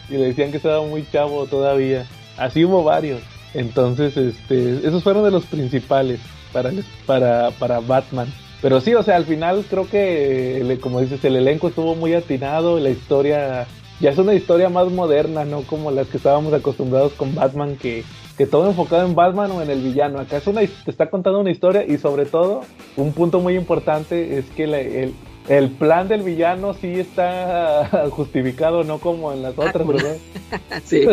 Y 0.08 0.14
le 0.14 0.24
decían 0.24 0.50
que 0.50 0.56
estaba 0.56 0.84
muy 0.84 1.06
chavo 1.12 1.46
todavía. 1.46 2.04
Así 2.36 2.64
hubo 2.64 2.82
varios. 2.82 3.22
Entonces, 3.54 4.16
este, 4.16 4.78
esos 4.86 5.04
fueron 5.04 5.24
de 5.24 5.30
los 5.30 5.44
principales 5.46 6.18
para, 6.52 6.72
para, 7.06 7.50
para 7.52 7.80
Batman. 7.80 8.26
Pero 8.62 8.80
sí, 8.80 8.94
o 8.94 9.02
sea, 9.02 9.16
al 9.16 9.24
final 9.24 9.64
creo 9.68 9.88
que, 9.88 10.78
como 10.80 11.00
dices, 11.00 11.24
el 11.24 11.34
elenco 11.34 11.68
estuvo 11.68 11.96
muy 11.96 12.14
atinado, 12.14 12.78
la 12.78 12.90
historia 12.90 13.66
ya 14.00 14.10
es 14.10 14.18
una 14.18 14.34
historia 14.34 14.68
más 14.68 14.90
moderna, 14.90 15.44
no 15.44 15.62
como 15.62 15.90
las 15.90 16.06
que 16.06 16.16
estábamos 16.16 16.52
acostumbrados 16.52 17.12
con 17.12 17.34
Batman, 17.34 17.76
que, 17.76 18.04
que 18.38 18.46
todo 18.46 18.68
enfocado 18.68 19.06
en 19.06 19.14
Batman 19.14 19.50
o 19.50 19.62
en 19.62 19.70
el 19.70 19.80
villano. 19.80 20.20
Acá 20.20 20.38
es 20.38 20.46
una, 20.46 20.60
te 20.60 20.90
está 20.90 21.10
contando 21.10 21.40
una 21.40 21.50
historia 21.50 21.84
y 21.86 21.98
sobre 21.98 22.24
todo, 22.24 22.62
un 22.96 23.12
punto 23.12 23.40
muy 23.40 23.56
importante 23.56 24.38
es 24.38 24.44
que 24.50 24.64
el, 24.64 25.14
el 25.48 25.70
plan 25.70 26.06
del 26.08 26.22
villano 26.22 26.74
sí 26.74 27.00
está 27.00 28.08
justificado, 28.10 28.84
no 28.84 28.98
como 28.98 29.32
en 29.32 29.42
las 29.42 29.58
otras, 29.58 29.86
¿verdad? 29.86 30.16
sí. 30.84 31.06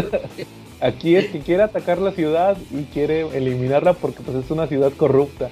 Aquí 0.81 1.15
es 1.15 1.27
que 1.27 1.39
quiere 1.39 1.63
atacar 1.63 1.97
la 1.97 2.11
ciudad 2.11 2.57
y 2.71 2.83
quiere 2.83 3.27
eliminarla 3.35 3.93
porque 3.93 4.21
pues 4.23 4.37
es 4.37 4.49
una 4.49 4.67
ciudad 4.67 4.93
corrupta. 4.93 5.49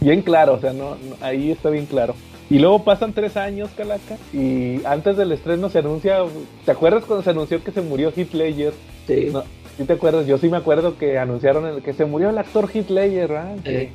Bien 0.00 0.22
claro, 0.22 0.54
o 0.54 0.60
sea, 0.60 0.72
no, 0.72 0.96
ahí 1.20 1.50
está 1.50 1.70
bien 1.70 1.86
claro. 1.86 2.14
Y 2.50 2.58
luego 2.58 2.84
pasan 2.84 3.14
tres 3.14 3.36
años, 3.36 3.70
Calaca, 3.76 4.18
y 4.32 4.84
antes 4.84 5.16
del 5.16 5.32
estreno 5.32 5.70
se 5.70 5.78
anuncia, 5.78 6.18
¿te 6.64 6.72
acuerdas 6.72 7.04
cuando 7.04 7.22
se 7.22 7.30
anunció 7.30 7.62
que 7.64 7.72
se 7.72 7.80
murió 7.80 8.12
Heath 8.14 8.34
Ledger? 8.34 8.74
Sí. 9.06 9.32
¿Sí 9.76 9.84
te 9.84 9.94
acuerdas? 9.94 10.26
Yo 10.26 10.38
sí 10.38 10.48
me 10.48 10.58
acuerdo 10.58 10.96
que 10.98 11.18
anunciaron 11.18 11.80
que 11.80 11.94
se 11.94 12.04
murió 12.04 12.30
el 12.30 12.38
actor 12.38 12.70
Heath 12.72 12.90
Ledger, 12.90 13.28
¿verdad? 13.28 13.56
Que, 13.64 13.90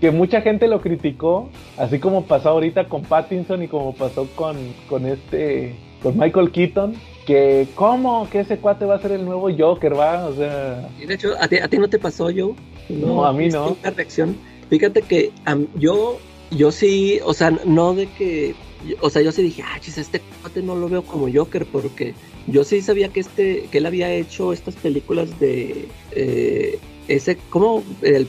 que, 0.00 0.10
mucha 0.10 0.40
gente 0.40 0.68
lo 0.68 0.80
criticó, 0.80 1.48
así 1.78 1.98
como 1.98 2.26
pasó 2.26 2.50
ahorita 2.50 2.88
con 2.88 3.02
Pattinson 3.02 3.62
y 3.62 3.68
como 3.68 3.92
pasó 3.94 4.28
con, 4.36 4.56
con 4.88 5.06
este, 5.06 5.74
con 6.02 6.16
Michael 6.16 6.52
Keaton, 6.52 6.94
que 7.26 7.66
cómo 7.74 8.28
que 8.30 8.40
ese 8.40 8.58
cuate 8.58 8.84
va 8.84 8.96
a 8.96 9.00
ser 9.00 9.12
el 9.12 9.24
nuevo 9.24 9.48
Joker, 9.50 9.98
va, 9.98 10.26
o 10.26 10.34
sea. 10.34 10.88
de 11.04 11.14
hecho, 11.14 11.30
¿a 11.40 11.48
ti, 11.48 11.56
a 11.56 11.66
ti 11.66 11.78
no 11.78 11.88
te 11.88 11.98
pasó, 11.98 12.26
Joe? 12.26 12.54
No, 12.88 13.24
a 13.24 13.32
mí 13.32 13.48
no. 13.48 13.76
reacción 13.82 14.36
Fíjate 14.70 15.02
que 15.02 15.32
yo, 15.76 16.18
yo 16.50 16.72
sí, 16.72 17.20
o 17.24 17.34
sea, 17.34 17.50
no 17.50 17.94
de 17.94 18.06
que, 18.06 18.54
o 19.00 19.10
sea, 19.10 19.22
yo 19.22 19.32
sí 19.32 19.42
dije, 19.42 19.62
ah, 19.62 19.78
chis, 19.80 19.98
este 19.98 20.20
cuate 20.42 20.62
no 20.62 20.74
lo 20.74 20.88
veo 20.88 21.02
como 21.02 21.32
Joker, 21.32 21.66
porque 21.66 22.14
yo 22.46 22.64
sí 22.64 22.82
sabía 22.82 23.08
que 23.08 23.20
este, 23.20 23.68
que 23.70 23.78
él 23.78 23.86
había 23.86 24.12
hecho 24.12 24.52
estas 24.52 24.74
películas 24.74 25.38
de, 25.38 25.88
eh, 26.12 26.78
ese, 27.08 27.36
como 27.50 27.82
el 28.02 28.28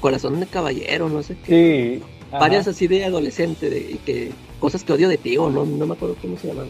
corazón 0.00 0.40
de 0.40 0.46
caballero, 0.46 1.08
no 1.08 1.22
sé 1.22 1.36
qué. 1.44 2.00
Sí. 2.00 2.10
Varias 2.30 2.66
así 2.66 2.88
de 2.88 3.04
adolescente, 3.04 3.70
de 3.70 3.96
que 4.04 4.30
cosas 4.58 4.82
que 4.82 4.92
odio 4.92 5.08
de 5.08 5.18
ti, 5.18 5.36
o 5.36 5.50
no, 5.50 5.64
no 5.64 5.86
me 5.86 5.94
acuerdo 5.94 6.16
cómo 6.20 6.36
se 6.36 6.48
llaman. 6.48 6.66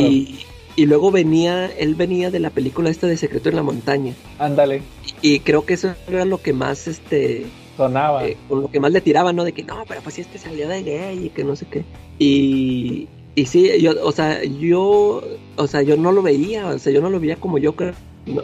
Y, 0.00 0.40
y 0.76 0.86
luego 0.86 1.10
venía, 1.10 1.66
él 1.76 1.96
venía 1.96 2.30
de 2.30 2.38
la 2.38 2.50
película 2.50 2.88
esta 2.88 3.08
de 3.08 3.16
Secreto 3.16 3.48
en 3.48 3.56
la 3.56 3.64
Montaña. 3.64 4.14
Ándale. 4.38 4.82
Y, 5.22 5.34
y 5.34 5.40
creo 5.40 5.64
que 5.64 5.74
eso 5.74 5.94
era 6.06 6.24
lo 6.24 6.40
que 6.40 6.52
más, 6.52 6.86
este, 6.86 7.46
Sonaba. 7.78 8.26
Eh, 8.26 8.36
con 8.48 8.62
lo 8.62 8.70
que 8.70 8.80
más 8.80 8.92
le 8.92 9.00
tiraban, 9.00 9.36
¿no? 9.36 9.44
De 9.44 9.52
que 9.52 9.62
no, 9.62 9.84
pero 9.86 10.02
pues 10.02 10.16
si 10.16 10.20
este 10.20 10.36
salió 10.36 10.68
de 10.68 10.82
gay 10.82 11.26
y 11.26 11.30
que 11.30 11.44
no 11.44 11.54
sé 11.54 11.64
qué. 11.70 11.84
Y, 12.18 13.06
y 13.36 13.46
sí, 13.46 13.70
yo, 13.80 13.92
o 14.04 14.10
sea, 14.10 14.42
yo, 14.42 15.22
o 15.56 15.66
sea, 15.68 15.82
yo 15.82 15.96
no 15.96 16.10
lo 16.10 16.22
veía, 16.22 16.66
o 16.66 16.78
sea, 16.78 16.92
yo 16.92 17.00
no 17.00 17.08
lo 17.08 17.20
veía 17.20 17.36
como 17.36 17.58
yo 17.58 17.76
creo. 17.76 17.94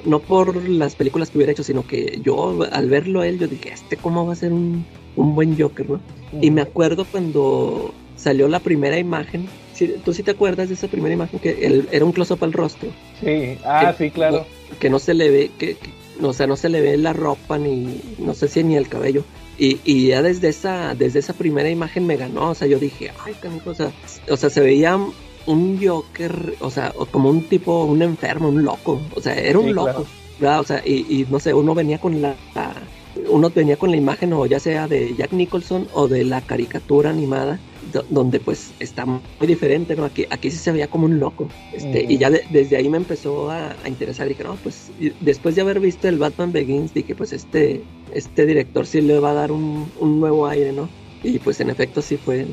No, 0.07 0.21
por 0.21 0.57
las 0.67 0.95
películas 0.95 1.31
que 1.31 1.39
hubiera 1.39 1.53
hecho, 1.53 1.65
sino 1.65 1.87
que 1.87 2.21
yo 2.23 2.57
al 2.73 2.89
verlo 2.89 3.23
él, 3.23 3.39
yo 3.39 3.49
dije, 3.49 3.71
este 3.73 3.99
cómo 3.99 4.25
va 4.25 4.33
a 4.33 4.37
ser 4.37 4.53
un, 4.53 4.87
un 5.17 5.35
buen 5.35 5.61
Joker, 5.61 5.91
¿no? 5.91 6.01
Y 6.41 6.51
me 6.51 6.63
acuerdo 6.63 7.05
cuando 7.05 7.93
salió 8.17 8.49
la 8.49 8.61
primera 8.61 8.99
imagen, 8.99 9.47
¿tú 10.05 10.15
sí 10.15 10.23
te 10.23 10.31
acuerdas 10.31 10.69
de 10.69 10.75
esa 10.75 10.89
primera 10.89 11.13
imagen? 11.13 11.41
Que 11.41 11.85
era 11.91 12.05
un 12.05 12.13
close-up 12.13 12.43
al 12.43 12.53
rostro. 12.53 12.89
Sí, 13.21 13.59
ah, 13.65 13.93
sí, 13.99 14.11
claro. 14.11 14.47
Que 14.79 14.89
no 14.89 14.99
se 14.99 15.13
le 15.13 15.31
ve, 15.31 15.51
que, 15.59 15.77
o 16.23 16.33
sea, 16.33 16.47
no 16.47 16.57
se 16.57 16.69
le 16.69 16.81
ve 16.81 16.97
la 16.97 17.13
ropa 17.13 17.59
ni, 17.59 18.01
no 18.19 18.35
sé 18.35 18.49
si 18.49 18.63
ni 18.63 18.77
el 18.77 18.89
cabello. 18.89 19.25
Y, 19.59 19.79
y 19.85 20.09
ya 20.09 20.23
desde 20.23 20.49
esa, 20.49 20.95
desde 20.95 21.21
esa 21.21 21.33
primera 21.33 21.71
imagen 21.71 22.07
me 22.07 22.17
ganó, 22.17 22.51
o 22.51 22.55
sea, 22.55 22.67
yo 22.67 22.79
dije, 22.79 23.13
ay, 23.25 23.35
o 23.65 23.75
sea, 23.75 23.93
o 24.29 24.37
sea, 24.37 24.51
se 24.51 24.61
veía 24.61 24.99
un 25.47 25.81
Joker, 25.85 26.55
o 26.61 26.71
sea, 26.71 26.93
como 27.11 27.31
un 27.31 27.43
tipo, 27.49 27.85
un 27.85 28.03
enfermo, 28.03 28.49
un 28.49 28.65
loco, 28.65 29.01
o 29.15 29.21
sea, 29.21 29.35
era 29.35 29.59
un 29.59 29.75
loco, 29.75 30.07
¿verdad? 30.41 30.61
O 30.61 30.65
sea, 30.65 30.83
y, 30.85 31.07
y, 31.09 31.27
no 31.31 31.39
sé, 31.39 31.55
uno 31.55 31.75
venía 31.75 31.99
con 31.99 32.21
la, 32.21 32.35
uno 33.29 33.51
venía 33.51 33.77
con 33.77 33.91
la 33.91 33.97
imagen 33.97 34.33
o 34.33 34.47
ya 34.47 34.59
sea 34.59 34.89
de 34.89 35.15
Jack 35.15 35.33
Nicholson 35.33 35.87
o 35.93 36.09
de 36.09 36.25
la 36.25 36.41
caricatura 36.41 37.11
animada 37.11 37.61
donde 38.11 38.41
pues 38.41 38.73
está 38.81 39.05
muy 39.05 39.23
diferente, 39.47 39.97
¿no? 39.97 40.05
Aquí, 40.05 40.27
aquí 40.31 40.51
sí 40.51 40.59
se 40.59 40.73
veía 40.73 40.89
como 40.89 41.07
un 41.07 41.19
loco. 41.19 41.49
Este, 41.73 42.05
Y 42.09 42.19
ya 42.19 42.31
desde 42.31 42.77
ahí 42.77 42.89
me 42.89 42.97
empezó 42.97 43.51
a, 43.51 43.75
interesar. 43.87 44.29
Dije, 44.29 44.45
no, 44.45 44.57
pues 44.57 44.91
después 45.21 45.55
de 45.55 45.63
haber 45.63 45.81
visto 45.81 46.09
el 46.09 46.19
Batman 46.19 46.53
Begins, 46.53 46.95
dije, 46.95 47.15
pues 47.15 47.33
este, 47.33 47.83
este 48.13 48.47
director 48.47 48.87
sí 48.87 49.01
le 49.01 49.19
va 49.19 49.31
a 49.31 49.35
dar 49.35 49.53
un, 49.53 49.91
un 50.01 50.21
nuevo 50.21 50.47
aire, 50.47 50.73
¿no? 50.73 50.89
Y 51.23 51.39
pues 51.39 51.59
en 51.61 51.71
efecto 51.71 52.03
sí 52.03 52.19
fue, 52.19 52.47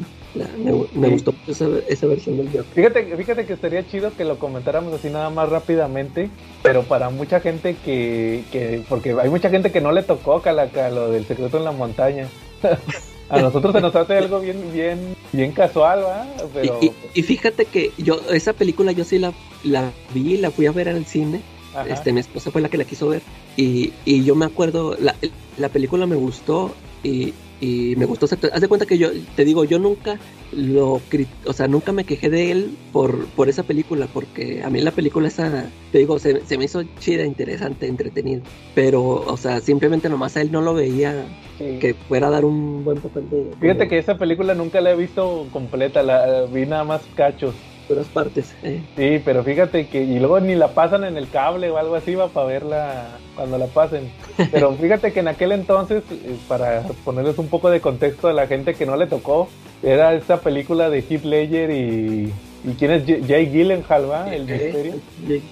me, 0.93 1.09
gustó 1.09 1.33
esa, 1.47 1.67
esa, 1.89 2.07
versión 2.07 2.37
del 2.37 2.47
Joker. 2.47 2.63
Fíjate, 2.73 3.17
fíjate 3.17 3.45
que 3.45 3.53
estaría 3.53 3.85
chido 3.85 4.15
que 4.15 4.23
lo 4.23 4.39
comentáramos 4.39 4.93
así 4.93 5.09
nada 5.09 5.29
más 5.29 5.49
rápidamente, 5.49 6.29
pero 6.63 6.83
para 6.83 7.09
mucha 7.09 7.41
gente 7.41 7.75
que, 7.83 8.45
que 8.51 8.81
porque 8.87 9.13
hay 9.19 9.29
mucha 9.29 9.49
gente 9.49 9.71
que 9.71 9.81
no 9.81 9.91
le 9.91 10.03
tocó 10.03 10.41
Calaca 10.41 10.89
lo 10.89 11.11
del 11.11 11.25
secreto 11.25 11.57
en 11.57 11.65
la 11.65 11.73
montaña. 11.73 12.29
A 13.31 13.41
nosotros 13.41 13.73
se 13.73 13.81
nos 13.81 13.95
hace 13.95 14.17
algo 14.17 14.39
bien, 14.39 14.61
bien, 14.73 15.15
bien 15.31 15.51
casual, 15.51 16.03
¿va? 16.03 16.27
Pero... 16.53 16.79
Y, 17.13 17.21
fíjate 17.21 17.65
que 17.65 17.91
yo, 17.97 18.19
esa 18.29 18.53
película 18.53 18.91
yo 18.91 19.05
sí 19.05 19.19
la, 19.19 19.33
la 19.63 19.91
vi, 20.13 20.37
la 20.37 20.51
fui 20.51 20.65
a 20.65 20.71
ver 20.71 20.87
en 20.89 20.97
el 20.97 21.05
cine. 21.05 21.41
Este, 21.87 22.11
mi 22.11 22.19
esposa 22.19 22.51
fue 22.51 22.61
la 22.61 22.67
que 22.67 22.77
la 22.77 22.83
quiso 22.83 23.07
ver. 23.07 23.21
Y, 23.55 23.93
y 24.03 24.25
yo 24.25 24.35
me 24.35 24.45
acuerdo, 24.45 24.97
la, 24.99 25.15
la 25.57 25.69
película 25.69 26.05
me 26.05 26.17
gustó 26.17 26.75
y, 27.03 27.33
y 27.61 27.95
me 27.95 28.05
gustó. 28.05 28.25
Haz 28.25 28.61
de 28.61 28.67
cuenta 28.67 28.85
que 28.85 28.97
yo, 28.97 29.09
te 29.35 29.45
digo, 29.45 29.63
yo 29.63 29.79
nunca 29.79 30.17
lo, 30.51 30.99
o 31.45 31.53
sea, 31.53 31.67
nunca 31.67 31.91
me 31.93 32.03
quejé 32.03 32.29
de 32.29 32.51
él 32.51 32.77
por, 32.91 33.25
por 33.27 33.47
esa 33.47 33.63
película, 33.63 34.07
porque 34.13 34.63
a 34.63 34.69
mí 34.69 34.81
la 34.81 34.91
película 34.91 35.27
esa, 35.27 35.69
te 35.91 35.99
digo, 35.99 36.19
se, 36.19 36.45
se 36.45 36.57
me 36.57 36.65
hizo 36.65 36.83
chida, 36.99 37.23
interesante, 37.23 37.88
entretenida. 37.88 38.41
Pero, 38.75 39.03
o 39.03 39.38
sea, 39.38 39.61
simplemente 39.61 40.09
nomás 40.09 40.35
a 40.35 40.41
él 40.41 40.51
no 40.51 40.61
lo 40.61 40.73
veía 40.73 41.23
que 41.57 41.93
fuera 41.93 42.27
a 42.27 42.31
dar 42.31 42.43
un 42.43 42.83
buen 42.83 42.97
papel 42.97 43.29
de... 43.29 43.51
Fíjate 43.59 43.88
que 43.88 43.99
esa 43.99 44.17
película 44.17 44.55
nunca 44.55 44.81
la 44.81 44.91
he 44.91 44.95
visto 44.95 45.47
completa, 45.53 46.01
la 46.01 46.45
vi 46.51 46.65
nada 46.65 46.83
más 46.83 47.01
cachos 47.15 47.53
partes. 48.07 48.55
Eh. 48.63 48.81
Sí, 48.95 49.22
pero 49.23 49.43
fíjate 49.43 49.88
que 49.88 50.03
y 50.03 50.19
luego 50.19 50.39
ni 50.39 50.55
la 50.55 50.69
pasan 50.69 51.03
en 51.03 51.18
el 51.18 51.30
cable 51.30 51.69
o 51.69 51.77
algo 51.77 51.95
así 51.95 52.15
va 52.15 52.30
para 52.30 52.47
verla 52.47 53.18
cuando 53.35 53.57
la 53.57 53.68
pasen. 53.68 54.11
Pero 54.51 54.73
fíjate 54.81 55.13
que 55.13 55.19
en 55.19 55.27
aquel 55.27 55.51
entonces, 55.51 56.03
eh, 56.11 56.35
para 56.47 56.84
ponerles 57.03 57.38
un 57.38 57.47
poco 57.47 57.69
de 57.69 57.81
contexto 57.81 58.27
a 58.27 58.34
la 58.34 58.47
gente 58.47 58.73
que 58.73 58.85
no 58.85 58.95
le 58.95 59.07
tocó, 59.07 59.49
era 59.84 60.13
esta 60.13 60.38
película 60.38 60.89
de 60.89 60.99
Heath 60.99 61.23
Ledger 61.23 61.72
y 61.72 62.34
¿Y 62.63 62.73
quién 62.73 62.91
es 62.91 63.03
Jay 63.27 63.47
Gyllenhaal, 63.47 64.09
va? 64.09 64.34
El 64.34 64.45
misterio. 64.45 64.93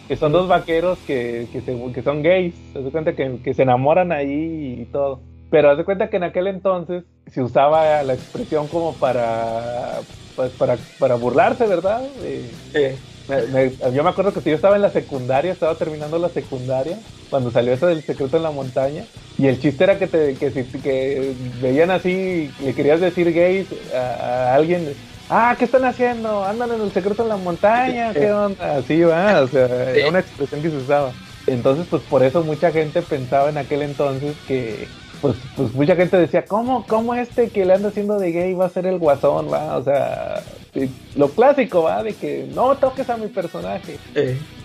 Que 0.07 0.15
son 0.15 0.31
dos 0.31 0.47
vaqueros 0.47 0.99
que, 1.07 1.47
que, 1.51 1.61
se, 1.61 1.75
que 1.91 2.03
son 2.03 2.21
gays. 2.21 2.53
Se 2.71 2.81
cuenta 2.91 3.13
que, 3.13 3.39
que, 3.43 3.53
se 3.53 3.63
enamoran 3.63 4.11
ahí 4.11 4.79
y 4.81 4.85
todo. 4.85 5.19
Pero 5.49 5.71
haz 5.71 5.77
de 5.77 5.85
cuenta 5.85 6.09
que 6.09 6.17
en 6.17 6.23
aquel 6.23 6.47
entonces 6.47 7.03
se 7.27 7.41
usaba 7.41 8.03
la 8.03 8.13
expresión 8.13 8.67
como 8.67 8.93
para 8.95 10.01
pues 10.39 10.51
para, 10.53 10.77
para 10.97 11.15
burlarse, 11.15 11.67
¿verdad? 11.67 12.01
yo 13.93 14.03
me 14.03 14.09
acuerdo 14.09 14.31
que 14.31 14.49
yo 14.49 14.55
estaba 14.55 14.77
en 14.77 14.81
la 14.81 14.89
secundaria, 14.89 15.51
estaba 15.51 15.75
terminando 15.75 16.17
la 16.17 16.29
secundaria, 16.29 16.97
cuando 17.29 17.51
salió 17.51 17.73
eso 17.73 17.87
del 17.87 18.01
secreto 18.03 18.37
en 18.37 18.43
la 18.43 18.51
montaña, 18.51 19.03
y 19.37 19.47
el 19.47 19.59
chiste 19.59 19.83
era 19.83 19.99
que, 19.99 20.07
te, 20.07 20.35
que 20.35 20.51
si 20.51 20.63
que 20.79 21.33
veían 21.61 21.91
así, 21.91 22.49
le 22.63 22.73
querías 22.73 23.01
decir 23.01 23.33
gays 23.33 23.67
a, 23.93 24.53
alguien, 24.53 24.93
ah, 25.29 25.53
¿qué 25.59 25.65
están 25.65 25.83
haciendo? 25.83 26.45
Andan 26.45 26.71
en 26.71 26.81
el 26.83 26.91
secreto 26.93 27.23
en 27.23 27.29
la 27.29 27.37
montaña, 27.37 28.13
¿qué 28.13 28.31
onda? 28.31 28.77
Así 28.77 29.01
va, 29.01 29.41
o 29.41 29.47
sea, 29.47 29.65
era 29.91 30.07
una 30.07 30.19
expresión 30.19 30.61
que 30.61 30.69
se 30.69 30.77
usaba. 30.77 31.11
Entonces, 31.47 31.85
pues 31.89 32.01
por 32.03 32.23
eso 32.23 32.43
mucha 32.43 32.71
gente 32.71 33.01
pensaba 33.01 33.49
en 33.49 33.57
aquel 33.57 33.81
entonces 33.81 34.37
que, 34.47 34.87
pues, 35.21 35.35
pues 35.55 35.73
mucha 35.73 35.95
gente 35.95 36.17
decía, 36.17 36.45
¿cómo, 36.45 36.85
¿cómo 36.87 37.13
este 37.13 37.49
que 37.49 37.65
le 37.65 37.73
anda 37.73 37.89
haciendo 37.89 38.19
de 38.19 38.31
gay 38.31 38.53
va 38.53 38.65
a 38.65 38.69
ser 38.69 38.85
el 38.85 38.99
guasón, 38.99 39.51
va? 39.51 39.77
O 39.77 39.83
sea, 39.83 40.43
lo 41.15 41.29
clásico, 41.29 41.83
va, 41.83 42.03
de 42.03 42.13
que 42.13 42.47
no 42.53 42.75
toques 42.77 43.09
a 43.09 43.17
mi 43.17 43.27
personaje. 43.27 43.97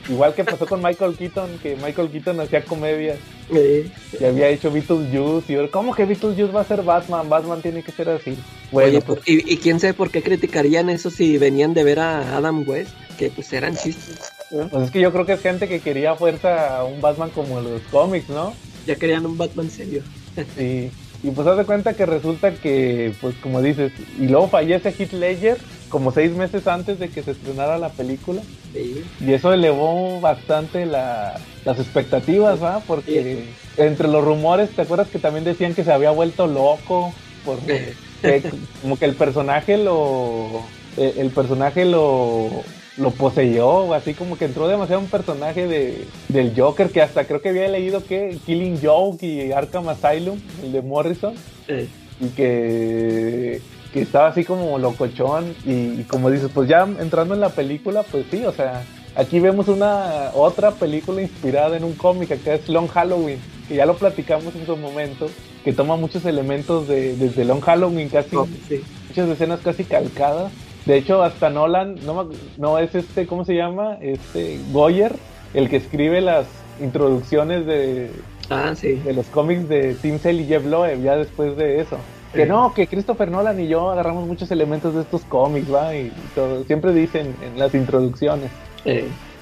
Igual 0.09 0.35
que 0.35 0.45
pasó 0.45 0.67
con 0.67 0.83
Michael 0.83 1.17
Keaton, 1.17 1.59
que 1.63 1.77
Michael 1.77 2.11
Keaton 2.11 2.39
hacía 2.41 2.63
comedias 2.63 3.19
Y 3.51 4.25
había 4.25 4.49
hecho 4.49 4.71
Beetlejuice. 4.71 5.53
Y 5.53 5.69
¿cómo 5.69 5.95
que 5.95 6.05
Beetlejuice 6.05 6.53
va 6.53 6.61
a 6.61 6.65
ser 6.65 6.83
Batman? 6.83 7.29
Batman 7.29 7.63
tiene 7.63 7.83
que 7.83 7.91
ser 7.91 8.11
así. 8.11 8.37
Bueno, 8.71 9.01
pues, 9.01 9.21
¿y, 9.27 9.57
quién 9.57 9.81
sabe 9.81 9.95
por 9.95 10.11
qué 10.11 10.23
criticarían 10.23 10.91
eso 10.91 11.11
si 11.11 11.39
venían 11.39 11.75
de 11.75 11.85
ver 11.85 12.01
a 12.01 12.37
Adam 12.37 12.65
West? 12.69 12.91
Que 13.19 13.31
pues 13.31 13.53
eran 13.53 13.77
chistes. 13.77 14.33
Pues 14.51 14.85
es 14.85 14.91
que 14.91 15.01
yo 15.01 15.13
creo 15.13 15.25
que 15.25 15.33
es 15.33 15.41
gente 15.41 15.69
que 15.69 15.81
quería 15.81 16.15
fuerza 16.17 16.85
un 16.85 17.01
Batman 17.01 17.31
como 17.31 17.61
los 17.61 17.81
cómics, 17.91 18.29
¿no? 18.29 18.53
Ya 18.87 18.97
querían 18.97 19.25
un 19.25 19.39
Batman 19.39 19.71
serio. 19.71 20.03
Sí. 20.57 20.91
Y 21.23 21.31
pues 21.31 21.47
haz 21.47 21.57
de 21.57 21.65
cuenta 21.65 21.95
que 21.95 22.05
resulta 22.05 22.53
que, 22.53 23.15
pues 23.23 23.35
como 23.37 23.63
dices, 23.63 23.93
y 24.21 24.29
luego 24.29 24.49
fallece 24.49 24.91
Heath 24.91 25.15
Ledger 25.15 25.57
como 25.89 26.13
seis 26.13 26.33
meses 26.33 26.67
antes 26.67 26.99
de 26.99 27.09
que 27.09 27.23
se 27.23 27.31
estrenara 27.31 27.79
la 27.79 27.89
película. 27.89 28.43
Y 28.75 29.33
eso 29.33 29.53
elevó 29.53 30.21
bastante 30.21 30.85
las 30.85 31.41
expectativas, 31.67 32.63
¿va? 32.63 32.81
Porque 32.81 33.45
entre 33.79 34.09
los 34.09 34.23
rumores, 34.23 34.69
¿te 34.71 34.83
acuerdas 34.83 35.09
que 35.09 35.19
también 35.19 35.45
decían 35.45 35.75
que 35.75 35.85
se 35.85 35.93
había 35.93 36.11
vuelto 36.11 36.47
loco? 36.47 37.15
Porque 37.45 37.95
como 38.83 38.99
que 38.99 39.07
el 39.07 39.15
personaje 39.15 39.79
lo... 39.79 40.63
Eh, 40.97 41.15
el 41.19 41.31
personaje 41.31 41.87
lo, 41.87 42.51
lo 42.97 43.11
poseyó, 43.11 43.93
así 43.93 44.15
como 44.15 44.39
que 44.39 44.45
entró 44.45 44.69
demasiado 44.69 45.01
un 45.01 45.09
personaje 45.09 45.67
de, 45.67 46.07
del 46.29 46.53
Joker 46.57 46.91
que 46.91 47.03
hasta 47.03 47.25
creo 47.25 47.41
que 47.41 47.49
había 47.49 47.69
leído 47.69 48.05
que 48.05 48.39
Killing 48.47 48.79
Joke 48.83 49.23
y 49.23 49.53
Arkham 49.53 49.89
Asylum, 49.89 50.39
el 50.63 50.73
de 50.73 50.83
Morrison, 50.83 51.35
y 52.21 52.29
que, 52.29 53.61
que, 53.93 54.01
estaba 54.03 54.29
así 54.29 54.45
como 54.45 54.79
locochón 54.79 55.55
y, 55.65 56.05
como 56.05 56.31
dices, 56.31 56.51
pues 56.55 56.69
ya 56.69 56.87
entrando 57.01 57.35
en 57.35 57.41
la 57.41 57.49
película, 57.49 58.05
pues 58.05 58.27
sí, 58.31 58.45
o 58.45 58.53
sea, 58.53 58.85
aquí 59.17 59.41
vemos 59.41 59.67
una 59.67 60.31
otra 60.35 60.71
película 60.71 61.21
inspirada 61.21 61.77
en 61.77 61.85
un 61.85 61.95
cómic 61.95 62.41
que 62.43 62.55
es 62.55 62.69
Long 62.69 62.89
Halloween, 62.89 63.41
que 63.67 63.75
ya 63.75 63.87
lo 63.87 63.97
platicamos 63.97 64.55
en 64.55 64.67
su 64.67 64.77
momento, 64.77 65.29
que 65.65 65.73
toma 65.73 65.97
muchos 65.97 66.25
elementos 66.27 66.87
de, 66.87 67.17
desde 67.17 67.45
Long 67.45 67.61
Halloween, 67.61 68.09
casi, 68.09 68.37
oh, 68.37 68.47
muchas 69.09 69.29
escenas 69.29 69.61
casi 69.61 69.83
calcadas 69.83 70.53
de 70.87 70.97
hecho, 70.97 71.23
hasta 71.23 71.51
Nolan, 71.51 71.97
no, 72.05 72.29
no 72.59 72.79
es 72.79 72.95
este, 72.95 73.27
¿cómo 73.27 73.45
se 73.45 73.55
llama? 73.55 73.97
Este 74.01 74.59
Goyer, 74.73 75.17
el 75.55 75.69
que 75.69 75.77
escribe 75.77 76.21
las 76.21 76.47
introducciones 76.81 77.65
de, 77.65 78.11
ah, 78.51 78.75
de 78.83 79.13
los 79.13 79.27
cómics 79.27 79.69
de 79.69 79.95
Tim 79.95 80.19
Sale 80.19 80.43
y 80.43 80.47
Jeff 80.47 80.65
Loeb, 80.67 81.03
ya 81.03 81.17
después 81.17 81.57
de 81.57 81.81
eso. 81.81 81.97
Que 82.35 82.47
no, 82.47 82.75
que 82.75 82.89
Christopher 82.89 83.31
Nolan 83.31 83.61
y 83.61 83.69
yo 83.69 83.91
agarramos 83.91 84.27
muchos 84.27 84.51
elementos 84.51 84.93
de 84.95 85.03
estos 85.03 85.23
cómics, 85.23 85.73
¿va? 85.73 85.95
Y, 85.95 86.13
todo, 86.35 86.65
siempre 86.65 86.93
dicen 86.93 87.35
en 87.43 87.59
las 87.59 87.75
introducciones. 87.75 88.51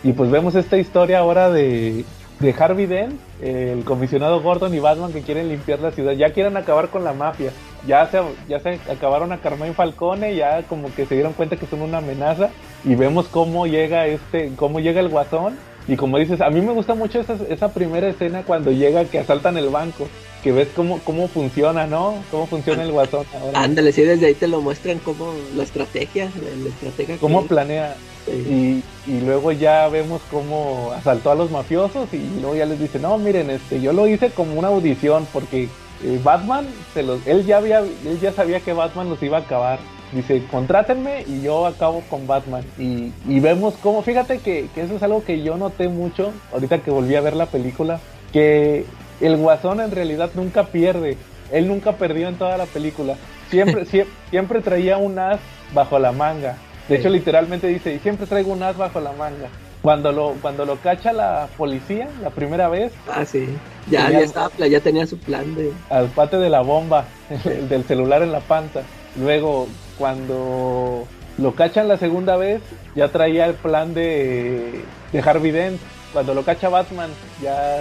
Y 0.05 0.13
pues 0.13 0.31
vemos 0.31 0.55
esta 0.55 0.77
historia 0.77 1.21
ahora 1.21 1.51
de, 1.51 2.05
de 2.43 2.55
Harvey 2.59 2.87
Dent, 2.87 3.19
el 3.41 3.85
comisionado 3.85 4.43
Gordon 4.43 4.75
y 4.75 4.81
Batman 4.81 5.13
que 5.13 5.23
quieren 5.23 5.49
limpiar 5.49 5.81
la 5.81 5.93
ciudad, 5.93 6.13
ya 6.13 6.33
quieren 6.33 6.57
acabar 6.57 6.89
con 6.89 7.05
la 7.05 7.13
mafia. 7.13 7.53
Ya 7.87 8.07
se, 8.07 8.21
ya 8.49 8.61
se 8.61 8.79
acabaron 8.91 9.33
a 9.33 9.39
Carmine 9.39 9.73
Falcone, 9.73 10.37
ya 10.37 10.63
como 10.65 10.95
que 10.95 11.07
se 11.07 11.15
dieron 11.15 11.33
cuenta 11.33 11.57
que 11.57 11.67
son 11.67 11.83
una 11.83 11.99
amenaza 11.99 12.51
y 12.85 12.95
vemos 12.95 13.27
cómo 13.27 13.67
llega 13.67 14.07
este, 14.07 14.53
cómo 14.57 14.79
llega 14.79 15.01
el 15.01 15.09
guasón 15.09 15.57
y 15.89 15.97
como 15.97 16.19
dices, 16.19 16.41
a 16.41 16.51
mí 16.51 16.61
me 16.61 16.73
gusta 16.73 16.95
mucho 16.95 17.21
esa, 17.21 17.37
esa 17.49 17.73
primera 17.73 18.09
escena 18.09 18.43
cuando 18.45 18.71
llega 18.71 19.05
que 19.05 19.19
asaltan 19.19 19.57
el 19.57 19.69
banco, 19.69 20.07
que 20.43 20.53
ves 20.53 20.69
cómo, 20.77 21.01
cómo 21.01 21.27
funciona, 21.27 21.87
¿no? 21.87 22.23
Cómo 22.31 22.47
funciona 22.47 22.85
el 22.85 22.93
guasón 22.93 23.27
ahora. 23.35 23.63
Ándale, 23.63 23.93
sí, 23.93 24.03
desde 24.03 24.27
ahí 24.27 24.35
te 24.35 24.47
lo 24.47 24.61
muestran 24.61 24.99
como 25.01 25.33
la 25.57 25.65
estrategia, 25.65 26.31
la, 26.63 26.69
estrategia. 26.69 27.17
Cómo 27.19 27.47
planea. 27.47 27.97
Y, 28.29 28.83
y, 29.07 29.21
luego 29.21 29.51
ya 29.51 29.89
vemos 29.89 30.23
cómo 30.31 30.93
asaltó 30.97 31.33
a 31.33 31.35
los 31.35 31.51
mafiosos 31.51 32.09
y 32.15 32.41
luego 32.41 32.55
ya 32.55 32.67
les 32.67 32.79
dice, 32.79 33.01
no, 33.01 33.19
miren, 33.19 33.51
este, 33.51 33.81
yo 33.81 33.93
lo 33.93 34.07
hice 34.07 34.31
como 34.31 34.59
una 34.59 34.69
audición 34.69 35.27
porque 35.33 35.65
eh, 36.05 36.21
Batman, 36.23 36.67
se 36.95 37.03
los, 37.03 37.27
él, 37.27 37.45
ya 37.45 37.57
había, 37.57 37.81
él 37.81 38.21
ya 38.21 38.33
sabía 38.33 38.61
que 38.61 38.73
Batman 38.73 39.09
los 39.09 39.21
iba 39.23 39.39
a 39.39 39.41
acabar 39.41 39.81
dice, 40.13 40.43
contrátenme 40.51 41.25
y 41.27 41.43
yo 41.43 41.67
acabo 41.67 42.03
con 42.09 42.27
Batman. 42.27 42.65
Y, 42.79 43.13
vemos 43.41 43.75
cómo, 43.83 44.03
fíjate 44.03 44.39
que, 44.39 44.69
eso 44.77 44.97
es 44.97 45.03
algo 45.03 45.25
que 45.25 45.43
yo 45.43 45.57
noté 45.57 45.89
mucho, 45.89 46.33
ahorita 46.53 46.79
que 46.79 46.91
volví 46.91 47.15
a 47.17 47.21
ver 47.21 47.35
la 47.35 47.47
película, 47.47 48.01
que 48.33 48.85
el 49.21 49.37
guasón 49.37 49.81
en 49.81 49.91
realidad 49.91 50.31
nunca 50.35 50.65
pierde. 50.65 51.17
Él 51.51 51.69
nunca 51.69 51.93
perdió 51.93 52.29
en 52.29 52.37
toda 52.37 52.57
la 52.57 52.67
película. 52.67 53.17
Siempre, 53.51 53.85
siempre, 54.31 54.61
traía 54.61 54.97
un 54.97 55.19
as 55.19 55.41
bajo 55.75 55.99
la 55.99 56.13
manga. 56.13 56.57
De 56.89 56.97
hecho, 56.97 57.09
literalmente 57.09 57.69
dice, 57.69 57.95
y 57.95 57.99
siempre 58.01 58.27
traigo 58.27 58.53
un 58.53 58.63
as 58.63 58.77
bajo 58.77 59.01
la 59.01 59.13
manga. 59.13 59.49
Cuando 59.83 60.13
lo, 60.13 60.35
cuando 60.41 60.65
lo 60.65 60.77
cacha 60.77 61.13
la 61.13 61.49
policía 61.57 62.09
la 62.23 62.31
primera 62.31 62.69
vez. 62.69 62.93
Ah, 63.11 63.25
sí. 63.25 63.49
Ya, 63.91 64.11
ya, 64.11 64.21
estaba, 64.21 64.51
ya 64.57 64.81
tenía 64.81 65.07
su 65.07 65.19
plan 65.19 65.55
de. 65.57 65.73
Al 65.91 66.07
pate 66.07 66.37
de 66.37 66.49
la 66.49 66.61
bomba, 66.61 67.07
del 67.69 67.85
celular 67.85 68.23
en 68.23 68.31
la 68.31 68.41
panza. 68.41 68.83
Luego, 69.17 69.67
cuando 69.99 71.07
lo 71.39 71.55
cachan 71.55 71.89
la 71.89 71.99
segunda 71.99 72.37
vez, 72.37 72.63
ya 72.95 73.09
traía 73.09 73.47
el 73.47 73.55
plan 73.55 73.93
de, 73.93 74.85
de 75.13 75.21
Harvey 75.21 75.51
Dent. 75.51 75.81
Cuando 76.13 76.35
lo 76.35 76.45
cacha 76.45 76.69
Batman, 76.69 77.11
ya 77.43 77.81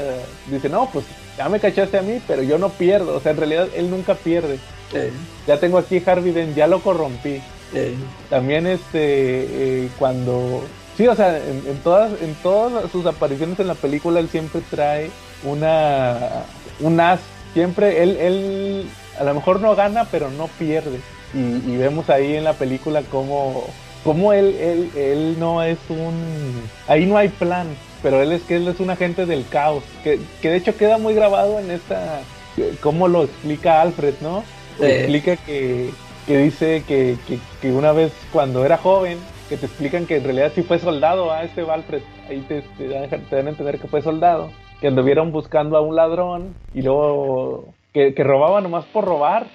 dice, 0.50 0.70
no, 0.70 0.90
pues 0.92 1.06
ya 1.38 1.50
me 1.50 1.60
cachaste 1.60 1.98
a 1.98 2.02
mí, 2.02 2.22
pero 2.28 2.44
yo 2.44 2.58
no 2.58 2.70
pierdo. 2.70 3.16
O 3.16 3.20
sea, 3.20 3.32
en 3.32 3.38
realidad 3.38 3.68
él 3.76 3.90
nunca 3.90 4.16
pierde. 4.16 4.58
Ya 5.48 5.60
tengo 5.60 5.78
aquí 5.78 6.02
Harvey 6.06 6.32
Dent, 6.32 6.56
ya 6.56 6.68
lo 6.68 6.82
corrompí. 6.82 7.42
También 8.30 8.68
este, 8.68 9.84
eh, 9.84 9.90
cuando... 9.98 10.64
Sí, 10.98 11.08
o 11.08 11.16
sea, 11.16 11.38
en, 11.38 11.78
todas, 11.84 12.12
en 12.22 12.36
todas 12.44 12.92
sus 12.92 13.06
apariciones 13.06 13.60
en 13.60 13.68
la 13.68 13.76
película 13.76 14.20
él 14.20 14.30
siempre 14.30 14.62
trae 14.70 15.10
una... 15.44 16.44
un 16.80 17.00
as. 17.00 17.20
Siempre 17.54 18.04
él, 18.04 18.18
él 18.18 18.90
a 19.20 19.24
lo 19.24 19.34
mejor 19.34 19.60
no 19.60 19.76
gana, 19.76 20.06
pero 20.12 20.30
no 20.32 20.48
pierde 20.48 21.00
y, 21.34 21.78
vemos 21.78 22.10
ahí 22.10 22.36
en 22.36 22.44
la 22.44 22.54
película 22.54 23.04
cómo, 23.10 23.66
cómo 24.04 24.34
él, 24.34 24.56
él, 24.60 24.92
él 24.96 25.36
no 25.40 25.64
es 25.64 25.78
un... 25.90 26.62
Ahí 26.88 27.06
no 27.06 27.18
hay 27.18 27.30
plan, 27.30 27.68
pero 28.04 28.22
él 28.22 28.32
es 28.32 28.42
que 28.44 28.58
él 28.58 28.68
es 28.68 28.80
un 28.80 28.90
agente 28.90 29.26
del 29.26 29.48
caos, 29.48 29.84
que, 30.04 30.20
que 30.42 30.50
de 30.50 30.58
hecho 30.58 30.76
queda 30.76 30.98
muy 30.98 31.14
grabado 31.14 31.60
en 31.60 31.72
esta... 31.72 32.22
cómo 32.82 33.08
lo 33.08 33.24
explica 33.24 33.82
Alfred, 33.82 34.16
¿no? 34.22 34.44
Explica 34.80 35.38
que, 35.38 35.92
que 36.32 36.38
dice 36.38 36.84
que, 36.88 37.18
que, 37.62 37.74
una 37.74 37.92
vez 37.92 38.14
cuando 38.32 38.64
era 38.64 38.78
joven, 38.78 39.18
que 39.50 39.58
te 39.58 39.66
explican 39.66 40.06
que 40.06 40.16
en 40.16 40.24
realidad 40.24 40.54
sí 40.56 40.64
fue 40.64 40.80
soldado, 40.80 41.30
a 41.30 41.40
¿ah? 41.40 41.44
este 41.44 41.70
Alfred, 41.70 42.04
ahí 42.30 42.40
te, 42.48 42.62
te, 42.78 42.88
dan, 42.88 43.48
entender 43.50 43.80
que 43.80 43.90
fue 43.90 44.02
soldado, 44.02 44.50
que 44.80 44.88
anduvieron 44.88 45.34
buscando 45.34 45.76
a 45.76 45.82
un 45.82 45.94
ladrón 45.94 46.56
y 46.74 46.84
luego 46.84 47.66
que, 47.92 48.14
que 48.14 48.24
robaba 48.24 48.62
nomás 48.62 48.86
por 48.86 49.04
robar 49.04 49.48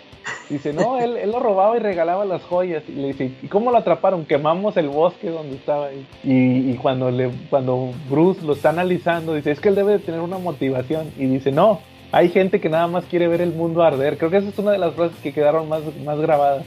Dice, 0.50 0.72
no, 0.72 0.98
él, 0.98 1.16
él, 1.16 1.30
lo 1.30 1.38
robaba 1.38 1.76
y 1.76 1.80
regalaba 1.80 2.24
las 2.24 2.42
joyas. 2.42 2.82
Y 2.88 2.92
le 2.92 3.08
dice, 3.08 3.30
¿y 3.42 3.46
cómo 3.46 3.70
lo 3.70 3.78
atraparon? 3.78 4.26
Quemamos 4.26 4.76
el 4.76 4.88
bosque 4.88 5.30
donde 5.30 5.56
estaba. 5.56 5.92
Y, 5.92 6.04
y, 6.24 6.78
cuando, 6.82 7.10
le, 7.10 7.30
cuando 7.48 7.92
Bruce 8.10 8.44
lo 8.44 8.52
está 8.54 8.70
analizando, 8.70 9.34
dice, 9.34 9.52
es 9.52 9.60
que 9.60 9.68
él 9.68 9.76
debe 9.76 9.92
de 9.92 9.98
tener 10.00 10.20
una 10.20 10.38
motivación. 10.38 11.12
Y 11.16 11.26
dice, 11.26 11.52
no, 11.52 11.80
hay 12.16 12.30
gente 12.30 12.60
que 12.60 12.70
nada 12.70 12.86
más 12.86 13.04
quiere 13.04 13.28
ver 13.28 13.42
el 13.42 13.52
mundo 13.52 13.82
arder. 13.82 14.16
Creo 14.16 14.30
que 14.30 14.38
esa 14.38 14.48
es 14.48 14.58
una 14.58 14.70
de 14.70 14.78
las 14.78 14.94
frases 14.94 15.18
que 15.22 15.34
quedaron 15.34 15.68
más, 15.68 15.82
más 16.02 16.18
grabadas. 16.18 16.64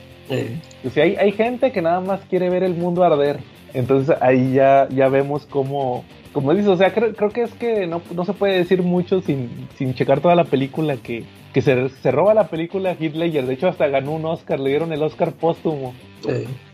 Dice, 0.83 1.01
hay, 1.01 1.15
hay 1.15 1.31
gente 1.31 1.71
que 1.71 1.81
nada 1.81 1.99
más 2.01 2.21
quiere 2.29 2.51
ver 2.51 2.61
el 2.61 2.75
mundo 2.75 3.03
arder. 3.03 3.39
Entonces 3.73 4.15
ahí 4.21 4.53
ya, 4.53 4.87
ya 4.91 5.09
vemos 5.09 5.47
cómo, 5.47 6.05
como 6.33 6.53
dices, 6.53 6.69
o 6.69 6.77
sea, 6.77 6.93
creo, 6.93 7.15
creo 7.15 7.31
que 7.31 7.41
es 7.41 7.53
que 7.55 7.87
no, 7.87 7.99
no, 8.13 8.25
se 8.25 8.33
puede 8.33 8.59
decir 8.59 8.83
mucho 8.83 9.21
sin, 9.21 9.67
sin 9.75 9.95
checar 9.95 10.21
toda 10.21 10.35
la 10.35 10.43
película 10.43 10.97
que, 10.97 11.23
que 11.51 11.63
se, 11.63 11.89
se 11.89 12.11
roba 12.11 12.35
la 12.35 12.47
película 12.47 12.95
Ledger. 12.99 13.47
De 13.47 13.55
hecho, 13.55 13.69
hasta 13.69 13.87
ganó 13.87 14.11
un 14.11 14.25
Oscar, 14.25 14.59
le 14.59 14.69
dieron 14.69 14.93
el 14.93 15.01
Oscar 15.01 15.31
póstumo 15.31 15.95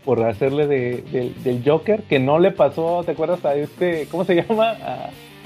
por 0.04 0.22
hacerle 0.22 0.66
de, 0.66 1.32
del 1.42 1.62
Joker, 1.64 2.02
que 2.02 2.18
no 2.18 2.38
le 2.38 2.50
pasó, 2.50 3.02
¿te 3.04 3.12
acuerdas? 3.12 3.42
A 3.46 3.54
este, 3.54 4.06
¿cómo 4.10 4.24
se 4.26 4.34
llama? 4.34 4.74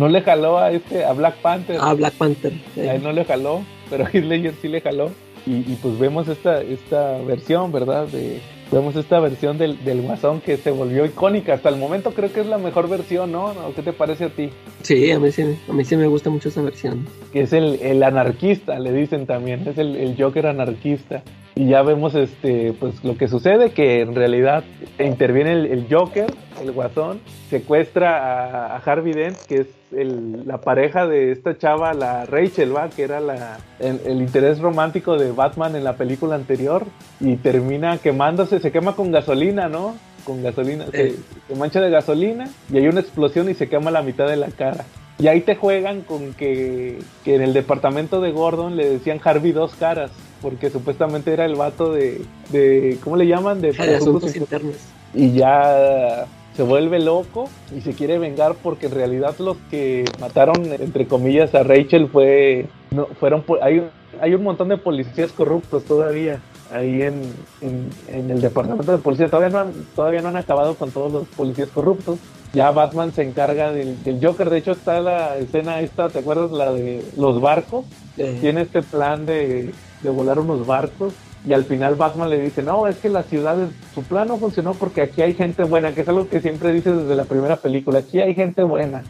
No 0.00 0.08
le 0.08 0.22
jaló 0.22 0.58
a 0.58 0.72
este, 0.72 1.04
a 1.04 1.12
Black 1.12 1.36
Panther. 1.42 1.76
A 1.78 1.92
Black 1.92 2.14
Panther. 2.14 2.54
A 2.78 2.94
él 2.94 3.02
no 3.02 3.12
le 3.12 3.26
jaló, 3.26 3.62
pero 3.90 4.06
Heath 4.06 4.24
Ledger 4.24 4.54
sí 4.62 4.68
le 4.68 4.80
jaló. 4.80 5.10
Y, 5.44 5.56
y 5.56 5.78
pues 5.82 5.98
vemos 5.98 6.26
esta, 6.26 6.62
esta 6.62 7.18
versión, 7.18 7.70
¿verdad? 7.70 8.06
De, 8.06 8.40
vemos 8.72 8.96
esta 8.96 9.20
versión 9.20 9.58
del, 9.58 9.82
del 9.84 10.00
Guasón 10.00 10.40
que 10.40 10.56
se 10.56 10.70
volvió 10.70 11.04
icónica. 11.04 11.52
Hasta 11.52 11.68
el 11.68 11.76
momento 11.76 12.12
creo 12.12 12.32
que 12.32 12.40
es 12.40 12.46
la 12.46 12.56
mejor 12.56 12.88
versión, 12.88 13.30
¿no? 13.30 13.52
¿Qué 13.76 13.82
te 13.82 13.92
parece 13.92 14.24
a 14.24 14.28
ti? 14.30 14.48
Sí, 14.82 15.10
a 15.10 15.18
mí 15.18 15.30
sí, 15.32 15.42
a 15.68 15.72
mí 15.72 15.84
sí 15.84 15.96
me 15.96 16.06
gusta 16.06 16.30
mucho 16.30 16.48
esa 16.48 16.62
versión. 16.62 17.06
Que 17.30 17.42
es 17.42 17.52
el, 17.52 17.78
el 17.82 18.02
anarquista, 18.02 18.78
le 18.78 18.92
dicen 18.92 19.26
también, 19.26 19.68
es 19.68 19.76
el, 19.76 19.96
el, 19.96 20.16
Joker 20.16 20.46
anarquista. 20.46 21.22
Y 21.54 21.68
ya 21.68 21.82
vemos 21.82 22.14
este, 22.14 22.72
pues 22.78 23.02
lo 23.04 23.16
que 23.16 23.28
sucede, 23.28 23.70
que 23.70 24.00
en 24.00 24.14
realidad 24.14 24.64
interviene 24.98 25.52
el, 25.52 25.66
el 25.66 25.86
Joker, 25.90 26.32
el 26.60 26.72
Guasón, 26.72 27.20
secuestra 27.48 28.18
a, 28.18 28.76
a 28.76 28.78
Harvey 28.78 29.12
Dent, 29.12 29.36
que 29.46 29.56
es 29.56 29.66
la 29.90 30.58
pareja 30.58 31.06
de 31.06 31.32
esta 31.32 31.58
chava, 31.58 31.92
la 31.94 32.24
Rachel, 32.24 32.74
¿va? 32.74 32.88
que 32.88 33.02
era 33.02 33.20
la, 33.20 33.58
el, 33.80 34.20
interés 34.20 34.60
romántico 34.60 35.16
de 35.16 35.32
Batman 35.32 35.74
en 35.76 35.84
la 35.84 35.96
película 35.96 36.36
anterior, 36.36 36.84
y 37.18 37.36
termina 37.36 37.98
quemándose, 37.98 38.60
se 38.60 38.70
quema 38.70 38.94
con 38.94 39.10
gasolina, 39.10 39.68
¿no? 39.68 39.96
Con 40.24 40.42
gasolina, 40.42 40.86
se, 40.92 41.16
mancha 41.56 41.80
de 41.80 41.90
gasolina 41.90 42.48
y 42.70 42.78
hay 42.78 42.86
una 42.86 43.00
explosión 43.00 43.48
y 43.48 43.54
se 43.54 43.68
quema 43.68 43.90
la 43.90 44.02
mitad 44.02 44.28
de 44.28 44.36
la 44.36 44.48
cara. 44.48 44.84
Y 45.18 45.28
ahí 45.28 45.40
te 45.40 45.56
juegan 45.56 46.02
con 46.02 46.32
que, 46.34 46.98
que 47.24 47.34
en 47.34 47.42
el 47.42 47.52
departamento 47.52 48.20
de 48.20 48.30
Gordon 48.30 48.76
le 48.76 48.88
decían 48.88 49.20
Harvey 49.22 49.52
dos 49.52 49.74
caras, 49.74 50.10
porque 50.40 50.70
supuestamente 50.70 51.32
era 51.32 51.44
el 51.44 51.54
vato 51.54 51.92
de, 51.92 52.22
de 52.50 52.98
¿cómo 53.02 53.16
le 53.16 53.26
llaman? 53.26 53.60
De, 53.60 53.70
asuntos 53.96 54.34
internos. 54.36 54.74
Y 55.14 55.32
ya 55.32 56.26
se 56.56 56.62
vuelve 56.62 56.98
loco 56.98 57.48
y 57.76 57.80
se 57.80 57.92
quiere 57.92 58.18
vengar 58.18 58.54
porque 58.62 58.86
en 58.86 58.92
realidad 58.92 59.34
los 59.38 59.56
que 59.70 60.04
mataron 60.20 60.72
entre 60.72 61.06
comillas 61.06 61.54
a 61.54 61.62
Rachel 61.62 62.08
fue 62.08 62.66
no 62.90 63.06
fueron 63.18 63.44
hay 63.62 63.88
hay 64.20 64.34
un 64.34 64.42
montón 64.42 64.68
de 64.68 64.76
policías 64.76 65.32
corruptos 65.32 65.84
todavía 65.84 66.40
ahí 66.72 67.02
en, 67.02 67.22
en, 67.60 68.30
el 68.30 68.40
departamento 68.40 68.92
de 68.92 68.98
policía. 68.98 69.28
Todavía 69.28 69.50
no 69.50 69.58
han, 69.58 69.72
todavía 69.94 70.22
no 70.22 70.28
han 70.28 70.36
acabado 70.36 70.74
con 70.74 70.90
todos 70.90 71.12
los 71.12 71.28
policías 71.28 71.68
corruptos. 71.68 72.18
Ya 72.52 72.70
Batman 72.70 73.12
se 73.12 73.22
encarga 73.22 73.72
del, 73.72 74.02
del 74.02 74.24
Joker. 74.24 74.50
De 74.50 74.58
hecho 74.58 74.72
está 74.72 75.00
la 75.00 75.36
escena 75.36 75.80
esta 75.80 76.08
te 76.08 76.20
acuerdas 76.20 76.50
la 76.50 76.72
de 76.72 77.04
los 77.16 77.40
barcos. 77.40 77.84
Tiene 78.16 78.62
este 78.62 78.82
plan 78.82 79.24
de, 79.24 79.72
de 80.02 80.10
volar 80.10 80.38
unos 80.38 80.66
barcos 80.66 81.14
y 81.46 81.54
al 81.54 81.64
final 81.64 81.94
Batman 81.94 82.28
le 82.28 82.40
dice, 82.40 82.62
no, 82.62 82.86
es 82.86 82.96
que 82.96 83.08
la 83.08 83.22
ciudad, 83.22 83.56
su 83.94 84.02
plan 84.02 84.28
no 84.28 84.36
funcionó 84.36 84.74
porque 84.74 85.02
aquí 85.02 85.22
hay 85.22 85.34
gente 85.34 85.64
buena, 85.64 85.94
que 85.94 86.02
es 86.02 86.08
algo 86.08 86.28
que 86.28 86.40
siempre 86.40 86.72
dice 86.72 86.92
desde 86.92 87.14
la 87.14 87.24
primera 87.24 87.56
película, 87.56 88.00
aquí 88.00 88.20
hay 88.20 88.34
gente 88.34 88.62
buena. 88.62 89.02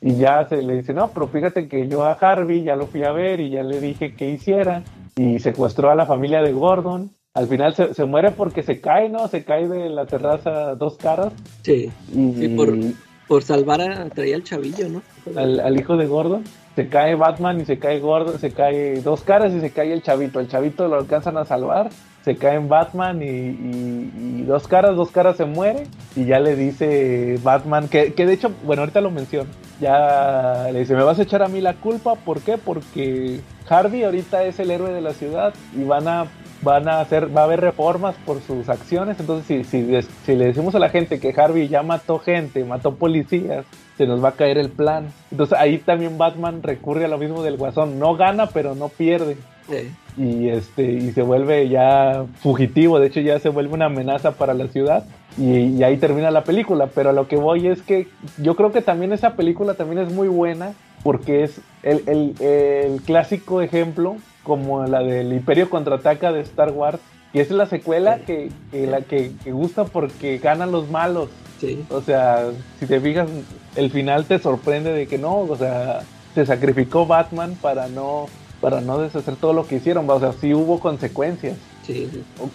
Y 0.00 0.16
ya 0.16 0.48
se 0.48 0.62
le 0.62 0.76
dice, 0.76 0.94
no, 0.94 1.10
pero 1.12 1.28
fíjate 1.28 1.68
que 1.68 1.88
yo 1.88 2.04
a 2.04 2.12
Harvey 2.12 2.62
ya 2.62 2.76
lo 2.76 2.86
fui 2.86 3.02
a 3.02 3.12
ver 3.12 3.40
y 3.40 3.50
ya 3.50 3.62
le 3.62 3.80
dije 3.80 4.14
que 4.14 4.30
hiciera. 4.30 4.82
Y 5.16 5.38
secuestró 5.38 5.90
a 5.90 5.94
la 5.94 6.06
familia 6.06 6.42
de 6.42 6.52
Gordon. 6.52 7.10
Al 7.34 7.48
final 7.48 7.74
se, 7.74 8.04
muere 8.04 8.30
porque 8.30 8.62
se 8.62 8.80
cae, 8.80 9.08
¿no? 9.08 9.28
Se 9.28 9.44
cae 9.44 9.68
de 9.68 9.90
la 9.90 10.06
terraza 10.06 10.74
dos 10.74 10.96
caras. 10.96 11.32
Sí. 11.62 11.90
Y, 12.14 12.48
por, 12.48 12.74
por 13.26 13.42
salvar 13.42 13.80
a, 13.80 14.08
traía 14.10 14.36
al 14.36 14.44
chavillo, 14.44 14.88
¿no? 14.88 15.02
Al, 15.34 15.60
al 15.60 15.78
hijo 15.78 15.96
de 15.96 16.06
Gordon 16.06 16.44
se 16.76 16.88
cae 16.88 17.14
Batman 17.14 17.58
y 17.58 17.64
se 17.64 17.78
cae 17.78 18.00
Gordo, 18.00 18.38
se 18.38 18.50
cae 18.50 19.00
dos 19.00 19.22
caras 19.22 19.54
y 19.54 19.60
se 19.60 19.70
cae 19.70 19.94
el 19.94 20.02
chavito. 20.02 20.40
El 20.40 20.48
chavito 20.48 20.86
lo 20.88 20.96
alcanzan 20.96 21.38
a 21.38 21.46
salvar, 21.46 21.88
se 22.22 22.36
cae 22.36 22.56
en 22.56 22.68
Batman 22.68 23.22
y, 23.22 24.42
dos 24.42 24.68
caras, 24.68 24.94
dos 24.94 25.10
caras 25.10 25.38
se 25.38 25.46
muere 25.46 25.86
y 26.14 26.26
ya 26.26 26.38
le 26.38 26.54
dice 26.54 27.40
Batman, 27.42 27.88
que, 27.88 28.12
que 28.12 28.26
de 28.26 28.34
hecho, 28.34 28.50
bueno, 28.64 28.82
ahorita 28.82 29.00
lo 29.00 29.10
menciono, 29.10 29.48
ya 29.80 30.68
le 30.70 30.80
dice, 30.80 30.94
me 30.94 31.02
vas 31.02 31.18
a 31.18 31.22
echar 31.22 31.42
a 31.42 31.48
mí 31.48 31.62
la 31.62 31.72
culpa, 31.72 32.14
¿por 32.14 32.42
qué? 32.42 32.58
Porque 32.58 33.40
Harvey 33.68 34.04
ahorita 34.04 34.44
es 34.44 34.60
el 34.60 34.70
héroe 34.70 34.92
de 34.92 35.00
la 35.00 35.14
ciudad 35.14 35.54
y 35.74 35.82
van 35.82 36.06
a 36.06 36.26
van 36.62 36.88
a 36.88 37.00
hacer, 37.00 37.34
va 37.34 37.42
a 37.42 37.44
haber 37.44 37.60
reformas 37.60 38.16
por 38.24 38.40
sus 38.40 38.68
acciones. 38.68 39.20
Entonces, 39.20 39.46
si, 39.46 39.64
si, 39.64 40.02
si, 40.24 40.34
le 40.34 40.46
decimos 40.46 40.74
a 40.74 40.78
la 40.78 40.88
gente 40.88 41.20
que 41.20 41.34
Harvey 41.36 41.68
ya 41.68 41.82
mató 41.82 42.18
gente, 42.18 42.64
mató 42.64 42.94
policías, 42.96 43.64
se 43.96 44.06
nos 44.06 44.22
va 44.22 44.30
a 44.30 44.32
caer 44.32 44.58
el 44.58 44.70
plan. 44.70 45.08
Entonces 45.30 45.58
ahí 45.58 45.78
también 45.78 46.18
Batman 46.18 46.62
recurre 46.62 47.04
a 47.04 47.08
lo 47.08 47.18
mismo 47.18 47.42
del 47.42 47.56
Guasón. 47.56 47.98
No 47.98 48.16
gana, 48.16 48.46
pero 48.46 48.74
no 48.74 48.88
pierde. 48.88 49.36
Y 50.16 50.48
este, 50.48 50.84
y 50.92 51.12
se 51.12 51.22
vuelve 51.22 51.68
ya 51.68 52.24
fugitivo, 52.40 53.00
de 53.00 53.08
hecho 53.08 53.20
ya 53.20 53.38
se 53.38 53.48
vuelve 53.48 53.74
una 53.74 53.86
amenaza 53.86 54.32
para 54.32 54.54
la 54.54 54.68
ciudad. 54.68 55.04
Y, 55.38 55.82
ahí 55.82 55.96
termina 55.98 56.30
la 56.30 56.44
película. 56.44 56.88
Pero 56.94 57.10
a 57.10 57.12
lo 57.12 57.28
que 57.28 57.36
voy 57.36 57.66
es 57.66 57.82
que 57.82 58.08
yo 58.38 58.56
creo 58.56 58.72
que 58.72 58.80
también 58.80 59.12
esa 59.12 59.34
película 59.34 59.74
también 59.74 60.06
es 60.06 60.12
muy 60.12 60.28
buena. 60.28 60.72
Porque 61.02 61.44
es 61.44 61.60
el, 61.82 62.02
el, 62.06 62.34
el 62.44 63.02
clásico 63.02 63.62
ejemplo 63.62 64.16
como 64.42 64.84
la 64.86 65.00
del 65.00 65.32
Imperio 65.32 65.70
contraataca 65.70 66.32
de 66.32 66.40
Star 66.40 66.72
Wars. 66.72 67.00
Y 67.32 67.40
es 67.40 67.50
la 67.50 67.66
secuela 67.66 68.20
que, 68.20 68.50
la 68.72 69.02
que, 69.02 69.32
gusta 69.46 69.84
porque 69.84 70.38
ganan 70.38 70.72
los 70.72 70.90
malos. 70.90 71.28
O 71.90 72.00
sea, 72.02 72.50
si 72.78 72.86
te 72.86 73.00
fijas, 73.00 73.28
el 73.76 73.90
final 73.90 74.24
te 74.26 74.38
sorprende 74.38 74.92
de 74.92 75.06
que 75.06 75.18
no, 75.18 75.38
o 75.38 75.56
sea, 75.56 76.00
se 76.34 76.44
sacrificó 76.46 77.06
Batman 77.06 77.56
para 77.60 77.88
no 77.88 78.26
para 78.60 78.80
no 78.80 78.98
deshacer 78.98 79.36
todo 79.36 79.52
lo 79.52 79.66
que 79.66 79.76
hicieron, 79.76 80.08
o 80.08 80.18
sea, 80.18 80.32
sí 80.32 80.54
hubo 80.54 80.80
consecuencias. 80.80 81.56
Sí. 81.86 82.08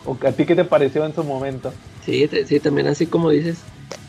O, 0.06 0.18
¿A 0.28 0.32
ti 0.32 0.46
qué 0.46 0.56
te 0.56 0.66
pareció 0.66 1.06
en 1.06 1.14
su 1.14 1.24
momento? 1.24 1.72
Sí, 2.04 2.28
sí, 2.46 2.60
también 2.60 2.88
así 2.88 3.06
como 3.06 3.30
dices. 3.30 3.60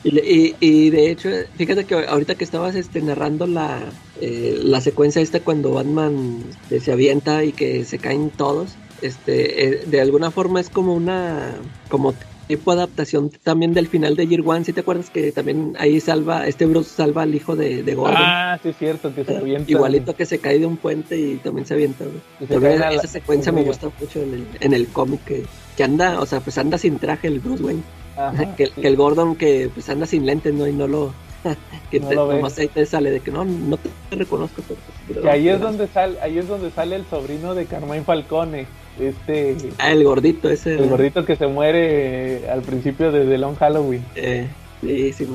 Y, 0.05 0.55
y, 0.59 0.90
de 0.90 1.10
hecho, 1.10 1.28
fíjate 1.56 1.84
que 1.84 1.94
ahorita 1.94 2.34
que 2.34 2.44
estabas 2.44 2.74
este, 2.74 3.01
narrando 3.02 3.47
la, 3.47 3.80
eh, 4.20 4.59
la 4.62 4.80
secuencia 4.80 5.22
esta 5.22 5.40
cuando 5.40 5.72
Batman 5.72 6.43
este, 6.51 6.80
se 6.80 6.93
avienta 6.93 7.44
y 7.44 7.52
que 7.52 7.84
se 7.84 7.98
caen 7.98 8.30
todos, 8.30 8.74
este, 9.02 9.64
eh, 9.64 9.84
de 9.86 10.00
alguna 10.00 10.30
forma 10.30 10.60
es 10.60 10.70
como 10.70 10.94
una, 10.94 11.54
como 11.88 12.14
tipo 12.48 12.70
adaptación 12.72 13.30
también 13.42 13.72
del 13.72 13.88
final 13.88 14.16
de 14.16 14.26
Year 14.26 14.42
One. 14.44 14.64
Si 14.64 14.72
te 14.72 14.80
acuerdas 14.80 15.10
que 15.10 15.32
también 15.32 15.74
ahí 15.78 16.00
salva, 16.00 16.46
este 16.46 16.66
Bruce 16.66 16.90
salva 16.90 17.22
al 17.22 17.34
hijo 17.34 17.56
de, 17.56 17.82
de 17.82 17.94
Gordon. 17.94 18.16
Ah, 18.18 18.58
sí, 18.62 18.70
es 18.70 18.76
cierto, 18.76 19.14
que 19.14 19.24
se 19.24 19.36
avienta. 19.36 19.70
Igualito 19.70 20.14
que 20.14 20.26
se 20.26 20.38
cae 20.38 20.58
de 20.58 20.66
un 20.66 20.76
puente 20.76 21.16
y 21.18 21.36
también 21.36 21.66
se 21.66 21.74
avienta. 21.74 22.04
esa 22.40 23.06
secuencia 23.06 23.52
me 23.52 23.62
gusta 23.62 23.88
mucho 23.98 24.20
en 24.20 24.34
el, 24.34 24.46
en 24.60 24.74
el 24.74 24.88
cómic 24.88 25.24
que, 25.24 25.44
que 25.76 25.84
anda, 25.84 26.20
o 26.20 26.26
sea, 26.26 26.40
pues 26.40 26.58
anda 26.58 26.78
sin 26.78 26.98
traje 26.98 27.28
el 27.28 27.40
Bruce 27.40 27.62
Wayne. 27.62 27.82
Que, 28.58 28.70
el 28.76 28.96
Gordon 28.96 29.36
que 29.36 29.70
pues 29.72 29.88
anda 29.88 30.04
sin 30.04 30.26
lentes, 30.26 30.52
¿no? 30.52 30.66
Y 30.66 30.72
no 30.72 30.86
lo... 30.86 31.14
que 31.90 31.98
no 31.98 32.08
te, 32.08 32.14
lo 32.14 32.30
ahí 32.30 32.68
te 32.68 32.86
sale 32.86 33.10
de 33.10 33.20
que 33.20 33.30
no, 33.30 33.44
no 33.44 33.78
te 33.78 34.16
reconozco. 34.16 34.62
Pero, 35.08 35.28
ahí 35.28 35.48
es 35.48 35.60
donde 35.60 35.88
sale, 35.88 36.20
ahí 36.20 36.38
es 36.38 36.46
donde 36.46 36.70
sale 36.70 36.96
el 36.96 37.06
sobrino 37.06 37.54
de 37.54 37.64
Carmine 37.64 38.04
Falcone, 38.04 38.66
este... 39.01 39.56
Ah, 39.78 39.93
el 39.93 40.05
gordito 40.05 40.48
ese. 40.51 40.74
El 40.74 40.89
gordito 40.89 41.24
que 41.24 41.36
se 41.36 41.47
muere 41.47 42.48
al 42.51 42.62
principio 42.62 43.12
de 43.12 43.24
The 43.24 43.39
Long 43.39 43.56
Halloween. 43.56 44.05
Eh, 44.14 44.48
sí, 44.81 45.12
sí, 45.12 45.28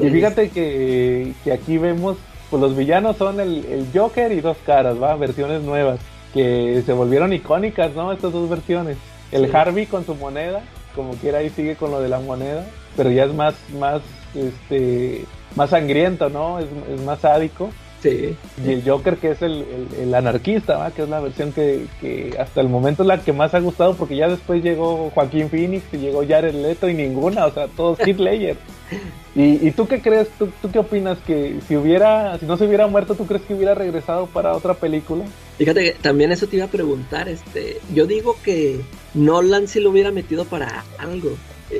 y 0.00 0.10
fíjate 0.10 0.50
que, 0.50 1.32
que, 1.44 1.52
aquí 1.52 1.78
vemos, 1.78 2.16
pues 2.50 2.60
los 2.60 2.76
villanos 2.76 3.16
son 3.16 3.40
el, 3.40 3.64
el 3.66 3.86
Joker 3.94 4.32
y 4.32 4.40
dos 4.40 4.56
caras, 4.64 5.00
¿va? 5.02 5.16
Versiones 5.16 5.62
nuevas, 5.62 6.00
que 6.32 6.82
se 6.84 6.92
volvieron 6.92 7.32
icónicas, 7.32 7.94
¿no? 7.94 8.12
Estas 8.12 8.32
dos 8.32 8.48
versiones. 8.48 8.96
El 9.32 9.54
Harvey 9.54 9.86
con 9.86 10.06
su 10.06 10.14
moneda 10.14 10.62
como 10.94 11.14
quiera 11.14 11.38
ahí 11.38 11.50
sigue 11.50 11.76
con 11.76 11.90
lo 11.90 12.00
de 12.00 12.08
la 12.08 12.20
moneda, 12.20 12.64
pero 12.96 13.10
ya 13.10 13.24
es 13.24 13.34
más, 13.34 13.54
más, 13.78 14.00
este, 14.34 15.24
más 15.56 15.70
sangriento, 15.70 16.30
¿no? 16.30 16.58
Es, 16.58 16.66
más 17.04 17.20
sádico. 17.20 17.70
Sí. 18.04 18.36
Y 18.62 18.70
el 18.70 18.82
Joker, 18.84 19.16
que 19.16 19.30
es 19.30 19.40
el, 19.40 19.64
el, 19.98 20.14
anarquista, 20.14 20.76
¿va? 20.76 20.90
que 20.90 21.04
es 21.04 21.08
la 21.08 21.20
versión 21.20 21.52
que, 21.52 21.86
que, 22.02 22.36
hasta 22.38 22.60
el 22.60 22.68
momento 22.68 23.02
es 23.02 23.06
la 23.06 23.22
que 23.22 23.32
más 23.32 23.54
ha 23.54 23.60
gustado, 23.60 23.94
porque 23.94 24.14
ya 24.14 24.28
después 24.28 24.62
llegó 24.62 25.10
Joaquín 25.14 25.48
Phoenix 25.48 25.84
y 25.90 25.96
llegó 25.96 26.22
Jared 26.22 26.52
Leto 26.52 26.86
y 26.86 26.92
ninguna, 26.92 27.46
o 27.46 27.50
sea, 27.50 27.66
todos 27.68 27.98
Heath 28.00 28.18
Ledger. 28.18 28.58
¿Y, 29.34 29.66
¿Y, 29.66 29.70
tú 29.70 29.88
qué 29.88 30.02
crees? 30.02 30.28
¿Tú, 30.38 30.50
¿Tú, 30.60 30.70
qué 30.70 30.80
opinas? 30.80 31.16
Que 31.26 31.56
si 31.66 31.76
hubiera, 31.76 32.38
si 32.38 32.44
no 32.44 32.58
se 32.58 32.66
hubiera 32.66 32.86
muerto, 32.88 33.14
¿tú 33.14 33.26
crees 33.26 33.42
que 33.44 33.54
hubiera 33.54 33.74
regresado 33.74 34.26
para 34.26 34.52
otra 34.52 34.74
película? 34.74 35.24
Fíjate 35.56 35.82
que 35.82 35.92
también 35.92 36.30
eso 36.30 36.46
te 36.46 36.56
iba 36.56 36.66
a 36.66 36.70
preguntar, 36.70 37.26
este, 37.30 37.78
yo 37.94 38.06
digo 38.06 38.36
que 38.44 38.82
Nolan 39.14 39.66
sí 39.66 39.80
lo 39.80 39.90
hubiera 39.90 40.10
metido 40.10 40.44
para 40.44 40.84
algo. 40.98 41.30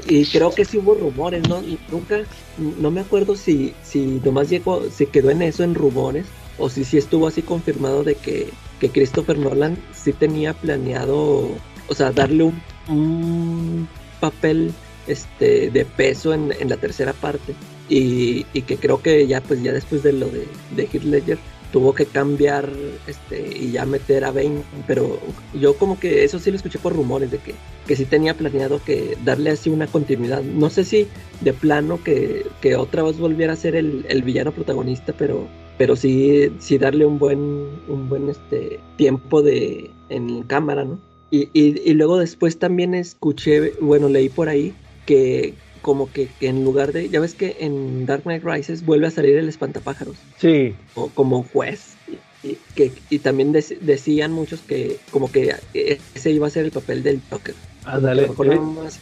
Y 0.09 0.25
creo 0.27 0.53
que 0.53 0.65
sí 0.65 0.79
hubo 0.79 0.95
rumores, 0.95 1.49
¿no? 1.49 1.63
Nunca, 1.91 2.23
no 2.59 2.91
me 2.91 3.01
acuerdo 3.01 3.37
si, 3.37 3.75
si 3.83 4.21
nomás 4.25 4.51
llegó, 4.51 4.83
se 4.91 5.07
quedó 5.07 5.31
en 5.31 5.43
eso 5.43 5.65
en 5.65 5.75
rumores, 5.75 6.27
o 6.59 6.69
si 6.69 6.85
sí 6.85 6.99
estuvo 6.99 7.27
así 7.27 7.43
confirmado 7.43 8.05
de 8.05 8.15
que, 8.15 8.49
que 8.81 8.91
Christopher 8.91 9.39
Nolan 9.39 9.77
sí 9.95 10.13
tenía 10.13 10.55
planeado, 10.55 11.49
o 11.89 11.95
sea, 11.95 12.13
darle 12.13 12.45
un, 12.45 12.63
un 12.89 13.89
papel 14.21 14.73
este 15.07 15.71
de 15.71 15.85
peso 15.85 16.33
en, 16.33 16.53
en 16.59 16.69
la 16.69 16.77
tercera 16.77 17.13
parte. 17.13 17.55
Y, 17.89 18.47
y, 18.55 18.63
que 18.63 18.79
creo 18.79 19.03
que 19.03 19.27
ya 19.27 19.43
pues 19.43 19.63
ya 19.63 19.71
después 19.71 20.03
de 20.03 20.15
lo 20.15 20.27
de, 20.29 20.49
de 20.75 20.89
Heath 20.91 21.39
tuvo 21.75 21.93
que 21.93 22.07
cambiar 22.07 22.71
este 23.09 23.59
y 23.59 23.73
ya 23.73 23.85
meter 23.85 24.25
a 24.25 24.31
Bane, 24.31 24.63
pero 24.87 25.19
yo 25.61 25.77
como 25.77 25.99
que 25.99 26.23
eso 26.23 26.39
sí 26.39 26.53
lo 26.53 26.57
escuché 26.57 26.79
por 26.79 26.95
rumores 26.95 27.33
de 27.33 27.39
que, 27.39 27.57
que 27.85 27.97
sí 27.97 28.05
tenía 28.05 28.37
planeado 28.37 28.81
que 28.85 29.19
darle 29.25 29.51
así 29.51 29.71
una 29.71 29.89
continuidad. 29.89 30.45
No 30.45 30.71
sé 30.71 30.85
si 30.85 31.09
de 31.41 31.53
plano 31.53 32.01
que, 32.05 32.47
que 32.61 32.77
otra 32.77 33.03
vez 33.03 33.19
volviera 33.19 33.55
a 33.55 33.57
ser 33.57 33.75
el, 33.75 34.07
el, 34.09 34.23
villano 34.23 34.53
protagonista, 34.53 35.13
pero 35.19 35.49
pero 35.77 35.97
sí, 35.97 36.53
sí 36.61 36.79
darle 36.79 37.07
un 37.07 37.19
buen 37.19 37.41
un 37.89 38.09
buen 38.09 38.29
este 38.29 38.79
tiempo 38.97 39.43
de 39.43 39.91
en 40.11 40.45
cámara, 40.45 40.85
¿no? 40.85 41.01
Y, 41.33 41.49
y, 41.53 41.91
y 41.91 41.95
luego 41.95 42.19
después 42.19 42.57
también 42.57 42.95
escuché, 42.95 43.73
bueno, 43.81 44.09
leí 44.09 44.29
por 44.29 44.49
ahí 44.49 44.73
que, 45.07 45.55
como 45.85 46.11
que, 46.11 46.31
en 46.41 46.65
lugar 46.65 46.93
de, 46.93 47.11
ya 47.11 47.21
ves 47.21 47.35
que 47.35 47.59
en 47.61 48.07
Dark 48.07 48.23
Knight 48.23 48.43
Rises 48.43 48.87
vuelve 48.87 49.07
a 49.07 49.11
salir 49.11 49.37
el 49.37 49.51
espantapájaros. 49.51 50.17
Sí. 50.39 50.75
O, 50.95 51.09
como 51.09 51.43
juez. 51.43 51.97
Y, 52.43 52.57
que, 52.75 52.91
y 53.11 53.19
también 53.19 53.53
decían 53.53 54.33
muchos 54.33 54.61
que 54.61 54.97
como 55.11 55.31
que 55.31 55.55
ese 55.75 56.31
iba 56.31 56.47
a 56.47 56.51
ser 56.51 56.65
el 56.65 56.71
papel 56.71 57.03
del 57.03 57.21
Joker. 57.29 57.55
Ah, 57.85 58.01
dale. 58.01 58.31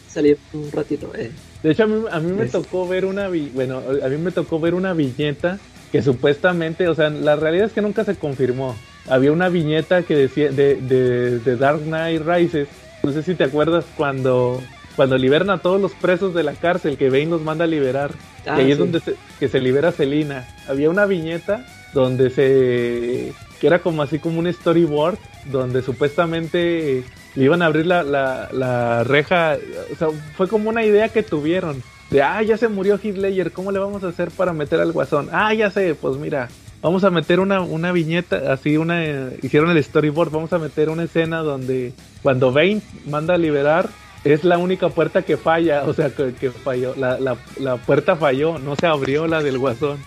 salir 0.09 0.37
un 0.51 0.69
ratito. 0.73 1.09
Eh. 1.15 1.31
De 1.63 1.71
hecho, 1.71 1.83
a 1.83 2.19
mí, 2.19 2.33
me 2.33 2.47
tocó 2.47 2.85
ver 2.85 3.05
una, 3.05 3.29
bueno, 3.53 3.81
a 4.03 4.09
mí 4.09 4.17
me 4.17 4.31
tocó 4.31 4.59
ver 4.59 4.73
una 4.73 4.93
viñeta 4.93 5.59
que 5.89 6.01
supuestamente, 6.01 6.89
o 6.89 6.95
sea, 6.95 7.09
la 7.09 7.37
realidad 7.37 7.67
es 7.67 7.71
que 7.71 7.81
nunca 7.81 8.03
se 8.03 8.15
confirmó. 8.15 8.75
Había 9.07 9.31
una 9.31 9.47
viñeta 9.47 10.03
que 10.03 10.17
decía 10.17 10.51
de, 10.51 10.75
de, 10.75 11.39
de 11.39 11.55
Dark 11.55 11.83
Knight 11.83 12.21
Rises. 12.25 12.67
No 13.03 13.13
sé 13.13 13.23
si 13.23 13.35
te 13.35 13.45
acuerdas 13.45 13.85
cuando 13.95 14.61
cuando 14.95 15.17
liberan 15.17 15.49
a 15.49 15.59
todos 15.59 15.81
los 15.81 15.93
presos 15.93 16.33
de 16.33 16.43
la 16.43 16.53
cárcel 16.53 16.97
que 16.97 17.09
Bane 17.09 17.27
los 17.27 17.41
manda 17.41 17.65
a 17.65 17.67
liberar, 17.67 18.11
ah, 18.45 18.55
ahí 18.55 18.71
es 18.71 18.77
donde 18.77 18.99
se, 18.99 19.15
que 19.39 19.47
se 19.47 19.59
libera 19.59 19.91
Selina. 19.91 20.47
Había 20.67 20.89
una 20.89 21.05
viñeta 21.05 21.65
donde 21.93 22.29
se 22.29 23.33
que 23.59 23.67
era 23.67 23.79
como 23.79 24.01
así 24.01 24.19
como 24.19 24.39
un 24.39 24.51
storyboard 24.51 25.17
donde 25.51 25.81
supuestamente 25.81 27.03
le 27.35 27.43
iban 27.43 27.61
a 27.61 27.67
abrir 27.67 27.85
la, 27.85 28.03
la, 28.03 28.49
la 28.51 29.03
reja, 29.03 29.57
o 29.91 29.95
sea, 29.95 30.09
fue 30.35 30.47
como 30.47 30.69
una 30.69 30.83
idea 30.83 31.09
que 31.09 31.23
tuvieron 31.23 31.81
de, 32.13 32.21
ah, 32.21 32.43
ya 32.43 32.57
se 32.57 32.67
murió 32.67 32.99
Hitler, 33.01 33.51
¿cómo 33.51 33.71
le 33.71 33.79
vamos 33.79 34.03
a 34.03 34.09
hacer 34.09 34.29
para 34.29 34.53
meter 34.53 34.79
al 34.79 34.91
guasón? 34.91 35.29
Ah, 35.31 35.51
ya 35.53 35.71
sé, 35.71 35.95
pues 35.95 36.17
mira, 36.17 36.47
vamos 36.79 37.03
a 37.03 37.09
meter 37.09 37.39
una, 37.39 37.61
una 37.61 37.91
viñeta, 37.91 38.53
así 38.53 38.77
una, 38.77 39.31
hicieron 39.41 39.71
el 39.71 39.83
storyboard, 39.83 40.29
vamos 40.29 40.53
a 40.53 40.59
meter 40.59 40.89
una 40.89 41.05
escena 41.05 41.39
donde 41.39 41.93
cuando 42.21 42.51
Bane 42.51 42.81
manda 43.07 43.33
a 43.33 43.37
liberar, 43.39 43.89
es 44.23 44.43
la 44.43 44.57
única 44.57 44.89
puerta 44.89 45.21
que 45.21 45.37
falla, 45.37 45.83
o 45.83 45.93
sea, 45.93 46.09
que, 46.09 46.51
falló, 46.51 46.95
la, 46.95 47.19
la, 47.19 47.37
la, 47.59 47.77
puerta 47.77 48.15
falló, 48.15 48.57
no 48.57 48.75
se 48.75 48.87
abrió 48.87 49.27
la 49.27 49.43
del 49.43 49.57
guasón. 49.57 49.97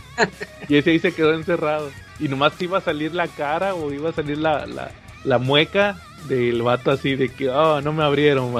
Y 0.68 0.76
ese 0.76 0.90
ahí 0.90 0.98
se 0.98 1.12
quedó 1.12 1.34
encerrado. 1.34 1.90
Y 2.18 2.28
nomás 2.28 2.60
iba 2.60 2.78
a 2.78 2.80
salir 2.80 3.14
la 3.14 3.28
cara 3.28 3.74
o 3.74 3.92
iba 3.92 4.10
a 4.10 4.12
salir 4.12 4.38
la, 4.38 4.66
la, 4.66 4.90
la 5.24 5.38
mueca 5.38 5.98
del 6.28 6.62
vato 6.62 6.90
así 6.90 7.14
de 7.14 7.28
que, 7.28 7.50
oh, 7.50 7.82
no 7.82 7.92
me 7.92 8.04
abrieron, 8.04 8.54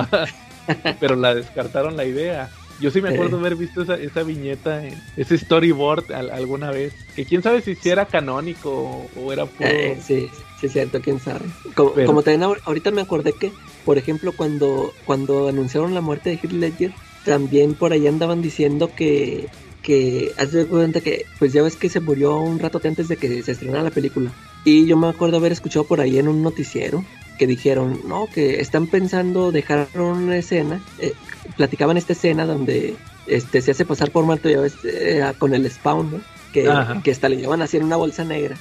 pero 1.00 1.16
la 1.16 1.34
descartaron 1.34 1.96
la 1.96 2.04
idea. 2.04 2.50
Yo 2.78 2.90
sí 2.90 3.00
me 3.00 3.08
acuerdo 3.08 3.38
haber 3.38 3.56
visto 3.56 3.82
esa, 3.82 3.94
esa 3.94 4.22
viñeta, 4.22 4.82
ese 5.16 5.38
storyboard 5.38 6.12
alguna 6.12 6.70
vez. 6.70 6.92
Que 7.14 7.24
quién 7.24 7.42
sabe 7.42 7.62
si, 7.62 7.76
era 7.88 8.04
canónico 8.04 9.08
o, 9.16 9.32
era 9.32 9.46
puro. 9.46 9.70
Eh, 9.70 9.98
sí, 10.02 10.28
sí, 10.60 10.66
es 10.66 10.72
cierto, 10.72 11.00
quién 11.00 11.20
sabe. 11.20 11.44
Como, 11.74 12.22
también 12.22 12.42
ahorita 12.42 12.90
me 12.90 13.02
acordé 13.02 13.32
que, 13.32 13.52
por 13.84 13.98
ejemplo, 13.98 14.32
cuando, 14.36 14.92
cuando 15.04 15.48
anunciaron 15.48 15.94
la 15.94 16.00
muerte 16.00 16.30
de 16.30 16.36
Heath 16.36 16.52
Ledger, 16.52 16.92
también 17.24 17.74
por 17.74 17.92
ahí 17.92 18.06
andaban 18.06 18.42
diciendo 18.42 18.90
que 18.94 19.48
que 19.82 20.32
hace 20.36 20.66
cuenta 20.66 21.00
que 21.00 21.26
pues 21.38 21.52
ya 21.52 21.62
ves 21.62 21.76
que 21.76 21.88
se 21.88 22.00
murió 22.00 22.38
un 22.38 22.58
rato 22.58 22.80
antes 22.82 23.06
de 23.06 23.16
que 23.16 23.40
se 23.44 23.52
estrenara 23.52 23.84
la 23.84 23.90
película 23.92 24.32
y 24.64 24.84
yo 24.84 24.96
me 24.96 25.06
acuerdo 25.06 25.36
haber 25.36 25.52
escuchado 25.52 25.84
por 25.84 26.00
ahí 26.00 26.18
en 26.18 26.26
un 26.26 26.42
noticiero 26.42 27.04
que 27.38 27.46
dijeron, 27.46 28.00
no, 28.06 28.26
que 28.26 28.60
están 28.60 28.88
pensando 28.88 29.52
dejar 29.52 29.86
una 29.94 30.36
escena, 30.36 30.80
eh, 30.98 31.12
platicaban 31.56 31.96
esta 31.96 32.14
escena 32.14 32.46
donde 32.46 32.96
este 33.28 33.60
se 33.60 33.70
hace 33.70 33.84
pasar 33.84 34.10
por 34.10 34.24
muerto, 34.24 34.48
ya 34.48 34.60
ves, 34.60 34.74
eh, 34.84 35.22
con 35.38 35.54
el 35.54 35.70
spawn, 35.70 36.10
¿no? 36.10 36.20
Que, 36.52 36.68
que 37.04 37.10
hasta 37.12 37.28
le 37.28 37.36
llevan 37.36 37.62
así 37.62 37.76
en 37.76 37.84
una 37.84 37.96
bolsa 37.96 38.24
negra. 38.24 38.56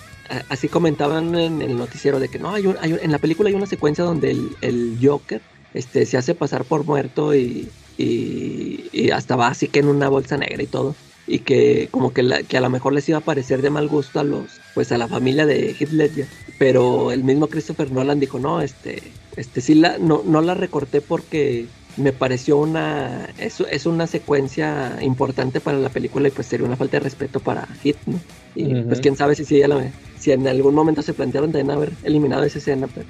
Así 0.50 0.68
comentaban 0.68 1.36
en 1.36 1.62
el 1.62 1.78
noticiero 1.78 2.20
de 2.20 2.30
que 2.30 2.40
no, 2.40 2.52
hay, 2.52 2.66
en 3.02 3.12
la 3.12 3.20
película 3.20 3.50
hay 3.50 3.56
una 3.56 3.66
secuencia 3.66 4.04
donde 4.04 4.32
el, 4.32 4.50
el 4.62 4.98
Joker 5.02 5.42
este, 5.74 6.06
se 6.06 6.18
hace 6.18 6.36
pasar 6.36 6.66
por 6.66 6.84
muerto 6.84 7.36
y, 7.36 7.70
y, 7.98 8.86
y, 8.92 9.12
hasta 9.12 9.36
va 9.36 9.48
así 9.48 9.68
que 9.68 9.80
en 9.80 9.88
una 9.88 10.10
bolsa 10.10 10.38
negra 10.38 10.64
y 10.64 10.68
todo. 10.68 10.96
Y 11.28 11.40
que 11.40 11.88
como 11.92 12.14
que, 12.14 12.22
la, 12.22 12.44
que 12.44 12.58
a 12.58 12.62
lo 12.62 12.70
mejor 12.70 12.94
les 12.94 13.10
iba 13.10 13.18
a 13.18 13.22
parecer 13.22 13.62
de 13.62 13.72
mal 13.72 13.88
gusto 13.88 14.20
a 14.20 14.24
los 14.24 14.46
pues 14.76 14.92
a 14.92 14.98
la 14.98 15.08
familia 15.08 15.46
de 15.46 15.74
Heath 15.74 15.92
Ledger 15.92 16.28
pero 16.58 17.12
el 17.12 17.24
mismo 17.24 17.48
Christopher 17.48 17.92
Nolan 17.92 18.20
dijo, 18.20 18.40
no, 18.40 18.62
este, 18.62 19.02
este 19.36 19.62
sí 19.62 19.76
la, 19.76 19.98
no, 19.98 20.24
no 20.26 20.42
la 20.42 20.54
recorté 20.54 21.02
porque 21.02 21.66
me 21.98 22.12
pareció 22.12 22.58
una, 22.58 23.30
es, 23.38 23.60
es 23.60 23.86
una 23.86 24.08
secuencia 24.08 24.98
importante 25.02 25.60
para 25.60 25.78
la 25.78 25.90
película 25.90 26.28
y 26.28 26.32
pues 26.32 26.48
sería 26.48 26.66
una 26.66 26.76
falta 26.76 26.98
de 26.98 27.04
respeto 27.04 27.40
para 27.40 27.68
Heath, 27.84 27.98
¿no? 28.06 28.20
Y 28.56 28.84
pues 28.84 29.02
quién 29.02 29.18
sabe 29.18 29.36
si, 29.36 29.44
si, 29.44 29.60
la, 29.60 29.92
si 30.20 30.32
en 30.32 30.48
algún 30.48 30.74
momento 30.74 31.02
se 31.02 31.14
plantearon 31.14 31.52
también 31.52 31.72
haber 31.72 31.92
eliminado 32.04 32.44
esa 32.44 32.60
escena, 32.60 32.88
pero... 32.94 33.08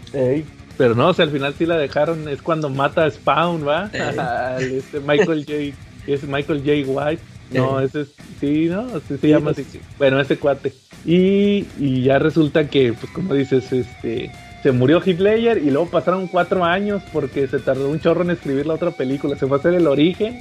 Pero 0.77 0.93
no, 0.93 1.07
o 1.07 1.13
sea, 1.13 1.23
al 1.23 1.31
final 1.31 1.53
sí 1.57 1.65
la 1.65 1.77
dejaron, 1.77 2.27
es 2.27 2.41
cuando 2.41 2.69
mata 2.69 3.05
a 3.05 3.09
Spawn, 3.09 3.65
¿va? 3.65 3.89
este 4.59 4.99
Michael 4.99 5.45
J. 5.45 5.77
Es 6.05 6.23
Michael 6.23 6.59
J. 6.59 6.91
White. 6.91 7.21
No, 7.51 7.79
ese 7.79 8.01
es, 8.01 8.13
sí, 8.41 8.67
¿no? 8.67 8.87
se 8.99 9.27
llama 9.27 9.51
así. 9.51 9.65
Bueno, 9.97 10.19
ese 10.19 10.37
cuate. 10.37 10.73
Y, 11.05 11.65
y 11.79 12.01
ya 12.03 12.19
resulta 12.19 12.67
que, 12.67 12.91
pues 12.93 13.11
como 13.13 13.33
dices, 13.33 13.71
este 13.71 14.31
se 14.65 14.71
murió 14.71 14.99
Hitler 15.05 15.59
y 15.59 15.69
luego 15.69 15.91
pasaron 15.91 16.25
cuatro 16.25 16.65
años 16.65 17.03
porque 17.13 17.47
se 17.47 17.59
tardó 17.59 17.87
un 17.87 17.99
chorro 17.99 18.23
en 18.23 18.31
escribir 18.31 18.65
la 18.65 18.73
otra 18.73 18.89
película. 18.89 19.37
Se 19.37 19.45
fue 19.45 19.57
a 19.57 19.59
hacer 19.59 19.75
el 19.75 19.85
origen 19.85 20.39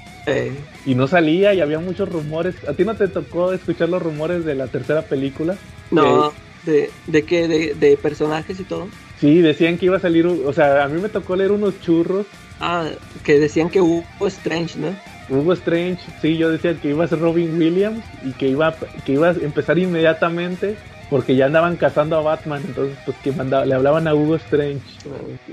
y 0.87 0.95
no 0.95 1.07
salía 1.07 1.53
y 1.53 1.61
había 1.61 1.79
muchos 1.79 2.09
rumores. 2.09 2.55
¿A 2.67 2.73
ti 2.73 2.87
no 2.87 2.95
te 2.95 3.07
tocó 3.07 3.53
escuchar 3.53 3.91
los 3.91 4.03
rumores 4.03 4.47
de 4.47 4.55
la 4.55 4.67
tercera 4.69 5.03
película? 5.03 5.57
No, 5.91 6.33
¿de, 6.65 6.91
de 7.07 7.23
qué? 7.25 7.49
De, 7.49 7.75
¿De 7.75 7.97
personajes 7.97 8.59
y 8.61 8.65
todo? 8.65 8.89
Sí, 9.21 9.41
decían 9.41 9.79
que 9.79 9.87
iba 9.87 9.97
a 9.97 10.01
salir, 10.01 10.27
o 10.27 10.53
sea, 10.53 10.85
a 10.85 10.89
mí 10.89 11.01
me 11.01 11.09
tocó 11.09 11.37
leer 11.37 11.53
unos 11.53 11.81
churros. 11.81 12.27
Ah, 12.61 12.89
que 13.23 13.39
decían 13.39 13.71
que 13.71 13.81
hubo 13.81 14.27
Strange, 14.27 14.79
¿no? 14.79 14.95
Hugo 15.29 15.55
Strange, 15.55 16.03
sí, 16.21 16.37
yo 16.37 16.51
decía 16.51 16.75
que 16.75 16.91
iba 16.91 17.05
a 17.05 17.09
ser 17.09 17.21
Robin 17.21 17.57
Williams 17.59 18.05
y 18.23 18.33
que 18.33 18.49
iba, 18.49 18.75
que 19.05 19.13
iba 19.13 19.31
a 19.31 19.33
empezar 19.33 19.79
inmediatamente 19.79 20.77
porque 21.11 21.37
ya 21.37 21.47
andaban 21.47 21.77
cazando 21.77 22.17
a 22.17 22.23
Batman, 22.23 22.63
entonces 22.67 22.97
pues 23.05 23.17
que 23.23 23.33
mandaba, 23.33 23.65
le 23.65 23.75
hablaban 23.75 24.09
a 24.09 24.15
Hugo 24.15 24.37
Strange, 24.37 24.83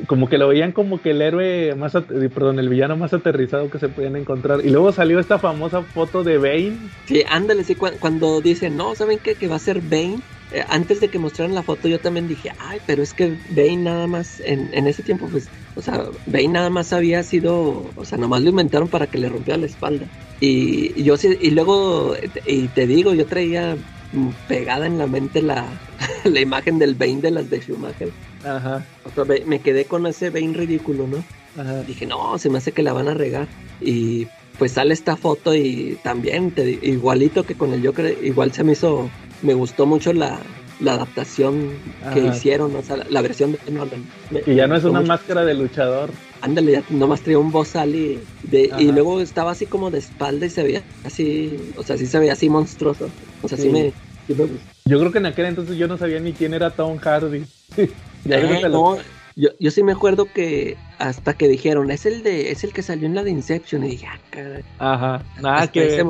como 0.08 0.30
que 0.30 0.38
lo 0.38 0.48
veían 0.48 0.72
como 0.72 1.02
que 1.02 1.12
el 1.12 1.22
héroe 1.22 1.76
más, 1.76 1.94
perdón, 1.94 2.60
el 2.60 2.70
villano 2.70 2.98
más 2.98 3.14
aterrizado 3.14 3.70
que 3.70 3.80
se 3.80 3.90
podían 3.90 4.16
encontrar. 4.16 4.66
Y 4.66 4.70
luego 4.70 4.92
salió 4.92 5.20
esta 5.20 5.40
famosa 5.40 5.82
foto 5.82 6.24
de 6.24 6.38
Bane. 6.38 6.78
Sí, 7.06 7.24
ándale, 7.30 7.64
sí, 7.64 7.76
cuando 7.76 8.42
dicen, 8.42 8.78
no, 8.78 8.96
¿saben 8.96 9.20
qué? 9.20 9.36
Que 9.36 9.48
va 9.48 9.58
a 9.58 9.60
ser 9.60 9.82
Bane. 9.82 10.20
Eh, 10.54 10.66
antes 10.68 11.00
de 11.00 11.08
que 11.08 11.18
mostraran 11.18 11.56
la 11.56 11.64
foto 11.64 11.88
yo 11.88 12.00
también 12.00 12.28
dije, 12.28 12.52
ay, 12.60 12.80
pero 12.86 13.02
es 13.02 13.14
que 13.14 13.38
Bane 13.52 13.78
nada 13.78 14.08
más, 14.08 14.42
en, 14.42 14.86
ese 14.86 15.02
tiempo 15.02 15.28
pues, 15.32 15.48
o 15.76 15.82
sea, 15.82 16.06
Bane 16.26 16.50
nada 16.50 16.70
más 16.70 16.92
había 16.92 17.24
sido, 17.24 17.86
o 17.96 18.06
sea, 18.06 18.18
nomás 18.18 18.42
lo 18.42 18.50
inventaron 18.50 18.90
para 18.90 19.08
que 19.08 19.18
le 19.18 19.30
rompiera 19.30 19.58
la 19.58 19.68
espalda. 19.68 20.06
Y, 20.42 21.04
yo 21.04 21.16
y 21.24 21.52
luego, 21.52 22.16
y 22.46 22.68
te 22.70 22.88
digo, 22.88 23.14
yo 23.14 23.26
traía 23.28 23.78
pegada 24.48 24.86
en 24.86 24.98
la 24.98 25.08
mente 25.08 25.42
la, 25.42 25.66
la 26.24 26.40
imagen 26.40 26.80
del 26.80 26.96
Bane 26.96 27.22
de 27.22 27.32
las 27.32 27.50
de 27.50 27.62
Schumacher. 27.62 28.12
Ajá. 28.44 28.86
me 29.46 29.60
quedé 29.60 29.86
con 29.86 30.06
ese 30.08 30.30
Bane 30.30 30.54
ridículo, 30.54 31.08
¿no? 31.08 31.24
Ajá. 31.62 31.84
Dije, 31.84 32.06
no, 32.06 32.38
se 32.38 32.50
me 32.50 32.58
hace 32.58 32.72
que 32.72 32.84
la 32.84 32.94
van 32.94 33.08
a 33.08 33.14
regar. 33.14 33.48
Y 33.80 34.28
pues 34.58 34.74
sale 34.74 34.94
esta 34.94 35.16
foto 35.16 35.56
y 35.56 35.98
también, 36.04 36.52
te, 36.52 36.80
igualito 36.82 37.44
que 37.44 37.56
con 37.56 37.74
el 37.74 37.86
Joker, 37.86 38.18
igual 38.22 38.52
se 38.52 38.64
me 38.64 38.74
hizo, 38.74 39.10
me 39.42 39.54
gustó 39.54 39.86
mucho 39.86 40.14
la, 40.14 40.40
la 40.82 40.94
adaptación 40.94 41.70
que 42.14 42.20
hicieron, 42.20 42.76
o 42.76 42.82
sea, 42.82 42.98
la, 42.98 43.22
versión 43.22 43.54
de 43.54 44.56
ya 44.56 44.68
no 44.68 44.76
es 44.76 44.84
una 44.84 45.02
máscara 45.02 45.46
de 45.46 45.54
luchador. 45.54 46.10
Ándale, 46.42 46.72
ya 46.72 46.84
nomás 46.90 47.22
traía 47.22 47.38
un 47.38 47.52
bozal 47.52 47.94
y, 47.94 48.20
de, 48.44 48.72
y 48.80 48.92
luego 48.92 49.22
estaba 49.22 49.52
así 49.52 49.68
como 49.68 49.92
de 49.92 50.00
espalda 50.00 50.48
y 50.48 50.50
se 50.50 50.64
veía 50.64 50.84
así, 51.06 51.74
o 51.78 51.84
sea, 51.84 51.98
sí 51.98 52.08
se 52.08 52.18
veía 52.18 52.34
así 52.34 52.50
monstruoso. 52.50 53.10
O 53.44 53.48
sea, 53.48 53.58
sí, 53.58 53.70
me, 53.70 53.94
Yo 54.28 55.00
creo 55.00 55.12
que 55.12 55.20
en 55.20 55.28
aquel 55.28 55.46
entonces 55.46 55.78
yo 55.78 55.88
no 55.88 55.98
sabía 55.98 56.20
ni 56.20 56.34
quién 56.34 56.54
era 56.54 56.72
Tom 56.72 56.98
Hardy. 56.98 57.46
Eh, 58.30 58.62
no, 58.70 59.00
yo, 59.36 59.50
yo 59.60 59.72
sí 59.72 59.82
me 59.82 59.94
acuerdo 59.94 60.26
que 60.32 60.78
hasta 61.00 61.34
que 61.34 61.48
dijeron, 61.48 61.90
es 61.90 62.06
el 62.06 62.22
de 62.22 62.52
es 62.52 62.64
el 62.64 62.72
que 62.72 62.84
salió 62.84 63.08
en 63.08 63.16
la 63.16 63.24
de 63.24 63.32
Inception 63.32 63.84
y 63.84 63.90
dije, 63.90 64.06
ah, 64.06 64.20
caray. 64.30 64.64
Ajá, 64.78 65.24
nada 65.42 65.72
que 65.72 66.06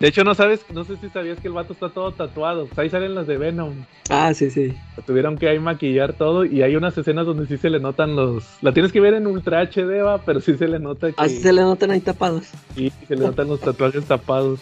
De 0.00 0.08
hecho, 0.08 0.24
no 0.24 0.34
sabes, 0.34 0.60
no 0.72 0.84
sé 0.84 0.96
si 0.96 1.08
sabías 1.10 1.38
que 1.40 1.48
el 1.48 1.54
vato 1.54 1.72
está 1.72 1.90
todo 1.90 2.12
tatuado. 2.12 2.66
Pues 2.66 2.78
ahí 2.78 2.90
salen 2.90 3.14
las 3.14 3.26
de 3.26 3.36
Venom. 3.36 3.84
Ah, 4.10 4.32
sí, 4.34 4.50
sí. 4.50 4.74
Tuvieron 5.06 5.36
que 5.36 5.48
ahí 5.48 5.58
maquillar 5.58 6.14
todo 6.14 6.44
y 6.44 6.62
hay 6.62 6.76
unas 6.76 6.96
escenas 6.96 7.26
donde 7.26 7.46
sí 7.46 7.58
se 7.58 7.70
le 7.70 7.80
notan 7.80 8.16
los. 8.16 8.44
La 8.62 8.72
tienes 8.72 8.92
que 8.92 9.00
ver 9.00 9.14
en 9.14 9.26
Ultra 9.26 9.62
HD, 9.62 10.02
va, 10.04 10.18
pero 10.18 10.40
sí 10.40 10.56
se 10.56 10.68
le 10.68 10.78
nota 10.78 11.08
que. 11.08 11.14
Ah, 11.16 11.28
sí 11.28 11.38
se 11.38 11.52
le 11.52 11.62
notan 11.62 11.90
ahí 11.90 12.00
tapados. 12.00 12.44
Sí, 12.74 12.92
se 13.06 13.16
le 13.16 13.26
notan 13.26 13.48
los 13.48 13.60
tatuajes 13.60 14.04
tapados. 14.04 14.60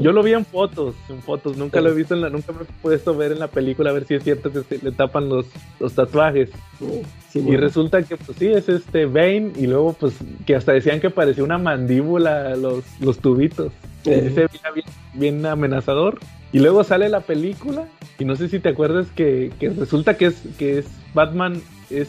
Yo 0.00 0.12
lo 0.12 0.22
vi 0.22 0.32
en 0.32 0.44
fotos, 0.44 0.94
en 1.08 1.22
fotos. 1.22 1.56
Nunca 1.56 1.80
lo 1.80 1.90
he 1.90 1.94
visto 1.94 2.14
en 2.14 2.22
la, 2.22 2.30
nunca 2.30 2.52
me 2.52 2.62
he 2.62 2.66
puesto 2.82 3.12
a 3.12 3.16
ver 3.16 3.32
en 3.32 3.38
la 3.38 3.48
película 3.48 3.90
a 3.90 3.92
ver 3.92 4.04
si 4.04 4.14
es 4.14 4.24
cierto 4.24 4.50
que 4.50 4.78
le 4.82 4.92
tapan 4.92 5.28
los, 5.28 5.46
los 5.78 5.92
tatuajes. 5.94 6.50
Y 7.34 7.56
resulta 7.56 8.02
que 8.02 8.16
pues 8.16 8.38
sí, 8.38 8.46
es 8.48 8.68
este 8.68 9.06
Bane 9.06 9.52
y 9.56 9.66
luego 9.66 9.92
pues 9.92 10.14
que 10.46 10.56
hasta 10.56 10.72
decían 10.72 11.00
que 11.00 11.10
parecía 11.10 11.44
una 11.44 11.58
mandíbula 11.58 12.56
los, 12.56 12.84
los 13.00 13.18
tubitos. 13.18 13.72
se 14.02 14.20
veía 14.20 14.48
bien, 15.14 15.44
amenazador. 15.44 16.18
Y 16.50 16.60
luego 16.60 16.82
sale 16.82 17.10
la 17.10 17.20
película 17.20 17.84
y 18.18 18.24
no 18.24 18.34
sé 18.34 18.48
si 18.48 18.58
te 18.58 18.70
acuerdas 18.70 19.08
que, 19.14 19.52
que 19.60 19.68
resulta 19.68 20.16
que 20.16 20.26
es, 20.26 20.42
que 20.58 20.78
es 20.78 20.86
Batman, 21.12 21.60
es, 21.90 22.08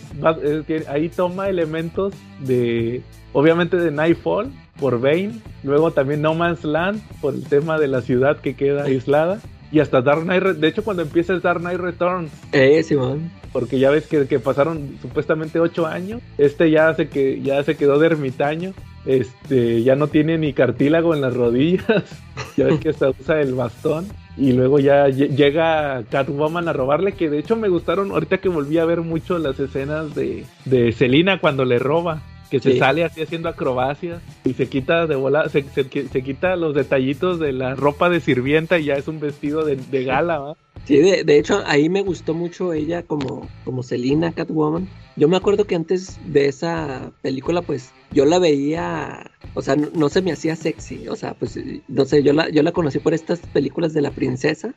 que 0.65 0.85
ahí 0.87 1.09
toma 1.09 1.49
elementos 1.49 2.13
de, 2.39 3.01
obviamente 3.33 3.75
de 3.75 3.91
Nightfall 3.91 4.49
por 4.79 5.01
Bane, 5.01 5.33
luego 5.63 5.91
también 5.91 6.21
No 6.21 6.35
Man's 6.35 6.63
Land 6.63 7.01
por 7.19 7.33
el 7.33 7.43
tema 7.43 7.77
de 7.77 7.89
la 7.89 8.01
ciudad 8.01 8.37
que 8.37 8.55
queda 8.55 8.83
aislada 8.83 9.41
y 9.71 9.81
hasta 9.81 10.01
Dark 10.01 10.23
Knight, 10.23 10.43
de 10.43 10.67
hecho 10.69 10.85
cuando 10.85 11.03
empieza 11.03 11.33
el 11.33 11.41
Dark 11.41 11.59
Knight 11.59 11.79
Returns. 11.79 12.31
Eh, 12.53 12.81
Simón. 12.83 13.38
Porque 13.51 13.79
ya 13.79 13.89
ves 13.89 14.07
que, 14.07 14.27
que, 14.27 14.39
pasaron 14.39 14.97
supuestamente 15.01 15.59
ocho 15.59 15.87
años. 15.87 16.21
Este 16.37 16.69
ya 16.71 16.93
se 16.93 17.09
que 17.09 17.41
ya 17.41 17.63
se 17.63 17.75
quedó 17.75 17.99
de 17.99 18.07
ermitaño. 18.07 18.73
Este 19.05 19.83
ya 19.83 19.95
no 19.95 20.07
tiene 20.07 20.37
ni 20.37 20.53
cartílago 20.53 21.15
en 21.15 21.21
las 21.21 21.33
rodillas. 21.33 21.85
ya 22.57 22.65
ves 22.65 22.79
que 22.79 22.89
hasta 22.89 23.09
usa 23.09 23.41
el 23.41 23.55
bastón. 23.55 24.07
Y 24.37 24.53
luego 24.53 24.79
ya 24.79 25.07
llega 25.09 26.03
Catwoman 26.09 26.67
a 26.67 26.73
robarle. 26.73 27.13
Que 27.13 27.29
de 27.29 27.39
hecho 27.39 27.55
me 27.55 27.69
gustaron. 27.69 28.11
Ahorita 28.11 28.37
que 28.37 28.49
volví 28.49 28.77
a 28.77 28.85
ver 28.85 29.01
mucho 29.01 29.37
las 29.37 29.59
escenas 29.59 30.15
de, 30.15 30.45
de 30.65 30.91
Selina 30.91 31.39
cuando 31.39 31.65
le 31.65 31.79
roba 31.79 32.21
que 32.49 32.59
se 32.59 32.77
sale 32.77 33.03
así 33.03 33.21
haciendo 33.21 33.47
acrobacias 33.47 34.21
y 34.43 34.53
se 34.53 34.67
quita 34.67 35.05
de 35.05 35.15
bola, 35.15 35.47
se, 35.49 35.63
se, 35.63 35.87
quita 36.23 36.55
los 36.55 36.73
detallitos 36.73 37.39
de 37.39 37.53
la 37.53 37.75
ropa 37.75 38.09
de 38.09 38.19
sirvienta 38.19 38.79
y 38.79 38.85
ya 38.85 38.95
es 38.95 39.07
un 39.07 39.19
vestido 39.19 39.63
de, 39.63 40.03
gala, 40.03 40.39
¿va? 40.39 40.55
Sí, 40.85 40.97
de, 40.97 41.23
de, 41.23 41.37
hecho 41.37 41.61
ahí 41.65 41.87
me 41.89 42.01
gustó 42.01 42.33
mucho 42.33 42.73
ella 42.73 43.03
como, 43.03 43.47
como 43.63 43.83
Selina 43.83 44.31
Catwoman. 44.31 44.87
Yo 45.15 45.27
me 45.27 45.37
acuerdo 45.37 45.65
que 45.65 45.75
antes 45.75 46.19
de 46.25 46.47
esa 46.47 47.11
película, 47.21 47.61
pues 47.61 47.91
yo 48.11 48.25
la 48.25 48.39
veía, 48.39 49.29
o 49.53 49.61
sea, 49.61 49.75
no, 49.75 50.09
se 50.09 50.21
me 50.21 50.31
hacía 50.31 50.55
sexy, 50.55 51.07
o 51.07 51.15
sea, 51.15 51.33
pues 51.33 51.59
no 51.87 52.05
sé, 52.05 52.23
yo 52.23 52.33
la, 52.33 52.49
yo 52.49 52.63
la 52.63 52.71
conocí 52.71 52.99
por 52.99 53.13
estas 53.13 53.39
películas 53.39 53.93
de 53.93 54.01
la 54.01 54.11
princesa. 54.11 54.73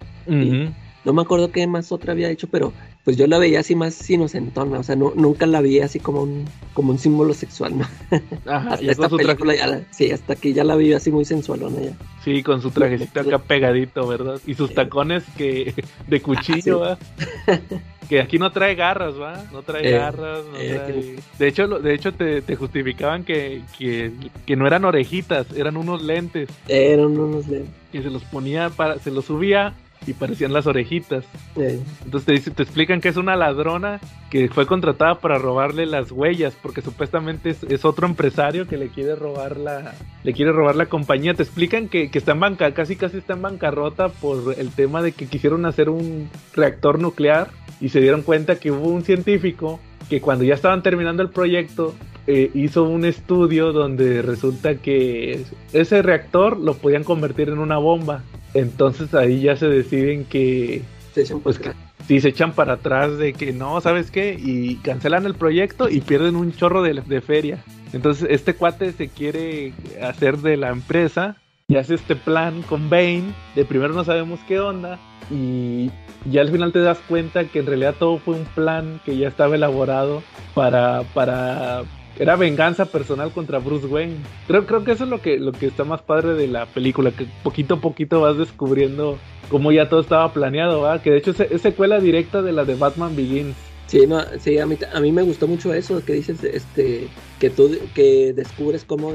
No 1.05 1.12
me 1.12 1.23
acuerdo 1.23 1.51
qué 1.51 1.66
más 1.66 1.93
otra 1.93 2.12
había 2.12 2.31
hecho, 2.31 2.49
pero 2.49 2.73
pues 3.05 3.16
yo 3.16 3.27
la 3.27 3.39
veía 3.39 3.61
así 3.61 3.74
más 3.74 4.09
inocentona, 4.09 4.79
o 4.79 4.83
sea, 4.83 4.95
no, 4.95 5.12
nunca 5.16 5.47
la 5.47 5.61
veía 5.61 5.87
así 5.87 5.99
como 5.99 6.23
un, 6.23 6.45
como 6.74 6.93
un 6.93 6.99
símbolo 6.99 7.35
sexual, 7.35 7.79
¿no? 7.79 7.87
hasta 8.47 8.91
esta 8.91 9.09
película 9.09 9.55
ya 9.55 9.83
sí, 9.91 10.11
hasta 10.12 10.37
que 10.37 10.53
ya 10.53 10.62
la 10.62 10.77
vi 10.77 10.93
así 10.93 11.11
muy 11.11 11.24
sensualona 11.24 11.81
ya. 11.81 11.93
Sí, 12.24 12.43
con 12.43 12.62
su 12.62 12.70
trajecito 12.70 13.20
acá 13.20 13.39
pegadito, 13.39 14.07
¿verdad? 14.07 14.41
Y 14.47 14.55
sus 14.55 14.73
tacones 14.73 15.24
que 15.37 15.74
de 16.07 16.23
cuchillo, 16.23 16.81
¿verdad? 16.81 16.99
que 18.09 18.20
aquí 18.20 18.39
no 18.39 18.53
trae 18.53 18.77
garras, 18.77 19.15
¿va? 19.20 19.45
No 19.53 19.62
trae 19.62 19.89
eh, 19.89 19.93
garras, 19.93 20.45
no 20.53 20.59
eh, 20.59 20.81
trae... 20.87 21.16
De 21.39 21.49
hecho, 21.49 21.66
de 21.66 21.95
hecho 21.95 22.12
te, 22.12 22.55
justificaban 22.55 23.24
que, 23.24 23.62
que, 23.77 24.12
que, 24.47 24.55
no 24.55 24.66
eran 24.66 24.85
orejitas, 24.85 25.47
eran 25.57 25.77
unos 25.77 26.03
lentes. 26.03 26.49
Eran 26.69 27.19
unos 27.19 27.49
lentes. 27.49 27.74
Que 27.91 28.03
se 28.03 28.11
los 28.11 28.23
ponía, 28.24 28.70
para, 28.70 28.99
se 29.01 29.11
los 29.11 29.24
subía 29.24 29.74
y 30.07 30.12
parecían 30.12 30.53
las 30.53 30.66
orejitas. 30.66 31.24
Entonces 31.57 32.24
te, 32.24 32.33
dice, 32.33 32.51
te 32.51 32.62
explican 32.62 33.01
que 33.01 33.09
es 33.09 33.16
una 33.16 33.37
ladrona 33.37 34.01
que 34.31 34.49
fue 34.49 34.66
contratada 34.66 35.16
para 35.16 35.39
robarle 35.39 35.87
las 35.87 36.11
huellas, 36.11 36.55
porque 36.61 36.81
supuestamente 36.81 37.55
es, 37.69 37.85
otro 37.85 38.07
empresario 38.07 38.66
que 38.66 38.77
le 38.77 38.89
quiere 38.89 39.15
robar 39.15 39.57
la, 39.57 39.95
le 40.23 40.33
quiere 40.33 40.53
robar 40.53 40.77
la 40.77 40.87
compañía. 40.87 41.35
Te 41.35 41.43
explican 41.43 41.89
que, 41.89 42.11
que 42.11 42.19
está 42.19 42.33
en 42.33 42.41
banca, 42.41 42.73
casi 42.73 42.97
casi 42.97 43.19
está 43.19 43.35
en 43.35 43.43
bancarrota 43.43 44.09
por 44.09 44.55
el 44.59 44.70
tema 44.70 45.03
de 45.03 45.12
que 45.12 45.27
quisieron 45.27 45.66
hacer 45.66 45.89
un 45.89 46.31
reactor 46.55 46.99
nuclear 46.99 47.51
y 47.81 47.89
se 47.89 48.01
dieron 48.01 48.23
cuenta 48.23 48.57
que 48.57 48.70
hubo 48.70 48.89
un 48.89 49.03
científico 49.03 49.81
que 50.09 50.20
cuando 50.20 50.45
ya 50.45 50.55
estaban 50.55 50.83
terminando 50.83 51.23
el 51.23 51.31
proyecto 51.31 51.95
eh, 52.27 52.51
hizo 52.55 52.85
un 52.85 53.05
estudio 53.05 53.73
donde 53.73 54.23
resulta 54.23 54.77
que 54.77 55.44
ese 55.73 56.03
reactor 56.03 56.59
lo 56.59 56.74
podían 56.74 57.05
convertir 57.05 57.49
en 57.49 57.59
una 57.59 57.78
bomba. 57.78 58.23
Entonces 58.55 59.15
ahí 59.15 59.40
ya 59.40 59.57
se 59.57 59.69
deciden 59.69 60.24
que... 60.24 60.82
Se 61.15 61.23
echan 61.23 61.40
pues, 61.40 61.61
si 62.07 62.20
se 62.20 62.28
echan 62.28 62.53
para 62.53 62.74
atrás 62.74 63.19
de 63.19 63.32
que 63.32 63.53
no, 63.53 63.81
¿sabes 63.81 64.11
qué? 64.11 64.36
Y 64.39 64.77
cancelan 64.77 65.27
el 65.27 65.35
proyecto 65.35 65.89
y 65.89 66.01
pierden 66.01 66.36
un 66.36 66.53
chorro 66.53 66.82
de, 66.82 66.94
de 67.01 67.20
feria. 67.20 67.65
Entonces 67.93 68.28
este 68.31 68.55
cuate 68.55 68.93
se 68.93 69.09
quiere 69.09 69.73
hacer 70.03 70.39
de 70.39 70.57
la 70.57 70.70
empresa 70.70 71.36
y 71.69 71.77
hace 71.77 71.94
este 71.94 72.16
plan 72.16 72.62
con 72.62 72.90
Bane. 72.90 73.35
De 73.55 73.65
primero 73.65 73.94
no 73.94 74.05
sabemos 74.05 74.40
qué 74.49 74.61
onda. 74.61 74.99
Y 75.31 75.90
ya 76.31 76.40
al 76.40 76.51
final 76.51 76.73
te 76.73 76.81
das 76.81 76.99
cuenta 77.09 77.44
que 77.44 77.61
en 77.61 77.66
realidad 77.66 77.94
todo 77.99 78.19
fue 78.19 78.35
un 78.35 78.44
plan 78.44 79.01
que 79.05 79.16
ya 79.16 79.28
estaba 79.28 79.55
elaborado 79.55 80.23
para, 80.55 81.03
para 81.15 81.85
era 82.19 82.37
venganza 82.37 82.87
personal 82.87 83.31
contra 83.33 83.59
Bruce 83.59 83.87
Wayne. 83.87 84.17
Creo, 84.47 84.67
creo 84.67 84.85
que 84.85 84.93
eso 84.93 85.05
es 85.05 85.11
lo 85.11 85.21
que, 85.21 85.39
lo 85.39 85.53
que 85.53 85.67
está 85.67 85.85
más 85.85 86.03
padre 86.03 86.35
de 86.35 86.47
la 86.47 86.67
película, 86.67 87.11
que 87.11 87.27
poquito 87.43 87.75
a 87.75 87.81
poquito 87.81 88.21
vas 88.21 88.37
descubriendo 88.37 89.19
cómo 89.49 89.73
ya 89.73 89.89
todo 89.89 90.01
estaba 90.01 90.33
planeado, 90.33 90.81
¿va? 90.83 91.03
que 91.03 91.11
de 91.11 91.19
hecho 91.19 91.35
es, 91.51 91.63
secuela 91.63 92.01
directa 92.01 92.43
de 92.43 92.53
la 92.53 92.65
de 92.65 92.75
Batman 92.75 93.17
Begins. 93.17 93.57
Sí, 93.87 94.07
no, 94.07 94.23
sí, 94.39 94.59
a 94.59 94.65
mí, 94.65 94.79
a 94.91 95.01
mí 95.01 95.13
me 95.13 95.23
gustó 95.23 95.47
mucho 95.47 95.75
eso 95.75 96.03
que 96.03 96.15
dices, 96.15 96.43
este, 96.45 97.09
que 97.39 97.51
tú 97.51 97.77
que 97.95 98.33
descubres 98.33 98.85
cómo 98.87 99.13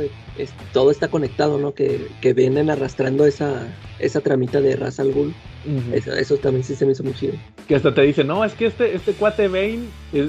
todo 0.71 0.91
está 0.91 1.07
conectado, 1.07 1.57
¿no? 1.57 1.73
Que, 1.73 2.07
que 2.21 2.33
vienen 2.33 2.69
arrastrando 2.69 3.25
esa, 3.25 3.73
esa 3.97 4.21
tramita 4.21 4.61
de 4.61 4.75
Ra's 4.75 4.99
al 4.99 5.13
Ghul. 5.13 5.33
eso, 5.93 6.37
también 6.37 6.63
sí 6.63 6.75
se 6.75 6.85
me 6.85 6.91
hizo 6.91 7.03
muy 7.03 7.13
chido. 7.13 7.33
Que 7.67 7.75
hasta 7.75 7.95
te 7.95 8.03
dice, 8.03 8.23
no, 8.23 8.45
es 8.45 8.53
que 8.53 8.67
este, 8.67 8.93
este 8.93 9.13
cuate 9.13 9.47
Bane 9.47 9.85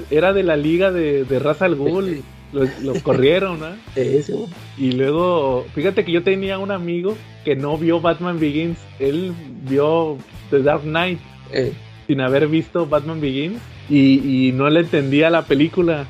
era 0.09 0.33
de 0.33 0.41
la 0.41 0.57
liga 0.57 0.91
de, 0.91 1.25
de 1.25 1.37
Ra's 1.37 1.61
al 1.61 1.75
Ghul. 1.75 2.23
Lo, 2.51 2.93
corrieron, 3.03 3.59
¿no? 3.59 3.67
Eso. 3.95 4.49
Y 4.77 4.93
luego, 4.93 5.65
fíjate 5.75 6.03
que 6.03 6.11
yo 6.11 6.23
tenía 6.23 6.57
un 6.57 6.71
amigo 6.71 7.15
que 7.45 7.55
no 7.55 7.77
vio 7.77 8.01
Batman 8.01 8.39
Begins, 8.39 8.79
él 8.99 9.33
vio 9.67 10.17
The 10.49 10.63
Dark 10.63 10.81
Knight 10.81 11.19
eh. 11.51 11.73
sin 12.07 12.21
haber 12.21 12.47
visto 12.47 12.85
Batman 12.87 13.21
Begins 13.21 13.61
y, 13.89 14.51
no 14.53 14.69
le 14.69 14.81
entendía 14.81 15.29
la 15.29 15.43
película 15.43 16.05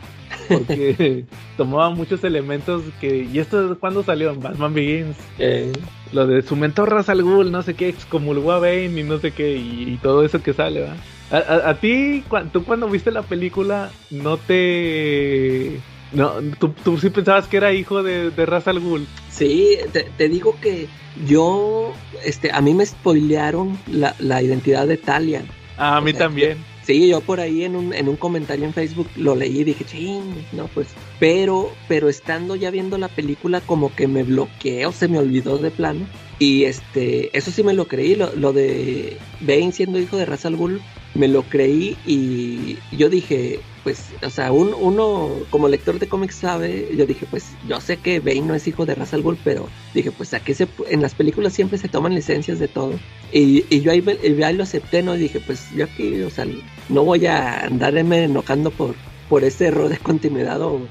porque 0.50 1.26
tomaba 1.58 1.90
muchos 1.92 2.24
elementos 2.24 2.84
que... 3.00 3.28
¿Y 3.32 3.40
esto 3.40 3.78
cuándo 3.80 4.04
salió? 4.04 4.32
En 4.32 4.42
Batman 4.42 4.74
Begins. 4.74 5.18
Eh. 5.38 5.72
Lo 6.12 6.26
de 6.26 6.42
su 6.42 6.56
mentor 6.56 6.92
Ra's 6.92 7.10
al 7.10 7.22
Ghul, 7.22 7.52
no 7.52 7.62
sé 7.62 7.76
qué, 7.76 7.90
excomulgó 7.90 8.52
a 8.52 8.60
Bane 8.60 9.00
y 9.00 9.04
no 9.04 9.20
sé 9.20 9.32
qué, 9.32 9.56
y, 9.58 10.00
todo 10.02 10.26
eso 10.26 10.42
que 10.42 10.54
sale, 10.54 10.82
¿va? 10.82 10.96
A, 11.32 11.70
a, 11.70 11.76
ti, 11.76 12.24
tú 12.52 12.64
cuando 12.64 12.90
viste 12.90 13.12
la 13.12 13.22
película, 13.22 13.92
no 14.10 14.38
te 14.38 15.80
no, 16.12 16.34
¿tú, 16.60 16.70
tú 16.84 16.98
sí 16.98 17.10
pensabas 17.10 17.48
que 17.48 17.58
era 17.58 17.74
hijo 17.74 18.04
de, 18.04 18.32
de 18.32 18.46
Ra's 18.46 18.68
al 18.68 18.80
Ghul. 18.80 19.08
Sí, 19.30 19.78
te, 19.92 20.30
digo 20.30 20.56
que 20.60 20.88
yo, 21.26 21.94
este, 22.26 22.52
a 22.52 22.62
mí 22.62 22.74
me 22.74 22.86
spoilearon 22.86 23.78
la, 23.88 24.16
la 24.20 24.42
identidad 24.42 24.88
de 24.88 24.98
Talia. 24.98 25.44
Ah, 25.78 25.98
a 25.98 26.02
mí 26.02 26.14
también. 26.14 26.58
Sí, 26.84 27.08
yo 27.08 27.22
por 27.22 27.40
ahí 27.40 27.66
en 27.66 27.76
un, 27.76 27.94
en 27.94 28.10
un 28.10 28.16
comentario 28.16 28.66
en 28.66 28.74
Facebook 28.74 29.08
lo 29.16 29.36
leí 29.36 29.60
y 29.60 29.64
dije, 29.64 29.86
ching, 29.86 30.24
no, 30.54 30.68
pues. 30.74 30.88
Pero, 31.20 31.72
pero 31.88 32.10
estando 32.10 32.56
ya 32.56 32.72
viendo 32.72 32.98
la 32.98 33.10
película, 33.10 33.62
como 33.62 33.94
que 33.94 34.08
me 34.08 34.24
bloqueé 34.24 34.88
o 34.88 34.92
se 34.92 35.08
me 35.08 35.20
olvidó 35.20 35.60
de 35.60 35.70
plano. 35.70 36.08
Y 36.40 36.64
este, 36.64 37.38
eso 37.38 37.52
sí 37.52 37.64
me 37.64 37.74
lo 37.74 37.88
creí, 37.88 38.16
lo, 38.16 38.34
lo 38.36 38.54
de 38.54 39.18
Bane 39.42 39.72
siendo 39.72 40.00
hijo 40.00 40.18
de 40.18 40.26
Ra's 40.26 40.46
al 40.46 40.56
Ghul, 40.56 40.82
me 41.16 41.28
lo 41.28 41.44
creí 41.44 41.98
y 42.06 42.78
yo 42.96 43.10
dije, 43.10 43.60
pues, 43.84 44.12
o 44.24 44.30
sea, 44.30 44.52
uno 44.52 45.30
como 45.50 45.68
lector 45.68 46.00
de 46.00 46.08
cómics 46.08 46.36
sabe, 46.36 46.90
yo 46.96 47.06
dije, 47.06 47.26
pues, 47.30 47.52
yo 47.68 47.80
sé 47.82 47.98
que 47.98 48.20
Bane 48.20 48.42
no 48.42 48.56
es 48.56 48.68
hijo 48.68 48.86
de 48.86 48.96
Ra's 48.96 49.14
al 49.14 49.24
pero 49.44 49.68
dije, 49.94 50.12
pues, 50.12 50.34
aquí 50.34 50.54
se, 50.54 50.68
en 50.90 51.02
las 51.02 51.16
películas 51.16 51.54
siempre 51.54 51.78
se 51.78 51.88
toman 51.88 52.14
licencias 52.14 52.60
de 52.60 52.68
todo. 52.68 52.94
Y, 53.32 53.66
y 53.70 53.82
yo 53.82 53.92
ahí, 53.92 54.04
ahí, 54.44 54.56
lo 54.56 54.64
acepté, 54.64 55.02
¿no? 55.02 55.16
Y 55.16 55.20
dije, 55.20 55.40
pues, 55.40 55.70
yo 55.76 55.86
aquí, 55.86 56.22
o 56.22 56.30
sea, 56.30 56.46
no 56.90 57.04
voy 57.04 57.26
a 57.26 57.66
andarme 57.66 58.26
enojando 58.26 58.72
por, 58.72 58.96
por 59.30 59.44
este 59.44 59.68
error 59.68 59.90
de 59.90 59.98
continuidad 59.98 60.62
o 60.62 60.82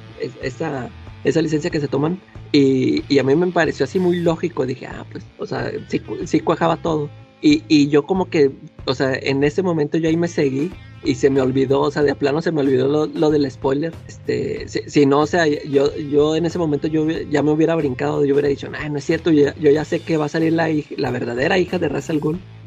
esa, 0.42 0.90
licencia 1.24 1.70
que 1.70 1.80
se 1.80 1.88
toman. 1.88 2.20
Y, 2.52 3.04
y 3.08 3.18
a 3.18 3.22
mí 3.22 3.36
me 3.36 3.48
pareció 3.48 3.84
así 3.84 3.98
muy 3.98 4.20
lógico, 4.20 4.64
dije, 4.64 4.86
ah, 4.86 5.04
pues, 5.10 5.24
o 5.38 5.46
sea, 5.46 5.70
sí, 5.88 6.00
sí 6.24 6.40
cuajaba 6.40 6.76
todo. 6.78 7.10
Y, 7.40 7.62
y 7.68 7.88
yo 7.88 8.04
como 8.04 8.28
que, 8.28 8.50
o 8.84 8.94
sea, 8.94 9.14
en 9.14 9.44
ese 9.44 9.62
momento 9.62 9.96
yo 9.98 10.08
ahí 10.08 10.16
me 10.16 10.28
seguí 10.28 10.72
y 11.04 11.14
se 11.14 11.30
me 11.30 11.40
olvidó, 11.40 11.80
o 11.82 11.90
sea, 11.90 12.02
de 12.02 12.14
plano 12.14 12.42
se 12.42 12.50
me 12.50 12.60
olvidó 12.60 12.88
lo, 12.88 13.06
lo 13.06 13.30
del 13.30 13.48
spoiler. 13.50 13.92
Este, 14.08 14.66
si, 14.68 15.06
no, 15.06 15.20
o 15.20 15.26
sea, 15.26 15.46
yo, 15.46 15.94
yo 15.96 16.34
en 16.34 16.46
ese 16.46 16.58
momento 16.58 16.88
yo 16.88 17.08
ya 17.08 17.42
me 17.42 17.52
hubiera 17.52 17.76
brincado, 17.76 18.24
yo 18.24 18.34
hubiera 18.34 18.48
dicho, 18.48 18.68
no, 18.68 18.88
no 18.88 18.98
es 18.98 19.04
cierto, 19.04 19.30
yo, 19.30 19.52
ya 19.54 19.84
sé 19.84 20.00
que 20.00 20.16
va 20.16 20.26
a 20.26 20.28
salir 20.28 20.52
la, 20.52 20.68
la 20.96 21.10
verdadera 21.10 21.58
hija 21.58 21.78
de 21.78 21.88
Ra's 21.88 22.10
al 22.10 22.20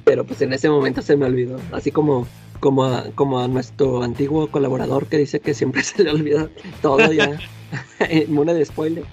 pero 0.03 0.25
pues 0.25 0.41
en 0.41 0.53
ese 0.53 0.69
momento 0.69 1.01
se 1.01 1.15
me 1.15 1.25
olvidó, 1.25 1.59
así 1.71 1.91
como 1.91 2.27
como 2.59 2.85
a, 2.85 3.05
como 3.15 3.39
a 3.39 3.47
nuestro 3.47 4.03
antiguo 4.03 4.47
colaborador 4.47 5.07
que 5.07 5.17
dice 5.17 5.39
que 5.39 5.53
siempre 5.53 5.83
se 5.83 6.03
le 6.03 6.11
olvida 6.11 6.49
todo 6.81 7.11
ya, 7.11 7.37
inmune 8.09 8.53
de 8.53 8.65
spoiler. 8.65 9.03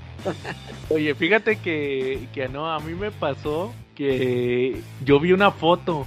Oye, 0.91 1.15
fíjate 1.15 1.57
que, 1.57 2.29
que 2.33 2.49
no, 2.49 2.71
a 2.71 2.79
mí 2.81 2.95
me 2.95 3.11
pasó 3.11 3.73
que 3.99 4.77
yo 5.05 5.19
vi 5.19 5.33
una 5.33 5.51
foto 5.51 6.07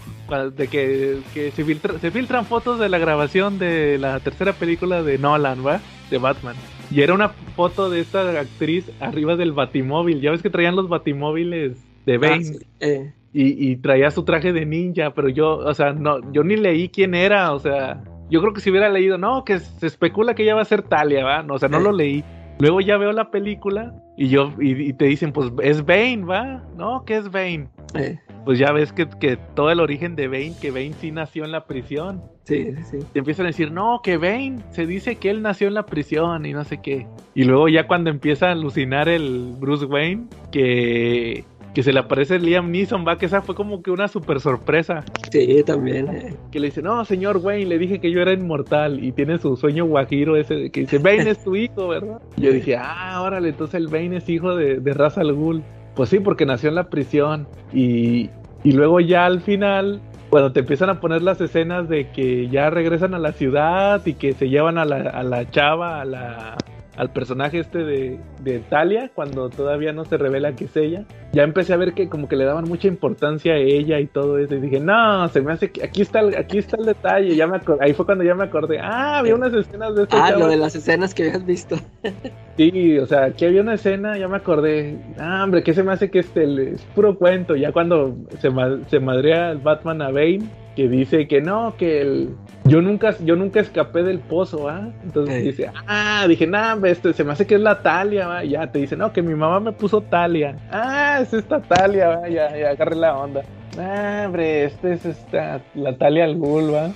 de 0.55 0.67
que, 0.69 1.19
que 1.33 1.51
se, 1.51 1.99
se 1.99 2.11
filtran 2.11 2.45
fotos 2.45 2.79
de 2.79 2.87
la 2.87 2.97
grabación 2.97 3.59
de 3.59 3.97
la 3.97 4.21
tercera 4.21 4.53
película 4.53 5.03
de 5.03 5.17
Nolan, 5.17 5.65
¿va? 5.65 5.81
De 6.09 6.17
Batman. 6.17 6.55
Y 6.89 7.01
era 7.01 7.13
una 7.13 7.27
foto 7.27 7.89
de 7.89 7.99
esta 7.99 8.39
actriz 8.39 8.89
arriba 9.01 9.35
del 9.35 9.51
batimóvil. 9.51 10.21
Ya 10.21 10.31
ves 10.31 10.41
que 10.41 10.49
traían 10.49 10.77
los 10.77 10.87
batimóviles 10.87 11.85
de 12.05 12.15
ah, 12.15 12.17
Bane. 12.17 12.59
Eh. 12.79 13.13
y, 13.33 13.71
y, 13.71 13.75
traía 13.75 14.09
su 14.09 14.23
traje 14.23 14.53
de 14.53 14.65
ninja, 14.65 15.13
pero 15.13 15.27
yo, 15.27 15.57
o 15.57 15.73
sea, 15.73 15.91
no, 15.91 16.31
yo 16.31 16.45
ni 16.45 16.55
leí 16.55 16.87
quién 16.87 17.13
era, 17.13 17.51
o 17.53 17.59
sea, 17.59 18.01
yo 18.29 18.39
creo 18.39 18.53
que 18.53 18.61
si 18.61 18.69
hubiera 18.69 18.87
leído, 18.87 19.17
no, 19.17 19.43
que 19.43 19.59
se 19.59 19.87
especula 19.87 20.33
que 20.33 20.43
ella 20.43 20.55
va 20.55 20.61
a 20.61 20.65
ser 20.65 20.81
Talia, 20.81 21.25
¿va? 21.25 21.43
No, 21.43 21.55
o 21.55 21.59
sea, 21.59 21.67
no 21.67 21.81
lo 21.81 21.91
leí. 21.91 22.23
Luego 22.57 22.79
ya 22.79 22.95
veo 22.97 23.11
la 23.11 23.31
película 23.31 23.93
y 24.21 24.27
yo 24.27 24.53
y, 24.59 24.93
te 24.93 25.05
dicen, 25.05 25.33
pues 25.33 25.51
es 25.63 25.83
Bane, 25.83 26.23
¿va? 26.23 26.63
No, 26.77 27.03
¿qué 27.05 27.17
es 27.17 27.31
Bane? 27.31 27.69
Eh. 27.95 28.19
Pues 28.45 28.59
ya 28.59 28.71
ves 28.71 28.93
que, 28.93 29.09
que, 29.09 29.35
todo 29.55 29.71
el 29.71 29.79
origen 29.79 30.15
de 30.15 30.27
Bane, 30.27 30.53
que 30.61 30.69
Bane 30.69 30.93
sí 30.93 31.11
nació 31.11 31.43
en 31.43 31.51
la 31.51 31.65
prisión. 31.65 32.21
Sí, 32.43 32.71
sí, 32.75 32.83
sí. 32.83 32.97
Te 33.13 33.19
empiezan 33.19 33.47
a 33.47 33.49
decir, 33.49 33.71
no, 33.71 34.01
que 34.03 34.17
Bane 34.17 34.59
se 34.69 34.85
dice 34.85 35.15
que 35.15 35.31
él 35.31 35.41
nació 35.41 35.69
en 35.69 35.73
la 35.73 35.87
prisión 35.87 36.45
y 36.45 36.53
no 36.53 36.63
sé 36.65 36.81
qué. 36.83 37.07
Y 37.33 37.45
luego 37.45 37.67
ya 37.67 37.87
cuando 37.87 38.11
empieza 38.11 38.49
a 38.49 38.51
alucinar 38.51 39.09
el 39.09 39.55
Bruce 39.57 39.85
Wayne, 39.85 40.27
que 40.51 41.43
que 41.73 41.83
se 41.83 41.93
le 41.93 41.99
aparece 41.99 42.39
Liam 42.39 42.71
Neeson, 42.71 43.05
va, 43.07 43.17
que 43.17 43.25
esa 43.25 43.41
fue 43.41 43.55
como 43.55 43.81
que 43.81 43.91
una 43.91 44.07
super 44.07 44.39
sorpresa. 44.39 45.03
Sí, 45.31 45.63
también. 45.65 46.07
Eh. 46.09 46.35
Que 46.51 46.59
le 46.59 46.67
dice, 46.67 46.81
no, 46.81 47.03
señor 47.05 47.37
Wayne, 47.37 47.67
le 47.67 47.77
dije 47.77 47.99
que 47.99 48.11
yo 48.11 48.21
era 48.21 48.33
inmortal 48.33 49.03
y 49.03 49.11
tiene 49.11 49.37
su 49.37 49.55
sueño 49.55 49.85
guajiro 49.85 50.35
ese 50.35 50.69
que 50.69 50.81
dice, 50.81 50.97
Bane 50.97 51.29
es 51.29 51.43
tu 51.43 51.55
hijo, 51.55 51.87
¿verdad? 51.87 52.21
Y 52.37 52.41
yo 52.41 52.51
dije, 52.51 52.75
ah, 52.77 53.21
órale, 53.21 53.49
entonces 53.49 53.75
el 53.75 53.87
Bane 53.87 54.17
es 54.17 54.29
hijo 54.29 54.55
de, 54.55 54.79
de 54.79 54.93
Ra's 54.93 55.17
al 55.17 55.33
Ghul. 55.33 55.63
Pues 55.95 56.09
sí, 56.09 56.19
porque 56.19 56.45
nació 56.45 56.69
en 56.69 56.75
la 56.75 56.89
prisión 56.89 57.47
y, 57.73 58.29
y 58.63 58.71
luego 58.71 58.99
ya 58.99 59.25
al 59.25 59.41
final 59.41 60.01
cuando 60.29 60.53
te 60.53 60.61
empiezan 60.61 60.89
a 60.89 61.01
poner 61.01 61.21
las 61.21 61.41
escenas 61.41 61.89
de 61.89 62.09
que 62.09 62.47
ya 62.47 62.69
regresan 62.69 63.13
a 63.13 63.19
la 63.19 63.33
ciudad 63.33 64.05
y 64.05 64.13
que 64.13 64.31
se 64.31 64.47
llevan 64.47 64.77
a 64.77 64.85
la, 64.85 65.09
a 65.09 65.23
la 65.23 65.49
chava, 65.51 65.99
a 65.99 66.05
la, 66.05 66.57
al 66.97 67.11
personaje 67.11 67.59
este 67.59 67.79
de, 67.79 68.19
de 68.41 68.59
Talia, 68.59 69.11
cuando 69.13 69.49
todavía 69.49 69.93
no 69.93 70.05
se 70.05 70.17
revela 70.17 70.55
que 70.55 70.65
es 70.65 70.75
ella, 70.75 71.05
ya 71.31 71.43
empecé 71.43 71.73
a 71.73 71.77
ver 71.77 71.93
que 71.93 72.09
como 72.09 72.27
que 72.27 72.35
le 72.35 72.45
daban 72.45 72.65
mucha 72.65 72.87
importancia 72.87 73.53
a 73.53 73.57
ella 73.57 73.99
y 73.99 74.07
todo 74.07 74.37
eso. 74.37 74.55
Y 74.55 74.59
dije, 74.59 74.79
no, 74.79 75.27
se 75.29 75.41
me 75.41 75.53
hace 75.53 75.71
que 75.71 75.83
aquí 75.83 76.01
está 76.01 76.19
el, 76.19 76.35
aquí 76.37 76.57
está 76.57 76.77
el 76.77 76.85
detalle. 76.85 77.35
Ya 77.35 77.47
me 77.47 77.59
ahí 77.79 77.93
fue 77.93 78.05
cuando 78.05 78.23
ya 78.23 78.35
me 78.35 78.43
acordé, 78.43 78.79
ah, 78.79 79.19
había 79.19 79.35
unas 79.35 79.53
escenas 79.53 79.95
de 79.95 80.03
esta 80.03 80.25
Ah, 80.25 80.31
lo 80.31 80.47
de 80.47 80.57
las 80.57 80.75
escenas 80.75 81.13
que 81.13 81.23
habías 81.23 81.45
visto. 81.45 81.77
sí, 82.57 82.97
o 82.97 83.05
sea, 83.05 83.25
aquí 83.25 83.45
había 83.45 83.61
una 83.61 83.75
escena, 83.75 84.17
ya 84.17 84.27
me 84.27 84.37
acordé. 84.37 84.97
Ah, 85.17 85.43
hombre, 85.43 85.63
que 85.63 85.73
se 85.73 85.83
me 85.83 85.93
hace 85.93 86.11
que 86.11 86.19
este 86.19 86.73
es 86.73 86.81
puro 86.93 87.17
cuento. 87.17 87.55
Ya 87.55 87.71
cuando 87.71 88.17
se, 88.39 88.49
se 88.87 88.99
madrea 88.99 89.51
el 89.51 89.59
Batman 89.59 90.01
a 90.01 90.11
Bane 90.11 90.49
que 90.75 90.87
dice 90.87 91.27
que 91.27 91.41
no, 91.41 91.75
que 91.77 92.01
el, 92.01 92.35
yo 92.65 92.81
nunca, 92.81 93.15
yo 93.23 93.35
nunca 93.35 93.59
escapé 93.59 94.03
del 94.03 94.19
pozo, 94.19 94.69
¿ah? 94.69 94.89
Entonces 95.03 95.43
dice, 95.43 95.71
ah, 95.87 96.25
dije, 96.27 96.47
nah, 96.47 96.77
este, 96.85 97.13
se 97.13 97.23
me 97.23 97.33
hace 97.33 97.45
que 97.45 97.55
es 97.55 97.61
la 97.61 97.81
Talia, 97.81 98.27
¿va? 98.27 98.43
Ya 98.43 98.71
te 98.71 98.79
dice, 98.79 98.95
no, 98.95 99.11
que 99.11 99.21
mi 99.21 99.35
mamá 99.35 99.59
me 99.59 99.71
puso 99.71 100.01
Talia. 100.01 100.55
Ah, 100.71 101.19
es 101.21 101.33
esta 101.33 101.61
Talia, 101.61 102.09
¿va? 102.09 102.29
Ya, 102.29 102.57
ya 102.57 102.69
agarré 102.69 102.95
la 102.95 103.17
onda. 103.17 103.41
Ah, 103.77 104.23
hombre, 104.25 104.65
este 104.65 104.93
es 104.93 105.05
esta, 105.05 105.61
la 105.75 105.97
Talia 105.97 106.25
al 106.25 106.41
¿va? 106.41 106.91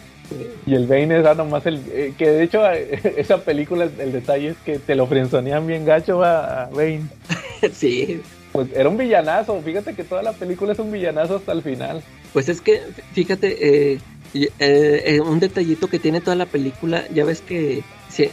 Y 0.65 0.73
el 0.73 0.88
Bane 0.88 1.19
es 1.19 1.26
ah, 1.26 1.35
nomás 1.35 1.65
el. 1.65 1.81
Eh, 1.91 2.14
que 2.18 2.30
de 2.30 2.43
hecho, 2.43 2.65
esa 2.72 3.38
película, 3.39 3.85
el, 3.85 4.11
detalle 4.11 4.49
es 4.49 4.57
que 4.57 4.80
te 4.80 4.95
lo 4.95 5.06
frenzonean 5.07 5.68
bien 5.68 5.85
gacho 5.85 6.23
a 6.23 6.69
Bane. 6.73 7.03
sí. 7.72 8.22
Pues 8.56 8.69
era 8.73 8.88
un 8.88 8.95
villanazo. 8.95 9.61
Fíjate 9.61 9.94
que 9.95 10.06
toda 10.06 10.23
la 10.23 10.32
película 10.32 10.72
es 10.72 10.80
un 10.80 10.90
villanazo 10.90 11.36
hasta 11.36 11.52
el 11.52 11.61
final. 11.61 12.02
Pues 12.32 12.48
es 12.48 12.61
que, 12.61 12.82
fíjate, 13.11 13.94
eh, 13.94 13.99
eh, 14.34 14.49
eh, 14.60 15.19
un 15.19 15.41
detallito 15.41 15.88
que 15.88 15.99
tiene 15.99 16.22
toda 16.22 16.38
la 16.38 16.45
película, 16.45 17.03
ya 17.14 17.26
ves 17.26 17.41
que 17.41 17.84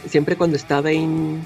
siempre 0.07 0.37
cuando 0.37 0.55
está 0.55 0.79
Bane, 0.79 1.41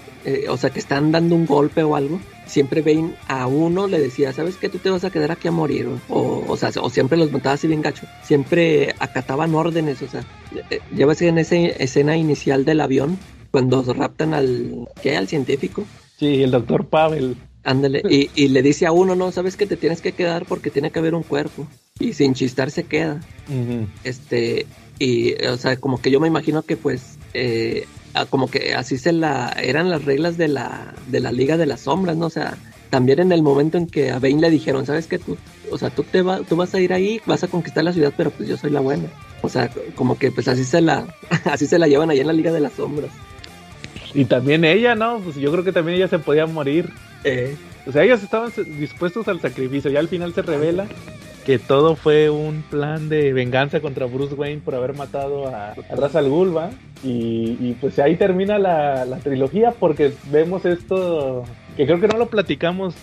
o 0.48 0.58
sea, 0.58 0.70
que 0.70 0.78
están 0.78 1.12
dando 1.12 1.34
un 1.34 1.48
golpe 1.48 1.82
o 1.82 1.96
algo, 1.96 2.20
siempre 2.46 2.84
Bane 2.84 3.16
a 3.28 3.48
uno 3.48 3.88
le 3.88 4.00
decía, 4.00 4.32
¿sabes 4.32 4.58
qué? 4.58 4.70
Tú 4.70 4.78
te 4.78 4.92
vas 4.92 5.04
a 5.04 5.10
quedar 5.10 5.32
aquí 5.32 5.48
a 5.48 5.52
morir. 5.52 5.90
O, 6.08 6.44
o, 6.48 6.56
sea, 6.56 6.70
o 6.80 6.92
siempre 6.92 7.18
los 7.18 7.32
mataba 7.32 7.56
así 7.56 7.68
bien 7.68 7.82
gacho. 7.82 8.06
Siempre 8.22 8.94
acataban 9.00 9.56
órdenes, 9.56 10.04
o 10.04 10.08
sea, 10.08 10.24
ya 10.96 11.08
ves 11.08 11.18
que 11.18 11.30
en 11.30 11.40
esa 11.40 11.56
escena 11.56 12.16
inicial 12.16 12.64
del 12.64 12.82
avión, 12.82 13.18
cuando 13.50 13.82
raptan 13.92 14.36
al, 14.36 14.88
¿qué? 15.02 15.18
Al 15.18 15.28
científico. 15.28 15.84
Sí, 16.20 16.44
el 16.44 16.52
doctor 16.52 16.86
Pavel. 16.86 17.38
Ándale, 17.68 18.02
y, 18.10 18.30
y, 18.34 18.48
le 18.48 18.62
dice 18.62 18.86
a 18.86 18.94
uno, 18.94 19.14
no, 19.14 19.30
sabes 19.34 19.58
que 19.58 19.66
te 19.66 19.76
tienes 19.76 20.00
que 20.00 20.14
quedar 20.14 20.46
porque 20.46 20.70
tiene 20.70 20.90
que 20.90 21.00
haber 21.00 21.14
un 21.14 21.24
cuerpo. 21.24 21.68
Y 22.00 22.14
sin 22.14 22.34
chistar 22.34 22.72
se 22.72 22.86
queda. 22.86 23.20
Este, 24.06 24.66
y, 25.00 25.34
o 25.44 25.58
sea, 25.58 25.76
como 25.76 26.02
que 26.02 26.10
yo 26.10 26.22
me 26.22 26.30
imagino 26.30 26.62
que 26.62 26.78
pues, 26.78 27.18
eh, 27.34 27.86
como 28.30 28.50
que 28.50 28.74
así 28.74 28.98
se 28.98 29.12
la, 29.12 29.50
eran 29.62 29.90
las 29.90 30.06
reglas 30.06 30.38
de 30.38 30.48
la, 30.48 30.96
de 31.08 31.20
la 31.20 31.34
Liga 31.34 31.58
de 31.58 31.66
las 31.66 31.82
Sombras, 31.82 32.16
¿no? 32.16 32.28
O 32.28 32.30
sea, 32.30 32.58
también 32.90 33.20
en 33.20 33.34
el 33.34 33.42
momento 33.42 33.78
en 33.78 33.88
que 33.88 34.12
a 34.12 34.20
Bane 34.20 34.40
le 34.40 34.50
dijeron, 34.50 34.86
sabes 34.86 35.08
que 35.08 35.20
tú, 35.20 35.36
o 35.70 35.78
sea, 35.78 35.90
tú 35.90 36.04
te 36.04 36.22
va, 36.22 36.40
tú 36.44 36.56
vas 36.56 36.74
a 36.74 36.80
ir 36.80 36.94
ahí, 36.94 37.20
vas 37.26 37.44
a 37.44 37.50
conquistar 37.50 37.84
la 37.84 37.92
ciudad, 37.92 38.14
pero 38.16 38.32
pues 38.32 38.48
yo 38.48 38.56
soy 38.56 38.70
la 38.70 38.80
buena. 38.80 39.10
O 39.42 39.50
sea, 39.50 39.70
como 39.96 40.18
que 40.18 40.32
pues 40.32 40.48
así 40.48 40.64
se 40.64 40.80
la, 40.80 41.06
así 41.44 41.68
se 41.68 41.80
la 41.80 41.90
llevan 41.90 42.12
ahí 42.12 42.22
en 42.22 42.28
la 42.28 42.34
Liga 42.34 42.54
de 42.54 42.62
las 42.62 42.72
Sombras. 42.72 43.12
Y 44.14 44.24
también 44.24 44.64
ella, 44.64 44.96
¿no? 44.96 45.20
Pues 45.20 45.36
yo 45.36 45.52
creo 45.52 45.66
que 45.66 45.74
también 45.74 45.98
ella 45.98 46.08
se 46.08 46.20
podía 46.20 46.46
morir. 46.46 46.94
O 47.86 47.92
sea, 47.92 48.04
ellos 48.04 48.22
estaban 48.22 48.52
dispuestos 48.80 49.28
al 49.28 49.40
sacrificio. 49.40 49.90
Ya 49.90 50.00
al 50.00 50.08
final 50.08 50.34
se 50.34 50.42
revela 50.42 50.88
que 51.48 51.60
todo 51.60 51.96
fue 51.96 52.30
un 52.30 52.62
plan 52.62 53.08
de 53.08 53.32
venganza 53.32 53.80
contra 53.80 54.06
Bruce 54.06 54.36
Wayne 54.36 54.60
por 54.60 54.76
haber 54.76 54.94
matado 54.94 55.48
a, 55.48 55.70
a 55.70 55.96
Ra's 55.96 56.18
al 56.18 56.28
Ghul, 56.28 56.54
y, 57.04 57.74
pues 57.80 57.98
ahí 58.00 58.18
termina 58.18 58.60
la, 58.60 59.18
trilogía 59.24 59.72
porque 59.72 60.12
vemos 60.30 60.66
esto 60.66 61.46
que 61.78 61.86
creo 61.86 62.02
que 62.02 62.10
no 62.10 62.18
lo 62.18 62.28
platicamos, 62.28 62.96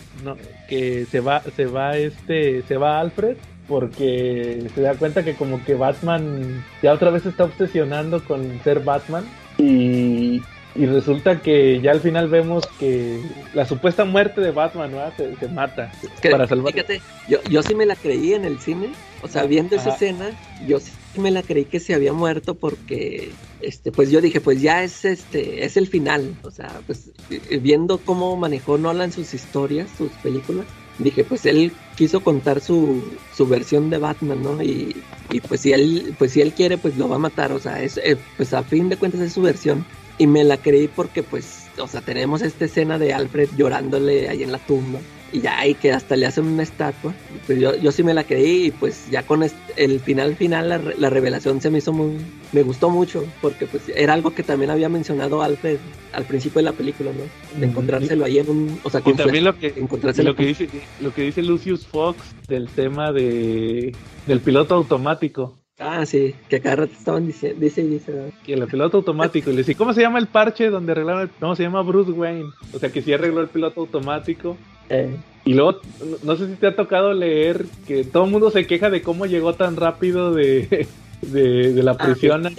que 0.68 1.06
se 1.06 1.20
va, 1.20 1.40
se 1.56 1.64
va 1.64 1.96
este, 1.96 2.60
se 2.68 2.76
va 2.76 3.00
Alfred 3.00 3.38
porque 3.66 4.66
se 4.74 4.80
da 4.82 4.94
cuenta 4.94 5.24
que 5.24 5.34
como 5.34 5.64
que 5.64 5.74
Batman 5.74 6.62
ya 6.82 6.92
otra 6.92 7.08
vez 7.08 7.24
está 7.24 7.44
obsesionando 7.44 8.22
con 8.24 8.60
ser 8.62 8.80
Batman 8.80 9.24
y, 9.56 10.42
y 10.74 10.86
resulta 10.86 11.40
que 11.40 11.80
ya 11.80 11.92
al 11.92 12.00
final 12.00 12.28
vemos 12.28 12.66
que 12.80 13.20
la 13.52 13.64
supuesta 13.64 14.04
muerte 14.04 14.40
de 14.40 14.50
Batman 14.50 14.90
¿no? 14.90 14.98
se, 15.16 15.48
mata 15.48 15.92
para 16.22 16.48
salvar. 16.48 16.72
Fíjate, 16.72 17.00
yo, 17.28 17.42
yo 17.44 17.62
sí 17.62 17.74
me 17.74 17.86
la 17.86 17.94
creí 17.94 18.34
en 18.34 18.44
el 18.44 18.58
cine, 18.58 18.90
o 19.22 19.28
sea, 19.28 19.44
viendo 19.44 19.76
esa 19.76 19.90
escena, 19.90 20.30
yo 20.66 20.80
sí 20.80 20.90
me 21.16 21.30
la 21.30 21.42
creí 21.42 21.64
que 21.64 21.78
se 21.78 21.94
había 21.94 22.12
muerto 22.12 22.56
porque, 22.56 23.30
este, 23.60 23.92
pues 23.92 24.10
yo 24.10 24.20
dije, 24.20 24.40
pues 24.40 24.60
ya 24.60 24.82
es 24.82 25.04
este, 25.04 25.64
es 25.64 25.76
el 25.76 25.86
final, 25.86 26.34
o 26.42 26.50
sea, 26.50 26.80
pues 26.86 27.10
eh, 27.30 27.58
viendo 27.58 27.98
cómo 27.98 28.36
manejó 28.36 28.76
Nolan 28.76 29.12
sus 29.12 29.32
historias, 29.32 29.88
sus 29.96 30.10
películas, 30.22 30.66
dije, 30.98 31.22
pues 31.22 31.46
él 31.46 31.72
quiso 31.96 32.20
contar 32.20 32.60
su, 32.60 33.02
su 33.36 33.46
versión 33.46 33.90
de 33.90 33.98
Batman, 33.98 34.42
¿no? 34.42 34.62
Y, 34.62 34.96
y, 35.30 35.40
pues 35.40 35.60
si 35.60 35.72
él, 35.72 36.14
pues 36.18 36.32
si 36.32 36.40
él 36.40 36.52
quiere, 36.52 36.78
pues 36.78 36.96
lo 36.96 37.08
va 37.08 37.16
a 37.16 37.20
matar, 37.20 37.52
o 37.52 37.60
sea, 37.60 37.80
es, 37.82 37.96
eh, 37.98 38.16
pues 38.36 38.52
a 38.52 38.62
fin 38.62 38.88
de 38.88 38.96
cuentas 38.96 39.20
es 39.20 39.32
su 39.32 39.42
versión. 39.42 39.84
Y 40.18 40.26
me 40.26 40.44
la 40.44 40.56
creí 40.56 40.88
porque, 40.88 41.22
pues, 41.22 41.66
o 41.78 41.88
sea, 41.88 42.00
tenemos 42.00 42.42
esta 42.42 42.66
escena 42.66 42.98
de 42.98 43.12
Alfred 43.12 43.48
llorándole 43.56 44.28
ahí 44.28 44.42
en 44.42 44.52
la 44.52 44.58
tumba. 44.58 45.00
Y 45.32 45.40
ya, 45.40 45.66
y 45.66 45.74
que 45.74 45.90
hasta 45.90 46.14
le 46.14 46.26
hacen 46.26 46.46
una 46.46 46.62
estatua. 46.62 47.12
Pues 47.46 47.58
yo, 47.58 47.74
yo 47.76 47.90
sí 47.90 48.04
me 48.04 48.14
la 48.14 48.22
creí 48.22 48.66
y 48.66 48.70
pues 48.70 49.10
ya 49.10 49.24
con 49.24 49.42
el 49.42 49.98
final 49.98 50.36
final 50.36 50.68
la, 50.96 51.10
revelación 51.10 51.60
se 51.60 51.70
me 51.70 51.78
hizo 51.78 51.92
muy... 51.92 52.18
Me 52.52 52.62
gustó 52.62 52.88
mucho 52.88 53.24
porque 53.42 53.66
pues 53.66 53.82
era 53.96 54.12
algo 54.12 54.32
que 54.32 54.44
también 54.44 54.70
había 54.70 54.88
mencionado 54.88 55.42
Alfred 55.42 55.78
al 56.12 56.24
principio 56.24 56.60
de 56.60 56.62
la 56.62 56.72
película, 56.72 57.10
¿no? 57.10 57.58
De 57.58 57.66
encontrárselo 57.66 58.24
ahí 58.24 58.38
en 58.38 58.48
un... 58.48 58.80
O 58.84 58.90
sea, 58.90 59.02
y 59.04 59.12
también 59.14 59.42
lo 59.42 59.58
que, 59.58 59.74
lo, 60.22 60.36
que 60.36 60.46
dice, 60.46 60.68
lo 61.00 61.12
que 61.12 61.22
dice 61.22 61.42
Lucius 61.42 61.84
Fox 61.84 62.18
del 62.46 62.68
tema 62.68 63.10
de, 63.10 63.92
del 64.28 64.38
piloto 64.38 64.76
automático 64.76 65.58
Ah, 65.78 66.06
sí, 66.06 66.34
que 66.48 66.60
cada 66.60 66.76
rato 66.76 66.92
estaban 66.96 67.26
diciendo, 67.26 67.60
dice 67.60 67.82
y 67.82 67.88
dice. 67.88 68.32
Que 68.44 68.54
el 68.54 68.66
piloto 68.68 68.98
automático. 68.98 69.50
Y 69.50 69.54
le 69.54 69.58
dice, 69.58 69.74
¿cómo 69.74 69.92
se 69.92 70.02
llama 70.02 70.20
el 70.20 70.28
parche 70.28 70.70
donde 70.70 70.92
arreglaron 70.92 71.22
el... 71.22 71.30
No, 71.40 71.56
se 71.56 71.64
llama 71.64 71.82
Bruce 71.82 72.12
Wayne. 72.12 72.50
O 72.72 72.78
sea, 72.78 72.90
que 72.90 73.02
sí 73.02 73.12
arregló 73.12 73.40
el 73.40 73.48
piloto 73.48 73.80
automático. 73.80 74.56
Eh. 74.88 75.16
Y 75.44 75.54
luego, 75.54 75.80
no 76.22 76.36
sé 76.36 76.46
si 76.46 76.54
te 76.54 76.68
ha 76.68 76.76
tocado 76.76 77.12
leer 77.12 77.66
que 77.86 78.04
todo 78.04 78.24
el 78.24 78.30
mundo 78.30 78.50
se 78.50 78.66
queja 78.66 78.88
de 78.88 79.02
cómo 79.02 79.26
llegó 79.26 79.54
tan 79.54 79.76
rápido 79.76 80.32
de, 80.32 80.86
de, 81.22 81.82
la 81.82 81.92
ah, 81.92 81.98
prisión 81.98 82.54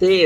Sí, 0.00 0.24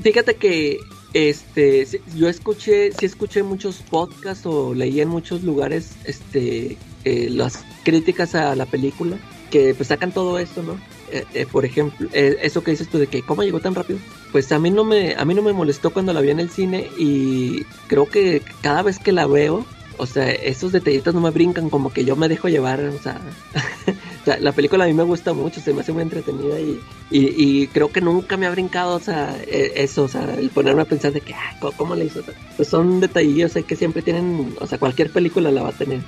fíjate 0.00 0.36
que 0.36 0.78
este 1.12 1.86
yo 2.16 2.28
escuché, 2.28 2.92
sí 2.92 3.04
escuché 3.04 3.42
muchos 3.42 3.82
podcasts 3.82 4.46
o 4.46 4.74
leí 4.74 5.00
en 5.00 5.08
muchos 5.08 5.42
lugares 5.42 5.96
este 6.06 6.78
eh, 7.04 7.28
las 7.30 7.64
críticas 7.84 8.34
a 8.34 8.56
la 8.56 8.64
película 8.64 9.18
que 9.50 9.74
pues 9.74 9.88
sacan 9.88 10.12
todo 10.12 10.38
esto, 10.38 10.62
¿no? 10.62 10.78
Eh, 11.12 11.26
eh, 11.34 11.46
por 11.46 11.66
ejemplo, 11.66 12.08
eh, 12.14 12.38
eso 12.40 12.64
que 12.64 12.70
dices 12.70 12.88
tú 12.88 12.96
de 12.96 13.06
que 13.06 13.20
cómo 13.20 13.42
llegó 13.42 13.60
tan 13.60 13.74
rápido, 13.74 13.98
pues 14.32 14.50
a 14.50 14.58
mí 14.58 14.70
no 14.70 14.82
me 14.82 15.14
a 15.14 15.26
mí 15.26 15.34
no 15.34 15.42
me 15.42 15.52
molestó 15.52 15.90
cuando 15.90 16.14
la 16.14 16.22
vi 16.22 16.30
en 16.30 16.40
el 16.40 16.48
cine 16.48 16.88
y 16.96 17.64
creo 17.86 18.08
que 18.08 18.40
cada 18.62 18.80
vez 18.80 18.98
que 18.98 19.12
la 19.12 19.26
veo, 19.26 19.66
o 19.98 20.06
sea, 20.06 20.30
esos 20.30 20.72
detallitos 20.72 21.14
no 21.14 21.20
me 21.20 21.28
brincan, 21.28 21.68
como 21.68 21.92
que 21.92 22.06
yo 22.06 22.16
me 22.16 22.30
dejo 22.30 22.48
llevar, 22.48 22.80
o 22.80 22.98
sea, 22.98 23.20
la 24.40 24.52
película 24.52 24.84
a 24.84 24.86
mí 24.86 24.94
me 24.94 25.02
gusta 25.02 25.34
mucho, 25.34 25.60
se 25.60 25.74
me 25.74 25.82
hace 25.82 25.92
muy 25.92 26.02
entretenida 26.02 26.58
y, 26.58 26.80
y, 27.10 27.66
creo 27.66 27.92
que 27.92 28.00
nunca 28.00 28.38
me 28.38 28.46
ha 28.46 28.50
brincado, 28.50 28.96
o 28.96 29.00
sea, 29.00 29.36
e, 29.46 29.72
eso, 29.76 30.04
o 30.04 30.08
sea, 30.08 30.34
el 30.38 30.48
ponerme 30.48 30.80
a 30.80 30.86
pensar 30.86 31.12
de 31.12 31.20
que, 31.20 31.34
ah, 31.34 31.56
¿cómo 31.76 31.94
le 31.94 32.06
hizo? 32.06 32.22
Pues 32.56 32.68
son 32.68 33.00
detallitos 33.00 33.52
que 33.66 33.76
siempre 33.76 34.00
tienen, 34.00 34.54
o 34.58 34.66
sea, 34.66 34.78
cualquier 34.78 35.10
película 35.10 35.50
la 35.50 35.62
va 35.62 35.68
a 35.68 35.72
tener. 35.72 36.00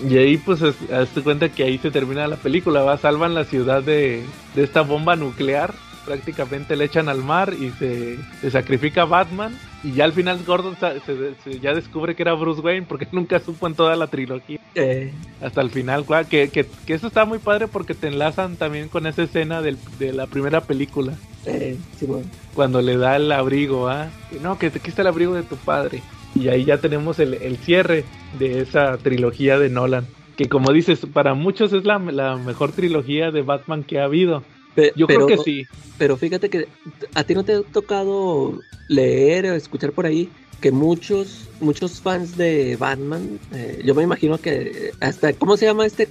Y 0.00 0.16
ahí 0.18 0.36
pues 0.36 0.62
hazte 0.62 1.22
cuenta 1.22 1.48
que 1.48 1.64
ahí 1.64 1.78
se 1.78 1.90
termina 1.90 2.26
la 2.26 2.36
película, 2.36 2.82
va, 2.82 2.98
salvan 2.98 3.34
la 3.34 3.44
ciudad 3.44 3.82
de, 3.82 4.24
esta 4.56 4.82
bomba 4.82 5.16
nuclear, 5.16 5.74
prácticamente 6.04 6.76
le 6.76 6.84
echan 6.84 7.08
al 7.08 7.22
mar 7.22 7.54
y 7.54 7.70
se, 7.70 8.18
sacrifica 8.50 9.04
Batman 9.04 9.56
y 9.82 9.92
ya 9.92 10.04
al 10.04 10.12
final 10.12 10.42
Gordon 10.44 10.76
se, 10.76 11.60
ya 11.60 11.74
descubre 11.74 12.14
que 12.14 12.22
era 12.22 12.34
Bruce 12.34 12.60
Wayne 12.60 12.86
porque 12.88 13.06
nunca 13.12 13.38
supo 13.40 13.66
en 13.66 13.74
toda 13.74 13.96
la 13.96 14.08
trilogía. 14.08 14.58
Eh. 14.74 15.12
Hasta 15.40 15.60
el 15.60 15.70
final, 15.70 16.04
que, 16.28 16.48
que, 16.48 16.66
eso 16.92 17.06
está 17.06 17.24
muy 17.24 17.38
padre 17.38 17.68
porque 17.68 17.94
te 17.94 18.08
enlazan 18.08 18.56
también 18.56 18.88
con 18.88 19.06
esa 19.06 19.22
escena 19.22 19.62
de 19.62 20.12
la 20.12 20.26
primera 20.26 20.60
película. 20.62 21.14
Eh, 21.46 21.76
sí, 21.98 22.06
bueno. 22.06 22.26
Cuando 22.54 22.80
le 22.80 22.96
da 22.96 23.16
el 23.16 23.30
abrigo, 23.30 23.88
¿ah? 23.88 24.08
No, 24.40 24.58
que 24.58 24.70
te 24.70 24.80
quita 24.80 25.02
el 25.02 25.08
abrigo 25.08 25.34
de 25.34 25.42
tu 25.42 25.56
padre. 25.56 26.02
Y 26.34 26.48
ahí 26.48 26.64
ya 26.64 26.78
tenemos 26.78 27.18
el, 27.18 27.34
el 27.34 27.56
cierre 27.58 28.04
de 28.38 28.60
esa 28.60 28.98
trilogía 28.98 29.58
de 29.58 29.68
Nolan. 29.68 30.06
Que 30.36 30.48
como 30.48 30.72
dices, 30.72 31.06
para 31.12 31.34
muchos 31.34 31.72
es 31.72 31.84
la, 31.84 31.98
la 31.98 32.36
mejor 32.36 32.72
trilogía 32.72 33.30
de 33.30 33.42
Batman 33.42 33.84
que 33.84 34.00
ha 34.00 34.04
habido. 34.04 34.42
Yo 34.96 35.06
creo 35.06 35.26
que 35.26 35.38
sí. 35.38 35.66
Pero 35.98 36.16
fíjate 36.16 36.50
que 36.50 36.66
a 37.14 37.24
ti 37.24 37.34
no 37.34 37.44
te 37.44 37.54
ha 37.54 37.62
tocado 37.62 38.58
leer 38.88 39.46
o 39.46 39.54
escuchar 39.54 39.92
por 39.92 40.06
ahí 40.06 40.28
que 40.60 40.72
muchos 40.72 41.48
muchos 41.60 42.00
fans 42.00 42.36
de 42.36 42.76
Batman, 42.76 43.38
eh, 43.52 43.82
yo 43.84 43.94
me 43.94 44.02
imagino 44.02 44.38
que 44.38 44.92
hasta, 45.00 45.32
¿cómo 45.34 45.56
se 45.56 45.66
llama 45.66 45.86
este? 45.86 46.08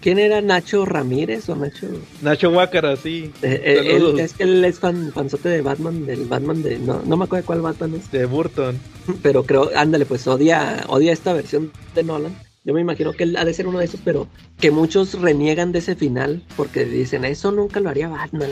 ¿Quién 0.00 0.18
era 0.18 0.40
Nacho 0.40 0.84
Ramírez 0.84 1.48
o 1.48 1.56
Nacho? 1.56 1.88
Nacho 2.22 2.50
Huácara, 2.50 2.96
sí. 2.96 3.30
Eh, 3.42 3.60
eh, 3.64 4.14
es 4.18 4.32
que 4.34 4.44
él 4.44 4.64
es 4.64 4.78
fan, 4.78 5.12
fanzote 5.12 5.48
de 5.48 5.60
Batman, 5.60 6.06
del 6.06 6.24
Batman 6.26 6.62
de, 6.62 6.78
no, 6.78 7.02
no 7.04 7.16
me 7.16 7.24
acuerdo 7.24 7.42
de 7.42 7.46
cuál 7.46 7.60
Batman 7.62 7.94
es. 7.94 8.10
De 8.10 8.26
Burton. 8.26 8.78
Pero 9.22 9.44
creo, 9.44 9.70
ándale, 9.74 10.06
pues 10.06 10.26
odia, 10.26 10.84
odia 10.88 11.12
esta 11.12 11.32
versión 11.32 11.72
de 11.94 12.02
Nolan. 12.02 12.36
Yo 12.64 12.74
me 12.74 12.80
imagino 12.80 13.12
que 13.12 13.22
él 13.22 13.36
ha 13.36 13.44
de 13.44 13.54
ser 13.54 13.68
uno 13.68 13.78
de 13.78 13.84
esos, 13.84 14.00
pero 14.04 14.26
que 14.58 14.72
muchos 14.72 15.20
reniegan 15.20 15.70
de 15.70 15.78
ese 15.78 15.94
final 15.94 16.42
porque 16.56 16.84
dicen, 16.84 17.24
eso 17.24 17.52
nunca 17.52 17.78
lo 17.78 17.90
haría 17.90 18.08
Batman. 18.08 18.50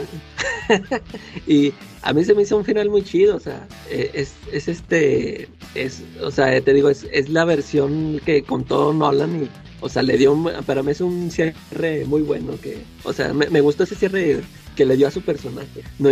y 1.47 1.73
a 2.01 2.13
mí 2.13 2.23
se 2.23 2.33
me 2.33 2.43
hizo 2.43 2.55
un 2.55 2.63
final 2.63 2.89
muy 2.89 3.03
chido, 3.03 3.35
o 3.35 3.39
sea, 3.41 3.67
eh, 3.89 4.11
es, 4.13 4.33
es 4.53 4.69
este, 4.69 5.49
es, 5.73 6.01
o 6.21 6.31
sea, 6.31 6.61
te 6.61 6.73
digo, 6.73 6.89
es, 6.89 7.05
es 7.11 7.27
la 7.27 7.43
versión 7.43 8.21
que 8.25 8.43
contó 8.43 8.93
Nolan 8.93 9.43
y 9.43 9.49
o 9.81 9.89
sea, 9.89 10.01
le 10.01 10.17
dio, 10.17 10.35
para 10.65 10.81
mí 10.81 10.91
es 10.91 11.01
un 11.01 11.29
cierre 11.29 12.05
muy 12.05 12.21
bueno, 12.21 12.53
que, 12.61 12.77
o 13.03 13.13
sea, 13.13 13.33
me, 13.33 13.49
me 13.49 13.61
gustó 13.61 13.83
ese 13.83 13.95
cierre 13.95 14.41
que 14.75 14.85
le 14.85 14.97
dio 14.97 15.07
a 15.07 15.11
su 15.11 15.21
personaje. 15.21 15.83
No, 15.99 16.09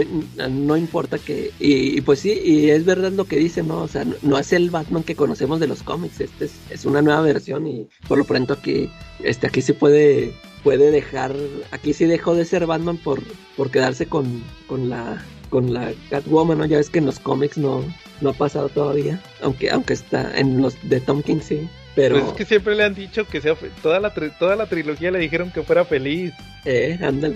no 0.49 0.77
importa 0.77 1.17
que, 1.17 1.51
y, 1.59 2.01
pues 2.01 2.19
sí, 2.19 2.31
y 2.43 2.69
es 2.69 2.85
verdad 2.85 3.11
lo 3.11 3.25
que 3.25 3.37
dice, 3.37 3.63
¿no? 3.63 3.81
O 3.81 3.87
sea, 3.87 4.05
no, 4.21 4.39
es 4.39 4.53
el 4.53 4.69
Batman 4.69 5.03
que 5.03 5.15
conocemos 5.15 5.59
de 5.59 5.67
los 5.67 5.83
cómics, 5.83 6.21
este 6.21 6.45
es, 6.45 6.53
es, 6.69 6.85
una 6.85 7.01
nueva 7.01 7.21
versión 7.21 7.67
y 7.67 7.87
por 8.07 8.17
lo 8.17 8.23
pronto 8.23 8.53
aquí, 8.53 8.89
este, 9.23 9.47
aquí 9.47 9.61
se 9.61 9.73
puede, 9.73 10.33
puede 10.63 10.91
dejar, 10.91 11.35
aquí 11.71 11.93
sí 11.93 12.05
dejó 12.05 12.35
de 12.35 12.45
ser 12.45 12.65
Batman 12.65 12.97
por, 12.97 13.21
por 13.55 13.69
quedarse 13.69 14.07
con, 14.07 14.43
con 14.67 14.89
la 14.89 15.23
con 15.49 15.71
la 15.71 15.93
Catwoman, 16.09 16.57
¿no? 16.57 16.65
Ya 16.65 16.77
ves 16.77 16.89
que 16.89 16.97
en 16.97 17.05
los 17.05 17.19
cómics 17.19 17.59
no, 17.59 17.83
no 18.21 18.31
ha 18.31 18.33
pasado 18.33 18.69
todavía, 18.69 19.21
aunque, 19.39 19.69
aunque 19.69 19.93
está 19.93 20.35
en 20.35 20.59
los 20.59 20.75
de 20.89 20.99
Tom 20.99 21.21
King 21.21 21.41
sí. 21.43 21.69
Pero... 21.95 22.15
Pues 22.15 22.31
es 22.31 22.33
que 22.33 22.45
siempre 22.45 22.73
le 22.73 22.83
han 22.83 22.95
dicho 22.95 23.27
que 23.27 23.39
sea 23.39 23.55
toda 23.83 23.99
la 23.99 24.11
toda 24.39 24.55
la 24.55 24.65
trilogía 24.65 25.11
le 25.11 25.19
dijeron 25.19 25.51
que 25.51 25.61
fuera 25.61 25.85
feliz. 25.85 26.33
Eh, 26.65 26.97
ándale. 27.03 27.35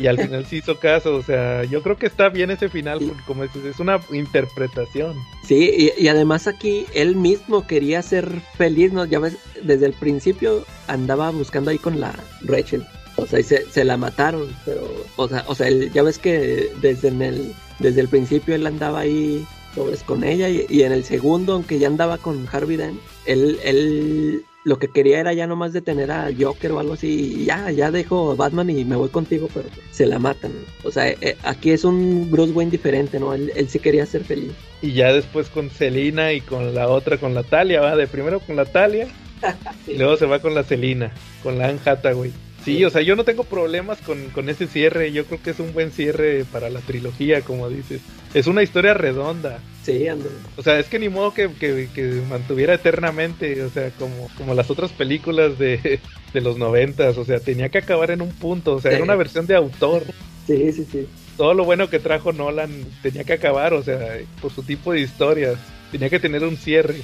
Y 0.00 0.06
al 0.06 0.18
final 0.18 0.46
sí 0.46 0.56
hizo 0.56 0.78
caso, 0.78 1.16
o 1.16 1.22
sea, 1.22 1.64
yo 1.64 1.82
creo 1.82 1.96
que 1.96 2.06
está 2.06 2.28
bien 2.28 2.50
ese 2.50 2.68
final, 2.68 3.00
como 3.26 3.44
es, 3.44 3.54
es 3.56 3.78
una 3.80 4.00
interpretación. 4.12 5.16
Sí, 5.44 5.92
y, 5.96 6.08
además 6.08 6.46
aquí 6.46 6.86
él 6.94 7.16
mismo 7.16 7.66
quería 7.66 8.02
ser 8.02 8.28
feliz, 8.56 8.92
¿no? 8.92 9.04
Ya 9.04 9.18
ves, 9.18 9.36
desde 9.62 9.86
el 9.86 9.92
principio 9.94 10.64
andaba 10.86 11.30
buscando 11.30 11.70
ahí 11.70 11.78
con 11.78 12.00
la 12.00 12.14
Rachel. 12.42 12.84
O 13.16 13.26
sea, 13.26 13.40
y 13.40 13.42
se, 13.42 13.68
se 13.70 13.84
la 13.84 13.96
mataron, 13.96 14.48
pero, 14.64 14.88
o 15.16 15.28
sea, 15.28 15.44
o 15.48 15.54
sea 15.54 15.68
ya 15.70 16.02
ves 16.02 16.18
que 16.18 16.70
desde, 16.80 17.08
el, 17.08 17.52
desde 17.80 18.00
el 18.00 18.08
principio 18.08 18.54
él 18.54 18.66
andaba 18.66 19.00
ahí 19.00 19.44
sobres 19.74 20.02
con 20.02 20.24
ella 20.24 20.48
y, 20.48 20.82
en 20.82 20.92
el 20.92 21.04
segundo, 21.04 21.54
aunque 21.54 21.78
ya 21.78 21.88
andaba 21.88 22.18
con 22.18 22.46
Harvey 22.50 22.76
Dent, 22.76 23.00
él, 23.26 23.58
él 23.64 24.44
lo 24.68 24.78
que 24.78 24.88
quería 24.88 25.18
era 25.18 25.32
ya 25.32 25.46
nomás 25.46 25.72
detener 25.72 26.10
a 26.12 26.28
Joker 26.38 26.72
o 26.72 26.78
algo 26.78 26.92
así, 26.92 27.38
y 27.38 27.44
ya, 27.46 27.70
ya 27.70 27.90
dejo 27.90 28.36
Batman 28.36 28.68
y 28.70 28.84
me 28.84 28.96
voy 28.96 29.08
contigo, 29.08 29.48
pero 29.52 29.68
se 29.90 30.06
la 30.06 30.18
matan. 30.18 30.52
O 30.84 30.90
sea, 30.90 31.08
eh, 31.08 31.36
aquí 31.42 31.70
es 31.70 31.84
un 31.84 32.30
Bruce 32.30 32.52
Wayne 32.52 32.70
diferente, 32.70 33.18
¿no? 33.18 33.32
Él, 33.32 33.50
él 33.56 33.68
sí 33.68 33.78
quería 33.78 34.04
ser 34.04 34.24
feliz. 34.24 34.52
Y 34.82 34.92
ya 34.92 35.12
después 35.12 35.48
con 35.48 35.70
Selina 35.70 36.32
y 36.32 36.42
con 36.42 36.74
la 36.74 36.88
otra, 36.88 37.16
con 37.16 37.34
la 37.34 37.42
Talia, 37.42 37.80
va, 37.80 37.96
de 37.96 38.06
primero 38.06 38.40
con 38.40 38.56
la 38.56 38.66
Talia, 38.66 39.08
y 39.86 39.96
luego 39.96 40.16
se 40.16 40.26
va 40.26 40.40
con 40.40 40.54
la 40.54 40.62
Selina, 40.62 41.12
con 41.42 41.58
la 41.58 41.68
Anne 41.68 41.80
Hathaway. 41.84 42.32
Sí, 42.64 42.84
o 42.84 42.90
sea, 42.90 43.02
yo 43.02 43.16
no 43.16 43.24
tengo 43.24 43.44
problemas 43.44 43.98
con, 44.00 44.30
con 44.30 44.48
ese 44.48 44.66
cierre. 44.66 45.12
Yo 45.12 45.24
creo 45.24 45.40
que 45.42 45.50
es 45.50 45.60
un 45.60 45.72
buen 45.72 45.90
cierre 45.90 46.44
para 46.50 46.68
la 46.70 46.80
trilogía, 46.80 47.42
como 47.42 47.68
dices. 47.68 48.00
Es 48.34 48.46
una 48.46 48.62
historia 48.62 48.94
redonda. 48.94 49.60
Sí, 49.84 50.06
ando. 50.06 50.28
O 50.56 50.62
sea, 50.62 50.78
es 50.78 50.86
que 50.86 50.98
ni 50.98 51.08
modo 51.08 51.32
que, 51.32 51.48
que, 51.58 52.22
mantuviera 52.28 52.74
eternamente, 52.74 53.62
o 53.62 53.70
sea, 53.70 53.90
como, 53.92 54.28
como 54.36 54.54
las 54.54 54.70
otras 54.70 54.90
películas 54.92 55.58
de, 55.58 56.00
de 56.34 56.40
los 56.40 56.58
noventas. 56.58 57.16
O 57.16 57.24
sea, 57.24 57.40
tenía 57.40 57.68
que 57.68 57.78
acabar 57.78 58.10
en 58.10 58.20
un 58.20 58.30
punto. 58.30 58.74
O 58.74 58.80
sea, 58.80 58.92
era 58.92 59.04
una 59.04 59.16
versión 59.16 59.46
de 59.46 59.54
autor. 59.54 60.02
Sí, 60.46 60.72
sí, 60.72 60.86
sí. 60.90 61.06
Todo 61.36 61.54
lo 61.54 61.64
bueno 61.64 61.88
que 61.88 62.00
trajo 62.00 62.32
Nolan 62.32 62.70
tenía 63.02 63.22
que 63.24 63.34
acabar, 63.34 63.72
o 63.72 63.82
sea, 63.82 64.18
por 64.42 64.52
su 64.52 64.64
tipo 64.64 64.92
de 64.92 65.00
historias 65.00 65.56
tenía 65.90 66.10
que 66.10 66.18
tener 66.18 66.44
un 66.44 66.56
cierre. 66.56 66.96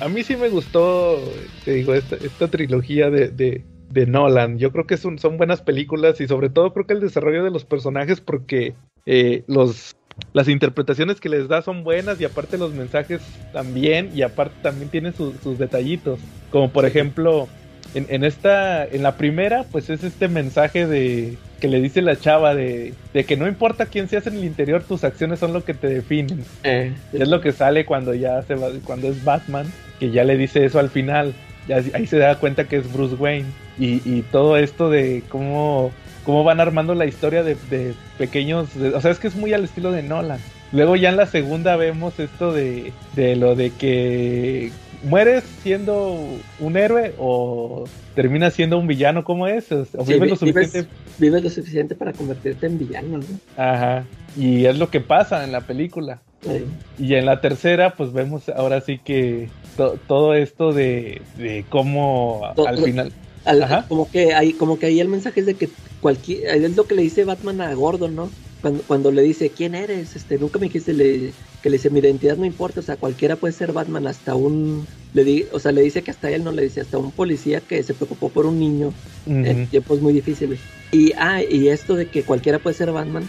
A, 0.00 0.08
mí 0.08 0.22
sí 0.22 0.36
me 0.36 0.48
gustó, 0.48 1.22
te 1.64 1.72
digo, 1.72 1.94
esta, 1.94 2.16
esta 2.16 2.48
trilogía 2.48 3.10
de, 3.10 3.28
de 3.28 3.62
Nolan. 3.94 4.58
Yo 4.58 4.72
creo 4.72 4.86
que 4.86 4.96
son, 4.96 5.18
son 5.18 5.38
buenas 5.38 5.62
películas 5.62 6.20
y 6.20 6.26
sobre 6.26 6.50
todo 6.50 6.72
creo 6.72 6.86
que 6.86 6.94
el 6.94 7.00
desarrollo 7.00 7.44
de 7.44 7.50
los 7.50 7.64
personajes 7.64 8.20
porque 8.20 8.74
eh, 9.06 9.44
los 9.46 9.96
las 10.32 10.48
interpretaciones 10.48 11.20
que 11.20 11.28
les 11.28 11.46
da 11.46 11.60
son 11.60 11.84
buenas 11.84 12.18
y 12.20 12.24
aparte 12.24 12.56
los 12.56 12.72
mensajes 12.72 13.20
también 13.52 14.10
y 14.14 14.22
aparte 14.22 14.54
también 14.62 14.88
tienen 14.88 15.14
sus 15.14 15.58
detallitos. 15.58 16.18
Como 16.50 16.70
por 16.70 16.86
ejemplo 16.86 17.48
en, 17.94 18.06
en, 18.08 18.24
esta 18.24 18.84
en 18.86 19.02
la 19.02 19.16
primera 19.16 19.64
pues 19.70 19.90
es 19.90 20.04
este 20.04 20.28
mensaje 20.28 20.86
de 20.86 21.36
que 21.60 21.68
le 21.68 21.80
dice 21.80 22.02
la 22.02 22.16
chava 22.16 22.54
de, 22.54 22.94
de 23.14 23.24
que 23.24 23.36
no 23.36 23.46
importa 23.46 23.86
quién 23.86 24.08
seas 24.08 24.26
en 24.26 24.36
el 24.36 24.44
interior 24.44 24.82
tus 24.82 25.04
acciones 25.04 25.38
son 25.38 25.52
lo 25.52 25.64
que 25.64 25.74
te 25.74 25.88
definen. 25.88 26.44
Eh, 26.64 26.92
es 27.12 27.28
lo 27.28 27.40
que 27.40 27.52
sale 27.52 27.84
cuando 27.84 28.14
ya 28.14 28.42
se 28.42 28.54
va, 28.54 28.68
cuando 28.84 29.08
es 29.08 29.22
Batman 29.22 29.66
que 30.00 30.10
ya 30.10 30.24
le 30.24 30.36
dice 30.36 30.64
eso 30.64 30.78
al 30.78 30.90
final. 30.90 31.34
Ahí 31.94 32.06
se 32.06 32.18
da 32.18 32.38
cuenta 32.38 32.68
que 32.68 32.76
es 32.76 32.92
Bruce 32.92 33.16
Wayne 33.16 33.46
y, 33.78 34.22
todo 34.32 34.56
esto 34.56 34.90
de 34.90 35.22
cómo, 35.28 35.90
cómo 36.24 36.44
van 36.44 36.60
armando 36.60 36.94
la 36.94 37.06
historia 37.06 37.42
de, 37.42 37.56
pequeños, 38.18 38.68
o 38.76 39.00
sea, 39.00 39.10
es 39.10 39.18
que 39.18 39.28
es 39.28 39.36
muy 39.36 39.52
al 39.52 39.64
estilo 39.64 39.92
de 39.92 40.02
Nolan. 40.02 40.40
Luego 40.72 40.96
ya 40.96 41.10
en 41.10 41.16
la 41.16 41.26
segunda 41.26 41.76
vemos 41.76 42.18
esto 42.18 42.52
de, 42.52 42.92
de 43.14 43.36
lo 43.36 43.54
de 43.54 43.70
que 43.70 44.72
mueres 45.04 45.44
siendo 45.62 46.18
un 46.58 46.76
héroe 46.76 47.14
o 47.18 47.84
terminas 48.14 48.54
siendo 48.54 48.78
un 48.78 48.86
villano, 48.86 49.24
¿cómo 49.24 49.46
es? 49.46 49.70
O, 49.70 50.04
vives, 50.04 50.30
lo 50.30 50.36
suficiente... 50.36 50.88
Vives, 51.18 51.44
lo 51.44 51.50
suficiente 51.50 51.94
para 51.94 52.12
convertirte 52.12 52.66
en 52.66 52.78
villano, 52.78 53.18
¿no? 53.18 53.24
Ajá, 53.56 54.04
y 54.36 54.66
es 54.66 54.78
lo 54.78 54.90
que 54.90 55.00
pasa 55.00 55.44
en 55.44 55.52
la 55.52 55.60
película. 55.60 56.20
Y 56.98 57.14
en 57.14 57.26
la 57.26 57.40
tercera, 57.40 57.94
pues 57.94 58.12
vemos 58.12 58.48
ahora 58.48 58.80
sí 58.80 59.00
que 59.04 59.48
todo 60.06 60.34
esto 60.34 60.72
de, 60.72 61.20
de 61.36 61.64
cómo 61.68 62.42
al 62.66 62.78
final 62.78 63.12
como 63.88 64.10
que 64.10 64.34
hay, 64.34 64.52
como 64.52 64.78
que 64.78 64.86
ahí 64.86 65.00
el 65.00 65.08
mensaje 65.08 65.40
es 65.40 65.46
de 65.46 65.54
que 65.54 65.68
cualquier, 66.00 66.64
es 66.64 66.76
lo 66.76 66.86
que 66.86 66.94
le 66.94 67.02
dice 67.02 67.24
Batman 67.24 67.60
a 67.60 67.74
Gordon, 67.74 68.14
¿no? 68.14 68.30
Cuando, 68.60 68.82
cuando 68.82 69.12
le 69.12 69.22
dice, 69.22 69.50
¿quién 69.50 69.74
eres? 69.74 70.16
Este, 70.16 70.38
nunca 70.38 70.58
me 70.58 70.66
dijiste 70.66 70.92
le, 70.92 71.32
que 71.62 71.70
le 71.70 71.76
dice, 71.76 71.90
mi 71.90 72.00
identidad 72.00 72.36
no 72.36 72.44
importa, 72.44 72.80
o 72.80 72.82
sea, 72.82 72.96
cualquiera 72.96 73.36
puede 73.36 73.52
ser 73.52 73.72
Batman, 73.72 74.06
hasta 74.06 74.34
un, 74.34 74.86
le 75.14 75.24
di, 75.24 75.44
o 75.52 75.58
sea, 75.58 75.72
le 75.72 75.82
dice 75.82 76.02
que 76.02 76.10
hasta 76.10 76.30
él 76.30 76.44
no 76.44 76.52
le 76.52 76.62
dice, 76.62 76.80
hasta 76.80 76.98
un 76.98 77.10
policía 77.10 77.60
que 77.60 77.82
se 77.82 77.94
preocupó 77.94 78.28
por 78.28 78.46
un 78.46 78.58
niño 78.58 78.92
en 79.26 79.66
tiempos 79.66 80.00
muy 80.00 80.12
difíciles. 80.12 80.58
Y, 80.92 81.12
ah, 81.18 81.42
y 81.42 81.68
esto 81.68 81.94
de 81.94 82.06
que 82.06 82.22
cualquiera 82.22 82.58
puede 82.58 82.76
ser 82.76 82.92
Batman, 82.92 83.28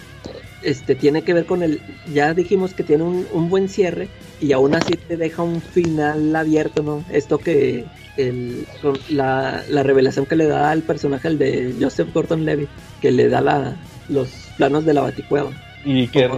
este, 0.63 0.95
tiene 0.95 1.21
que 1.21 1.33
ver 1.33 1.45
con 1.45 1.63
el, 1.63 1.81
ya 2.13 2.33
dijimos 2.33 2.73
que 2.73 2.83
tiene 2.83 3.03
un, 3.03 3.27
un 3.31 3.49
buen 3.49 3.69
cierre 3.69 4.07
y 4.41 4.51
aún 4.51 4.75
así 4.75 4.93
te 4.95 5.17
deja 5.17 5.43
un 5.43 5.61
final 5.61 6.35
abierto, 6.35 6.83
¿no? 6.83 7.03
Esto 7.11 7.37
que 7.37 7.85
el, 8.17 8.65
la, 9.09 9.63
la, 9.69 9.83
revelación 9.83 10.25
que 10.25 10.35
le 10.35 10.47
da 10.47 10.71
al 10.71 10.81
personaje, 10.81 11.27
el 11.27 11.37
de 11.37 11.75
Joseph 11.79 12.13
Gordon 12.13 12.45
Levy, 12.45 12.67
que 13.01 13.11
le 13.11 13.29
da 13.29 13.41
la, 13.41 13.75
los 14.09 14.29
planos 14.57 14.85
de 14.85 14.93
la 14.93 15.01
baticueva. 15.01 15.51
Y 15.85 16.07
que, 16.07 16.29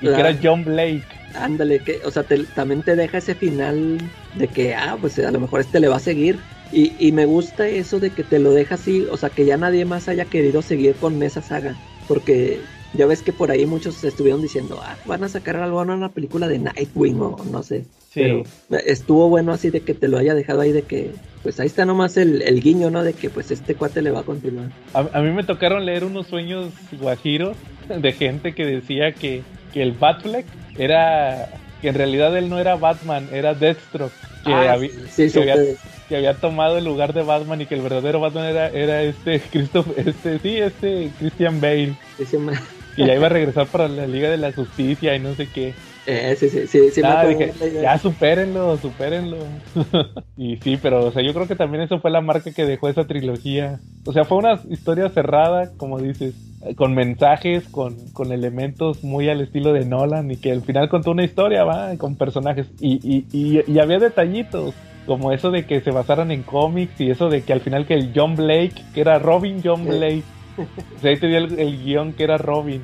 era 0.00 0.38
John 0.42 0.64
Blake. 0.64 1.04
Ándale, 1.34 1.80
que, 1.80 2.00
o 2.04 2.10
sea, 2.10 2.24
también 2.54 2.82
te 2.82 2.94
deja 2.94 3.18
ese 3.18 3.34
final 3.34 3.98
de 4.34 4.46
que, 4.46 4.74
ah, 4.74 4.96
pues 5.00 5.18
a 5.18 5.30
lo 5.32 5.40
mejor 5.40 5.60
este 5.60 5.80
le 5.80 5.88
va 5.88 5.96
a 5.96 6.00
seguir. 6.00 6.38
Y, 6.72 6.92
y 6.98 7.12
me 7.12 7.26
gusta 7.26 7.68
eso 7.68 7.98
de 7.98 8.10
que 8.10 8.22
te 8.22 8.38
lo 8.38 8.52
deja 8.52 8.76
así, 8.76 9.06
o 9.10 9.16
sea, 9.16 9.30
que 9.30 9.44
ya 9.44 9.56
nadie 9.56 9.84
más 9.84 10.08
haya 10.08 10.24
querido 10.24 10.62
seguir 10.62 10.94
con 10.94 11.20
esa 11.22 11.42
saga. 11.42 11.74
Porque 12.06 12.60
ya 12.96 13.06
ves 13.06 13.22
que 13.22 13.32
por 13.32 13.50
ahí 13.50 13.66
muchos 13.66 14.02
estuvieron 14.04 14.40
diciendo, 14.40 14.78
ah, 14.82 14.96
van 15.06 15.24
a 15.24 15.28
sacar 15.28 15.56
algo 15.56 15.82
en 15.82 15.90
una 15.90 16.10
película 16.10 16.48
de 16.48 16.58
Nightwing 16.58 17.20
o 17.20 17.36
no 17.50 17.62
sé. 17.62 17.84
Pero 18.14 18.44
estuvo 18.86 19.28
bueno 19.28 19.52
así 19.52 19.70
de 19.70 19.80
que 19.80 19.94
te 19.94 20.06
lo 20.06 20.18
haya 20.18 20.34
dejado 20.34 20.60
ahí 20.60 20.70
de 20.70 20.82
que, 20.82 21.10
pues 21.42 21.58
ahí 21.58 21.66
está 21.66 21.84
nomás 21.84 22.16
el, 22.16 22.42
el 22.42 22.62
guiño, 22.62 22.90
¿no? 22.90 23.02
De 23.02 23.12
que 23.12 23.28
pues 23.28 23.50
este 23.50 23.74
cuate 23.74 24.02
le 24.02 24.12
va 24.12 24.20
a 24.20 24.22
continuar. 24.22 24.70
A, 24.92 25.20
mí 25.20 25.30
me 25.32 25.42
tocaron 25.42 25.84
leer 25.84 26.04
unos 26.04 26.28
sueños 26.28 26.72
guajiros 26.92 27.56
de 27.88 28.12
gente 28.12 28.54
que 28.54 28.64
decía 28.64 29.12
que, 29.12 29.42
que 29.72 29.82
el 29.82 29.92
Batfleck 29.92 30.46
era, 30.78 31.50
que 31.82 31.88
en 31.88 31.94
realidad 31.96 32.36
él 32.36 32.48
no 32.48 32.60
era 32.60 32.76
Batman, 32.76 33.28
era 33.32 33.54
Deathstroke. 33.54 34.12
Que, 34.44 34.52
ah, 34.52 34.74
había, 34.74 34.90
que, 36.08 36.16
había, 36.16 36.34
tomado 36.34 36.76
el 36.76 36.84
lugar 36.84 37.14
de 37.14 37.22
Batman 37.22 37.62
y 37.62 37.66
que 37.66 37.74
el 37.74 37.80
verdadero 37.80 38.20
Batman 38.20 38.44
era, 38.44 38.68
era 38.68 39.02
este 39.02 39.40
Christopher, 39.50 40.08
este, 40.08 40.38
sí, 40.38 40.58
este 40.58 41.10
Christian 41.18 41.60
Bale. 41.60 41.96
Que 42.94 43.06
ya 43.06 43.14
iba 43.14 43.26
a 43.26 43.30
regresar 43.30 43.66
para 43.66 43.88
la 43.88 44.06
Liga 44.06 44.30
de 44.30 44.36
la 44.36 44.52
Justicia 44.52 45.14
y 45.14 45.20
no 45.20 45.34
sé 45.34 45.48
qué. 45.48 45.74
Eh, 46.06 46.36
sí, 46.38 46.50
sí, 46.50 46.66
sí, 46.66 46.90
sí 46.90 47.00
ah, 47.02 47.24
ya 47.82 47.98
supérenlo, 47.98 48.76
supérenlo. 48.76 49.38
y 50.36 50.56
sí, 50.56 50.78
pero 50.80 51.06
o 51.06 51.10
sea, 51.10 51.22
yo 51.22 51.32
creo 51.32 51.48
que 51.48 51.56
también 51.56 51.82
eso 51.82 51.98
fue 51.98 52.10
la 52.10 52.20
marca 52.20 52.52
que 52.52 52.66
dejó 52.66 52.88
esa 52.88 53.06
trilogía. 53.06 53.80
O 54.04 54.12
sea, 54.12 54.24
fue 54.24 54.38
una 54.38 54.60
historia 54.68 55.08
cerrada, 55.08 55.70
como 55.78 55.98
dices, 55.98 56.34
con 56.76 56.94
mensajes, 56.94 57.64
con, 57.68 57.96
con 58.12 58.32
elementos 58.32 59.02
muy 59.02 59.30
al 59.30 59.40
estilo 59.40 59.72
de 59.72 59.86
Nolan 59.86 60.30
y 60.30 60.36
que 60.36 60.52
al 60.52 60.62
final 60.62 60.90
contó 60.90 61.10
una 61.12 61.24
historia, 61.24 61.64
va, 61.64 61.96
con 61.96 62.16
personajes. 62.16 62.66
Y, 62.80 63.00
y, 63.02 63.26
y, 63.32 63.62
y 63.66 63.78
había 63.78 63.98
detallitos 63.98 64.74
como 65.06 65.32
eso 65.32 65.50
de 65.50 65.66
que 65.66 65.80
se 65.80 65.90
basaran 65.90 66.30
en 66.30 66.42
cómics 66.42 67.00
y 67.00 67.10
eso 67.10 67.28
de 67.28 67.42
que 67.42 67.52
al 67.52 67.60
final 67.60 67.86
que 67.86 67.94
el 67.94 68.12
John 68.14 68.36
Blake, 68.36 68.74
que 68.94 69.00
era 69.00 69.18
Robin 69.18 69.60
John 69.64 69.86
Blake, 69.86 70.22
o 70.56 71.00
sea, 71.00 71.10
ahí 71.10 71.18
te 71.18 71.26
dio 71.26 71.38
el, 71.38 71.82
guion 71.84 72.12
que 72.12 72.24
era 72.24 72.38
Robin. 72.38 72.82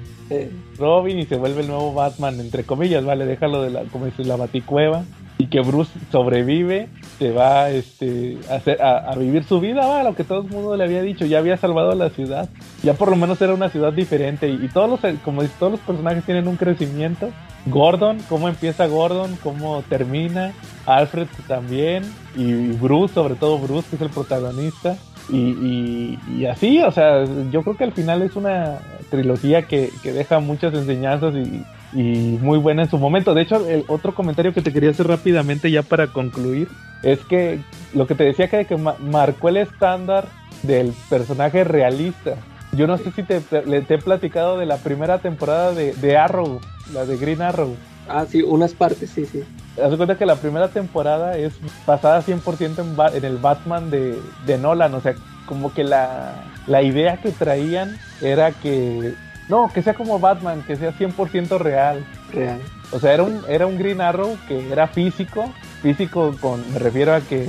Robin 0.78 1.18
y 1.18 1.26
se 1.26 1.36
vuelve 1.36 1.62
el 1.62 1.68
nuevo 1.68 1.92
Batman, 1.92 2.40
entre 2.40 2.64
comillas, 2.64 3.04
vale, 3.04 3.26
déjalo 3.26 3.62
de 3.62 3.70
la, 3.70 3.82
como 3.84 4.06
dices, 4.06 4.26
la 4.26 4.36
baticueva. 4.36 5.04
Y 5.38 5.46
que 5.46 5.60
Bruce 5.60 5.90
sobrevive, 6.12 6.88
se 7.18 7.32
va 7.32 7.70
este, 7.70 8.36
a, 8.50 8.56
hacer, 8.56 8.82
a, 8.82 9.14
vivir 9.16 9.42
su 9.44 9.58
vida, 9.58 9.86
va, 9.86 10.02
lo 10.02 10.14
que 10.14 10.22
todo 10.22 10.42
el 10.42 10.48
mundo 10.48 10.76
le 10.76 10.84
había 10.84 11.00
dicho, 11.00 11.24
ya 11.24 11.38
había 11.38 11.56
salvado 11.56 11.92
a 11.92 11.94
la 11.94 12.10
ciudad. 12.10 12.50
Ya 12.82 12.92
por 12.92 13.08
lo 13.08 13.16
menos 13.16 13.40
era 13.40 13.54
una 13.54 13.70
ciudad 13.70 13.92
diferente. 13.92 14.48
Y, 14.48 14.68
todos 14.68 14.90
los, 14.90 15.14
como 15.24 15.40
dices, 15.40 15.58
todos 15.58 15.72
los 15.72 15.80
personajes 15.80 16.24
tienen 16.24 16.46
un 16.46 16.56
crecimiento. 16.56 17.30
Gordon, 17.66 18.18
cómo 18.28 18.48
empieza 18.48 18.86
Gordon, 18.86 19.38
cómo 19.42 19.82
termina. 19.88 20.52
Alfred 20.84 21.26
también. 21.48 22.04
Y 22.36 22.72
Bruce, 22.72 23.14
sobre 23.14 23.34
todo 23.34 23.58
Bruce, 23.58 23.88
que 23.88 23.96
es 23.96 24.02
el 24.02 24.10
protagonista. 24.10 24.98
Y, 25.28 26.18
y, 26.28 26.46
así, 26.46 26.80
o 26.82 26.90
sea, 26.90 27.24
yo 27.50 27.62
creo 27.62 27.76
que 27.76 27.84
al 27.84 27.92
final 27.92 28.22
es 28.22 28.34
una 28.36 28.78
trilogía 29.10 29.62
que, 29.62 29.90
que 30.02 30.12
deja 30.12 30.40
muchas 30.40 30.74
enseñanzas 30.74 31.34
y, 31.34 31.64
y, 31.92 32.38
muy 32.40 32.58
buena 32.58 32.82
en 32.82 32.90
su 32.90 32.98
momento. 32.98 33.34
De 33.34 33.42
hecho, 33.42 33.68
el 33.68 33.84
otro 33.88 34.14
comentario 34.14 34.52
que 34.52 34.62
te 34.62 34.72
quería 34.72 34.90
hacer 34.90 35.06
rápidamente 35.06 35.70
ya 35.70 35.82
para 35.82 36.08
concluir 36.08 36.68
es 37.02 37.20
que 37.20 37.60
lo 37.94 38.06
que 38.06 38.14
te 38.14 38.24
decía 38.24 38.48
que, 38.48 38.64
que 38.64 38.76
marcó 38.76 39.48
el 39.48 39.58
estándar 39.58 40.28
del 40.62 40.92
personaje 41.08 41.64
realista. 41.64 42.36
Yo 42.72 42.86
no 42.86 42.98
sé 42.98 43.10
si 43.12 43.22
te, 43.22 43.40
te, 43.40 43.94
he 43.94 43.98
platicado 43.98 44.58
de 44.58 44.66
la 44.66 44.76
primera 44.76 45.18
temporada 45.18 45.72
de, 45.72 45.92
de 45.94 46.16
Arrow, 46.16 46.60
la 46.92 47.04
de 47.04 47.16
Green 47.16 47.42
Arrow. 47.42 47.74
Ah, 48.08 48.26
sí, 48.28 48.42
unas 48.42 48.74
partes, 48.74 49.10
sí, 49.10 49.26
sí. 49.26 49.42
Haz 49.82 49.96
cuenta 49.96 50.16
que 50.16 50.26
la 50.26 50.36
primera 50.36 50.68
temporada 50.68 51.36
es 51.36 51.54
basada 51.86 52.22
100% 52.22 52.78
en, 52.78 53.16
en, 53.16 53.24
el 53.24 53.38
Batman 53.38 53.90
de, 53.90 54.20
de, 54.46 54.58
Nolan. 54.58 54.94
O 54.94 55.00
sea, 55.00 55.14
como 55.46 55.72
que 55.72 55.84
la, 55.84 56.32
la 56.66 56.82
idea 56.82 57.18
que 57.18 57.30
traían 57.32 57.98
era 58.20 58.52
que. 58.52 59.14
No, 59.48 59.70
que 59.72 59.82
sea 59.82 59.94
como 59.94 60.20
Batman, 60.20 60.62
que 60.66 60.76
sea 60.76 60.92
100% 60.92 61.58
real. 61.58 62.04
Real. 62.32 62.60
O 62.92 63.00
sea, 63.00 63.14
era 63.14 63.22
un, 63.24 63.42
era 63.48 63.66
un 63.66 63.78
Green 63.78 64.00
Arrow 64.00 64.36
que 64.46 64.70
era 64.70 64.86
físico. 64.86 65.52
Físico 65.82 66.34
con. 66.40 66.72
Me 66.72 66.78
refiero 66.78 67.14
a 67.14 67.20
que 67.20 67.48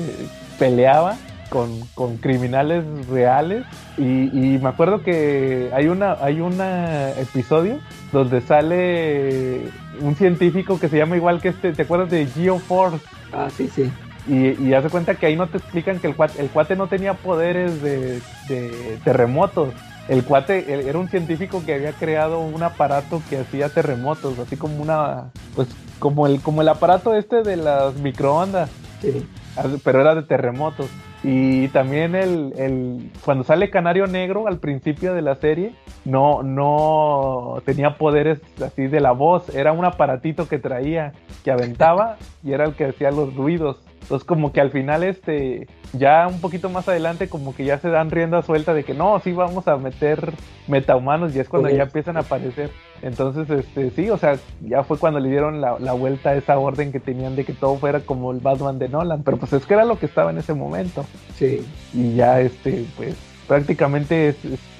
peleaba 0.58 1.18
con, 1.52 1.82
con 1.96 2.16
criminales 2.18 2.84
reales. 3.08 3.66
Y, 3.98 4.30
y, 4.32 4.58
me 4.58 4.70
acuerdo 4.70 5.04
que 5.04 5.70
hay 5.74 5.88
una 5.88 6.14
hay 6.14 6.40
un 6.40 6.58
episodio 7.18 7.80
donde 8.14 8.40
sale 8.40 9.70
un 10.00 10.16
científico 10.16 10.80
que 10.80 10.88
se 10.88 10.98
llama 10.98 11.18
igual 11.18 11.42
que 11.42 11.50
este, 11.50 11.74
¿te 11.74 11.82
acuerdas 11.82 12.10
de 12.10 12.26
Geoforce? 12.26 13.06
Ah, 13.34 13.50
sí, 13.56 13.68
sí. 13.68 13.92
Y, 14.28 14.64
y 14.64 14.74
hace 14.74 14.90
cuenta 14.90 15.16
que 15.16 15.26
ahí 15.26 15.36
no 15.36 15.48
te 15.48 15.58
explican 15.58 16.00
que 16.00 16.08
el 16.08 16.16
cuate, 16.16 16.42
el 16.42 16.50
cuate 16.50 16.78
no 16.78 16.88
tenía 16.88 17.16
poderes 17.16 17.82
de, 17.82 18.22
terremotos. 19.04 19.74
El 20.08 20.24
cuate 20.24 20.88
era 20.88 20.98
un 20.98 21.10
científico 21.10 21.64
que 21.66 21.74
había 21.74 21.92
creado 21.92 22.40
un 22.40 22.64
aparato 22.64 23.22
que 23.30 23.40
hacía 23.40 23.70
terremotos, 23.70 24.40
así 24.40 24.56
como 24.56 24.82
una, 24.82 25.32
pues 25.56 25.68
como 26.00 26.28
el, 26.28 26.42
como 26.42 26.62
el 26.62 26.70
aparato 26.70 27.14
este 27.14 27.44
de 27.44 27.58
las 27.58 27.96
microondas. 27.96 28.70
Sí. 29.02 29.28
Pero 29.84 30.02
era 30.02 30.16
de 30.16 30.24
terremotos. 30.24 30.88
Y 31.24 31.68
también 31.68 32.16
el, 32.16 32.54
el, 32.58 33.12
cuando 33.24 33.44
sale 33.44 33.70
Canario 33.70 34.08
Negro 34.08 34.48
al 34.48 34.58
principio 34.58 35.14
de 35.14 35.22
la 35.22 35.36
serie, 35.36 35.76
no, 36.04 36.42
no 36.42 37.62
tenía 37.64 37.98
poderes 37.98 38.40
así 38.64 38.88
de 38.88 39.00
la 39.02 39.12
voz, 39.12 39.54
era 39.56 39.72
un 39.72 39.86
aparatito 39.86 40.48
que 40.48 40.58
traía, 40.58 41.14
que 41.44 41.52
aventaba 41.52 42.18
y 42.44 42.54
era 42.54 42.66
el 42.66 42.74
que 42.74 42.86
hacía 42.86 43.12
los 43.12 43.36
ruidos. 43.36 43.78
Entonces 44.12 44.28
como 44.28 44.52
que 44.52 44.60
al 44.60 44.72
final 44.72 45.04
este, 45.04 45.70
ya 45.94 46.28
un 46.28 46.42
poquito 46.42 46.70
más 46.70 46.86
adelante 46.90 47.30
como 47.30 47.56
que 47.56 47.64
ya 47.64 47.80
se 47.80 47.88
dan 47.88 48.12
rienda 48.12 48.42
suelta 48.42 48.74
de 48.74 48.84
que 48.84 48.94
no, 48.94 49.18
sí 49.22 49.32
vamos 49.32 49.70
a 49.70 49.78
meter 49.78 50.34
metahumanos 50.68 51.34
y 51.34 51.40
es 51.40 51.48
cuando 51.48 51.70
ya 51.70 51.84
empiezan 51.84 52.18
a 52.18 52.20
aparecer. 52.20 52.72
Entonces 53.02 53.50
este, 53.50 53.90
sí, 53.92 54.10
o 54.10 54.18
sea, 54.18 54.38
ya 54.60 54.84
fue 54.84 54.98
cuando 54.98 55.22
le 55.22 55.30
dieron 55.30 55.62
la, 55.62 55.80
la, 55.80 55.94
vuelta 55.94 56.32
a 56.32 56.36
esa 56.36 56.60
orden 56.60 56.92
que 56.92 57.00
tenían 57.00 57.38
de 57.38 57.46
que 57.46 57.54
todo 57.54 57.78
fuera 57.78 58.02
como 58.02 58.34
el 58.34 58.42
Batman 58.42 58.80
de 58.80 58.90
Nolan, 58.90 59.24
pero 59.24 59.38
pues 59.38 59.54
es 59.54 59.66
que 59.66 59.76
era 59.76 59.86
lo 59.86 59.98
que 59.98 60.08
estaba 60.08 60.32
en 60.32 60.40
ese 60.40 60.54
momento. 60.54 61.06
Sí. 61.36 61.66
Y 61.94 62.16
ya 62.16 62.42
este, 62.42 62.84
pues 62.98 63.16
prácticamente 63.48 64.28
es, 64.28 64.36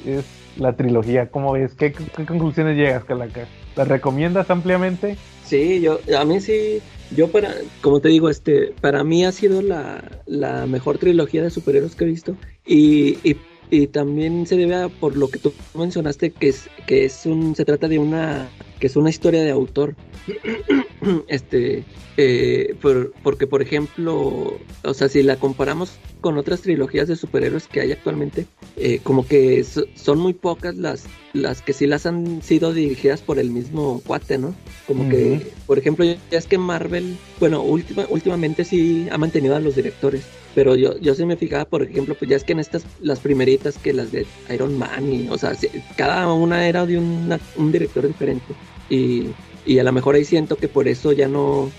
es, 0.06 0.26
la 0.58 0.74
trilogía. 0.74 1.30
¿Cómo 1.30 1.54
ves? 1.54 1.74
¿Qué, 1.74 1.94
¿Qué, 1.94 2.26
conclusiones 2.26 2.76
llegas, 2.76 3.06
Calaca? 3.06 3.46
¿La 3.78 3.86
recomiendas 3.86 4.52
ampliamente? 4.52 5.16
Sí, 5.52 5.82
yo, 5.82 6.00
a 6.18 6.24
mí 6.24 6.40
sí, 6.40 6.80
yo 7.14 7.30
para, 7.30 7.54
como 7.82 8.00
te 8.00 8.08
digo, 8.08 8.30
este, 8.30 8.74
para 8.80 9.04
mí 9.04 9.26
ha 9.26 9.34
sido 9.34 9.62
la, 9.62 10.02
la 10.26 10.66
mejor 10.66 10.98
trilogía 10.98 11.44
de 11.44 11.50
superhéroes 11.50 11.94
que 11.94 12.06
he 12.06 12.08
visto 12.08 12.38
y, 12.66 13.18
y, 13.30 13.36
y, 13.70 13.88
también 13.88 14.48
se 14.48 14.56
debe 14.56 14.76
a 14.76 14.88
por 14.88 15.18
lo 15.18 15.28
que 15.28 15.40
tú 15.40 15.52
mencionaste 15.74 16.32
que 16.32 16.48
es, 16.48 16.70
que 16.88 17.04
es 17.04 17.26
un, 17.26 17.54
se 17.54 17.66
trata 17.66 17.90
de 17.90 18.00
una, 18.00 18.48
que 18.80 18.88
es 18.88 18.96
una 18.96 19.10
historia 19.10 19.44
de 19.44 19.52
autor. 19.52 19.98
este, 21.28 21.84
eh, 22.18 22.76
porque 23.24 23.48
por 23.48 23.62
ejemplo, 23.62 24.60
o 24.84 24.94
sea, 24.94 25.10
si 25.10 25.24
la 25.24 25.38
comparamos 25.38 25.94
con 26.20 26.38
otras 26.38 26.62
trilogías 26.62 27.08
de 27.08 27.16
superhéroes 27.16 27.68
que 27.68 27.82
hay 27.82 27.92
actualmente, 27.92 28.46
eh, 28.78 29.00
como 29.04 29.26
que 29.26 29.66
son 29.96 30.20
muy 30.20 30.34
pocas 30.34 30.76
las, 30.76 31.06
las 31.34 31.62
que 31.62 31.74
sí 31.74 31.88
las 31.88 32.06
han 32.06 32.42
sido 32.42 32.74
dirigidas 32.74 33.22
por 33.22 33.40
el 33.40 33.50
mismo 33.50 34.02
cuate, 34.06 34.38
¿no? 34.38 34.54
Como 34.88 35.10
que, 35.10 35.52
por 35.66 35.80
ejemplo, 35.80 36.06
ya 36.06 36.38
es 36.38 36.46
que 36.46 36.58
Marvel, 36.58 37.18
bueno, 37.40 37.64
última, 37.64 38.06
últimamente 38.10 38.66
sí 38.66 39.08
ha 39.12 39.18
mantenido 39.18 39.56
a 39.56 39.60
los 39.60 39.76
directores, 39.76 40.24
pero 40.54 40.76
yo, 40.76 41.00
yo 41.00 41.16
sí 41.16 41.26
me 41.26 41.38
fijaba, 41.38 41.66
por 41.66 41.82
ejemplo, 41.82 42.14
pues 42.14 42.30
ya 42.30 42.38
es 42.38 42.44
que 42.44 42.52
en 42.52 42.60
estas, 42.60 42.86
las 43.00 43.20
primeritas 43.20 43.78
que 43.78 43.94
las 43.94 44.12
de 44.12 44.28
Iron 44.54 44.78
Man, 44.78 45.12
y, 45.12 45.28
o 45.30 45.38
sea, 45.38 45.54
cada 45.96 46.32
una 46.32 46.68
era 46.68 46.86
de 46.86 46.98
un 47.00 47.72
director 47.72 48.06
diferente. 48.06 48.54
Y, 48.90 49.28
y 49.66 49.80
a 49.80 49.84
lo 49.84 49.92
mejor 49.92 50.16
ahí 50.16 50.26
siento 50.26 50.58
que 50.58 50.68
por 50.68 50.88
eso 50.88 51.12
ya 51.12 51.28
no, 51.28 51.72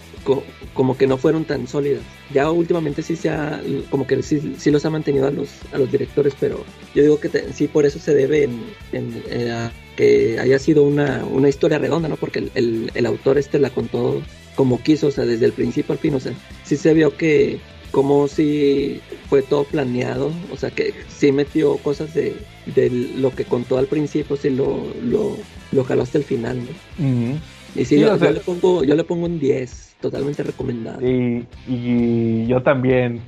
como 0.74 0.96
que 0.96 1.06
no 1.06 1.18
fueron 1.18 1.44
tan 1.44 1.66
sólidas. 1.66 2.02
Ya 2.32 2.50
últimamente 2.50 3.02
sí 3.02 3.16
se 3.16 3.30
ha, 3.30 3.60
como 3.90 4.06
que 4.06 4.22
sí, 4.22 4.54
sí 4.58 4.70
los 4.70 4.84
ha 4.84 4.90
mantenido 4.90 5.26
a 5.26 5.30
los, 5.30 5.48
a 5.72 5.78
los 5.78 5.90
directores, 5.90 6.34
pero 6.38 6.64
yo 6.94 7.02
digo 7.02 7.20
que 7.20 7.28
sí 7.52 7.68
por 7.68 7.86
eso 7.86 7.98
se 7.98 8.14
debe 8.14 8.44
en, 8.44 9.22
eh, 9.28 9.50
a 9.50 9.72
que 9.96 10.38
haya 10.40 10.58
sido 10.58 10.84
una, 10.84 11.24
una 11.24 11.48
historia 11.48 11.78
redonda, 11.78 12.08
¿no? 12.08 12.16
Porque 12.16 12.50
el, 12.54 12.90
el, 12.94 13.06
autor 13.06 13.36
este 13.36 13.58
la 13.58 13.68
contó 13.68 14.22
como 14.54 14.82
quiso, 14.82 15.08
o 15.08 15.10
sea, 15.10 15.24
desde 15.24 15.44
el 15.44 15.52
principio 15.52 15.92
al 15.92 15.98
fin, 15.98 16.14
o 16.14 16.20
sea, 16.20 16.32
sí 16.64 16.76
se 16.76 16.94
vio 16.94 17.14
que 17.16 17.60
como 17.90 18.26
si 18.26 19.00
fue 19.28 19.42
todo 19.42 19.64
planeado, 19.64 20.32
o 20.50 20.56
sea, 20.56 20.70
que 20.70 20.94
sí 21.14 21.30
metió 21.30 21.76
cosas 21.76 22.14
de, 22.14 22.34
de 22.74 22.88
lo 22.88 23.34
que 23.34 23.44
contó 23.44 23.76
al 23.76 23.86
principio, 23.86 24.36
sí 24.36 24.48
lo, 24.48 24.82
lo, 25.02 25.36
lo 25.72 25.84
jaló 25.84 26.02
hasta 26.02 26.16
el 26.16 26.24
final, 26.24 26.58
¿no? 26.58 27.38
Y 27.74 27.84
sí, 27.84 27.98
yo, 27.98 28.16
le 28.16 28.40
pongo, 28.40 28.84
yo 28.84 28.94
le 28.94 29.04
pongo 29.04 29.26
un 29.26 29.38
10, 29.38 29.96
totalmente 30.00 30.42
recomendado. 30.42 31.00
Y, 31.06 31.46
y 31.66 32.46
yo 32.46 32.62
también. 32.62 33.20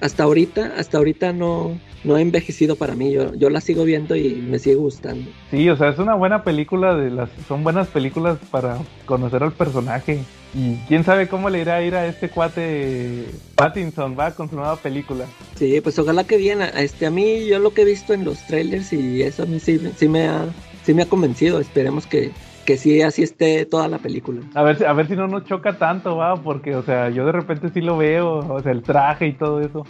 hasta 0.00 0.24
ahorita, 0.24 0.74
hasta 0.76 0.98
ahorita 0.98 1.32
no, 1.32 1.78
no 2.04 2.16
ha 2.16 2.20
envejecido 2.20 2.76
para 2.76 2.94
mí. 2.94 3.12
Yo, 3.12 3.34
yo 3.34 3.50
la 3.50 3.60
sigo 3.60 3.84
viendo 3.84 4.16
y 4.16 4.34
me 4.34 4.58
sigue 4.58 4.76
gustando. 4.76 5.30
Sí, 5.50 5.68
o 5.68 5.76
sea, 5.76 5.90
es 5.90 5.98
una 5.98 6.14
buena 6.14 6.42
película 6.42 6.94
de 6.94 7.10
las, 7.10 7.30
son 7.46 7.62
buenas 7.62 7.88
películas 7.88 8.38
para 8.50 8.78
conocer 9.06 9.42
al 9.42 9.52
personaje. 9.52 10.20
Y 10.54 10.76
quién 10.86 11.02
sabe 11.02 11.28
cómo 11.28 11.48
le 11.48 11.60
irá 11.60 11.76
a 11.76 11.82
ir 11.82 11.94
a 11.94 12.06
este 12.06 12.28
cuate 12.28 13.24
Pattinson, 13.54 14.18
va 14.18 14.32
con 14.32 14.50
su 14.50 14.56
nueva 14.56 14.76
película. 14.76 15.24
Sí, 15.56 15.80
pues 15.80 15.98
ojalá 15.98 16.24
que 16.24 16.36
bien. 16.36 16.60
Este, 16.60 17.06
a 17.06 17.10
mí, 17.10 17.46
yo 17.46 17.58
lo 17.58 17.72
que 17.72 17.82
he 17.82 17.86
visto 17.86 18.12
en 18.12 18.24
los 18.24 18.46
trailers 18.46 18.92
y 18.92 19.22
eso 19.22 19.44
a 19.44 19.46
mí 19.46 19.60
sí, 19.60 19.80
sí 19.96 20.08
me 20.08 20.26
ha, 20.26 20.44
sí 20.84 20.92
me 20.92 21.02
ha 21.02 21.06
convencido. 21.06 21.58
Esperemos 21.58 22.06
que, 22.06 22.32
que 22.64 22.76
sí 22.76 23.02
así 23.02 23.22
esté 23.22 23.66
toda 23.66 23.88
la 23.88 23.98
película. 23.98 24.40
A 24.54 24.62
ver, 24.62 24.84
a 24.84 24.92
ver 24.92 25.08
si 25.08 25.16
no 25.16 25.26
nos 25.26 25.44
choca 25.44 25.78
tanto, 25.78 26.16
va, 26.16 26.36
porque, 26.36 26.74
o 26.76 26.82
sea, 26.82 27.10
yo 27.10 27.26
de 27.26 27.32
repente 27.32 27.70
sí 27.70 27.80
lo 27.80 27.96
veo, 27.96 28.38
o 28.38 28.60
sea, 28.62 28.72
el 28.72 28.82
traje 28.82 29.26
y 29.26 29.32
todo 29.32 29.60
eso. 29.60 29.86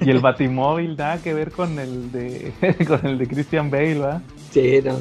Y 0.00 0.10
el 0.10 0.18
batimóvil, 0.20 0.96
nada 0.96 1.22
que 1.22 1.34
ver 1.34 1.50
con 1.50 1.78
el 1.78 2.12
de 2.12 2.52
con 2.86 3.04
el 3.06 3.18
de 3.18 3.26
Christian 3.26 3.70
Bale, 3.70 3.98
va. 3.98 4.22
Sí, 4.50 4.80
no. 4.84 4.98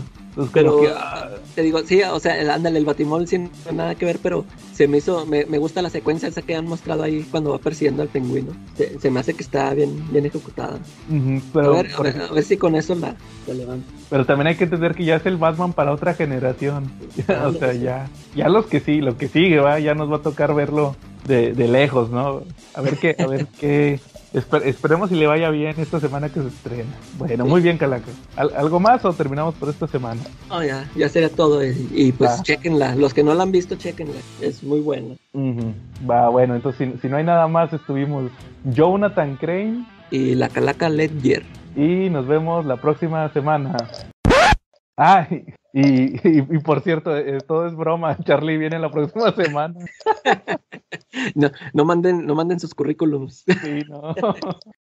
Pero 0.51 0.81
ah. 0.95 1.29
te 1.53 1.61
digo, 1.61 1.79
sí, 1.85 2.01
o 2.01 2.19
sea, 2.19 2.53
ándale, 2.53 2.79
el 2.79 2.85
Batimol 2.85 3.27
sin 3.27 3.49
nada 3.73 3.95
que 3.95 4.05
ver, 4.05 4.19
pero 4.21 4.45
se 4.73 4.87
me 4.87 4.97
hizo, 4.97 5.25
me, 5.25 5.43
gusta 5.57 5.81
la 5.81 5.89
secuencia 5.89 6.27
esa 6.27 6.41
que 6.41 6.55
han 6.55 6.67
mostrado 6.67 7.03
ahí 7.03 7.25
cuando 7.31 7.51
va 7.51 7.57
persiguiendo 7.57 8.01
al 8.01 8.09
pingüino. 8.09 8.51
Se, 8.99 9.09
me 9.09 9.19
hace 9.19 9.33
que 9.33 9.43
está 9.43 9.73
bien, 9.73 10.11
bien 10.11 10.25
ejecutada. 10.25 10.79
pero, 11.53 11.77
a, 11.77 12.33
ver, 12.33 12.43
si 12.43 12.57
con 12.57 12.75
eso 12.75 12.95
la, 12.95 13.15
levanta. 13.47 13.87
Pero 14.09 14.25
también 14.25 14.47
hay 14.47 14.55
que 14.55 14.65
entender 14.65 14.93
que 14.93 15.05
ya 15.05 15.15
es 15.15 15.25
el 15.25 15.37
Batman 15.37 15.73
para 15.73 15.93
otra 15.93 16.13
generación. 16.13 16.91
o 17.45 17.53
sea, 17.53 17.73
ya, 17.73 18.09
ya 18.35 18.49
los 18.49 18.65
que 18.65 18.79
sí, 18.79 18.99
lo 18.99 19.17
que 19.17 19.27
sigue, 19.27 19.59
va, 19.59 19.79
ya 19.79 19.95
nos 19.95 20.11
va 20.11 20.17
a 20.17 20.21
tocar 20.21 20.53
verlo 20.53 20.95
de, 21.25 21.53
de 21.53 21.67
lejos, 21.67 22.09
¿no? 22.09 22.43
A 22.73 22.81
ver 22.81 22.97
qué, 22.97 23.15
a 23.17 23.27
ver 23.27 23.47
qué, 23.59 23.99
esperemos 24.65 25.09
si 25.09 25.15
le 25.15 25.27
vaya 25.27 25.49
bien 25.49 25.75
esta 25.77 25.99
semana 25.99 26.29
que 26.29 26.41
se 26.41 26.47
estrena. 26.47 26.89
Bueno, 27.17 27.45
muy 27.45 27.61
bien, 27.61 27.77
Calaca. 27.77 28.11
¿Algo 28.35 28.79
más 28.79 29.05
o 29.05 29.13
terminamos 29.13 29.55
por 29.55 29.69
esta 29.69 29.87
semana? 29.87 30.21
Oh, 30.49 30.61
ya, 30.61 30.89
ya 30.95 31.09
sería 31.09 31.29
todo. 31.29 31.61
Y, 31.63 32.11
pues 32.11 32.31
ah. 32.31 32.43
chequenla. 32.43 32.95
Los 32.95 33.13
que 33.13 33.23
no 33.23 33.33
la 33.33 33.43
han 33.43 33.51
visto, 33.51 33.75
chequenla. 33.75 34.19
Es 34.41 34.63
muy 34.63 34.81
buena. 34.81 35.15
Va, 36.09 36.29
bueno, 36.29 36.55
entonces 36.55 36.89
si, 37.01 37.07
no 37.07 37.17
hay 37.17 37.23
nada 37.23 37.47
más, 37.47 37.71
estuvimos 37.73 38.31
Jonathan 38.63 39.37
Crane 39.37 39.85
y 40.11 40.35
la 40.35 40.49
Calaca 40.49 40.89
Ledger. 40.89 41.43
Y 41.75 42.09
nos 42.09 42.27
vemos 42.27 42.65
la 42.65 42.77
próxima 42.77 43.31
semana. 43.33 43.75
Ah, 45.75 45.81
y, 45.81 46.39
y, 46.55 46.59
por 46.59 46.81
cierto, 46.81 47.15
eh, 47.17 47.39
todo 47.45 47.67
es 47.67 47.75
broma. 47.75 48.17
Charlie 48.23 48.57
viene 48.57 48.79
la 48.79 48.89
próxima 48.89 49.31
semana. 49.33 49.75
no, 51.35 51.51
no 51.73 51.85
manden, 51.85 52.25
no 52.25 52.35
manden 52.35 52.59
sus 52.59 52.73
currículums. 52.73 53.43
Sí, 53.45 53.81
no. 53.89 54.15